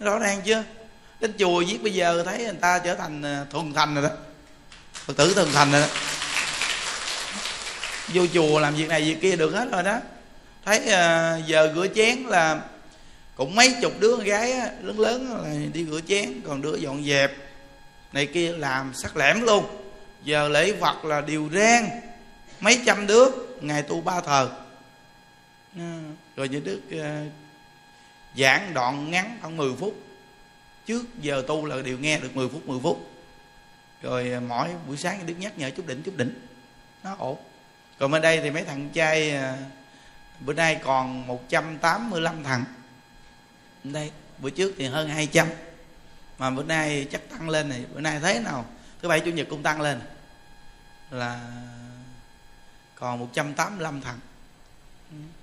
Rõ 0.00 0.18
ràng 0.18 0.40
chưa 0.44 0.64
đến 1.20 1.32
chùa 1.38 1.64
viết 1.68 1.82
bây 1.82 1.94
giờ 1.94 2.22
thấy 2.26 2.38
người 2.38 2.54
ta 2.60 2.78
trở 2.78 2.94
thành 2.94 3.22
à, 3.22 3.44
thuần 3.50 3.72
thành 3.72 3.94
rồi 3.94 4.04
đó. 4.04 4.10
Phật 4.92 5.16
tử 5.16 5.34
thuần 5.34 5.48
thành 5.52 5.72
rồi 5.72 5.80
đó. 5.80 5.86
Vô 8.14 8.26
chùa 8.34 8.60
làm 8.60 8.74
việc 8.74 8.88
này 8.88 9.02
việc 9.02 9.20
kia 9.20 9.36
được 9.36 9.50
hết 9.54 9.68
rồi 9.72 9.82
đó. 9.82 9.98
Thấy 10.64 10.78
à, 10.78 11.36
giờ 11.46 11.72
rửa 11.74 11.86
chén 11.94 12.18
là 12.18 12.60
cũng 13.36 13.54
mấy 13.54 13.74
chục 13.82 13.92
đứa 14.00 14.16
con 14.16 14.24
gái 14.24 14.52
á, 14.52 14.70
lớn 14.82 15.00
lớn 15.00 15.42
là 15.42 15.70
đi 15.72 15.84
rửa 15.84 16.00
chén 16.08 16.40
còn 16.46 16.62
đứa 16.62 16.76
dọn 16.76 17.04
dẹp. 17.04 17.32
Này 18.12 18.26
kia 18.26 18.52
làm 18.52 18.92
sắc 18.94 19.16
lẻm 19.16 19.40
luôn 19.40 19.64
giờ 20.24 20.48
lễ 20.48 20.72
phật 20.80 21.04
là 21.04 21.20
điều 21.20 21.50
rang. 21.52 22.00
Mấy 22.60 22.80
trăm 22.86 23.06
đứa, 23.06 23.26
ngày 23.60 23.82
tu 23.82 24.00
ba 24.00 24.20
thờ. 24.20 24.50
À, 25.76 26.00
rồi 26.36 26.48
như 26.48 26.60
đức 26.60 26.80
à, 27.02 27.24
giảng 28.36 28.74
đoạn 28.74 29.10
ngắn 29.10 29.38
khoảng 29.40 29.56
10 29.56 29.72
phút. 29.78 29.94
Trước 30.86 31.04
giờ 31.20 31.44
tu 31.46 31.66
là 31.66 31.82
đều 31.82 31.98
nghe 31.98 32.18
được 32.18 32.36
10 32.36 32.48
phút 32.48 32.68
10 32.68 32.80
phút. 32.82 33.10
Rồi 34.02 34.32
à, 34.32 34.40
mỗi 34.40 34.68
buổi 34.86 34.96
sáng 34.96 35.26
đức 35.26 35.34
nhắc 35.38 35.58
nhở 35.58 35.70
chút 35.70 35.86
đỉnh 35.86 36.02
chút 36.02 36.16
đỉnh. 36.16 36.34
Nó 37.04 37.16
ổn. 37.18 37.38
Còn 37.98 38.10
bên 38.10 38.22
đây 38.22 38.40
thì 38.42 38.50
mấy 38.50 38.64
thằng 38.64 38.90
trai 38.92 39.34
bữa 40.40 40.52
nay 40.52 40.80
còn 40.84 41.26
185 41.26 42.44
thằng. 42.44 42.64
Đây, 43.84 44.10
bữa 44.38 44.50
trước 44.50 44.74
thì 44.78 44.86
hơn 44.86 45.08
200 45.08 45.46
mà 46.38 46.50
bữa 46.50 46.62
nay 46.62 47.06
chắc 47.12 47.20
tăng 47.30 47.48
lên 47.48 47.68
này, 47.68 47.84
bữa 47.94 48.00
nay 48.00 48.20
thế 48.22 48.40
nào? 48.40 48.64
Thứ 49.02 49.08
bảy 49.08 49.20
chủ 49.20 49.30
nhật 49.30 49.46
cũng 49.50 49.62
tăng 49.62 49.80
lên. 49.80 50.00
Là 51.10 51.40
còn 52.94 53.18
185 53.18 54.00
thằng. 54.00 54.18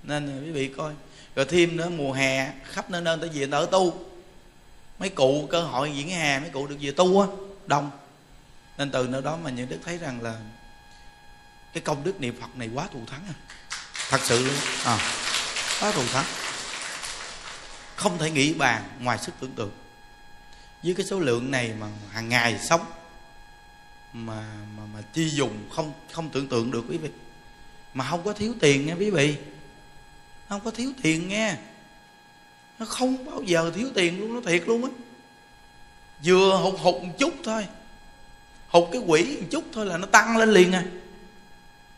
Nên 0.02 0.44
quý 0.44 0.50
vị 0.50 0.74
coi. 0.76 0.92
Rồi 1.34 1.46
thêm 1.48 1.76
nữa 1.76 1.88
mùa 1.88 2.12
hè 2.12 2.52
khắp 2.64 2.90
nơi 2.90 3.00
nơi 3.00 3.18
tới 3.20 3.28
về 3.28 3.48
ở 3.50 3.66
tu. 3.66 4.04
Mấy 4.98 5.08
cụ 5.08 5.48
cơ 5.50 5.62
hội 5.62 5.92
diễn 5.96 6.10
hè 6.10 6.38
mấy 6.40 6.50
cụ 6.50 6.66
được 6.66 6.76
về 6.80 6.92
tu 6.92 7.20
á 7.20 7.26
đông. 7.66 7.90
Nên 8.78 8.90
từ 8.90 9.06
nơi 9.06 9.22
đó 9.22 9.36
mà 9.36 9.50
những 9.50 9.68
đức 9.68 9.78
thấy 9.84 9.98
rằng 9.98 10.22
là 10.22 10.34
cái 11.72 11.80
công 11.80 12.04
đức 12.04 12.20
niệm 12.20 12.40
phật 12.40 12.56
này 12.56 12.70
quá 12.74 12.88
thù 12.92 13.00
thắng 13.06 13.24
à. 13.28 13.34
Thật 14.10 14.20
sự 14.24 14.44
luôn. 14.44 14.56
À, 14.84 14.98
quá 15.80 15.92
thù 15.92 16.02
thắng. 16.12 16.24
Không 17.96 18.18
thể 18.18 18.30
nghĩ 18.30 18.54
bàn 18.54 18.82
ngoài 19.00 19.18
sức 19.18 19.32
tưởng 19.40 19.52
tượng. 19.52 19.72
Với 20.82 20.94
cái 20.94 21.06
số 21.06 21.20
lượng 21.20 21.50
này 21.50 21.72
mà 21.78 21.86
hàng 22.12 22.28
ngày 22.28 22.58
sống 22.58 22.84
mà 24.26 24.44
mà 24.76 24.82
mà 24.94 25.02
chi 25.12 25.28
dùng 25.28 25.52
không 25.70 25.92
không 26.12 26.30
tưởng 26.30 26.48
tượng 26.48 26.70
được 26.70 26.84
quý 26.88 26.96
vị. 26.96 27.08
Mà 27.94 28.06
không 28.10 28.22
có 28.24 28.32
thiếu 28.32 28.54
tiền 28.60 28.86
nghe 28.86 28.94
quý 28.94 29.10
vị. 29.10 29.36
Không 30.48 30.60
có 30.64 30.70
thiếu 30.70 30.92
tiền 31.02 31.28
nghe 31.28 31.56
nó 32.78 32.86
không 32.86 33.24
bao 33.24 33.42
giờ 33.42 33.72
thiếu 33.74 33.88
tiền 33.94 34.20
luôn 34.20 34.34
nó 34.34 34.40
thiệt 34.40 34.62
luôn 34.66 34.84
á. 34.84 34.90
Vừa 36.24 36.56
hụt 36.56 36.80
hụt 36.80 37.02
một 37.02 37.18
chút 37.18 37.34
thôi. 37.44 37.66
Hụt 38.68 38.88
cái 38.92 39.02
quỷ 39.06 39.36
một 39.40 39.46
chút 39.50 39.64
thôi 39.72 39.86
là 39.86 39.98
nó 39.98 40.06
tăng 40.06 40.36
lên 40.36 40.50
liền 40.50 40.72
à. 40.72 40.84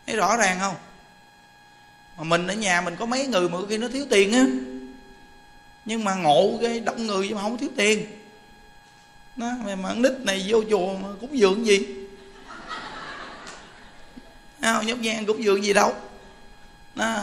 Thấy 0.07 0.15
rõ 0.15 0.37
ràng 0.37 0.59
không? 0.59 0.75
Mà 2.17 2.23
mình 2.23 2.47
ở 2.47 2.53
nhà 2.53 2.81
mình 2.81 2.95
có 2.99 3.05
mấy 3.05 3.27
người 3.27 3.49
mà 3.49 3.57
khi 3.69 3.77
nó 3.77 3.87
thiếu 3.87 4.05
tiền 4.09 4.33
á. 4.33 4.45
Nhưng 5.85 6.03
mà 6.03 6.15
ngộ 6.15 6.57
cái 6.61 6.79
đông 6.79 7.07
người 7.07 7.29
mà 7.29 7.41
không 7.41 7.57
thiếu 7.57 7.69
tiền. 7.75 8.05
Nó 9.35 9.51
mà, 9.75 9.93
nít 9.93 10.11
này 10.19 10.45
vô 10.47 10.63
chùa 10.69 10.97
mà 10.97 11.09
cúng 11.21 11.37
dường 11.37 11.65
gì? 11.65 12.00
Không, 14.61 14.85
nhóc 14.85 14.99
nhang 14.99 15.25
cúng 15.25 15.43
dường 15.43 15.63
gì 15.63 15.73
đâu. 15.73 15.93
Nó 16.95 17.17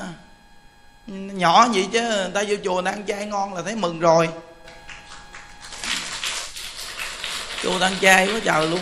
nhỏ 1.06 1.68
vậy 1.68 1.88
chứ, 1.92 2.00
người 2.00 2.30
ta 2.34 2.42
vô 2.48 2.56
chùa 2.64 2.82
ăn 2.84 3.06
chay 3.06 3.26
ngon 3.26 3.54
là 3.54 3.62
thấy 3.62 3.76
mừng 3.76 4.00
rồi. 4.00 4.28
Chùa 7.62 7.78
ăn 7.80 7.92
chay 8.00 8.26
quá 8.26 8.40
trời 8.44 8.68
luôn. 8.68 8.80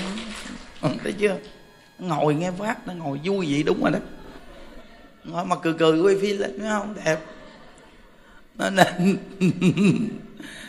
Ừ, 0.80 0.88
thấy 1.02 1.12
chưa? 1.12 1.36
Ngồi 1.98 2.34
nghe 2.34 2.50
phát 2.58 2.86
nó 2.86 2.92
ngồi 2.92 3.20
vui 3.24 3.46
vậy, 3.50 3.62
đúng 3.62 3.82
rồi 3.82 3.90
đó. 3.90 3.98
Ngồi 5.24 5.44
mà 5.44 5.56
cười 5.56 5.74
cười 5.78 6.00
quay 6.00 6.16
phim 6.22 6.38
lên, 6.38 6.58
thấy 6.58 6.68
không? 6.68 6.94
Đẹp. 7.04 7.18
Nó 8.54 8.70
nên 8.70 9.18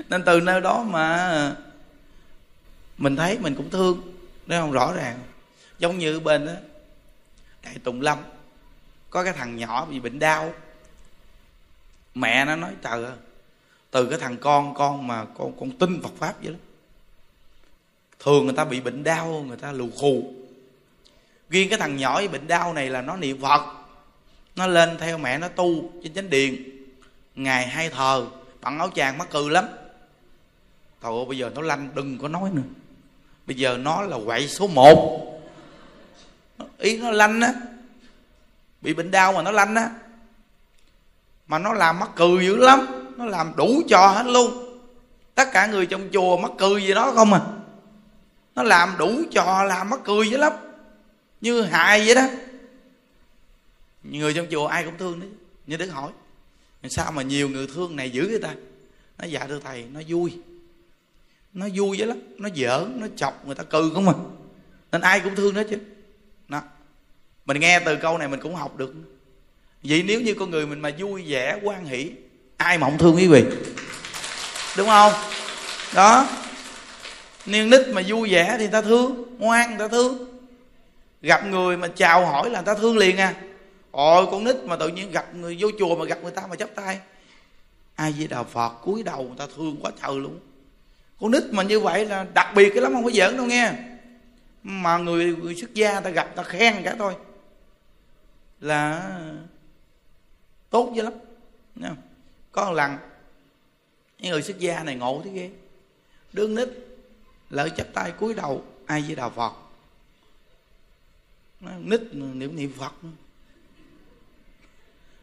nên 0.10 0.24
từ 0.26 0.40
nơi 0.40 0.62
đó 0.62 0.84
mà 0.84 1.56
mình 2.98 3.16
thấy 3.16 3.38
mình 3.40 3.56
cũng 3.56 3.70
thương, 3.70 4.02
thấy 4.48 4.60
không? 4.60 4.72
Rõ 4.72 4.94
ràng. 4.94 5.20
Giống 5.80 5.98
như 5.98 6.20
bên 6.20 6.46
đó 6.46 6.52
thầy 7.68 7.80
tùng 7.84 8.02
lâm. 8.02 8.18
Có 9.10 9.24
cái 9.24 9.34
thằng 9.34 9.58
nhỏ 9.58 9.86
bị 9.86 10.00
bệnh 10.00 10.20
đau. 10.20 10.54
Mẹ 12.16 12.46
nó 12.46 12.56
nói, 12.56 12.72
trời 12.82 13.04
ơi, 13.04 13.14
từ 13.92 14.06
cái 14.06 14.20
thằng 14.20 14.38
con 14.38 14.74
con 14.74 15.08
mà 15.08 15.26
con 15.26 15.60
con 15.60 15.72
tin 15.72 16.02
Phật 16.02 16.12
pháp 16.18 16.44
vậy 16.44 16.54
đó, 16.54 16.60
thường 18.20 18.46
người 18.46 18.56
ta 18.56 18.66
bị 18.66 18.80
bệnh 18.82 19.04
đau, 19.04 19.44
người 19.48 19.58
ta 19.58 19.72
lù 19.72 19.90
khù. 19.98 20.34
Riêng 21.50 21.70
cái 21.70 21.80
thằng 21.80 21.98
nhỏ 21.98 22.22
bị 22.22 22.28
bệnh 22.28 22.48
đau 22.48 22.74
này 22.74 22.90
là 22.90 23.02
nó 23.02 23.16
niệm 23.16 23.42
Phật, 23.42 23.62
nó 24.56 24.68
lên 24.68 24.98
theo 24.98 25.18
mẹ 25.18 25.38
nó 25.38 25.48
tu 25.48 25.92
trên 26.04 26.14
chánh 26.14 26.30
điện. 26.30 26.72
Ngày 27.36 27.68
hai 27.68 27.90
thờ 27.90 28.28
bằng 28.62 28.80
áo 28.80 28.90
chàng 28.90 29.18
mắc 29.18 29.30
cừ 29.32 29.50
lắm. 29.50 29.68
Trời 31.04 31.12
bây 31.28 31.38
giờ 31.38 31.52
nó 31.56 31.62
lanh 31.62 31.90
đừng 31.96 32.18
có 32.18 32.28
nói 32.28 32.50
nữa. 32.54 32.62
Bây 33.48 33.56
giờ 33.58 33.78
nó 33.78 34.02
là 34.02 34.18
quậy 34.26 34.48
số 34.48 34.68
1 34.68 35.37
ý 36.78 36.98
nó 36.98 37.12
lanh 37.12 37.42
á. 37.42 37.54
Bị 38.82 38.94
bệnh 38.94 39.12
đau 39.12 39.34
mà 39.34 39.42
nó 39.42 39.52
lanh 39.52 39.76
á. 39.76 39.90
Mà 41.48 41.60
nó 41.60 41.74
làm 41.74 42.00
mắc 42.00 42.10
cười 42.16 42.46
dữ 42.46 42.58
lắm. 42.58 42.88
Nó 43.18 43.26
làm 43.26 43.54
đủ 43.56 43.82
trò 43.90 44.08
hết 44.08 44.26
luôn. 44.26 44.80
Tất 45.36 45.50
cả 45.54 45.68
người 45.68 45.86
trong 45.86 46.10
chùa 46.14 46.38
mắc 46.38 46.52
cười 46.58 46.84
gì 46.84 46.94
đó 46.94 47.12
không 47.16 47.34
à? 47.34 47.42
Nó 48.56 48.64
làm 48.64 48.96
đủ 48.98 49.22
trò 49.32 49.64
làm 49.64 49.90
mắc 49.90 50.00
cười 50.04 50.30
dữ 50.30 50.38
lắm. 50.38 50.54
Như 51.42 51.62
hài 51.62 52.06
vậy 52.06 52.16
đó. 52.16 52.28
Người 54.04 54.34
trong 54.34 54.48
chùa 54.52 54.68
ai 54.68 54.84
cũng 54.84 54.98
thương 54.98 55.20
đấy. 55.20 55.30
Như 55.68 55.78
Đức 55.78 55.88
hỏi 55.88 56.12
sao 56.90 57.12
mà 57.12 57.22
nhiều 57.22 57.50
người 57.50 57.68
thương 57.76 57.96
này 57.96 58.10
dữ 58.10 58.28
vậy 58.28 58.40
ta? 58.42 58.54
Nó 59.18 59.26
dạ 59.26 59.46
thưa 59.48 59.60
thầy, 59.60 59.86
nó 59.94 60.00
vui. 60.08 60.40
Nó 61.54 61.68
vui 61.76 61.98
dữ 61.98 62.06
lắm. 62.06 62.18
Nó 62.38 62.50
giỡn, 62.56 63.00
nó 63.00 63.08
chọc 63.16 63.46
người 63.46 63.56
ta 63.56 63.64
cười 63.64 63.90
không 63.94 64.08
à? 64.08 64.14
Nên 64.92 65.02
ai 65.02 65.20
cũng 65.20 65.36
thương 65.36 65.54
nó 65.54 65.64
chứ 65.70 65.78
mình 67.48 67.60
nghe 67.60 67.80
từ 67.80 67.96
câu 67.96 68.18
này 68.18 68.28
mình 68.28 68.40
cũng 68.40 68.56
học 68.56 68.78
được. 68.78 68.94
Vậy 69.84 70.04
nếu 70.08 70.22
như 70.22 70.34
con 70.34 70.52
người 70.52 70.66
mình 70.66 70.80
mà 70.80 70.92
vui 70.98 71.24
vẻ 71.28 71.60
quan 71.64 71.86
hỷ 71.86 72.12
ai 72.58 72.78
mà 72.78 72.88
không 72.88 72.98
thương 72.98 73.16
quý 73.16 73.28
vị? 73.28 73.44
Đúng 74.78 74.88
không? 74.88 75.14
Đó. 75.96 76.28
Niên 77.46 77.70
nít 77.70 77.88
mà 77.88 78.02
vui 78.08 78.30
vẻ 78.32 78.48
thì 78.52 78.58
người 78.58 78.72
ta 78.72 78.82
thương 78.82 79.38
ngoan 79.38 79.70
người 79.70 79.80
ta 79.80 79.88
thương. 79.88 80.40
Gặp 81.22 81.46
người 81.46 81.78
mà 81.78 81.88
chào 81.88 82.26
hỏi 82.26 82.50
là 82.50 82.62
người 82.62 82.66
ta 82.66 82.82
thương 82.82 82.98
liền 82.98 83.18
à. 83.18 83.34
Ôi 83.92 84.28
con 84.32 84.44
nít 84.44 84.56
mà 84.56 84.76
tự 84.76 84.88
nhiên 84.88 85.12
gặp 85.12 85.36
người 85.36 85.58
vô 85.60 85.68
chùa 85.80 85.96
mà 85.96 86.06
gặp 86.06 86.20
người 86.24 86.32
ta 86.32 86.42
mà 86.50 86.56
chắp 86.56 86.70
tay. 86.76 87.00
Ai 87.96 88.14
với 88.18 88.28
đạo 88.28 88.46
phật 88.54 88.70
cúi 88.70 89.04
đầu 89.04 89.24
người 89.24 89.38
ta 89.38 89.46
thương 89.56 89.78
quá 89.82 89.92
trời 90.02 90.16
luôn. 90.16 90.40
Con 91.22 91.32
nít 91.32 91.44
mà 91.52 91.64
như 91.64 91.80
vậy 91.80 92.06
là 92.06 92.26
đặc 92.34 92.48
biệt 92.56 92.70
cái 92.70 92.82
lắm 92.82 92.94
không 92.94 93.04
có 93.04 93.12
giỡn 93.12 93.38
đâu 93.38 93.46
nghe. 93.46 93.72
Mà 94.64 94.98
người, 94.98 95.36
người 95.36 95.56
xuất 95.56 95.74
gia 95.74 95.94
người 95.94 96.02
ta 96.02 96.10
gặp 96.10 96.36
ta 96.36 96.44
khen 96.44 96.84
cả 96.84 96.96
thôi 97.00 97.14
là 98.60 99.12
tốt 100.70 100.92
dữ 100.96 101.04
lắm. 101.04 101.14
Nha. 101.76 101.96
có 102.52 102.66
một 102.66 102.74
lần 102.74 102.98
những 104.18 104.32
người 104.32 104.42
xuất 104.42 104.60
gia 104.60 104.84
này 104.84 104.96
ngộ 104.96 105.22
thế 105.26 105.32
ghê. 105.32 105.52
Đương 106.34 106.56
nít 106.56 106.70
lỡ 107.50 107.70
chắp 107.70 107.88
tay 107.94 108.12
cúi 108.12 108.34
đầu, 108.34 108.66
ai 108.86 109.02
với 109.02 109.16
đạo 109.16 109.30
phật. 109.36 109.54
Nó 111.60 111.72
nít, 111.80 112.02
niệm 112.14 112.56
niệm 112.56 112.74
phật 112.78 112.94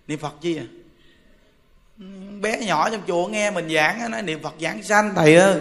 niệm 0.07 0.19
phật 0.19 0.35
chi 0.41 0.57
à? 0.57 0.67
Bé 2.41 2.67
nhỏ 2.67 2.91
trong 2.91 3.03
chùa 3.07 3.27
nghe 3.27 3.51
mình 3.51 3.75
giảng 3.75 4.11
nói, 4.11 4.23
niệm 4.23 4.43
phật 4.43 4.55
giảng 4.61 4.83
sanh, 4.83 5.13
thầy 5.15 5.35
ơi. 5.35 5.61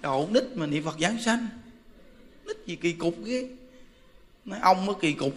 Đậu 0.00 0.28
nít 0.32 0.44
mà 0.54 0.66
niệm 0.66 0.84
phật 0.84 0.96
giảng 1.00 1.18
sanh 1.24 1.48
nít 2.50 2.66
gì 2.66 2.76
kỳ 2.76 2.92
cục 2.92 3.24
ghê. 3.24 3.48
Nói, 4.44 4.58
ông 4.62 4.86
mới 4.86 4.96
kỳ 5.00 5.12
cục. 5.12 5.34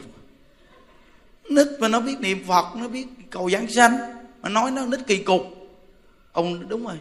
Nít 1.49 1.68
mà 1.80 1.88
nó 1.88 1.99
biết 1.99 2.19
niệm 2.19 2.44
phật, 2.48 2.65
nó 2.76 2.88
biết 2.88 3.07
cầu 3.30 3.49
giảng 3.49 3.68
sanh, 3.68 3.98
mà 4.41 4.49
nói 4.49 4.72
nó 4.72 4.85
nít 4.85 4.99
kỳ 5.07 5.18
cục. 5.18 5.41
Ông 6.31 6.69
đúng 6.69 6.85
rồi. 6.85 6.95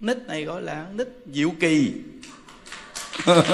Nít 0.00 0.16
này 0.26 0.44
gọi 0.44 0.62
là 0.62 0.86
nít 0.92 1.08
diệu 1.32 1.50
kỳ. 1.60 1.92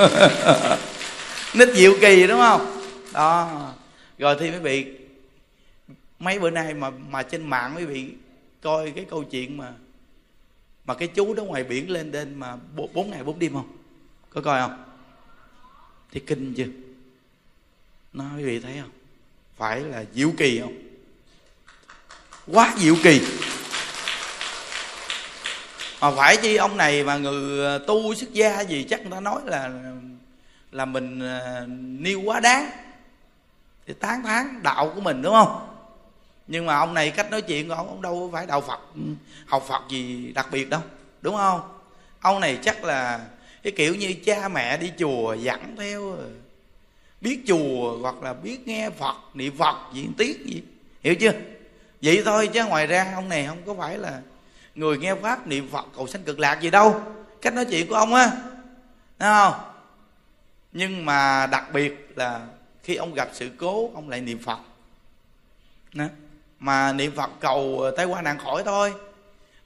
Nít 1.54 1.68
diệu 1.74 1.92
kỳ, 2.00 2.26
đúng 2.26 2.40
không? 2.40 2.82
Đó. 3.12 3.74
Rồi 4.18 4.36
thì 4.40 4.50
mới 4.50 4.60
vị, 4.60 4.86
mấy 6.18 6.38
bữa 6.38 6.50
nay 6.50 6.74
mà 6.74 6.90
mà 6.90 7.22
trên 7.22 7.50
mạng 7.50 7.74
mới 7.74 7.86
vị 7.86 8.06
coi 8.62 8.90
cái 8.90 9.04
câu 9.10 9.24
chuyện 9.24 9.56
mà 9.56 9.72
mà 10.84 10.94
cái 10.94 11.08
chú 11.08 11.34
đó 11.34 11.44
ngoài 11.44 11.64
biển 11.64 11.90
lên 11.90 12.12
lên 12.12 12.34
mà 12.34 12.56
bốn 12.92 13.10
ngày 13.10 13.24
bốn 13.24 13.38
đêm 13.38 13.52
không? 13.52 13.76
Có 14.30 14.40
coi 14.40 14.60
không? 14.60 14.91
Thì 16.12 16.20
kinh 16.20 16.55
chưa? 16.55 16.66
Nói 18.12 18.28
quý 18.36 18.44
vị 18.44 18.60
thấy 18.60 18.78
không? 18.80 18.90
Phải 19.56 19.80
là 19.80 20.05
diệu 20.14 20.32
kỳ 20.39 20.60
không? 20.60 20.74
Quá 22.47 22.74
diệu 22.78 22.97
kỳ. 23.02 23.20
Mà 26.01 26.10
phải 26.10 26.36
chi 26.36 26.56
ông 26.56 26.76
này 26.76 27.05
mà 27.05 27.16
người 27.16 27.64
ờ, 27.64 27.78
tu 27.78 28.14
xuất 28.14 28.32
gia 28.32 28.60
gì 28.60 28.86
chắc 28.90 29.01
người 29.01 29.10
ta 29.10 29.20
nói 29.20 29.40
là 29.44 29.70
là 30.72 30.84
mình 30.84 31.20
ờ, 31.20 31.39
à, 31.39 31.64
nêu 31.78 32.20
quá 32.20 32.40
đáng. 32.40 32.70
Thì 33.86 33.94
tán 33.94 34.22
thán 34.22 34.62
đạo 34.62 34.93
của 34.94 35.01
mình 35.01 35.22
đúng 35.22 35.34
không? 35.34 35.68
Nhưng 36.47 36.66
mà 36.66 36.76
ông 36.76 36.94
này 36.94 37.10
cách 37.10 37.30
nói 37.30 37.43
chuyện 37.43 37.68
của 37.68 37.74
ông 37.74 37.89
ông 37.89 38.02
đâu 38.02 38.30
phải 38.32 38.47
đạo 38.47 38.60
phật. 38.60 38.80
Ừ, 38.94 39.01
học 39.47 39.64
phật 39.68 39.82
gì 39.90 40.32
đặc 40.32 40.48
biệt 40.52 40.70
đâu 40.70 40.80
đúng 41.22 41.36
không? 41.36 41.60
Ông 42.20 42.40
này 42.40 42.59
chắc 42.62 42.84
là 42.84 43.26
cái 43.62 43.72
kiểu 43.76 43.94
như 43.94 44.14
cha 44.24 44.48
mẹ 44.48 44.76
đi 44.76 44.93
chùa 44.98 45.34
dẫn 45.34 45.76
theo. 45.78 46.16
Biết 47.20 47.40
chùa 47.47 47.98
hoặc 48.01 48.22
là 48.22 48.32
biết 48.32 48.68
nghe 48.68 48.90
phật, 48.90 49.16
niệm 49.34 49.56
phật 49.56 49.76
gì 49.94 50.09
tiết 50.18 50.47
gì. 50.47 50.62
Hiểu 51.02 51.14
chưa? 51.14 51.32
Vậy 52.02 52.22
thôi 52.24 52.51
chứ 52.52 52.64
ngoài 52.64 52.86
ra 52.86 53.12
ông 53.14 53.28
này 53.28 53.47
không 53.47 53.62
có 53.66 53.74
phải 53.78 53.98
là 53.98 54.20
người 54.74 54.98
nghe 54.98 55.14
pháp, 55.14 55.47
niệm 55.47 55.68
phật, 55.70 55.86
cầu 55.97 56.06
sanh 56.06 56.22
cực 56.22 56.39
lạc 56.39 56.60
gì 56.60 56.70
đâu. 56.70 57.01
Cách 57.43 57.55
nói 57.55 57.64
chuyện 57.64 57.89
của 57.89 57.94
ông 57.94 58.14
á, 58.14 58.30
thấy 59.18 59.30
không? 59.32 59.55
Nhưng 60.72 61.05
mà 61.05 61.47
đặc 61.47 61.64
biệt 61.72 62.12
là 62.16 62.47
khi 62.82 62.94
ông 62.94 63.14
gặp 63.14 63.28
sự 63.32 63.51
cố, 63.56 63.90
ông 63.94 64.09
lại 64.09 64.20
niệm 64.20 64.39
phật. 64.39 64.59
Đó. 65.94 66.05
mà 66.59 66.93
niệm 66.93 67.12
phật 67.16 67.30
cầu 67.40 67.90
tai 67.97 68.06
qua 68.06 68.22
nạn 68.22 68.39
khỏi 68.39 68.62
thôi. 68.64 68.94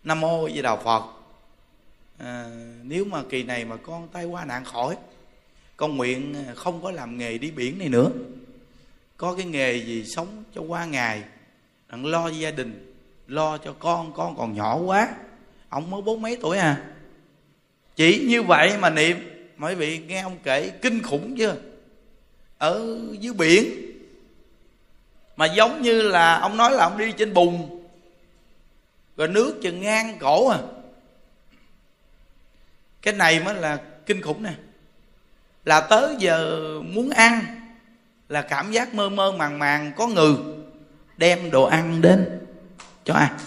Nam 0.04 0.20
mô 0.20 0.48
di 0.48 0.62
đà 0.62 0.76
phật 0.76 1.02
à, 2.18 2.50
nếu 2.82 3.04
mà 3.04 3.22
kỳ 3.28 3.42
này 3.42 3.64
mà 3.64 3.76
con 3.76 4.08
tai 4.08 4.24
qua 4.24 4.44
nạn 4.44 4.64
khỏi 4.64 4.96
con 5.76 5.96
nguyện 5.96 6.34
à, 6.34 6.54
không 6.54 6.82
có 6.82 6.90
làm 6.90 7.18
nghề 7.18 7.38
đi 7.38 7.50
biển 7.50 7.78
này 7.78 7.88
nữa. 7.88 8.10
Có 9.16 9.34
cái 9.34 9.46
nghề 9.46 9.76
gì 9.76 10.04
sống 10.04 10.44
cho 10.54 10.60
qua 10.60 10.84
ngày 10.84 11.22
đặng 11.88 12.06
lo 12.06 12.28
gia 12.28 12.50
đình 12.50 12.94
lo 13.26 13.58
cho 13.58 13.74
con 13.78 14.12
con 14.12 14.36
còn 14.36 14.54
nhỏ 14.54 14.76
quá 14.76 15.14
ông 15.68 15.90
mới 15.90 16.02
bốn 16.02 16.22
mấy 16.22 16.36
tuổi 16.40 16.58
à. 16.58 16.92
Chỉ 17.96 18.24
như 18.28 18.42
vậy 18.42 18.78
mà 18.78 18.90
niệm 18.90 19.16
mấy 19.56 19.74
vị 19.74 19.98
nghe 19.98 20.20
ông 20.20 20.38
kể 20.42 20.70
kinh 20.82 21.02
khủng 21.02 21.36
chưa? 21.36 21.56
Ở 22.58 22.98
dưới 23.20 23.32
biển 23.32 23.64
mà 25.36 25.46
giống 25.46 25.82
như 25.82 26.02
là 26.02 26.38
ông 26.38 26.56
nói 26.56 26.72
là 26.72 26.84
ông 26.84 26.98
đi 26.98 27.12
trên 27.12 27.34
bùn 27.34 27.82
rồi 29.16 29.28
nước 29.28 29.58
chừng 29.62 29.80
ngang 29.80 30.16
cổ 30.20 30.48
à 30.48 30.58
cái 33.06 33.14
này 33.14 33.40
mới 33.40 33.54
là 33.54 33.78
kinh 34.06 34.22
khủng 34.22 34.42
nè. 34.42 34.52
Là 35.64 35.80
tới 35.80 36.16
giờ 36.18 36.60
muốn 36.84 37.10
ăn, 37.10 37.44
là 38.28 38.42
cảm 38.42 38.72
giác 38.72 38.94
mơ 38.94 39.08
mơ 39.08 39.32
màng 39.32 39.58
màng, 39.58 39.92
có 39.96 40.06
người 40.06 40.34
đem 41.16 41.50
đồ 41.50 41.64
ăn 41.64 42.02
đến 42.02 42.46
cho 43.04 43.14
ăn 43.14 43.38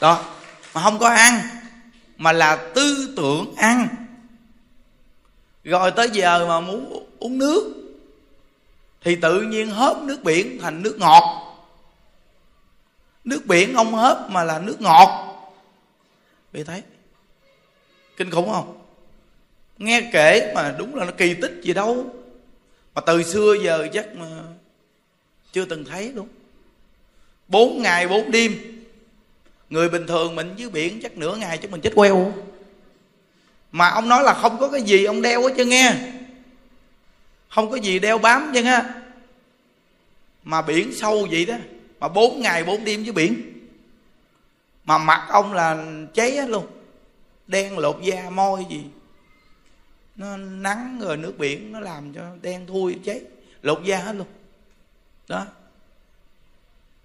đó, 0.00 0.24
mà 0.74 0.82
không 0.82 0.98
có 0.98 1.08
ăn, 1.08 1.40
mà 2.16 2.32
là 2.32 2.56
tư 2.74 3.14
tưởng 3.16 3.54
ăn. 3.56 3.88
Rồi 5.64 5.90
tới 5.90 6.10
giờ 6.10 6.46
mà 6.46 6.60
muốn 6.60 7.06
uống 7.18 7.38
nước, 7.38 7.74
thì 9.00 9.16
tự 9.16 9.42
nhiên 9.42 9.70
hớp 9.70 10.02
nước 10.02 10.22
biển 10.22 10.58
thành 10.62 10.82
nước 10.82 10.96
ngọt. 10.98 11.56
Nước 13.24 13.46
biển 13.46 13.74
ông 13.74 13.94
hớp 13.94 14.30
mà 14.30 14.44
là 14.44 14.58
nước 14.58 14.80
ngọt 14.80 15.33
bị 16.54 16.64
thấy. 16.64 16.82
Kinh 18.16 18.30
khủng 18.30 18.48
không? 18.50 18.82
Nghe 19.78 20.10
kể 20.12 20.52
mà 20.54 20.74
đúng 20.78 20.94
là 20.94 21.04
nó 21.04 21.10
kỳ 21.10 21.34
tích 21.34 21.60
gì 21.62 21.72
đâu. 21.74 22.14
Mà 22.94 23.00
từ 23.00 23.22
xưa 23.22 23.56
giờ 23.64 23.88
chắc 23.92 24.16
mà 24.16 24.26
chưa 25.52 25.64
từng 25.64 25.84
thấy 25.84 26.12
luôn. 26.12 26.28
Bốn 27.48 27.82
ngày 27.82 28.08
bốn 28.08 28.30
đêm, 28.30 28.56
người 29.70 29.88
bình 29.88 30.06
thường 30.06 30.34
mình 30.34 30.54
dưới 30.56 30.70
biển 30.70 31.00
chắc 31.02 31.16
nửa 31.16 31.36
ngày 31.36 31.58
chắc 31.58 31.70
mình 31.70 31.80
chết 31.80 31.92
queo. 31.94 32.32
Mà 33.72 33.88
ông 33.88 34.08
nói 34.08 34.22
là 34.24 34.34
không 34.34 34.58
có 34.60 34.68
cái 34.68 34.82
gì 34.82 35.04
ông 35.04 35.22
đeo 35.22 35.42
hết 35.42 35.54
chứ 35.56 35.64
nghe. 35.64 35.94
Không 37.48 37.70
có 37.70 37.76
gì 37.76 37.98
đeo 37.98 38.18
bám 38.18 38.50
chứ 38.54 38.62
ha 38.62 39.02
mà 40.44 40.62
biển 40.62 40.94
sâu 40.94 41.26
vậy 41.30 41.44
đó. 41.44 41.56
Mà 42.00 42.08
bốn 42.08 42.40
ngày 42.40 42.64
bốn 42.64 42.84
đêm 42.84 43.04
dưới 43.04 43.12
biển 43.12 43.53
mà 44.84 44.98
mặt 44.98 45.26
ông 45.28 45.52
là 45.52 45.84
cháy 46.14 46.36
hết 46.36 46.48
luôn. 46.48 46.66
Đen 47.46 47.78
lột 47.78 48.02
da, 48.02 48.30
môi 48.30 48.66
gì. 48.70 48.84
Nó 50.16 50.36
nắng 50.36 50.98
rồi 51.00 51.16
nước 51.16 51.34
biển, 51.38 51.72
nó 51.72 51.80
làm 51.80 52.12
cho 52.12 52.22
đen 52.42 52.66
thui, 52.66 52.98
cháy. 53.04 53.20
Lột 53.62 53.84
da 53.84 53.98
hết 53.98 54.12
luôn. 54.12 54.26
Đó. 55.28 55.46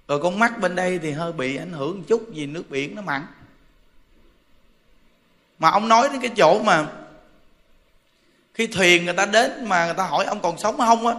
Rồi 0.07 0.19
con 0.23 0.39
mắt 0.39 0.59
bên 0.59 0.75
đây 0.75 0.99
thì 0.99 1.11
hơi 1.11 1.31
bị 1.31 1.55
ảnh 1.55 1.73
hưởng 1.73 1.97
một 1.97 2.03
chút 2.07 2.25
vì 2.33 2.45
nước 2.45 2.69
biển 2.69 2.95
nó 2.95 3.01
mặn. 3.01 3.25
Mà 5.59 5.69
ông 5.69 5.87
nói 5.87 6.09
đến 6.09 6.21
cái 6.21 6.31
chỗ 6.37 6.63
mà 6.63 6.87
khi 8.53 8.67
thuyền 8.67 9.05
người 9.05 9.13
ta 9.13 9.25
đến 9.25 9.65
mà 9.65 9.85
người 9.85 9.93
ta 9.93 10.03
hỏi 10.03 10.25
ông 10.25 10.41
còn 10.41 10.57
sống 10.57 10.77
không 10.77 11.07
á, 11.07 11.15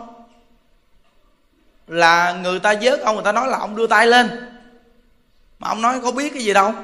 là 1.86 2.32
người 2.32 2.60
ta 2.60 2.74
vớt 2.82 3.00
ông, 3.00 3.14
người 3.14 3.24
ta 3.24 3.32
nói 3.32 3.48
là 3.48 3.58
ông 3.58 3.76
đưa 3.76 3.86
tay 3.86 4.06
lên 4.06 4.59
mà 5.60 5.68
ông 5.68 5.82
nói 5.82 6.00
có 6.00 6.12
biết 6.12 6.32
cái 6.34 6.44
gì 6.44 6.52
đâu. 6.52 6.74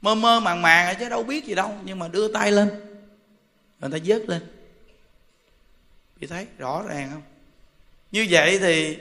Mơ 0.00 0.14
mơ 0.14 0.40
màng 0.40 0.62
màng 0.62 0.96
chứ 1.00 1.08
đâu 1.08 1.22
biết 1.22 1.44
gì 1.44 1.54
đâu. 1.54 1.74
Nhưng 1.84 1.98
mà 1.98 2.08
đưa 2.08 2.28
tay 2.28 2.52
lên. 2.52 2.70
Người 3.80 3.90
ta 3.90 3.98
vớt 4.04 4.28
lên. 4.28 4.42
Chị 6.20 6.26
thấy 6.26 6.46
rõ 6.58 6.82
ràng 6.88 7.10
không? 7.12 7.22
Như 8.10 8.26
vậy 8.30 8.58
thì 8.58 8.98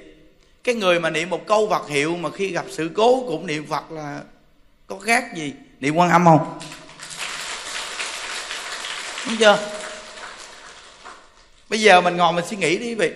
cái 0.64 0.76
người 0.76 1.00
mà 1.00 1.10
niệm 1.10 1.30
một 1.30 1.48
câu 1.48 1.68
vật 1.68 1.90
hiệu 1.90 2.18
mà 2.18 2.30
khi 2.32 2.52
gặp 2.52 2.66
sự 2.70 2.92
cố 2.96 3.24
cũng 3.28 3.48
niệm 3.48 3.68
Phật 3.68 3.92
là 3.92 4.22
có 4.88 5.00
khác 5.00 5.36
gì 5.36 5.54
niệm 5.80 5.96
quan 5.96 6.10
âm 6.10 6.26
không? 6.26 6.60
Đúng 9.28 9.38
chưa? 9.38 9.70
Bây 11.70 11.82
giờ 11.82 12.02
mình 12.02 12.18
ngồi 12.18 12.34
mình 12.34 12.46
suy 12.48 12.58
nghĩ 12.58 12.78
đi 12.78 12.86
quý 12.86 12.96
vị. 12.96 13.12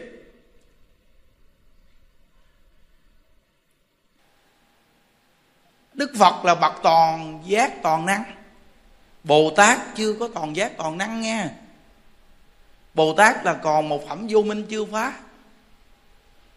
Đức 5.98 6.12
phật 6.20 6.46
là 6.46 6.56
bậc 6.56 6.74
toàn 6.84 7.40
giác 7.46 7.84
toàn 7.84 8.06
năng. 8.06 8.24
Bồ 9.24 9.50
tát 9.56 9.80
chưa 9.96 10.14
có 10.14 10.30
toàn 10.34 10.56
giác 10.56 10.78
toàn 10.78 10.98
năng 10.98 11.22
nghe, 11.22 11.48
bồ 12.94 13.14
tát 13.14 13.46
là 13.46 13.54
còn 13.54 13.90
một 13.90 14.08
phẩm 14.10 14.28
vô 14.30 14.42
minh 14.42 14.66
chưa 14.70 14.86
phá. 14.86 15.14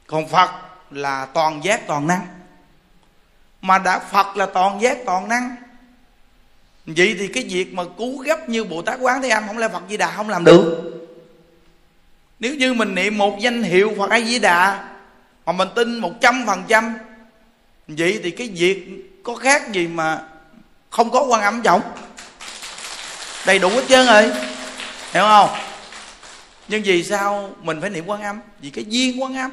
Còn 0.07 0.29
phật 0.29 0.51
là 0.91 1.27
toàn 1.27 1.65
giác 1.65 1.87
toàn 1.87 2.07
năng. 2.07 2.27
Mà 3.63 3.79
đã 3.79 3.99
phật 3.99 4.37
là 4.37 4.47
toàn 4.47 4.81
giác 4.81 4.99
toàn 5.07 5.29
năng 5.29 5.57
vậy 6.87 7.17
thì 7.19 7.29
cái 7.29 7.45
việc 7.49 7.75
mà 7.75 7.83
cứu 7.99 8.19
gấp 8.19 8.49
như 8.49 8.65
bồ 8.65 8.83
tát 8.83 8.99
quán 9.01 9.23
thế 9.23 9.29
âm 9.29 9.47
không 9.47 9.59
lẽ 9.59 9.69
phật 9.69 9.83
di 9.89 9.97
đà 9.97 10.11
không 10.17 10.29
làm 10.29 10.45
được? 10.45 10.93
Nếu 12.39 12.55
như 12.55 12.75
mình 12.75 12.95
niệm 12.95 13.19
một 13.19 13.39
danh 13.41 13.63
hiệu 13.63 13.95
phật 13.99 14.11
a 14.11 14.21
di 14.21 14.39
đà 14.39 14.89
mà 15.47 15.53
mình 15.53 15.69
tin 15.75 15.99
một 15.99 16.13
trăm 16.21 16.45
phần 16.47 16.65
trăm 16.69 16.99
vậy 17.89 18.21
thì 18.23 18.31
cái 18.31 18.49
việc 18.49 19.10
có 19.23 19.35
khác 19.35 19.73
gì 19.73 19.87
mà 19.87 20.23
không 20.91 21.11
có 21.11 21.25
quan 21.25 21.43
âm 21.43 21.63
trọng 21.63 21.83
đầy 23.47 23.59
đủ 23.59 23.69
hết 23.69 23.85
trơn 23.89 24.07
rồi. 24.07 24.23
Hiểu 25.13 25.23
không? 25.23 25.51
Nhưng 26.69 26.83
vì 26.83 27.05
sao 27.05 27.55
mình 27.63 27.81
phải 27.81 27.91
niệm 27.91 28.07
quan 28.07 28.23
âm? 28.23 28.41
Vì 28.61 28.71
cái 28.71 28.85
duyên 28.89 29.23
quan 29.23 29.37
âm. 29.37 29.51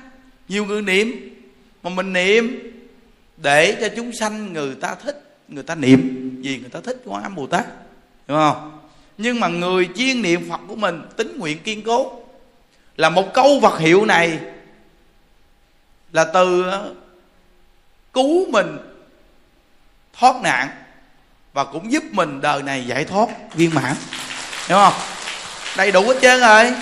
Nhiều 0.48 0.66
người 0.66 0.82
niệm, 0.82 1.30
mà 1.84 1.90
mình 1.90 2.14
niệm 2.14 2.74
để 3.38 3.78
cho 3.82 3.90
chúng 3.96 4.12
sanh 4.20 4.54
người 4.54 4.76
ta 4.76 4.96
thích, 4.96 5.38
người 5.48 5.64
ta 5.64 5.76
niệm. 5.76 6.30
Vì 6.44 6.60
người 6.60 6.70
ta 6.70 6.80
thích 6.84 7.02
quan 7.06 7.24
âm 7.24 7.36
bồ 7.36 7.48
tát. 7.48 7.66
Hiểu 8.28 8.38
không? 8.38 8.80
Nhưng 9.18 9.40
mà 9.40 9.48
người 9.48 9.90
chuyên 9.96 10.22
niệm 10.22 10.50
phật 10.50 10.60
của 10.68 10.76
mình, 10.76 11.02
tính 11.18 11.38
nguyện 11.38 11.60
kiên 11.60 11.84
cố. 11.84 12.22
Là 12.98 13.10
một 13.10 13.34
câu 13.34 13.60
vật 13.60 13.80
hiệu 13.80 14.06
này 14.06 14.40
là 16.12 16.24
từ 16.24 16.64
ờ, 16.64 16.94
cứu 18.14 18.52
mình 18.52 18.78
thoát 20.20 20.36
nạn 20.42 20.70
và 21.54 21.64
cũng 21.64 21.92
giúp 21.92 22.04
mình 22.12 22.42
đời 22.42 22.64
này 22.64 22.88
giải 22.88 23.06
thoát 23.06 23.30
viên 23.54 23.76
mãn. 23.76 23.96
Hiểu 24.68 24.78
không? 24.78 24.94
Đầy 25.78 25.92
đủ 25.92 26.08
hết 26.08 26.16
trơn 26.22 26.40
rồi. 26.40 26.74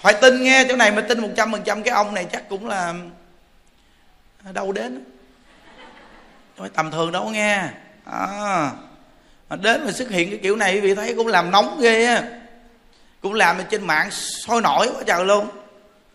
Phải 0.00 0.14
tin 0.14 0.42
nghe 0.42 0.64
chỗ 0.68 0.76
này 0.76 0.90
mà 0.90 1.02
tin 1.08 1.20
một 1.20 1.28
trăm 1.36 1.52
phần 1.52 1.62
trăm 1.64 1.82
cái 1.82 1.94
ông 1.94 2.14
này 2.14 2.26
chắc 2.32 2.48
cũng 2.48 2.68
là 2.68 2.94
đâu 4.52 4.72
đến. 4.72 5.04
Phải 6.56 6.68
tầm 6.68 6.90
thường 6.90 7.12
đâu 7.12 7.28
nghe. 7.28 7.62
À, 8.04 8.70
mà 9.48 9.56
đến 9.56 9.84
mà 9.84 9.92
xuất 9.92 10.10
hiện 10.10 10.30
cái 10.30 10.38
kiểu 10.42 10.56
này 10.56 10.80
vì 10.80 10.94
thấy 10.94 11.14
cũng 11.16 11.26
làm 11.26 11.50
nóng 11.50 11.80
ghê 11.80 12.04
á. 12.04 12.22
Cũng 13.22 13.34
làm 13.34 13.60
trên 13.70 13.86
mạng 13.86 14.10
sôi 14.10 14.62
nổi 14.62 14.90
quá 14.94 15.02
trời 15.06 15.24
luôn. 15.24 15.48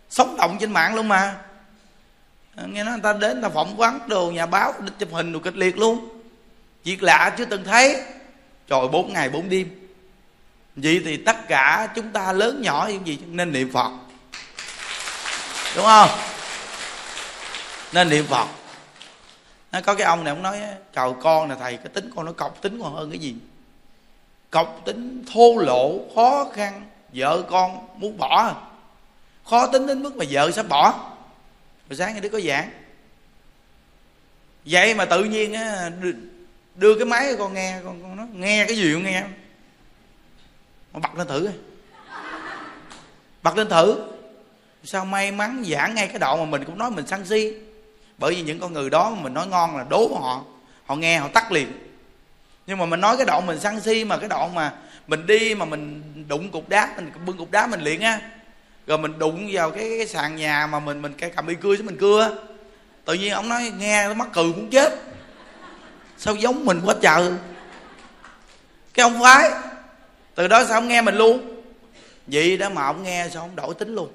Sống 0.09 0.37
động 0.37 0.57
trên 0.59 0.71
mạng 0.71 0.95
luôn 0.95 1.07
mà 1.07 1.35
nghe 2.68 2.84
nói 2.84 2.94
người 2.94 3.02
ta 3.03 3.14
đến, 3.14 3.34
người 3.34 3.49
ta 3.49 3.53
phỏng 3.56 3.77
vấn 3.77 3.99
đồ, 4.07 4.31
nhà 4.31 4.45
báo 4.45 4.73
chụp 4.99 5.10
hình 5.11 5.34
đồ 5.34 5.40
kịch 5.40 5.56
liệt 5.56 5.77
luôn. 5.77 6.10
Việc 6.84 7.03
lạ 7.03 7.36
chưa 7.38 7.45
từng 7.45 7.64
thấy. 7.64 8.02
Trời, 8.68 8.88
bốn 8.91 9.14
ngày, 9.14 9.30
bốn 9.30 9.49
đêm. 9.49 9.90
Vậy 10.76 11.02
thì 11.06 11.18
tất 11.18 11.48
cả 11.48 11.88
chúng 11.95 12.11
ta 12.11 12.34
lớn 12.34 12.61
nhỏ 12.61 12.88
những 12.91 13.07
gì, 13.07 13.19
nên 13.27 13.52
niệm 13.52 13.72
phật. 13.73 13.91
Đúng 15.76 15.86
không? 15.86 16.10
Nên 17.94 18.10
niệm 18.10 18.26
phật. 18.26 18.48
Nó 19.72 19.81
có 19.81 19.95
cái 19.95 20.07
ông 20.07 20.23
này 20.23 20.34
ông 20.34 20.44
nói, 20.44 20.60
trời, 20.94 21.11
con 21.22 21.49
là 21.49 21.56
thầy, 21.56 21.77
cái 21.77 21.88
tính 21.94 22.11
con 22.15 22.26
nó 22.26 22.31
cọc 22.31 22.61
tính 22.61 22.80
còn 22.84 22.95
hơn 22.95 23.10
cái 23.10 23.19
gì? 23.19 23.36
Cọc 24.52 24.81
tính 24.86 25.23
thô 25.34 25.57
lỗ, 25.57 25.99
khó 26.15 26.45
khăn, 26.53 26.90
vợ 27.14 27.44
con 27.49 27.88
muốn 27.95 28.18
bỏ. 28.18 28.56
Khó 29.49 29.68
tính 29.68 29.88
đến 29.88 30.03
mức 30.03 30.15
mà 30.15 30.26
vợ 30.30 30.52
sắp 30.52 30.65
bỏ 30.69 31.09
rồi 31.90 31.98
sáng 31.98 32.14
thì 32.14 32.20
đứa 32.20 32.30
có 32.30 32.40
giảng. 32.40 32.70
Vậy 34.66 34.95
mà 34.95 35.06
tự 35.06 35.24
nhiên 35.24 35.53
á, 35.53 35.91
đưa 36.76 36.95
cái 36.95 37.06
máy 37.06 37.36
con 37.40 37.53
nghe, 37.53 37.80
con 37.84 38.02
con 38.02 38.18
nói, 38.18 38.28
nghe 38.34 38.66
cái 38.66 38.78
gì 38.78 38.94
con 38.94 39.03
nghe? 39.03 39.24
Mà 40.94 40.99
bật 40.99 41.16
lên 41.18 41.28
thử 41.28 41.49
bật 43.44 43.57
lên 43.57 43.70
thử. 43.70 44.02
Sao 44.84 45.06
may 45.06 45.32
mắn 45.32 45.64
giảng 45.68 45.95
ngay 45.95 46.07
cái 46.07 46.20
đoạn 46.20 46.40
mà 46.40 46.45
mình 46.45 46.64
cũng 46.66 46.78
nói 46.78 46.91
mình 46.91 47.07
sân 47.07 47.26
si. 47.26 47.53
Bởi 48.18 48.36
vì 48.36 48.41
những 48.41 48.60
con 48.60 48.74
người 48.74 48.90
đó 48.90 49.10
mà 49.10 49.22
mình 49.22 49.34
nói 49.34 49.48
ngon 49.48 49.78
là 49.78 49.86
đố 49.90 50.20
họ. 50.22 50.44
Họ 50.86 50.95
nghe, 50.95 51.18
họ 51.18 51.28
tắt 51.28 51.52
liền. 51.52 51.72
Nhưng 52.68 52.78
mà 52.78 52.86
mình 52.86 53.02
nói 53.02 53.18
cái 53.18 53.26
đoạn 53.26 53.45
mình 53.45 53.60
sân 53.60 53.80
si 53.80 54.03
mà 54.03 54.18
cái 54.18 54.30
đoạn 54.30 54.56
mà 54.56 54.74
mình 55.07 55.26
đi 55.26 55.56
mà 55.56 55.66
mình 55.66 56.03
đụng 56.28 56.52
cục 56.52 56.70
đá, 56.70 56.94
mình 56.95 57.11
bưng 57.26 57.38
cục 57.38 57.52
đá 57.52 57.68
mình 57.68 57.82
luyện 57.82 57.99
á 57.99 58.22
rồi 58.90 58.98
mình 58.98 59.20
đụng 59.20 59.49
vào 59.52 59.72
cái, 59.72 59.90
cái 59.98 60.07
sàn 60.07 60.36
nhà 60.36 60.68
mà 60.68 60.80
mình 60.80 61.02
mình 61.02 61.14
cầm 61.36 61.48
y 61.48 61.56
cưa 61.56 61.76
chứ 61.76 61.84
mình 61.84 61.98
cưa. 61.98 62.38
Tự 63.06 63.14
nhiên 63.14 63.34
ông 63.34 63.49
nói 63.49 63.72
nghe 63.78 64.07
nó 64.07 64.14
mắc 64.14 64.28
cười 64.34 64.52
cũng 64.52 64.70
chết. 64.70 64.94
Sao 66.18 66.36
giống 66.36 66.66
mình 66.66 66.82
quá 66.86 66.95
trời. 67.02 67.32
Cái 68.94 69.03
ông 69.03 69.22
phái 69.22 69.52
từ 70.36 70.48
đó 70.48 70.64
sao 70.66 70.78
ông 70.78 70.88
nghe 70.88 71.02
mình 71.02 71.16
luôn? 71.16 71.61
Vậy 72.28 72.57
đó 72.57 72.70
mà 72.70 72.86
ông 72.86 73.03
nghe 73.03 73.28
sao 73.34 73.41
ông 73.41 73.56
đổi 73.56 73.74
tính 73.74 73.95
luôn. 73.95 74.10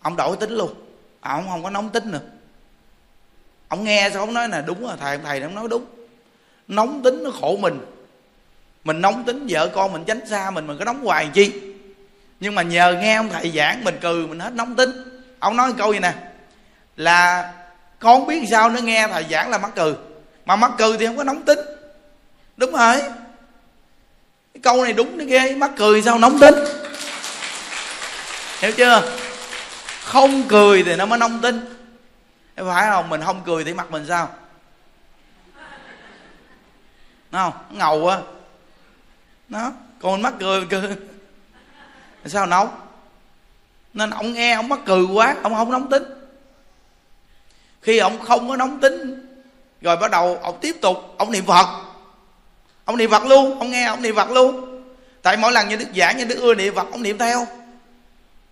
Ông 0.00 0.16
đổi 0.16 0.36
tính 0.36 0.50
luôn. 0.50 0.74
À, 1.20 1.32
ông 1.32 1.48
không 1.48 1.62
có 1.62 1.70
nóng 1.70 1.90
tính 1.90 2.10
nữa. 2.10 2.20
Ông 3.68 3.84
nghe 3.84 4.10
sao 4.12 4.22
ông 4.22 4.34
nói 4.34 4.48
là 4.48 4.60
đúng 4.60 4.86
rồi 4.86 4.96
thầy 5.00 5.18
thầy 5.18 5.40
ông 5.40 5.54
nói 5.54 5.68
đúng. 5.70 5.84
Nóng 6.68 7.02
tính 7.02 7.22
nó 7.22 7.30
khổ 7.40 7.56
mình. 7.56 7.78
Mình 8.84 9.00
nóng 9.00 9.24
tính 9.24 9.46
vợ 9.50 9.70
con 9.74 9.92
mình 9.92 10.04
tránh 10.04 10.28
xa 10.28 10.50
mình 10.50 10.66
mình 10.66 10.78
có 10.78 10.84
nóng 10.84 11.04
hoài 11.04 11.30
chi? 11.34 11.67
Nhưng 12.40 12.54
mà 12.54 12.62
nhờ 12.62 12.96
nghe 13.00 13.16
ông 13.16 13.30
thầy 13.30 13.50
giảng 13.50 13.84
mình 13.84 13.98
cười 14.00 14.26
mình 14.26 14.38
hết 14.38 14.52
nóng 14.52 14.76
tính. 14.76 14.90
Ông 15.38 15.56
nói 15.56 15.72
câu 15.78 15.92
gì 15.92 15.98
nè? 15.98 16.14
Là 16.96 17.52
con 17.98 18.26
biết 18.26 18.46
sao 18.50 18.70
nó 18.70 18.80
nghe 18.80 19.08
thầy 19.08 19.24
giảng 19.30 19.50
là 19.50 19.58
mắc 19.58 19.70
cười 19.76 19.94
mà 20.46 20.56
mắc 20.56 20.70
cười 20.78 20.98
thì 20.98 21.06
không 21.06 21.16
có 21.16 21.24
nóng 21.24 21.44
tính. 21.44 21.58
Đúng 22.56 22.72
rồi. 22.72 23.00
Cái 24.54 24.60
câu 24.62 24.84
này 24.84 24.92
đúng 24.92 25.18
nó 25.18 25.24
ghê. 25.24 25.54
Mắc 25.54 25.70
cười 25.76 26.02
sao 26.02 26.18
nóng 26.18 26.38
tính? 26.38 26.54
Hiểu 28.58 28.72
chưa? 28.72 29.12
Không 30.04 30.42
cười 30.48 30.82
thì 30.82 30.96
nó 30.96 31.06
mới 31.06 31.18
nóng 31.18 31.40
tính. 31.40 31.74
Phải 32.56 32.90
không? 32.90 33.08
Mình 33.08 33.22
không 33.24 33.42
cười 33.46 33.64
thì 33.64 33.74
mặt 33.74 33.90
mình 33.90 34.04
sao? 34.08 34.28
Đúng 37.30 37.40
không? 37.40 37.52
Ngầu 37.70 38.00
quá. 38.00 38.18
Nó 39.48 39.72
còn 40.00 40.22
mắc 40.22 40.34
cười 40.40 40.66
cười 40.70 40.96
sao 42.26 42.46
nóng? 42.46 42.80
Nên 43.94 44.10
ông 44.10 44.32
nghe, 44.32 44.54
ông 44.54 44.68
mắc 44.68 44.80
cười 44.86 45.04
quá, 45.04 45.36
ông 45.42 45.54
không 45.54 45.70
nóng 45.70 45.90
tính. 45.90 46.02
Khi 47.82 47.98
ông 47.98 48.20
không 48.20 48.48
có 48.48 48.56
nóng 48.56 48.80
tính, 48.80 49.26
rồi 49.80 49.96
bắt 49.96 50.10
đầu 50.10 50.38
ông 50.42 50.58
tiếp 50.60 50.76
tục, 50.80 51.14
ông 51.18 51.32
niệm 51.32 51.44
phật. 51.46 51.66
Ông 52.84 52.96
niệm 52.96 53.10
phật 53.10 53.24
luôn, 53.24 53.58
ông 53.58 53.70
nghe, 53.70 53.84
ông 53.84 54.02
niệm 54.02 54.16
phật 54.16 54.30
luôn. 54.30 54.82
Tại 55.22 55.36
mỗi 55.36 55.52
lần 55.52 55.68
như 55.68 55.76
đức 55.76 55.88
giảng, 55.96 56.16
như 56.16 56.24
đức 56.24 56.38
ưa 56.38 56.54
niệm 56.54 56.74
phật, 56.74 56.86
ông 56.92 57.02
niệm 57.02 57.18
theo. 57.18 57.46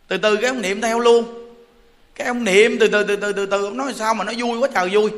Từ 0.08 0.18
từ 0.18 0.36
cái 0.36 0.46
ông 0.46 0.62
niệm 0.62 0.80
theo 0.80 1.00
luôn. 1.00 1.52
Cái 2.14 2.26
ông 2.26 2.44
niệm, 2.44 2.76
từ 2.80 2.88
từ 2.88 3.04
từ 3.04 3.16
từ 3.16 3.32
từ 3.32 3.46
từ, 3.46 3.64
ông 3.64 3.76
nói 3.76 3.94
sao 3.96 4.14
mà 4.14 4.24
nó 4.24 4.32
vui 4.38 4.58
quá 4.58 4.68
trời 4.74 4.88
vui. 4.88 5.10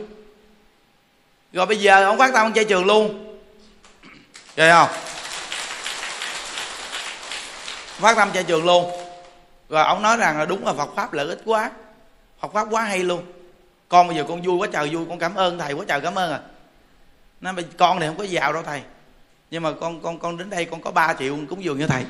Rồi 1.53 1.67
bây 1.67 1.77
giờ 1.77 2.05
ông 2.05 2.19
phát 2.19 2.33
tâm 2.35 2.47
ông 2.47 2.53
chơi 2.53 2.65
trường 2.65 2.87
luôn. 2.87 3.37
Rồi 4.57 4.71
không? 4.71 4.89
Phát 7.99 8.17
tâm 8.17 8.31
chơi 8.35 8.45
trường 8.45 8.65
luôn. 8.65 8.91
Rồi 9.69 9.85
ông 9.85 10.03
nói 10.03 10.17
rằng 10.17 10.39
là 10.39 10.45
đúng 10.45 10.67
là 10.67 10.73
phật 10.73 10.89
pháp 10.97 11.13
lợi 11.13 11.27
ích 11.27 11.43
quá. 11.45 11.71
Phật 12.41 12.53
pháp 12.53 12.67
quá 12.71 12.83
hay 12.83 12.99
luôn. 12.99 13.23
Con 13.89 14.09
bây 14.09 14.17
giờ 14.17 14.25
con 14.29 14.43
vui 14.43 14.57
quá 14.57 14.69
trời 14.73 14.89
vui, 14.95 15.07
con 15.09 15.19
cảm 15.19 15.35
ơn 15.35 15.59
thầy 15.59 15.73
quá 15.73 15.85
trời 15.89 16.01
cảm 16.01 16.15
ơn 16.15 16.33
à. 16.33 16.41
Nó 17.41 17.53
con 17.79 17.99
này 17.99 18.09
không 18.09 18.19
có 18.19 18.25
giàu 18.25 18.53
đâu 18.53 18.63
thầy. 18.63 18.83
Nhưng 19.51 19.63
mà 19.63 19.73
con 19.81 20.03
con 20.03 20.19
con 20.19 20.37
đến 20.37 20.51
đây 20.51 20.65
con 20.65 20.81
có 20.81 20.91
3 20.91 21.15
triệu 21.19 21.37
cúng 21.51 21.65
dường 21.65 21.81
cho 21.81 21.87
thầy. 21.87 22.05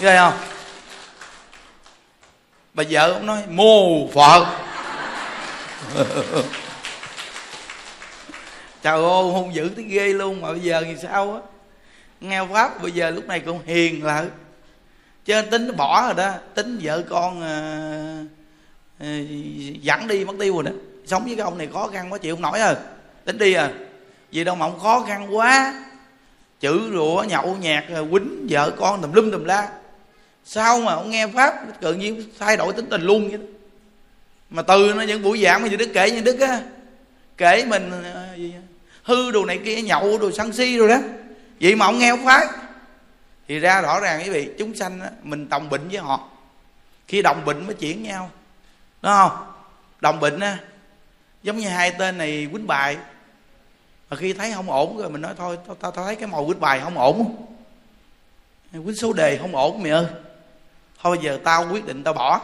Ghê 0.00 0.16
không? 0.16 0.34
Bà 2.74 2.84
vợ 2.90 3.12
ông 3.12 3.26
nói 3.26 3.42
mô 3.48 4.08
phật. 4.14 4.46
Trời 8.82 8.94
ơi, 8.94 9.22
hung 9.32 9.54
dữ 9.54 9.70
tới 9.76 9.84
ghê 9.84 10.06
luôn 10.06 10.40
mà 10.40 10.50
bây 10.50 10.60
giờ 10.60 10.82
thì 10.84 10.96
sao 11.02 11.34
á? 11.34 11.40
Nghe 12.22 12.40
pháp 12.52 12.82
bây 12.82 12.92
giờ 12.92 13.10
lúc 13.10 13.26
này 13.26 13.40
cũng 13.40 13.60
hiền 13.66 14.04
lại. 14.04 14.24
Chứ 15.24 15.42
tính 15.50 15.66
nó 15.66 15.74
bỏ 15.74 16.02
rồi 16.06 16.14
đó 16.14 16.32
tính 16.54 16.78
vợ 16.82 17.02
con 17.08 17.38
uh, 17.38 18.26
uh, 19.02 19.82
dẫn 19.82 20.08
đi 20.08 20.24
mất 20.24 20.34
tiêu 20.38 20.54
rồi 20.54 20.62
đó. 20.62 20.70
Sống 21.06 21.24
với 21.24 21.36
cái 21.36 21.44
ông 21.44 21.58
này 21.58 21.68
khó 21.72 21.88
khăn 21.88 22.12
quá 22.12 22.18
chịu 22.18 22.34
không 22.34 22.42
nổi 22.42 22.60
à 22.60 22.76
tính 23.24 23.38
đi 23.38 23.52
à. 23.52 23.70
Vì 24.32 24.44
đâu 24.44 24.54
mà 24.54 24.66
ông 24.66 24.78
khó 24.78 25.00
khăn 25.00 25.36
quá. 25.36 25.84
Chữ 26.60 26.90
rủa 26.92 27.24
nhậu 27.28 27.56
nhạt 27.60 27.84
quýnh 28.10 28.46
vợ 28.50 28.70
con 28.78 29.02
tùm 29.02 29.12
lum 29.12 29.30
tùm 29.30 29.44
la. 29.44 29.68
Sao 30.44 30.80
mà 30.80 30.94
ông 30.94 31.10
nghe 31.10 31.26
pháp 31.26 31.80
tự 31.80 31.94
nhiên 31.94 32.24
thay 32.38 32.56
đổi 32.56 32.72
tính 32.72 32.86
tình 32.90 33.02
luôn 33.02 33.28
vậy 33.28 33.38
đó. 33.38 33.44
Mà 34.50 34.62
từ 34.62 34.92
nó 34.96 35.02
những 35.02 35.22
buổi 35.22 35.42
giảng 35.42 35.62
mà 35.62 35.68
như 35.68 35.76
đức 35.76 35.90
kể 35.94 36.10
như 36.10 36.20
đức 36.20 36.40
á. 36.40 36.62
Kể 37.36 37.64
mình 37.68 37.90
ờ, 38.14 38.26
hư 39.02 39.30
đồ 39.30 39.44
này 39.44 39.58
kia 39.64 39.82
nhậu 39.82 40.18
đồ 40.18 40.30
sân 40.30 40.52
si 40.52 40.76
rồi 40.76 40.88
đó 40.88 40.98
vậy 41.62 41.74
mà 41.76 41.86
ông 41.86 41.98
nghe 41.98 42.08
ông 42.08 42.24
phái 42.24 42.46
thì 43.48 43.58
ra 43.58 43.80
rõ 43.80 44.00
ràng 44.00 44.22
quý 44.24 44.30
vị 44.30 44.50
chúng 44.58 44.74
sanh 44.74 45.00
đó, 45.00 45.06
mình 45.22 45.48
đồng 45.48 45.68
bệnh 45.68 45.88
với 45.88 45.98
họ. 45.98 46.28
Khi 47.08 47.22
đồng 47.22 47.44
bệnh 47.44 47.66
mới 47.66 47.74
chuyển 47.74 48.02
nhau. 48.02 48.30
Đúng 49.02 49.12
không? 49.12 49.30
Đồng 50.00 50.20
bệnh 50.20 50.40
á 50.40 50.58
giống 51.42 51.56
như 51.58 51.68
hai 51.68 51.90
tên 51.98 52.18
này 52.18 52.48
quýnh 52.52 52.66
bài. 52.66 52.96
Mà 54.10 54.16
khi 54.16 54.32
thấy 54.32 54.52
không 54.52 54.70
ổn 54.70 54.98
rồi 54.98 55.10
mình 55.10 55.20
nói 55.20 55.34
thôi 55.36 55.58
tao 55.66 55.74
tao, 55.74 55.90
ta 55.90 56.04
thấy 56.04 56.16
cái 56.16 56.28
màu 56.28 56.46
quýnh 56.46 56.60
bài 56.60 56.80
không 56.80 56.98
ổn. 56.98 57.46
Quýnh 58.72 58.96
số 58.96 59.12
đề 59.12 59.38
không 59.38 59.56
ổn 59.56 59.82
mày 59.82 59.92
ơi. 59.92 60.06
Thôi 61.02 61.18
giờ 61.22 61.38
tao 61.44 61.68
quyết 61.72 61.86
định 61.86 62.04
tao 62.04 62.14
bỏ. 62.14 62.40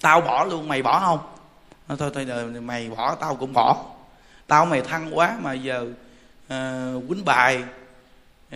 Tao 0.00 0.20
bỏ 0.20 0.44
luôn 0.44 0.68
mày 0.68 0.82
bỏ 0.82 1.00
không? 1.00 1.18
Nói, 1.88 1.98
thôi 1.98 2.10
thôi 2.14 2.44
mày 2.44 2.88
bỏ 2.88 3.14
tao 3.14 3.36
cũng 3.36 3.52
bỏ. 3.52 3.84
Tao 4.46 4.66
mày 4.66 4.82
thăng 4.82 5.18
quá 5.18 5.36
mà 5.40 5.52
giờ 5.52 5.86
uh, 6.44 7.08
quýnh 7.08 7.24
bài 7.24 7.64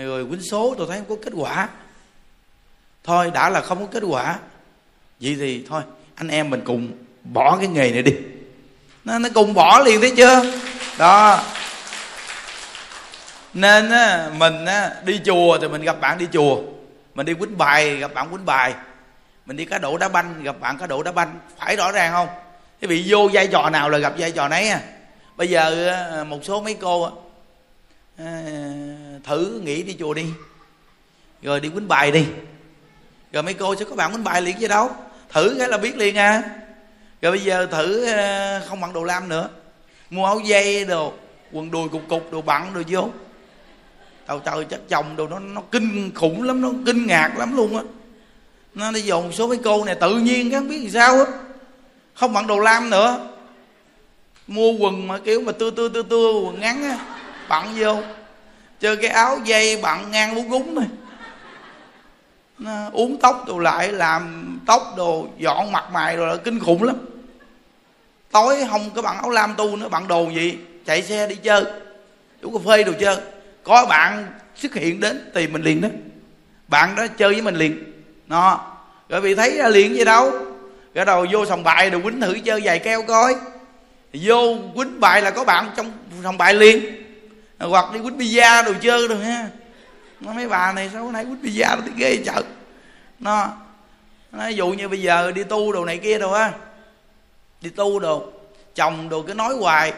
rồi 0.04 0.26
quýnh 0.26 0.42
số 0.42 0.74
tôi 0.78 0.86
thấy 0.90 0.98
không 0.98 1.16
có 1.16 1.22
kết 1.24 1.32
quả. 1.36 1.68
Thôi 3.04 3.30
đã 3.34 3.50
là 3.50 3.60
không 3.60 3.78
có 3.78 3.86
kết 3.92 4.02
quả. 4.08 4.38
Vậy 5.20 5.36
thì 5.40 5.64
thôi 5.68 5.82
anh 6.14 6.28
em 6.28 6.50
mình 6.50 6.62
cùng 6.64 6.92
bỏ 7.24 7.56
cái 7.56 7.68
nghề 7.68 7.90
này 7.90 8.02
đi. 8.02 8.12
Nó, 9.04 9.18
nó 9.18 9.28
cùng 9.34 9.54
bỏ 9.54 9.82
liền 9.84 10.00
thấy 10.00 10.12
chưa? 10.16 10.42
Đó. 10.98 11.42
Nên 13.54 13.90
á, 13.90 14.30
mình 14.36 14.64
á, 14.66 14.90
đi 15.04 15.20
chùa 15.24 15.58
thì 15.58 15.68
mình 15.68 15.82
gặp 15.82 16.00
bạn 16.00 16.18
đi 16.18 16.26
chùa. 16.32 16.58
Mình 17.14 17.26
đi 17.26 17.34
quýnh 17.34 17.58
bài 17.58 17.96
gặp 17.96 18.14
bạn 18.14 18.30
quýnh 18.30 18.46
bài. 18.46 18.74
Mình 19.46 19.56
đi 19.56 19.64
cá 19.64 19.78
độ 19.78 19.98
đá 19.98 20.08
banh 20.08 20.42
gặp 20.42 20.60
bạn 20.60 20.78
cá 20.78 20.86
độ 20.86 21.02
đá 21.02 21.12
banh. 21.12 21.40
Phải 21.58 21.76
rõ 21.76 21.92
ràng 21.92 22.12
không? 22.12 22.28
Cái 22.80 22.88
vị 22.88 23.04
vô 23.06 23.30
vai 23.32 23.46
trò 23.46 23.70
nào 23.70 23.90
là 23.90 23.98
gặp 23.98 24.12
vai 24.18 24.32
trò 24.32 24.48
nấy 24.48 24.68
à? 24.68 24.80
Bây 25.36 25.48
giờ 25.48 26.24
một 26.28 26.38
số 26.44 26.60
mấy 26.62 26.74
cô 26.74 27.12
Ờ, 28.24 28.42
thử 29.24 29.60
nghĩ 29.64 29.82
đi 29.82 29.96
chùa 29.98 30.14
đi. 30.14 30.26
Rồi 31.42 31.60
đi 31.60 31.68
quýnh 31.68 31.88
bài 31.88 32.10
đi. 32.10 32.26
Rồi 33.32 33.42
mấy 33.42 33.54
cô 33.54 33.76
sẽ 33.76 33.84
có 33.84 33.94
bạn 33.96 34.12
quýnh 34.12 34.24
bài 34.24 34.42
liền 34.42 34.56
chứ 34.60 34.68
đâu. 34.68 34.90
Thử 35.28 35.56
cái 35.58 35.68
là 35.68 35.78
biết 35.78 35.96
liền 35.96 36.18
à. 36.18 36.42
Rồi 37.22 37.32
bây 37.32 37.40
giờ 37.40 37.66
thử 37.66 38.04
ờ, 38.04 38.60
không 38.68 38.80
bằng 38.80 38.92
đồ 38.92 39.04
lam 39.04 39.28
nữa. 39.28 39.48
Mua 40.10 40.26
áo 40.26 40.40
dây 40.40 40.84
đồ, 40.84 41.12
quần 41.52 41.70
đùi 41.70 41.88
cục 41.88 42.02
cục, 42.08 42.32
đồ 42.32 42.42
bặn, 42.42 42.74
đồ 42.74 42.82
vô. 42.88 43.08
Trời 44.28 44.38
trời 44.44 44.64
chắc 44.70 44.80
chồng 44.88 45.16
đồ, 45.16 45.28
nó 45.28 45.38
nó 45.38 45.62
kinh 45.70 46.10
khủng 46.14 46.42
lắm, 46.42 46.60
nó 46.60 46.70
kinh 46.86 47.06
ngạc 47.06 47.38
lắm 47.38 47.56
luôn 47.56 47.76
á. 47.76 47.82
Nó 48.74 48.92
đi 48.92 49.00
dồn 49.00 49.32
số 49.32 49.46
mấy 49.46 49.58
cô 49.64 49.84
này 49.84 49.94
tự 49.94 50.18
nhiên 50.18 50.50
cái 50.50 50.60
không 50.60 50.68
biết 50.68 50.80
làm 50.82 50.90
sao 50.90 51.18
á. 51.18 51.24
Không 52.14 52.32
bằng 52.32 52.46
đồ 52.46 52.58
lam 52.58 52.90
nữa. 52.90 53.28
Mua 54.46 54.72
quần 54.72 55.08
mà 55.08 55.18
kiểu 55.18 55.40
mà 55.40 55.52
tưa 55.52 55.70
tưa 55.70 55.88
tưa 55.88 56.02
tưa, 56.02 56.32
quần 56.32 56.60
ngắn 56.60 56.82
á 56.82 56.98
bận 57.50 57.74
vô 57.76 57.96
chơi 58.80 58.96
cái 58.96 59.10
áo 59.10 59.38
dây 59.44 59.80
bận 59.82 60.10
ngang 60.10 60.34
bún 60.34 60.48
gúng 60.48 60.74
này 60.74 60.88
nó 62.60 62.72
uống 62.92 63.20
tóc 63.20 63.44
đồ 63.46 63.58
lại, 63.58 63.92
làm 63.92 64.58
tóc 64.66 64.94
đồ, 64.96 65.28
dọn 65.38 65.72
mặt 65.72 65.84
mày 65.92 66.16
rồi 66.16 66.28
là 66.28 66.36
kinh 66.36 66.60
khủng 66.60 66.82
lắm. 66.82 66.96
Tối 68.30 68.64
không 68.70 68.90
có 68.94 69.02
bạn 69.02 69.16
áo 69.16 69.30
lam 69.30 69.54
tu 69.56 69.76
nữa 69.76 69.88
bạn 69.88 70.08
đồ 70.08 70.28
gì? 70.30 70.58
Chạy 70.86 71.02
xe 71.02 71.26
đi 71.26 71.34
chơi 71.34 71.64
uống 72.42 72.52
cà 72.52 72.58
phê 72.66 72.82
đồ 72.82 72.92
chơi. 73.00 73.16
Có 73.62 73.86
bạn 73.86 74.26
xuất 74.56 74.74
hiện 74.74 75.00
đến, 75.00 75.30
tìm 75.34 75.52
mình 75.52 75.62
liền 75.62 75.80
đó. 75.80 75.88
Bạn 76.68 76.96
đó 76.96 77.06
chơi 77.06 77.32
với 77.32 77.42
mình 77.42 77.54
liền. 77.54 77.92
Nó, 78.26 78.60
rồi 79.08 79.20
bị 79.20 79.34
thấy 79.34 79.56
ra 79.58 79.68
liền 79.68 79.94
gì 79.94 80.04
đâu? 80.04 80.32
Rồi 80.94 81.04
đầu 81.04 81.26
vô 81.32 81.46
sòng 81.46 81.64
bài 81.64 81.90
rồi 81.90 82.02
quýnh 82.02 82.20
thử 82.20 82.38
chơi 82.44 82.60
giày 82.60 82.78
keo 82.78 83.02
coi. 83.02 83.34
Vô 84.12 84.56
quýnh 84.74 85.00
bài 85.00 85.22
là 85.22 85.30
có 85.30 85.44
bạn 85.44 85.70
trong 85.76 85.92
sòng 86.22 86.38
bài 86.38 86.54
liền 86.54 86.84
hoặc 87.60 87.92
đi 87.92 88.00
quýt 88.00 88.14
pizza 88.14 88.64
đồ 88.64 88.72
chơi 88.82 89.08
rồi 89.08 89.24
ha. 89.24 89.48
Nó 90.20 90.32
mấy 90.32 90.48
bà 90.48 90.72
này 90.72 90.90
sao 90.92 91.04
bữa 91.04 91.12
nay 91.12 91.24
quýt 91.24 91.38
pizza 91.42 91.76
nó 91.76 91.82
thấy 91.82 91.92
ghê 91.96 92.22
chợ. 92.24 92.42
Nó 93.18 93.48
nó 94.32 94.46
ví 94.46 94.54
dụ 94.54 94.68
như 94.68 94.88
bây 94.88 95.02
giờ 95.02 95.32
đi 95.32 95.44
tu 95.44 95.72
đồ 95.72 95.84
này 95.84 95.98
kia 95.98 96.18
đồ 96.18 96.32
á. 96.32 96.52
Đi 97.60 97.70
tu 97.70 97.98
đồ 97.98 98.32
chồng 98.74 99.08
đồ 99.08 99.22
cứ 99.22 99.34
nói 99.34 99.54
hoài. 99.54 99.92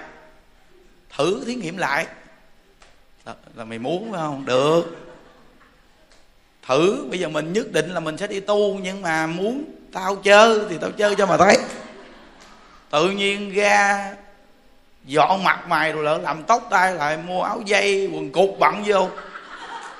Thử 1.16 1.44
thí 1.44 1.54
nghiệm 1.54 1.76
lại. 1.76 2.06
Là, 3.24 3.34
là 3.54 3.64
mày 3.64 3.78
muốn 3.78 4.12
phải 4.12 4.20
không? 4.20 4.46
Được. 4.46 4.96
Thử 6.66 7.06
bây 7.10 7.20
giờ 7.20 7.28
mình 7.28 7.52
nhất 7.52 7.72
định 7.72 7.90
là 7.90 8.00
mình 8.00 8.18
sẽ 8.18 8.26
đi 8.26 8.40
tu 8.40 8.78
nhưng 8.78 9.02
mà 9.02 9.26
muốn 9.26 9.64
tao 9.92 10.16
chơi 10.16 10.60
thì 10.70 10.78
tao 10.80 10.90
chơi 10.90 11.14
cho 11.14 11.26
mà 11.26 11.36
thấy. 11.36 11.58
Tự 12.90 13.10
nhiên 13.10 13.54
ra 13.54 14.12
dọn 15.04 15.44
mặt 15.44 15.68
mày 15.68 15.92
rồi 15.92 16.04
lỡ 16.04 16.18
làm 16.18 16.42
tóc 16.42 16.66
tay 16.70 16.94
lại 16.94 17.16
mua 17.16 17.42
áo 17.42 17.60
dây 17.64 18.10
quần 18.14 18.32
cục 18.32 18.56
bận 18.58 18.82
vô. 18.86 19.08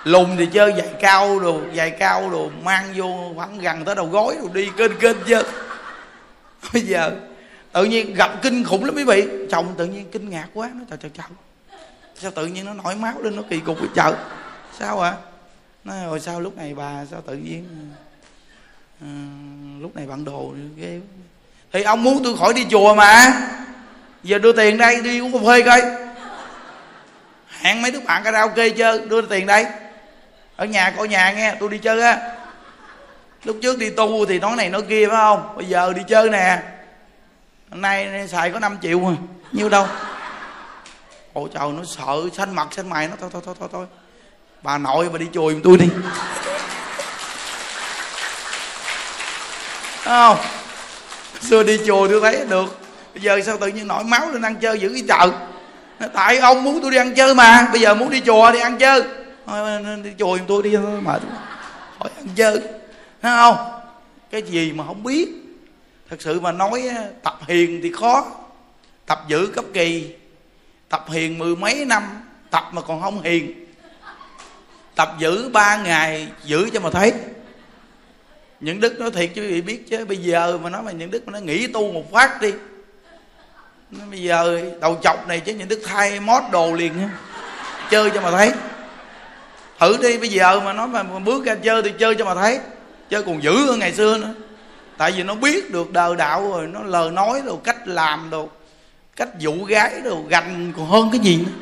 Lùn 0.05 0.37
thì 0.37 0.47
chơi 0.47 0.73
giày 0.77 0.89
cao 1.01 1.41
đồ 1.41 1.61
giày 1.77 1.91
cao 1.91 2.31
đồ 2.31 2.51
mang 2.62 2.93
vô 2.97 3.33
khoảng 3.37 3.59
gần 3.59 3.85
tới 3.85 3.95
đầu 3.95 4.07
gối 4.07 4.37
rồi 4.41 4.51
đi 4.55 4.70
kênh 4.77 4.99
kênh 4.99 5.16
chứ. 5.27 5.43
Bây 6.73 6.83
giờ 6.83 7.12
tự 7.73 7.85
nhiên 7.85 8.15
gặp 8.15 8.31
kinh 8.43 8.65
khủng 8.65 8.85
lắm 8.85 8.95
quý 8.97 9.05
vị. 9.05 9.29
Chồng 9.51 9.74
tự 9.77 9.87
nhiên 9.87 10.11
kinh 10.12 10.31
ngạc 10.31 10.49
quá 10.55 10.70
nó 10.74 10.85
trời 10.91 10.99
trời 11.03 11.11
trời. 11.15 11.27
Sao 12.16 12.31
tự 12.31 12.47
nhiên 12.47 12.65
nó 12.65 12.74
nổi 12.74 12.95
máu 12.95 13.15
lên 13.23 13.37
nó 13.37 13.43
kỳ 13.51 13.61
cục 13.61 13.79
chợ 13.95 14.15
sao 14.79 15.01
ạ? 15.01 15.11
À? 15.11 15.16
nói 15.85 16.05
rồi 16.05 16.20
sao 16.20 16.41
lúc 16.41 16.57
này 16.57 16.74
bà 16.74 17.05
sao 17.11 17.20
tự 17.20 17.37
nhiên 17.37 17.66
à, 19.01 19.09
lúc 19.81 19.97
này 19.97 20.07
bạn 20.07 20.24
đồ 20.24 20.55
ghê 20.77 21.01
thì 21.73 21.83
ông 21.83 22.03
muốn 22.03 22.24
tôi 22.24 22.37
khỏi 22.37 22.55
đi 22.55 22.66
chùa 22.70 22.95
mà 22.95 23.33
giờ 24.23 24.39
đưa 24.39 24.53
tiền 24.53 24.78
đây, 24.78 25.01
đi 25.01 25.20
uống 25.20 25.32
cà 25.32 25.39
phê 25.47 25.62
coi. 25.62 25.82
Hẹn 27.61 27.82
mấy 27.82 27.90
đứa 27.90 28.01
bạn 28.01 28.24
karaoke 28.24 28.69
chơi, 28.69 28.99
đưa 28.99 29.23
tiền 29.23 29.47
đây. 29.47 29.66
Ở 30.57 30.65
nhà, 30.65 30.90
coi 30.97 31.09
nhà 31.09 31.32
nghe, 31.32 31.55
tôi 31.61 31.69
đi 31.69 31.78
chơi 31.78 32.03
á. 32.03 32.19
Lúc 33.44 33.57
trước 33.62 33.78
đi 33.78 33.90
tu 33.90 34.27
thì 34.27 34.39
nói 34.39 34.57
này 34.57 34.69
nói 34.69 34.82
kia, 34.89 35.07
phải 35.09 35.16
không? 35.16 35.57
Bây 35.57 35.66
giờ 35.66 35.93
đi 35.93 36.03
chơi 36.09 36.31
nè. 36.31 36.62
Hôm 37.70 37.81
nay 37.81 38.28
xài 38.28 38.51
có 38.51 38.59
5 38.59 38.78
triệu 38.82 39.01
mà, 39.01 39.12
nhiêu 39.53 39.69
đâu? 39.69 39.86
Ôi 41.32 41.49
trời, 41.55 41.69
nó 41.69 41.85
sợ, 41.85 42.16
xanh 42.36 42.55
mặt, 42.55 42.69
xanh 42.77 42.90
mày, 42.90 43.09
nó 43.09 43.15
thôi 43.20 43.31
thôi 43.32 43.43
thôi 43.47 43.55
thôi 43.61 43.69
thôi. 43.73 43.86
Bà 44.62 44.78
nội 44.78 45.09
bà 45.09 45.19
đi 45.19 45.27
chùi 45.35 45.61
tôi 45.65 45.77
đi. 45.77 45.89
Không? 50.05 50.36
Xưa 51.40 51.62
đi 51.62 51.81
chùa 51.86 52.09
tôi 52.09 52.20
thấy 52.20 52.44
được 52.49 52.82
bây 53.14 53.22
giờ 53.22 53.40
sao 53.40 53.56
tự 53.56 53.66
nhiên 53.66 53.89
nổi 53.89 54.05
máu 54.05 54.30
lên 54.30 54.43
ăn 54.43 54.56
chơi 54.56 54.78
giữ 54.78 54.89
cái 54.89 55.05
chợ 55.09 55.30
tại 56.12 56.39
ông 56.39 56.64
muốn 56.64 56.82
tôi 56.82 56.90
đi 56.90 56.97
ăn 56.97 57.14
chơi 57.14 57.34
mà, 57.34 57.68
bây 57.72 57.80
giờ 57.80 57.94
muốn 57.94 58.10
đi 58.10 58.20
chùa 58.26 58.52
đi 58.52 58.59
ăn 58.59 58.78
chơi. 58.78 59.02
Thôi 59.47 59.82
đi 60.05 60.10
chùa 60.18 60.39
giùm 60.39 60.47
tôi 60.47 60.62
đi 60.62 60.76
mệt 61.02 61.22
hỏi 61.98 62.10
ăn 62.16 62.26
chơi. 62.36 62.60
Thấy 63.22 63.32
không? 63.32 63.56
Cái 64.30 64.43
gì 64.43 64.72
mà 64.72 64.84
không 64.86 65.02
biết. 65.02 65.28
Thật 66.10 66.16
sự 66.22 66.40
mà 66.40 66.52
nói 66.52 66.90
tập 67.22 67.39
hiền 67.48 67.80
thì 67.82 67.93
khó. 67.93 68.26
Tập 69.06 69.24
giữ 69.28 69.47
cấp 69.47 69.64
kỳ. 69.72 70.14
Tập 70.89 71.05
hiền 71.09 71.39
mười 71.39 71.56
mấy 71.56 71.84
năm, 71.84 72.02
tập 72.51 72.64
mà 72.72 72.82
còn 72.82 73.02
không 73.02 73.22
hiền. 73.22 73.66
Tập 74.94 75.14
giữ 75.18 75.48
ba 75.48 75.76
ngày, 75.76 76.28
giữ 76.44 76.70
cho 76.72 76.80
mà 76.80 76.90
thấy. 76.90 77.12
Những 78.60 78.80
đức 78.80 79.01
nói 79.01 79.10
thiệt 79.10 79.30
chứ 79.34 79.43
vị 79.48 79.60
biết 79.60 79.89
chứ, 79.90 80.05
bây 80.05 80.16
giờ 80.16 80.59
mà 80.62 80.70
nói 80.70 80.82
mà 80.82 80.93
những 80.93 81.10
đức 81.10 81.26
mà 81.26 81.32
nó 81.32 81.39
nghỉ 81.39 81.66
tu 81.66 81.93
một 81.93 82.12
phát 82.12 82.40
đi 82.40 82.52
nói, 83.93 84.06
bây 84.10 84.23
giờ 84.23 84.60
đầu 84.81 84.98
chọc 85.02 85.28
này 85.28 85.40
chứ 85.40 85.55
những 85.55 85.69
đức 85.69 85.81
thay 85.85 86.20
mót 86.20 86.43
đồ 86.52 86.73
liền 86.73 86.98
nha 86.98 87.10
chơi 87.90 88.10
cho 88.10 88.20
mà 88.20 88.31
thấy. 88.31 88.52
Thử 89.81 89.97
đi, 90.02 90.19
bây 90.19 90.28
giờ 90.28 90.60
mà 90.60 90.73
nói 90.73 90.89
mà 90.89 91.02
bước 91.02 91.44
ra 91.44 91.55
chơi 91.55 91.82
thì 91.82 91.93
chơi 91.98 92.14
cho 92.14 92.24
mà 92.24 92.35
thấy. 92.35 92.59
Chơi 93.10 93.23
còn 93.23 93.43
dữ 93.43 93.66
hơn 93.66 93.78
ngày 93.78 93.93
xưa 93.93 94.19
nữa. 94.19 94.35
Tại 94.97 95.12
vì 95.12 95.23
nó 95.23 95.35
biết 95.35 95.70
được 95.70 95.93
đời 95.93 96.16
đạo 96.16 96.51
rồi, 96.52 96.66
nó 96.66 96.82
lời 96.82 97.10
nói 97.10 97.43
rồi 97.44 97.56
cách 97.64 97.89
làm 97.89 98.31
đồ, 98.31 98.48
cách 99.16 99.28
dụ 99.39 99.64
gái 99.64 100.01
đồ, 100.05 100.23
gành 100.28 100.73
còn 100.77 100.86
hơn 100.86 101.09
cái 101.12 101.20
gì 101.20 101.36
nữa. 101.36 101.52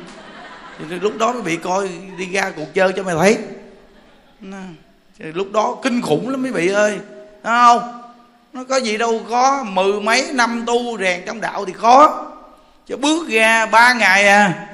Thì 0.89 0.95
lúc 0.95 1.17
đó 1.17 1.33
nó 1.33 1.41
bị 1.41 1.57
coi 1.57 1.89
đi 2.17 2.25
ra 2.25 2.51
cuộc 2.55 2.73
chơi 2.73 2.93
cho 2.95 3.03
mày 3.03 3.15
thấy. 3.15 3.37
Thì 5.19 5.25
lúc 5.25 5.51
đó 5.51 5.77
kinh 5.83 6.01
khủng 6.01 6.29
lắm 6.29 6.43
mấy 6.43 6.51
vị 6.51 6.67
ơi. 6.67 6.97
Thấy 7.43 7.53
không? 7.65 8.00
Nó 8.53 8.63
có 8.63 8.77
gì 8.77 8.97
đâu 8.97 9.21
có, 9.29 9.63
mười 9.63 10.01
mấy 10.01 10.29
năm 10.33 10.63
tu 10.67 10.97
rèn 10.97 11.23
trong 11.25 11.41
đạo 11.41 11.65
thì 11.65 11.73
khó. 11.73 12.27
Chứ 12.87 12.97
bước 12.97 13.29
ra 13.29 13.65
ba 13.65 13.93
ngày 13.93 14.27
à 14.27 14.67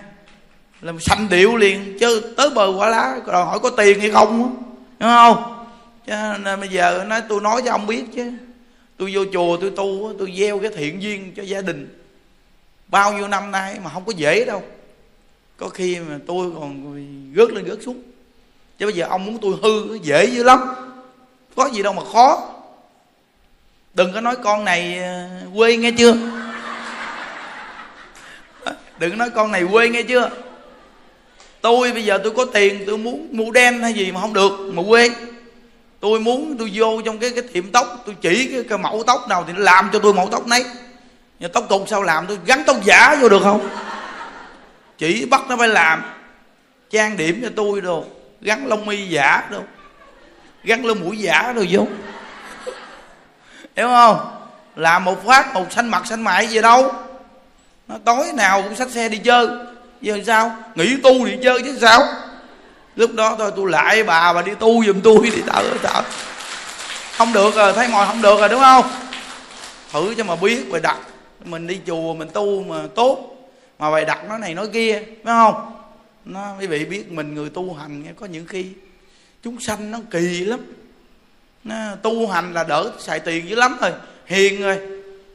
làm 0.81 0.99
sanh 0.99 1.29
điệu 1.29 1.55
liền. 1.55 1.97
Chứ 1.99 2.33
tới 2.37 2.49
bờ 2.49 2.73
quả 2.77 2.89
lá 2.89 3.17
đòi 3.27 3.45
hỏi 3.45 3.59
có 3.59 3.69
tiền 3.69 3.99
hay 3.99 4.09
không 4.09 4.55
đúng 4.99 5.09
không? 5.09 5.65
Cho 6.07 6.37
nên 6.37 6.59
bây 6.59 6.69
giờ 6.69 7.05
nói, 7.07 7.21
tôi 7.29 7.41
nói 7.41 7.61
cho 7.65 7.71
ông 7.71 7.87
biết 7.87 8.03
chứ. 8.15 8.31
Tôi 8.97 9.11
vô 9.13 9.21
chùa 9.33 9.57
tôi 9.57 9.71
tu 9.75 10.13
tôi 10.19 10.33
gieo 10.37 10.59
cái 10.59 10.71
thiện 10.75 11.01
duyên 11.01 11.33
cho 11.35 11.43
gia 11.43 11.61
đình. 11.61 12.03
Bao 12.87 13.13
nhiêu 13.13 13.27
năm 13.27 13.51
nay 13.51 13.77
mà 13.83 13.89
không 13.93 14.05
có 14.05 14.13
dễ 14.15 14.45
đâu. 14.45 14.63
Có 15.57 15.69
khi 15.69 15.99
mà 15.99 16.17
tôi 16.27 16.51
còn 16.59 16.93
rớt 17.37 17.51
lên 17.51 17.65
rớt 17.69 17.77
xuống. 17.85 18.01
Chứ 18.79 18.85
bây 18.85 18.95
giờ 18.95 19.05
ông 19.09 19.25
muốn 19.25 19.37
tôi 19.41 19.53
hư, 19.63 19.95
dễ 19.95 20.25
dữ 20.25 20.43
lắm. 20.43 20.59
Có 21.55 21.69
gì 21.73 21.83
đâu 21.83 21.93
mà 21.93 22.01
khó 22.13 22.53
đừng 23.97 24.13
có 24.13 24.21
nói 24.21 24.35
con 24.43 24.65
này 24.65 24.99
ờ, 24.99 25.27
quê 25.55 25.77
nghe 25.77 25.91
chưa? 25.91 26.13
Đừng 28.99 29.09
có 29.09 29.15
nói 29.15 29.29
con 29.29 29.51
này 29.51 29.63
quê 29.71 29.89
nghe 29.89 30.03
chưa? 30.03 30.29
Tôi 31.61 31.91
bây 31.91 32.05
giờ 32.05 32.19
tôi 32.23 32.33
có 32.37 32.45
tiền 32.45 32.83
tôi 32.87 32.97
muốn 32.97 33.27
mua 33.31 33.51
đen 33.51 33.81
hay 33.81 33.93
gì 33.93 34.11
mà 34.11 34.21
không 34.21 34.33
được 34.33 34.51
mà 34.73 34.83
quê. 34.89 35.09
Tôi 35.99 36.19
muốn 36.19 36.55
tôi 36.59 36.71
vô 36.73 37.01
trong 37.05 37.17
cái 37.17 37.29
cái 37.29 37.43
tiệm 37.53 37.71
tóc 37.71 38.03
tôi 38.05 38.15
chỉ 38.21 38.49
cái, 38.51 38.63
cái 38.69 38.77
mẫu 38.77 39.03
tóc 39.07 39.25
nào 39.29 39.43
thì 39.47 39.53
nó 39.53 39.59
làm 39.59 39.89
cho 39.93 39.99
tôi 39.99 40.13
mẫu 40.13 40.29
tóc 40.31 40.47
nấy. 40.47 40.65
Nhưng 41.39 41.51
tóc 41.51 41.65
cục 41.69 41.83
sao 41.87 42.03
làm 42.03 42.27
tôi 42.27 42.37
gắn 42.45 42.63
tóc 42.67 42.77
giả 42.83 43.17
vô 43.21 43.29
được 43.29 43.43
không? 43.43 43.69
Chỉ 44.97 45.25
bắt 45.25 45.41
nó 45.49 45.57
phải 45.57 45.67
làm. 45.67 46.03
Trang 46.89 47.17
điểm 47.17 47.39
cho 47.43 47.49
tôi 47.55 47.81
đồ 47.81 48.05
gắn 48.41 48.67
lông 48.67 48.85
mi 48.85 49.07
giả 49.07 49.47
đâu 49.51 49.63
gắn 50.63 50.85
lông 50.85 50.99
mũi 50.99 51.17
giả 51.17 51.53
đồ 51.55 51.63
vô 51.69 51.85
hiểu 53.77 53.87
không? 53.87 54.19
Làm 54.75 55.03
một 55.03 55.25
phát, 55.25 55.53
một 55.53 55.71
xanh 55.71 55.89
mặt 55.89 56.07
xanh 56.07 56.21
mại 56.21 56.47
gì 56.47 56.61
đâu. 56.61 56.91
Nó 57.87 57.95
tối 58.05 58.25
nào 58.33 58.61
cũng 58.61 58.75
xách 58.75 58.89
xe 58.89 59.09
đi 59.09 59.17
chơi. 59.17 59.47
Giờ 60.01 60.19
sao? 60.25 60.55
Nghỉ 60.75 60.97
tu 61.03 61.25
đi 61.25 61.37
chơi 61.43 61.61
chứ 61.61 61.77
sao? 61.81 62.03
Lúc 62.95 63.13
đó 63.13 63.35
thôi, 63.37 63.51
tôi 63.55 63.71
lại 63.71 64.03
bà 64.03 64.33
bà 64.33 64.41
đi 64.41 64.51
tu 64.59 64.85
giùm 64.85 65.01
tôi 65.01 65.17
đi 65.23 65.41
tợ 65.45 65.63
tợ 65.81 66.01
không 67.17 67.33
được 67.33 67.55
rồi, 67.55 67.73
thấy 67.73 67.87
ngồi 67.89 68.05
không 68.05 68.21
được 68.21 68.39
rồi, 68.39 68.49
đúng 68.49 68.59
không? 68.59 68.85
Thử 69.91 70.13
cho 70.17 70.23
mà 70.23 70.35
biết 70.35 70.71
bài 70.71 70.81
đặt. 70.81 70.97
Mình 71.45 71.67
đi 71.67 71.79
chùa, 71.87 72.13
mình 72.13 72.29
tu 72.33 72.63
mà 72.63 72.75
tốt. 72.95 73.37
Mà 73.79 73.91
bài 73.91 74.05
đặt 74.05 74.19
nó 74.29 74.37
này 74.37 74.53
nói 74.53 74.67
kia, 74.73 75.01
phải 75.23 75.33
không? 75.33 75.73
Nó 76.25 76.53
quý 76.59 76.67
vị 76.67 76.85
biết 76.85 77.11
mình 77.11 77.35
người 77.35 77.49
tu 77.49 77.73
hành 77.73 78.03
có 78.19 78.25
những 78.25 78.45
khi 78.47 78.65
chúng 79.43 79.59
sanh 79.59 79.91
nó 79.91 79.99
kỳ 80.11 80.45
lắm 80.45 80.59
tu 82.03 82.27
hành 82.27 82.53
là 82.53 82.63
đỡ 82.63 82.91
xài 82.99 83.19
tiền 83.19 83.49
dữ 83.49 83.55
lắm 83.55 83.77
rồi. 83.81 83.91
Hiền 84.25 84.61
rồi. 84.61 84.79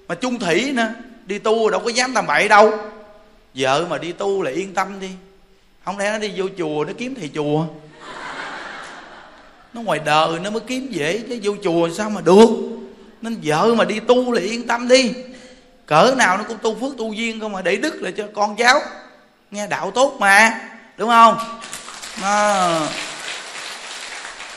Mà 0.09 0.15
chung 0.15 0.39
thủy 0.39 0.73
nữa. 0.75 0.89
Đi 1.27 1.39
tu 1.39 1.71
đâu 1.71 1.81
có 1.85 1.91
dám 1.91 2.15
làm 2.15 2.27
bậy 2.27 2.49
đâu. 2.49 2.73
Vợ 3.55 3.87
mà 3.91 3.99
đi 3.99 4.13
tu 4.13 4.43
là 4.43 4.51
yên 4.51 4.75
tâm 4.75 5.01
đi. 5.01 5.11
Không 5.85 5.99
lẽ 5.99 6.13
nó 6.13 6.19
đi 6.19 6.33
vô 6.37 6.47
chùa 6.59 6.85
nó 6.85 6.93
kiếm 6.99 7.15
thầy 7.15 7.31
chùa? 7.35 7.67
Nó 9.73 9.81
ngoài 9.81 10.01
đời 10.05 10.39
nó 10.43 10.51
mới 10.51 10.61
kiếm 10.61 10.89
dễ, 10.91 11.23
chứ 11.29 11.39
vô 11.43 11.53
chùa 11.65 11.89
sao 11.97 12.11
mà 12.11 12.21
được? 12.21 12.49
Nên 13.23 13.37
vợ 13.43 13.75
mà 13.75 13.85
đi 13.85 14.01
tu 14.01 14.33
là 14.33 14.41
yên 14.41 14.67
tâm 14.67 14.89
đi. 14.89 15.13
Cỡ 15.87 16.15
nào 16.19 16.39
nó 16.39 16.45
cũng 16.45 16.59
tu 16.63 16.75
phước 16.81 16.99
tu 16.99 17.13
duyên 17.13 17.41
không 17.41 17.53
mà 17.53 17.63
để 17.63 17.77
đức 17.77 18.03
lại 18.03 18.13
cho 18.13 18.25
con 18.35 18.57
cháu. 18.57 18.81
Nghe 19.51 19.67
đạo 19.67 19.91
tốt 19.91 20.17
mà. 20.21 20.61
Đúng 20.97 21.09
không? 21.09 21.37
À 22.23 22.89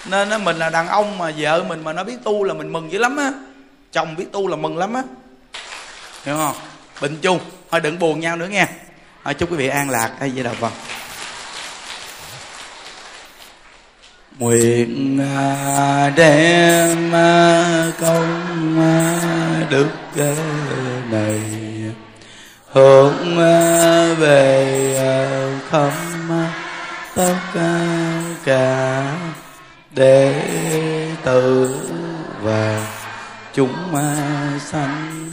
nên 0.09 0.43
mình 0.43 0.57
là 0.57 0.69
đàn 0.69 0.87
ông 0.87 1.17
mà 1.17 1.31
vợ 1.37 1.63
mình 1.63 1.83
mà 1.83 1.93
nó 1.93 2.03
biết 2.03 2.17
tu 2.23 2.43
là 2.43 2.53
mình 2.53 2.73
mừng 2.73 2.91
dữ 2.91 2.99
lắm 2.99 3.17
á. 3.17 3.31
Chồng 3.91 4.15
biết 4.15 4.25
tu 4.31 4.47
là 4.47 4.55
mừng 4.55 4.77
lắm 4.77 4.93
á. 4.93 5.01
Hiểu 6.23 6.35
không? 6.35 6.55
Bình 7.01 7.17
chung 7.21 7.39
thôi 7.71 7.81
đừng 7.81 7.99
buồn 7.99 8.19
nhau 8.19 8.37
nữa 8.37 8.47
nghe. 8.47 8.67
Thôi, 9.23 9.33
chúc 9.33 9.51
quý 9.51 9.57
vị 9.57 9.67
an 9.67 9.89
lạc. 9.89 10.11
Hay 10.19 10.31
gì 10.31 10.43
đâu 10.43 10.53
vâng 10.59 10.71
nguyện 14.39 15.19
à, 15.35 16.09
đem 16.15 17.15
à, 17.15 17.91
công 18.01 18.79
à, 18.79 19.19
đức 19.69 19.89
này, 21.11 21.41
hướng 22.71 23.37
về 24.19 25.59
khắp 25.69 25.91
tất 27.15 27.35
cả 28.45 29.03
đệ 29.95 30.41
tử 31.23 31.75
và 32.41 32.95
chúng 33.53 33.73
sanh 34.59 35.31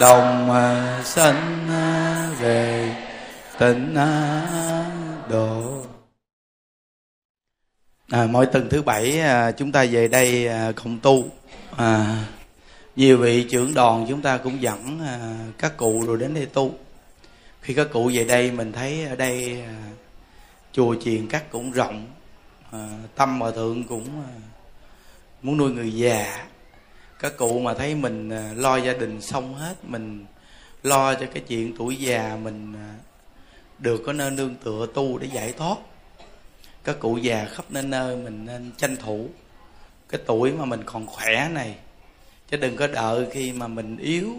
đồng 0.00 0.50
sanh 1.04 1.68
về 2.40 2.94
tịnh 3.58 3.96
độ. 5.30 5.82
À, 8.10 8.26
mỗi 8.30 8.46
tuần 8.46 8.68
thứ 8.70 8.82
bảy 8.82 9.20
à, 9.20 9.52
chúng 9.52 9.72
ta 9.72 9.84
về 9.90 10.08
đây 10.08 10.48
à, 10.48 10.72
không 10.76 10.98
tu. 10.98 11.24
À, 11.76 12.24
nhiều 12.96 13.18
vị 13.18 13.46
trưởng 13.50 13.74
đoàn 13.74 14.06
chúng 14.08 14.22
ta 14.22 14.38
cũng 14.38 14.62
dẫn 14.62 15.00
à, 15.00 15.36
các 15.58 15.76
cụ 15.76 16.04
rồi 16.06 16.18
đến 16.18 16.34
đây 16.34 16.46
tu. 16.46 16.74
Khi 17.60 17.74
các 17.74 17.86
cụ 17.92 18.10
về 18.14 18.24
đây 18.24 18.50
mình 18.50 18.72
thấy 18.72 19.04
ở 19.04 19.16
đây 19.16 19.62
chùa 20.72 20.94
chiền 21.04 21.28
các 21.28 21.50
cũng 21.50 21.70
rộng. 21.70 22.06
Ờ, 22.76 22.88
tâm 23.16 23.40
hòa 23.40 23.50
thượng 23.50 23.84
cũng 23.84 24.22
ờ, 24.22 24.30
muốn 25.42 25.56
nuôi 25.56 25.70
người 25.70 25.92
già. 25.92 26.46
Các 27.18 27.36
cụ 27.36 27.60
mà 27.60 27.74
thấy 27.74 27.94
mình 27.94 28.30
ờ, 28.30 28.54
lo 28.54 28.76
gia 28.76 28.92
đình 28.92 29.20
xong 29.20 29.54
hết, 29.54 29.74
mình 29.82 30.26
lo 30.82 31.14
cho 31.14 31.26
cái 31.34 31.42
chuyện 31.48 31.74
tuổi 31.78 31.96
già 31.96 32.38
mình 32.42 32.74
được 33.78 34.02
có 34.06 34.12
nơi 34.12 34.30
nương 34.30 34.54
tựa 34.54 34.86
tu 34.94 35.18
để 35.18 35.28
giải 35.32 35.52
thoát. 35.52 35.76
Các 36.84 36.96
cụ 37.00 37.16
già 37.16 37.44
khắp 37.44 37.64
nơi 37.68 37.82
nơi 37.82 38.16
mình 38.16 38.46
nên 38.46 38.72
tranh 38.76 38.96
thủ 38.96 39.28
cái 40.08 40.20
tuổi 40.26 40.52
mà 40.52 40.64
mình 40.64 40.82
còn 40.86 41.06
khỏe 41.06 41.48
này. 41.52 41.76
Chứ 42.50 42.56
đừng 42.56 42.76
có 42.76 42.86
đợi 42.86 43.26
khi 43.32 43.52
mà 43.52 43.68
mình 43.68 43.96
yếu 43.96 44.34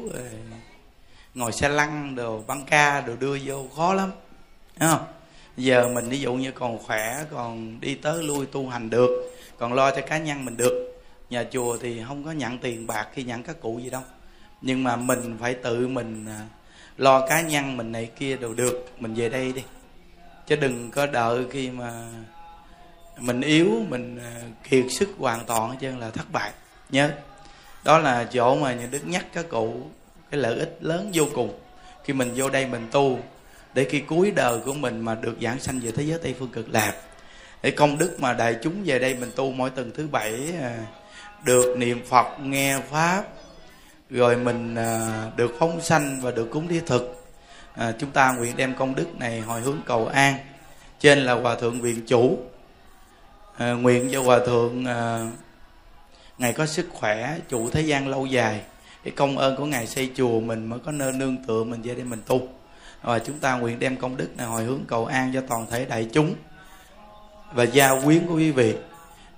ngồi 1.35 1.51
xe 1.51 1.69
lăn 1.69 2.15
đồ 2.15 2.43
băng 2.47 2.65
ca 2.65 3.01
đồ 3.01 3.15
đưa 3.15 3.37
vô 3.45 3.67
khó 3.75 3.93
lắm. 3.93 4.11
Đúng 4.79 4.89
không? 4.89 5.05
Giờ 5.57 5.87
mình 5.87 6.09
ví 6.09 6.19
dụ 6.19 6.33
như 6.33 6.51
còn 6.51 6.77
khỏe, 6.77 7.23
còn 7.31 7.79
đi 7.79 7.95
tới 7.95 8.23
lui 8.23 8.45
tu 8.45 8.67
hành 8.69 8.89
được, 8.89 9.33
còn 9.57 9.73
lo 9.73 9.91
cho 9.91 10.01
cá 10.01 10.17
nhân 10.17 10.45
mình 10.45 10.57
được. 10.57 11.01
Nhà 11.29 11.43
chùa 11.51 11.77
thì 11.77 12.01
không 12.07 12.23
có 12.23 12.31
nhận 12.31 12.57
tiền 12.57 12.87
bạc 12.87 13.07
khi 13.13 13.23
nhận 13.23 13.43
các 13.43 13.61
cụ 13.61 13.79
gì 13.79 13.89
đâu. 13.89 14.01
Nhưng 14.61 14.83
mà 14.83 14.95
mình 14.95 15.37
phải 15.39 15.53
tự 15.53 15.87
mình 15.87 16.25
à, 16.27 16.41
lo 16.97 17.27
cá 17.27 17.41
nhân 17.41 17.77
mình 17.77 17.91
này 17.91 18.09
kia 18.19 18.37
đều 18.37 18.53
được. 18.53 18.89
Mình 18.99 19.13
về 19.13 19.29
đây 19.29 19.51
đi. 19.51 19.63
Chứ 20.47 20.55
đừng 20.55 20.91
có 20.91 21.05
đợi 21.05 21.45
khi 21.51 21.69
mà 21.69 22.03
mình 23.17 23.41
yếu, 23.41 23.71
mình 23.89 24.19
à, 24.19 24.41
kiệt 24.69 24.85
sức 24.89 25.09
hoàn 25.17 25.45
toàn 25.45 25.71
hết 25.71 25.77
trơn 25.81 25.99
là 25.99 26.09
thất 26.09 26.31
bại. 26.31 26.51
Nhớ. 26.89 27.11
Đó 27.83 27.99
là 27.99 28.23
chỗ 28.23 28.55
mà 28.55 28.73
nhà 28.73 28.87
đức 28.91 29.01
nhắc 29.07 29.25
các 29.33 29.45
cụ 29.49 29.81
cái 30.31 30.41
lợi 30.41 30.59
ích 30.59 30.77
lớn 30.81 31.11
vô 31.13 31.23
cùng. 31.35 31.59
Khi 32.03 32.13
mình 32.13 32.31
vô 32.35 32.49
đây 32.49 32.65
mình 32.65 32.87
tu 32.91 33.19
để 33.77 33.85
khi 33.89 33.99
cuối 33.99 34.31
đời 34.31 34.59
của 34.65 34.73
mình 34.73 35.01
mà 35.01 35.15
được 35.15 35.37
giảng 35.41 35.59
sanh 35.59 35.79
về 35.79 35.91
thế 35.91 36.03
giới 36.03 36.19
tây 36.23 36.35
phương 36.39 36.49
cực 36.49 36.69
lạc 36.69 36.93
để 37.61 37.71
công 37.71 37.97
đức 37.97 38.15
mà 38.19 38.33
đại 38.33 38.55
chúng 38.63 38.83
về 38.85 38.99
đây 38.99 39.15
mình 39.15 39.31
tu 39.35 39.51
mỗi 39.51 39.69
tuần 39.69 39.91
thứ 39.95 40.07
bảy 40.07 40.53
à, 40.61 40.77
được 41.45 41.77
niệm 41.77 42.05
phật 42.05 42.39
nghe 42.39 42.79
pháp 42.91 43.23
rồi 44.09 44.37
mình 44.37 44.75
à, 44.75 45.23
được 45.35 45.55
phóng 45.59 45.81
sanh 45.81 46.21
và 46.21 46.31
được 46.31 46.47
cúng 46.51 46.67
thí 46.67 46.79
thực 46.79 47.25
à, 47.73 47.91
chúng 47.99 48.11
ta 48.11 48.31
nguyện 48.31 48.57
đem 48.57 48.75
công 48.75 48.95
đức 48.95 49.19
này 49.19 49.39
hồi 49.39 49.61
hướng 49.61 49.79
cầu 49.85 50.07
an. 50.07 50.35
Trên 50.99 51.19
là 51.19 51.33
hòa 51.33 51.55
thượng 51.55 51.81
viện 51.81 52.01
chủ 52.07 52.37
à, 53.57 53.71
nguyện 53.71 54.09
cho 54.11 54.23
hòa 54.23 54.39
thượng 54.45 54.85
à, 54.85 55.31
ngài 56.37 56.53
có 56.53 56.65
sức 56.65 56.87
khỏe 56.93 57.37
chủ 57.49 57.69
thế 57.69 57.81
gian 57.81 58.07
lâu 58.07 58.25
dài 58.25 58.61
cái 59.03 59.13
công 59.15 59.37
ơn 59.37 59.55
của 59.55 59.65
ngài 59.65 59.87
xây 59.87 60.11
chùa 60.15 60.39
mình 60.39 60.65
mới 60.65 60.79
có 60.79 60.91
nơi 60.91 61.11
nương 61.11 61.37
tựa 61.47 61.63
mình 61.63 61.81
về 61.81 61.95
đây 61.95 62.03
mình 62.03 62.21
tu 62.27 62.56
và 63.01 63.19
chúng 63.19 63.39
ta 63.39 63.57
nguyện 63.57 63.79
đem 63.79 63.97
công 63.97 64.17
đức 64.17 64.37
này 64.37 64.47
hồi 64.47 64.63
hướng 64.63 64.81
cầu 64.87 65.05
an 65.05 65.31
cho 65.33 65.41
toàn 65.41 65.65
thể 65.71 65.85
đại 65.85 66.07
chúng. 66.13 66.35
Và 67.53 67.63
gia 67.63 68.01
quyến 68.05 68.27
của 68.27 68.35
quý 68.35 68.51
vị 68.51 68.75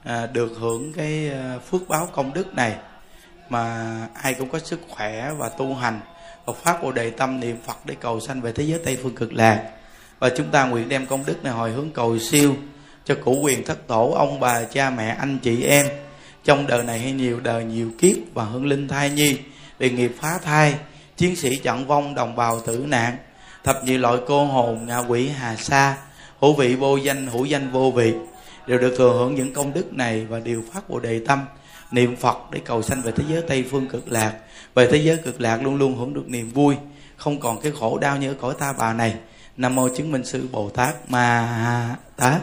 à, 0.03 0.26
được 0.26 0.52
hưởng 0.60 0.94
cái 0.94 1.30
à, 1.30 1.57
phước 1.72 1.88
báo 1.88 2.07
công 2.14 2.34
đức 2.34 2.53
này. 2.53 2.76
Mà 3.49 3.95
ai 4.14 4.34
cũng 4.34 4.49
có 4.49 4.60
sức 4.60 4.80
khỏe 4.90 5.31
và 5.38 5.49
tu 5.49 5.76
hành. 5.76 5.99
Và 6.45 6.53
phát 6.53 6.84
bồ 6.84 6.91
đề 6.91 7.10
tâm 7.10 7.40
niệm 7.40 7.57
phật 7.65 7.77
để 7.86 7.95
cầu 7.99 8.19
sanh 8.19 8.41
về 8.41 8.52
thế 8.52 8.64
giới 8.64 8.80
tây 8.86 8.98
phương 9.03 9.15
cực 9.15 9.34
lạc. 9.34 9.69
Và 10.19 10.30
chúng 10.38 10.48
ta 10.52 10.65
nguyện 10.65 10.90
đem 10.90 11.06
công 11.06 11.26
đức 11.26 11.44
này 11.44 11.53
hồi 11.53 11.72
hướng 11.72 11.91
cầu 11.91 12.19
siêu 12.19 12.56
cho 13.06 13.15
cụ 13.26 13.40
quyền 13.44 13.64
thất 13.64 13.88
tổ 13.88 14.11
ông 14.11 14.40
bà 14.40 14.64
cha 14.64 14.90
mẹ 14.90 15.15
anh 15.19 15.40
chị 15.40 15.64
em. 15.64 15.88
Trong 16.44 16.68
đời 16.68 16.84
này 16.84 16.99
hay 16.99 17.11
nhiều 17.11 17.40
đời 17.40 17.64
nhiều 17.64 17.91
kiếp 17.98 18.15
và 18.34 18.44
hương 18.44 18.65
linh 18.65 18.88
thai 18.88 19.10
nhi 19.10 19.38
bị 19.80 19.90
nghiệp 19.90 20.11
phá 20.19 20.40
thai 20.44 20.76
chiến 21.18 21.36
sĩ 21.36 21.56
chặn 21.56 21.88
vong 21.88 22.15
đồng 22.15 22.36
bào 22.36 22.60
tử 22.60 22.86
nạn 22.88 23.18
thập 23.69 23.83
nhị 23.83 23.97
loại 23.97 24.17
cô 24.27 24.45
hồn 24.45 24.85
ngạ 24.85 24.97
quỷ 24.97 25.27
hà 25.27 25.55
sa, 25.55 25.97
hữu 26.41 26.53
vị 26.53 26.75
vô 26.75 26.97
danh, 26.97 27.27
hữu 27.27 27.45
danh 27.45 27.71
vô 27.71 27.91
vị, 27.91 28.13
đều 28.67 28.79
được 28.79 28.95
thừa 28.97 29.13
hưởng 29.13 29.35
những 29.35 29.53
công 29.53 29.73
đức 29.73 29.93
này 29.93 30.25
và 30.25 30.39
đều 30.39 30.63
phát 30.73 30.89
bồ 30.89 30.99
đề 30.99 31.21
tâm. 31.27 31.45
Niệm 31.91 32.15
phật 32.15 32.37
để 32.51 32.59
cầu 32.65 32.81
sanh 32.81 33.01
về 33.01 33.11
thế 33.15 33.23
giới 33.29 33.41
tây 33.41 33.65
phương 33.71 33.87
cực 33.87 34.11
lạc. 34.11 34.33
Về 34.75 34.87
thế 34.91 34.97
giới 34.97 35.17
cực 35.17 35.41
lạc 35.41 35.63
luôn 35.63 35.75
luôn 35.75 35.97
hưởng 35.97 36.13
được 36.13 36.23
niềm 36.27 36.49
vui, 36.49 36.75
không 37.17 37.39
còn 37.39 37.61
cái 37.61 37.71
khổ 37.79 37.97
đau 37.97 38.17
như 38.17 38.31
ở 38.31 38.35
cõi 38.41 38.53
ta 38.59 38.73
bà 38.77 38.93
này. 38.93 39.15
Nam 39.57 39.75
mô 39.75 39.89
chứng 39.97 40.11
minh 40.11 40.25
sư 40.25 40.47
bồ 40.51 40.69
tát 40.69 41.11
ma 41.11 41.95
tát. 42.15 42.41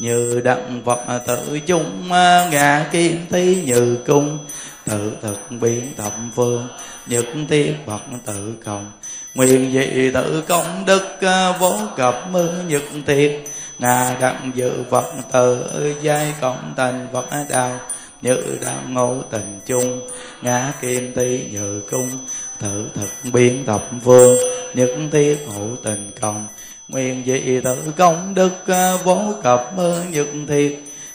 Như 0.00 0.40
đặng 0.44 0.82
vật 0.84 1.20
tự 1.26 1.60
chung 1.66 2.08
ngã 2.50 2.88
kim 2.92 3.26
tí 3.30 3.62
như 3.64 3.98
cung, 4.06 4.38
tự 4.84 5.12
thực 5.22 5.38
biến 5.60 5.94
thập 5.96 6.14
phương 6.36 6.68
nhật 7.06 7.24
tiết 7.48 7.74
phật 7.86 8.00
tự 8.26 8.54
cộng 8.64 8.92
nguyện 9.34 9.72
dị 9.72 10.10
tự 10.14 10.42
công 10.48 10.84
đức 10.86 11.20
à, 11.20 11.52
vô 11.58 11.74
cập 11.96 12.28
mư 12.30 12.48
nhật 12.68 12.82
thiệt. 13.06 13.32
Na 13.78 14.16
đặng 14.20 14.50
dự 14.54 14.72
phật 14.90 15.04
tự, 15.32 15.64
giai 16.02 16.34
cộng 16.40 16.74
thành 16.76 17.06
phật 17.12 17.26
đạo 17.50 17.78
như 18.22 18.36
đang 18.64 18.94
ngộ 18.94 19.16
tình 19.30 19.60
chung. 19.66 20.08
Ngã 20.42 20.72
kim 20.80 21.12
ti 21.14 21.46
như 21.52 21.82
cung 21.90 22.10
thử 22.58 22.86
thực 22.94 23.30
biến 23.32 23.64
tập 23.66 23.82
vương. 24.02 24.36
Nhất 24.74 24.90
thiết 25.12 25.36
hữu 25.54 25.76
tình 25.82 26.10
công 26.20 26.46
nguyên 26.88 27.22
dị 27.26 27.60
tự 27.60 27.76
công 27.96 28.34
đức 28.34 28.66
à, 28.66 28.96
vô 29.04 29.18
cập 29.42 29.72
mơ 29.76 30.02
nhật 30.10 30.28
thiệt. 30.48 30.72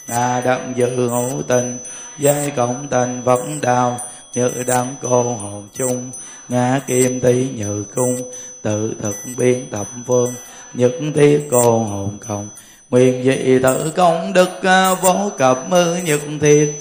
Ngà 0.08 0.40
đặng 0.40 0.72
dự 0.76 1.08
hữu 1.08 1.42
tình, 1.48 1.78
giai 2.18 2.52
cộng 2.56 2.88
tình 2.88 3.22
vẫn 3.22 3.60
đào 3.60 4.00
như 4.38 4.62
đăng 4.66 4.94
cô 5.02 5.22
hồn 5.22 5.68
chung, 5.72 6.10
ngã 6.48 6.80
kim 6.86 7.20
tí 7.20 7.48
nhự 7.54 7.84
cung, 7.94 8.16
tự 8.62 8.94
thực 9.02 9.16
biến 9.36 9.66
tập 9.70 9.86
vương. 10.06 10.34
Nhất 10.74 10.92
thiết 11.14 11.48
cô 11.50 11.78
hồn 11.78 12.18
cộng, 12.28 12.48
Nguyện 12.90 13.24
dị 13.24 13.58
tự 13.62 13.92
công 13.96 14.32
đức 14.32 14.62
à, 14.62 14.94
vô 14.94 15.30
cập 15.38 15.68
mư 15.68 15.96
nhật 15.96 16.20
thiệt 16.40 16.74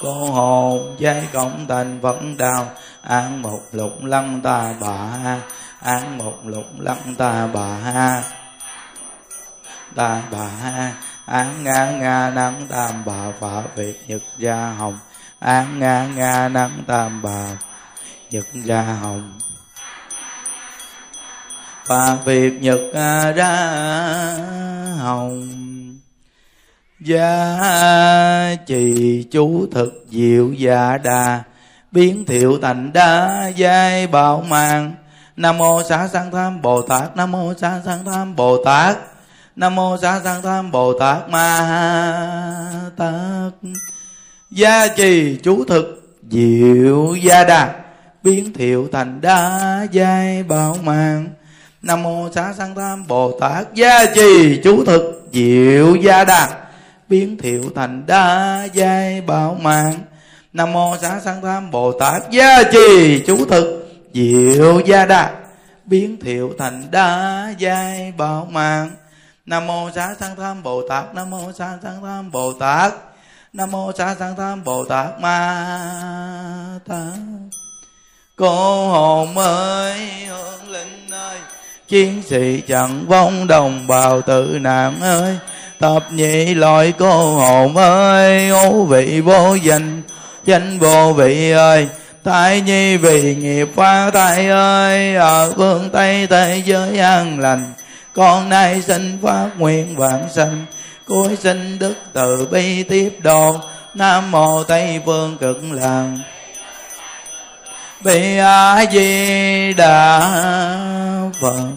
Cô 0.00 0.12
hồn 0.12 0.96
giai 0.98 1.28
cộng 1.32 1.66
thành 1.68 2.00
vẫn 2.00 2.36
đào, 2.36 2.66
An 3.02 3.42
một 3.42 3.60
lục 3.72 4.04
lăng 4.04 4.40
ta 4.42 4.74
bà 4.80 4.96
ha, 4.96 5.40
An 5.80 6.18
một 6.18 6.34
lục 6.44 6.66
lăng 6.78 7.14
ta 7.18 7.46
bà 7.46 7.66
ha. 7.66 8.22
Ta 9.94 10.22
bà 10.30 10.46
ha, 10.46 10.92
Án 11.26 11.64
ngã 11.64 11.90
nga 11.90 12.30
nắng 12.30 12.66
tam 12.68 13.04
bà 13.06 13.32
phả 13.40 13.62
việt 13.76 14.04
nhật 14.08 14.22
gia 14.38 14.70
hồng 14.78 14.98
An 15.44 15.78
nga 15.78 16.08
nga 16.16 16.48
nắng 16.48 16.84
tam 16.86 17.22
bà, 17.22 17.48
nhật 18.30 18.44
ra 18.64 18.82
hồng. 18.82 19.32
Và 21.86 22.16
việc 22.24 22.62
nhật 22.62 22.80
ra 23.36 23.56
hồng 24.98 25.48
gia 27.00 28.56
trì 28.66 29.22
chú 29.30 29.66
thực 29.72 30.06
diệu 30.10 30.52
dạ 30.52 30.98
đà, 30.98 31.42
biến 31.90 32.24
thiệu 32.24 32.58
thành 32.62 32.92
đa 32.92 33.46
giai 33.56 34.06
bảo 34.06 34.44
mạng 34.48 34.94
nam 35.36 35.58
mô 35.58 35.82
xá 35.82 36.08
sanh 36.08 36.30
tham 36.32 36.62
bồ 36.62 36.82
tát, 36.82 37.16
nam 37.16 37.32
mô 37.32 37.54
xá 37.54 37.80
sanh 37.84 38.04
tham 38.04 38.36
bồ 38.36 38.64
tát, 38.64 38.96
nam 39.56 39.74
mô 39.74 39.96
xá 40.02 40.20
sanh 40.24 40.42
tham 40.42 40.70
bồ 40.70 40.98
tát 40.98 41.28
ma 41.28 42.90
tát 42.96 43.52
gia 44.54 44.88
trì 44.88 45.36
chú 45.42 45.64
thực, 45.64 46.16
diệu 46.30 47.14
gia 47.14 47.44
đà, 47.44 47.74
biến 48.22 48.52
thiệu 48.52 48.88
thành 48.92 49.20
đa 49.20 49.86
giai 49.92 50.42
bảo 50.42 50.76
mạng 50.82 51.26
nam 51.82 52.02
mô 52.02 52.28
xá 52.34 52.52
sanh 52.58 52.74
tam 52.74 53.06
bồ 53.06 53.38
tát. 53.40 53.74
Gia 53.74 54.06
trì 54.14 54.60
chú 54.64 54.84
thực, 54.84 55.28
diệu 55.32 55.94
gia 55.94 56.24
đà, 56.24 56.48
biến 57.08 57.36
thiệu 57.38 57.64
thành 57.74 58.06
đa 58.06 58.64
giai 58.72 59.20
bảo 59.20 59.56
mạng 59.60 59.94
nam 60.52 60.72
mô 60.72 60.96
xá 61.02 61.20
sanh 61.24 61.42
tam 61.42 61.70
bồ 61.70 61.92
tát. 61.92 62.30
Gia 62.30 62.62
trì 62.62 63.22
chú 63.26 63.44
thực, 63.44 63.88
diệu 64.12 64.80
gia 64.80 65.06
đà, 65.06 65.34
biến 65.84 66.16
thiệu 66.20 66.52
thành 66.58 66.82
đa 66.90 67.48
giai 67.58 68.12
bảo 68.16 68.48
mạng 68.50 68.90
nam 69.46 69.66
mô 69.66 69.90
xá 69.94 70.14
sanh 70.20 70.36
tam 70.36 70.62
bồ 70.62 70.88
tát. 70.88 71.14
Nam 71.14 71.30
mô 71.30 71.52
xá 71.52 71.78
sanh 71.82 72.02
tam 72.02 72.30
bồ 72.30 72.52
tát 72.52 72.92
nam 73.54 73.70
mô 73.70 73.92
xá 73.98 74.14
sanh 74.18 74.36
tham 74.36 74.64
bồ 74.64 74.84
tát 74.84 75.20
ma 75.20 75.66
ta 76.88 77.02
cô 78.36 78.88
hồn 78.88 79.38
ơi 79.38 79.98
hương 80.28 80.70
linh 80.70 81.10
ơi 81.10 81.38
chiến 81.88 82.22
sĩ 82.26 82.60
chẳng 82.68 83.04
vong 83.08 83.46
đồng 83.46 83.86
bào 83.86 84.22
tự 84.22 84.58
nạn 84.60 85.00
ơi. 85.00 85.38
Tập 85.78 86.04
nhị 86.10 86.54
loại 86.54 86.92
cô 86.98 87.34
hồn 87.34 87.76
ơi 87.76 88.48
ô 88.48 88.84
vị 88.84 89.20
vô 89.20 89.54
danh 89.54 90.02
danh 90.44 90.78
vô 90.78 91.12
vị 91.12 91.50
ơi. 91.50 91.88
Thái 92.24 92.60
nhi 92.60 92.96
vì 92.96 93.34
nghiệp 93.34 93.68
phá 93.76 94.10
thai 94.10 94.48
ơi, 94.48 95.14
ở 95.14 95.52
phương 95.56 95.90
tây 95.92 96.26
thế 96.26 96.62
giới 96.64 96.98
an 96.98 97.40
lành. 97.40 97.72
Con 98.14 98.48
nay 98.48 98.82
xin 98.82 99.18
phát 99.22 99.50
nguyện 99.58 99.96
vạn 99.96 100.28
sanh 100.34 100.64
cuối 101.06 101.36
sinh 101.36 101.78
đức 101.78 101.94
từ 102.12 102.46
bi 102.50 102.82
tiếp 102.82 103.10
độ 103.22 103.56
nam 103.94 104.30
mô 104.30 104.62
tây 104.64 105.00
phương 105.06 105.36
cực 105.40 105.58
lạc 105.70 106.06
bi 108.04 108.36
a 108.38 108.84
di 108.92 109.72
đà 109.72 110.20
phật. 111.40 111.68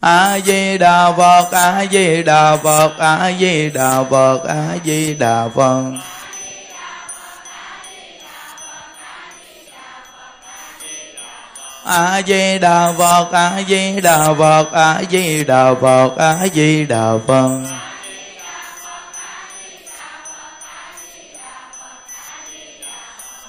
A 0.00 0.38
di 0.38 0.78
đà 0.78 1.12
phật 1.12 1.50
a 1.52 1.84
di 1.90 2.22
đà 2.22 2.56
phật 2.56 2.98
a 2.98 3.32
di 3.38 3.70
đà 3.70 4.04
phật 4.10 4.44
a 4.48 4.76
di 4.84 5.14
đà 5.14 5.48
phật. 5.54 5.82
A 11.84 12.22
di 12.26 12.58
đà 12.58 12.92
phật 12.98 13.32
a 13.32 13.62
di 13.68 14.00
đà 14.00 14.34
phật 14.38 14.72
a 14.72 15.02
di 15.10 15.44
đà 15.44 15.74
phật 15.74 16.16
a 16.16 16.46
di 16.54 16.84
đà 16.84 17.12
phật. 17.26 17.89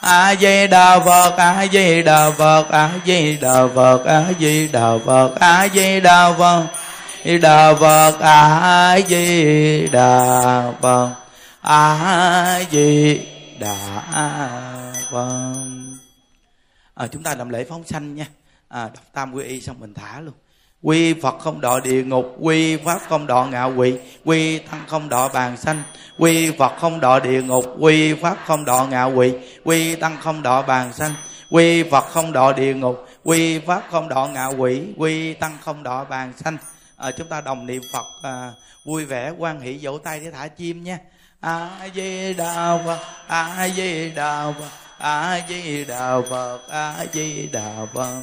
a 0.00 0.34
di 0.34 0.66
đà 0.66 0.98
phật 0.98 1.36
a 1.36 1.66
di 1.72 2.02
đà 2.02 2.30
phật 2.30 2.68
a 2.70 2.90
di 3.06 3.36
đà 3.36 3.66
phật 3.74 4.04
a 4.04 4.32
di 4.38 4.68
đà 4.68 4.98
phật 5.06 5.34
a 5.40 5.68
di 5.68 6.00
đà 6.00 6.32
phật. 6.38 6.66
Đà 7.40 7.74
phật 7.74 8.18
a 8.20 8.98
di 9.08 9.86
đà 9.92 10.72
phật 10.80 11.14
a 11.60 12.60
di 12.70 13.20
đà 13.58 13.76
phật 15.10 15.54
à, 16.94 17.06
chúng 17.06 17.22
ta 17.22 17.34
làm 17.34 17.48
lễ 17.48 17.64
phóng 17.68 17.84
sanh 17.84 18.14
nha. 18.14 18.26
À, 18.68 18.82
đọc 18.82 19.04
tam 19.12 19.32
quy 19.32 19.44
y 19.44 19.60
xong 19.60 19.80
mình 19.80 19.94
thả 19.94 20.20
luôn 20.20 20.34
quy 20.82 21.14
phật 21.14 21.38
không 21.38 21.60
đọa 21.60 21.80
địa 21.80 22.02
ngục 22.04 22.36
quy 22.40 22.76
pháp 22.76 23.00
không 23.08 23.26
đọa 23.26 23.46
ngạ 23.46 23.64
quỷ 23.64 23.98
quy 24.24 24.58
tăng 24.58 24.80
không 24.86 25.08
đọa 25.08 25.28
bàn 25.28 25.56
sanh 25.56 25.82
quy 26.18 26.50
phật 26.58 26.72
không 26.80 27.00
đọa 27.00 27.20
địa 27.20 27.42
ngục 27.42 27.64
quy 27.78 28.14
pháp 28.14 28.36
không 28.46 28.64
đọa 28.64 28.86
ngạ 28.86 29.04
quỷ 29.04 29.32
quy 29.64 29.96
tăng 29.96 30.16
không 30.20 30.42
đọa 30.42 30.62
bàn 30.62 30.92
sanh 30.92 31.12
quy 31.50 31.82
phật 31.90 32.04
không 32.10 32.32
đọa 32.32 32.52
địa 32.52 32.74
ngục 32.74 33.06
quy 33.24 33.58
pháp 33.58 33.82
không 33.90 34.08
đọa 34.08 34.26
ngạ 34.26 34.46
quỷ 34.46 34.82
quy 34.96 35.34
tăng 35.34 35.58
không 35.64 35.82
đọa 35.82 36.04
bàn 36.04 36.32
sanh. 36.36 36.56
À, 36.96 37.10
chúng 37.10 37.28
ta 37.28 37.40
đồng 37.40 37.66
niệm 37.66 37.82
phật 37.92 38.06
à, 38.22 38.52
vui 38.84 39.04
vẻ 39.04 39.32
quan 39.38 39.60
hỷ 39.60 39.78
vỗ 39.82 39.98
tay 39.98 40.20
để 40.20 40.30
thả 40.30 40.48
chim 40.48 40.84
nha 40.84 40.98
a 41.40 41.70
di 41.94 42.34
đà 42.34 42.78
phật 42.84 42.98
a 43.26 43.68
di 43.68 44.10
đà 44.10 44.52
phật 44.60 44.70
a 44.98 45.40
di 45.48 45.84
đà 45.84 46.20
phật 46.30 46.58
a 46.70 47.06
di 47.12 47.48
đà 47.52 47.86
phật. 47.94 48.22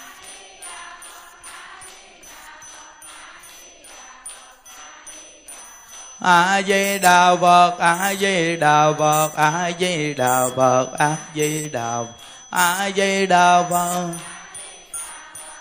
a 6.23 6.61
di 6.61 6.99
đà 6.99 7.35
phật 7.35 7.79
a 7.79 8.13
di 8.13 8.55
đà 8.55 8.91
phật 8.93 9.29
a 9.35 9.71
di 9.79 10.13
đà 10.13 10.49
phật 10.55 10.87
a 10.93 11.15
di 11.35 11.69
đà 11.69 12.03
a 12.49 12.89
di 12.95 13.25
đà 13.25 13.63
phật 13.69 14.07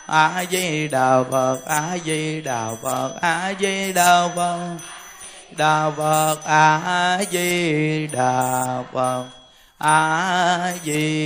a 0.07 0.45
di 0.51 0.89
đà 0.89 1.23
phật 1.31 1.59
a 1.67 1.99
di 2.05 2.41
đà 2.41 2.69
phật 2.83 3.13
a 3.21 3.53
di 3.61 3.93
đà 3.93 4.29
phật 4.37 4.77
đà 5.57 5.91
phật 5.97 6.37
a 6.45 7.19
di 7.31 8.07
đà 8.07 8.83
phật 8.93 9.25
a 9.79 10.73
di 10.85 11.21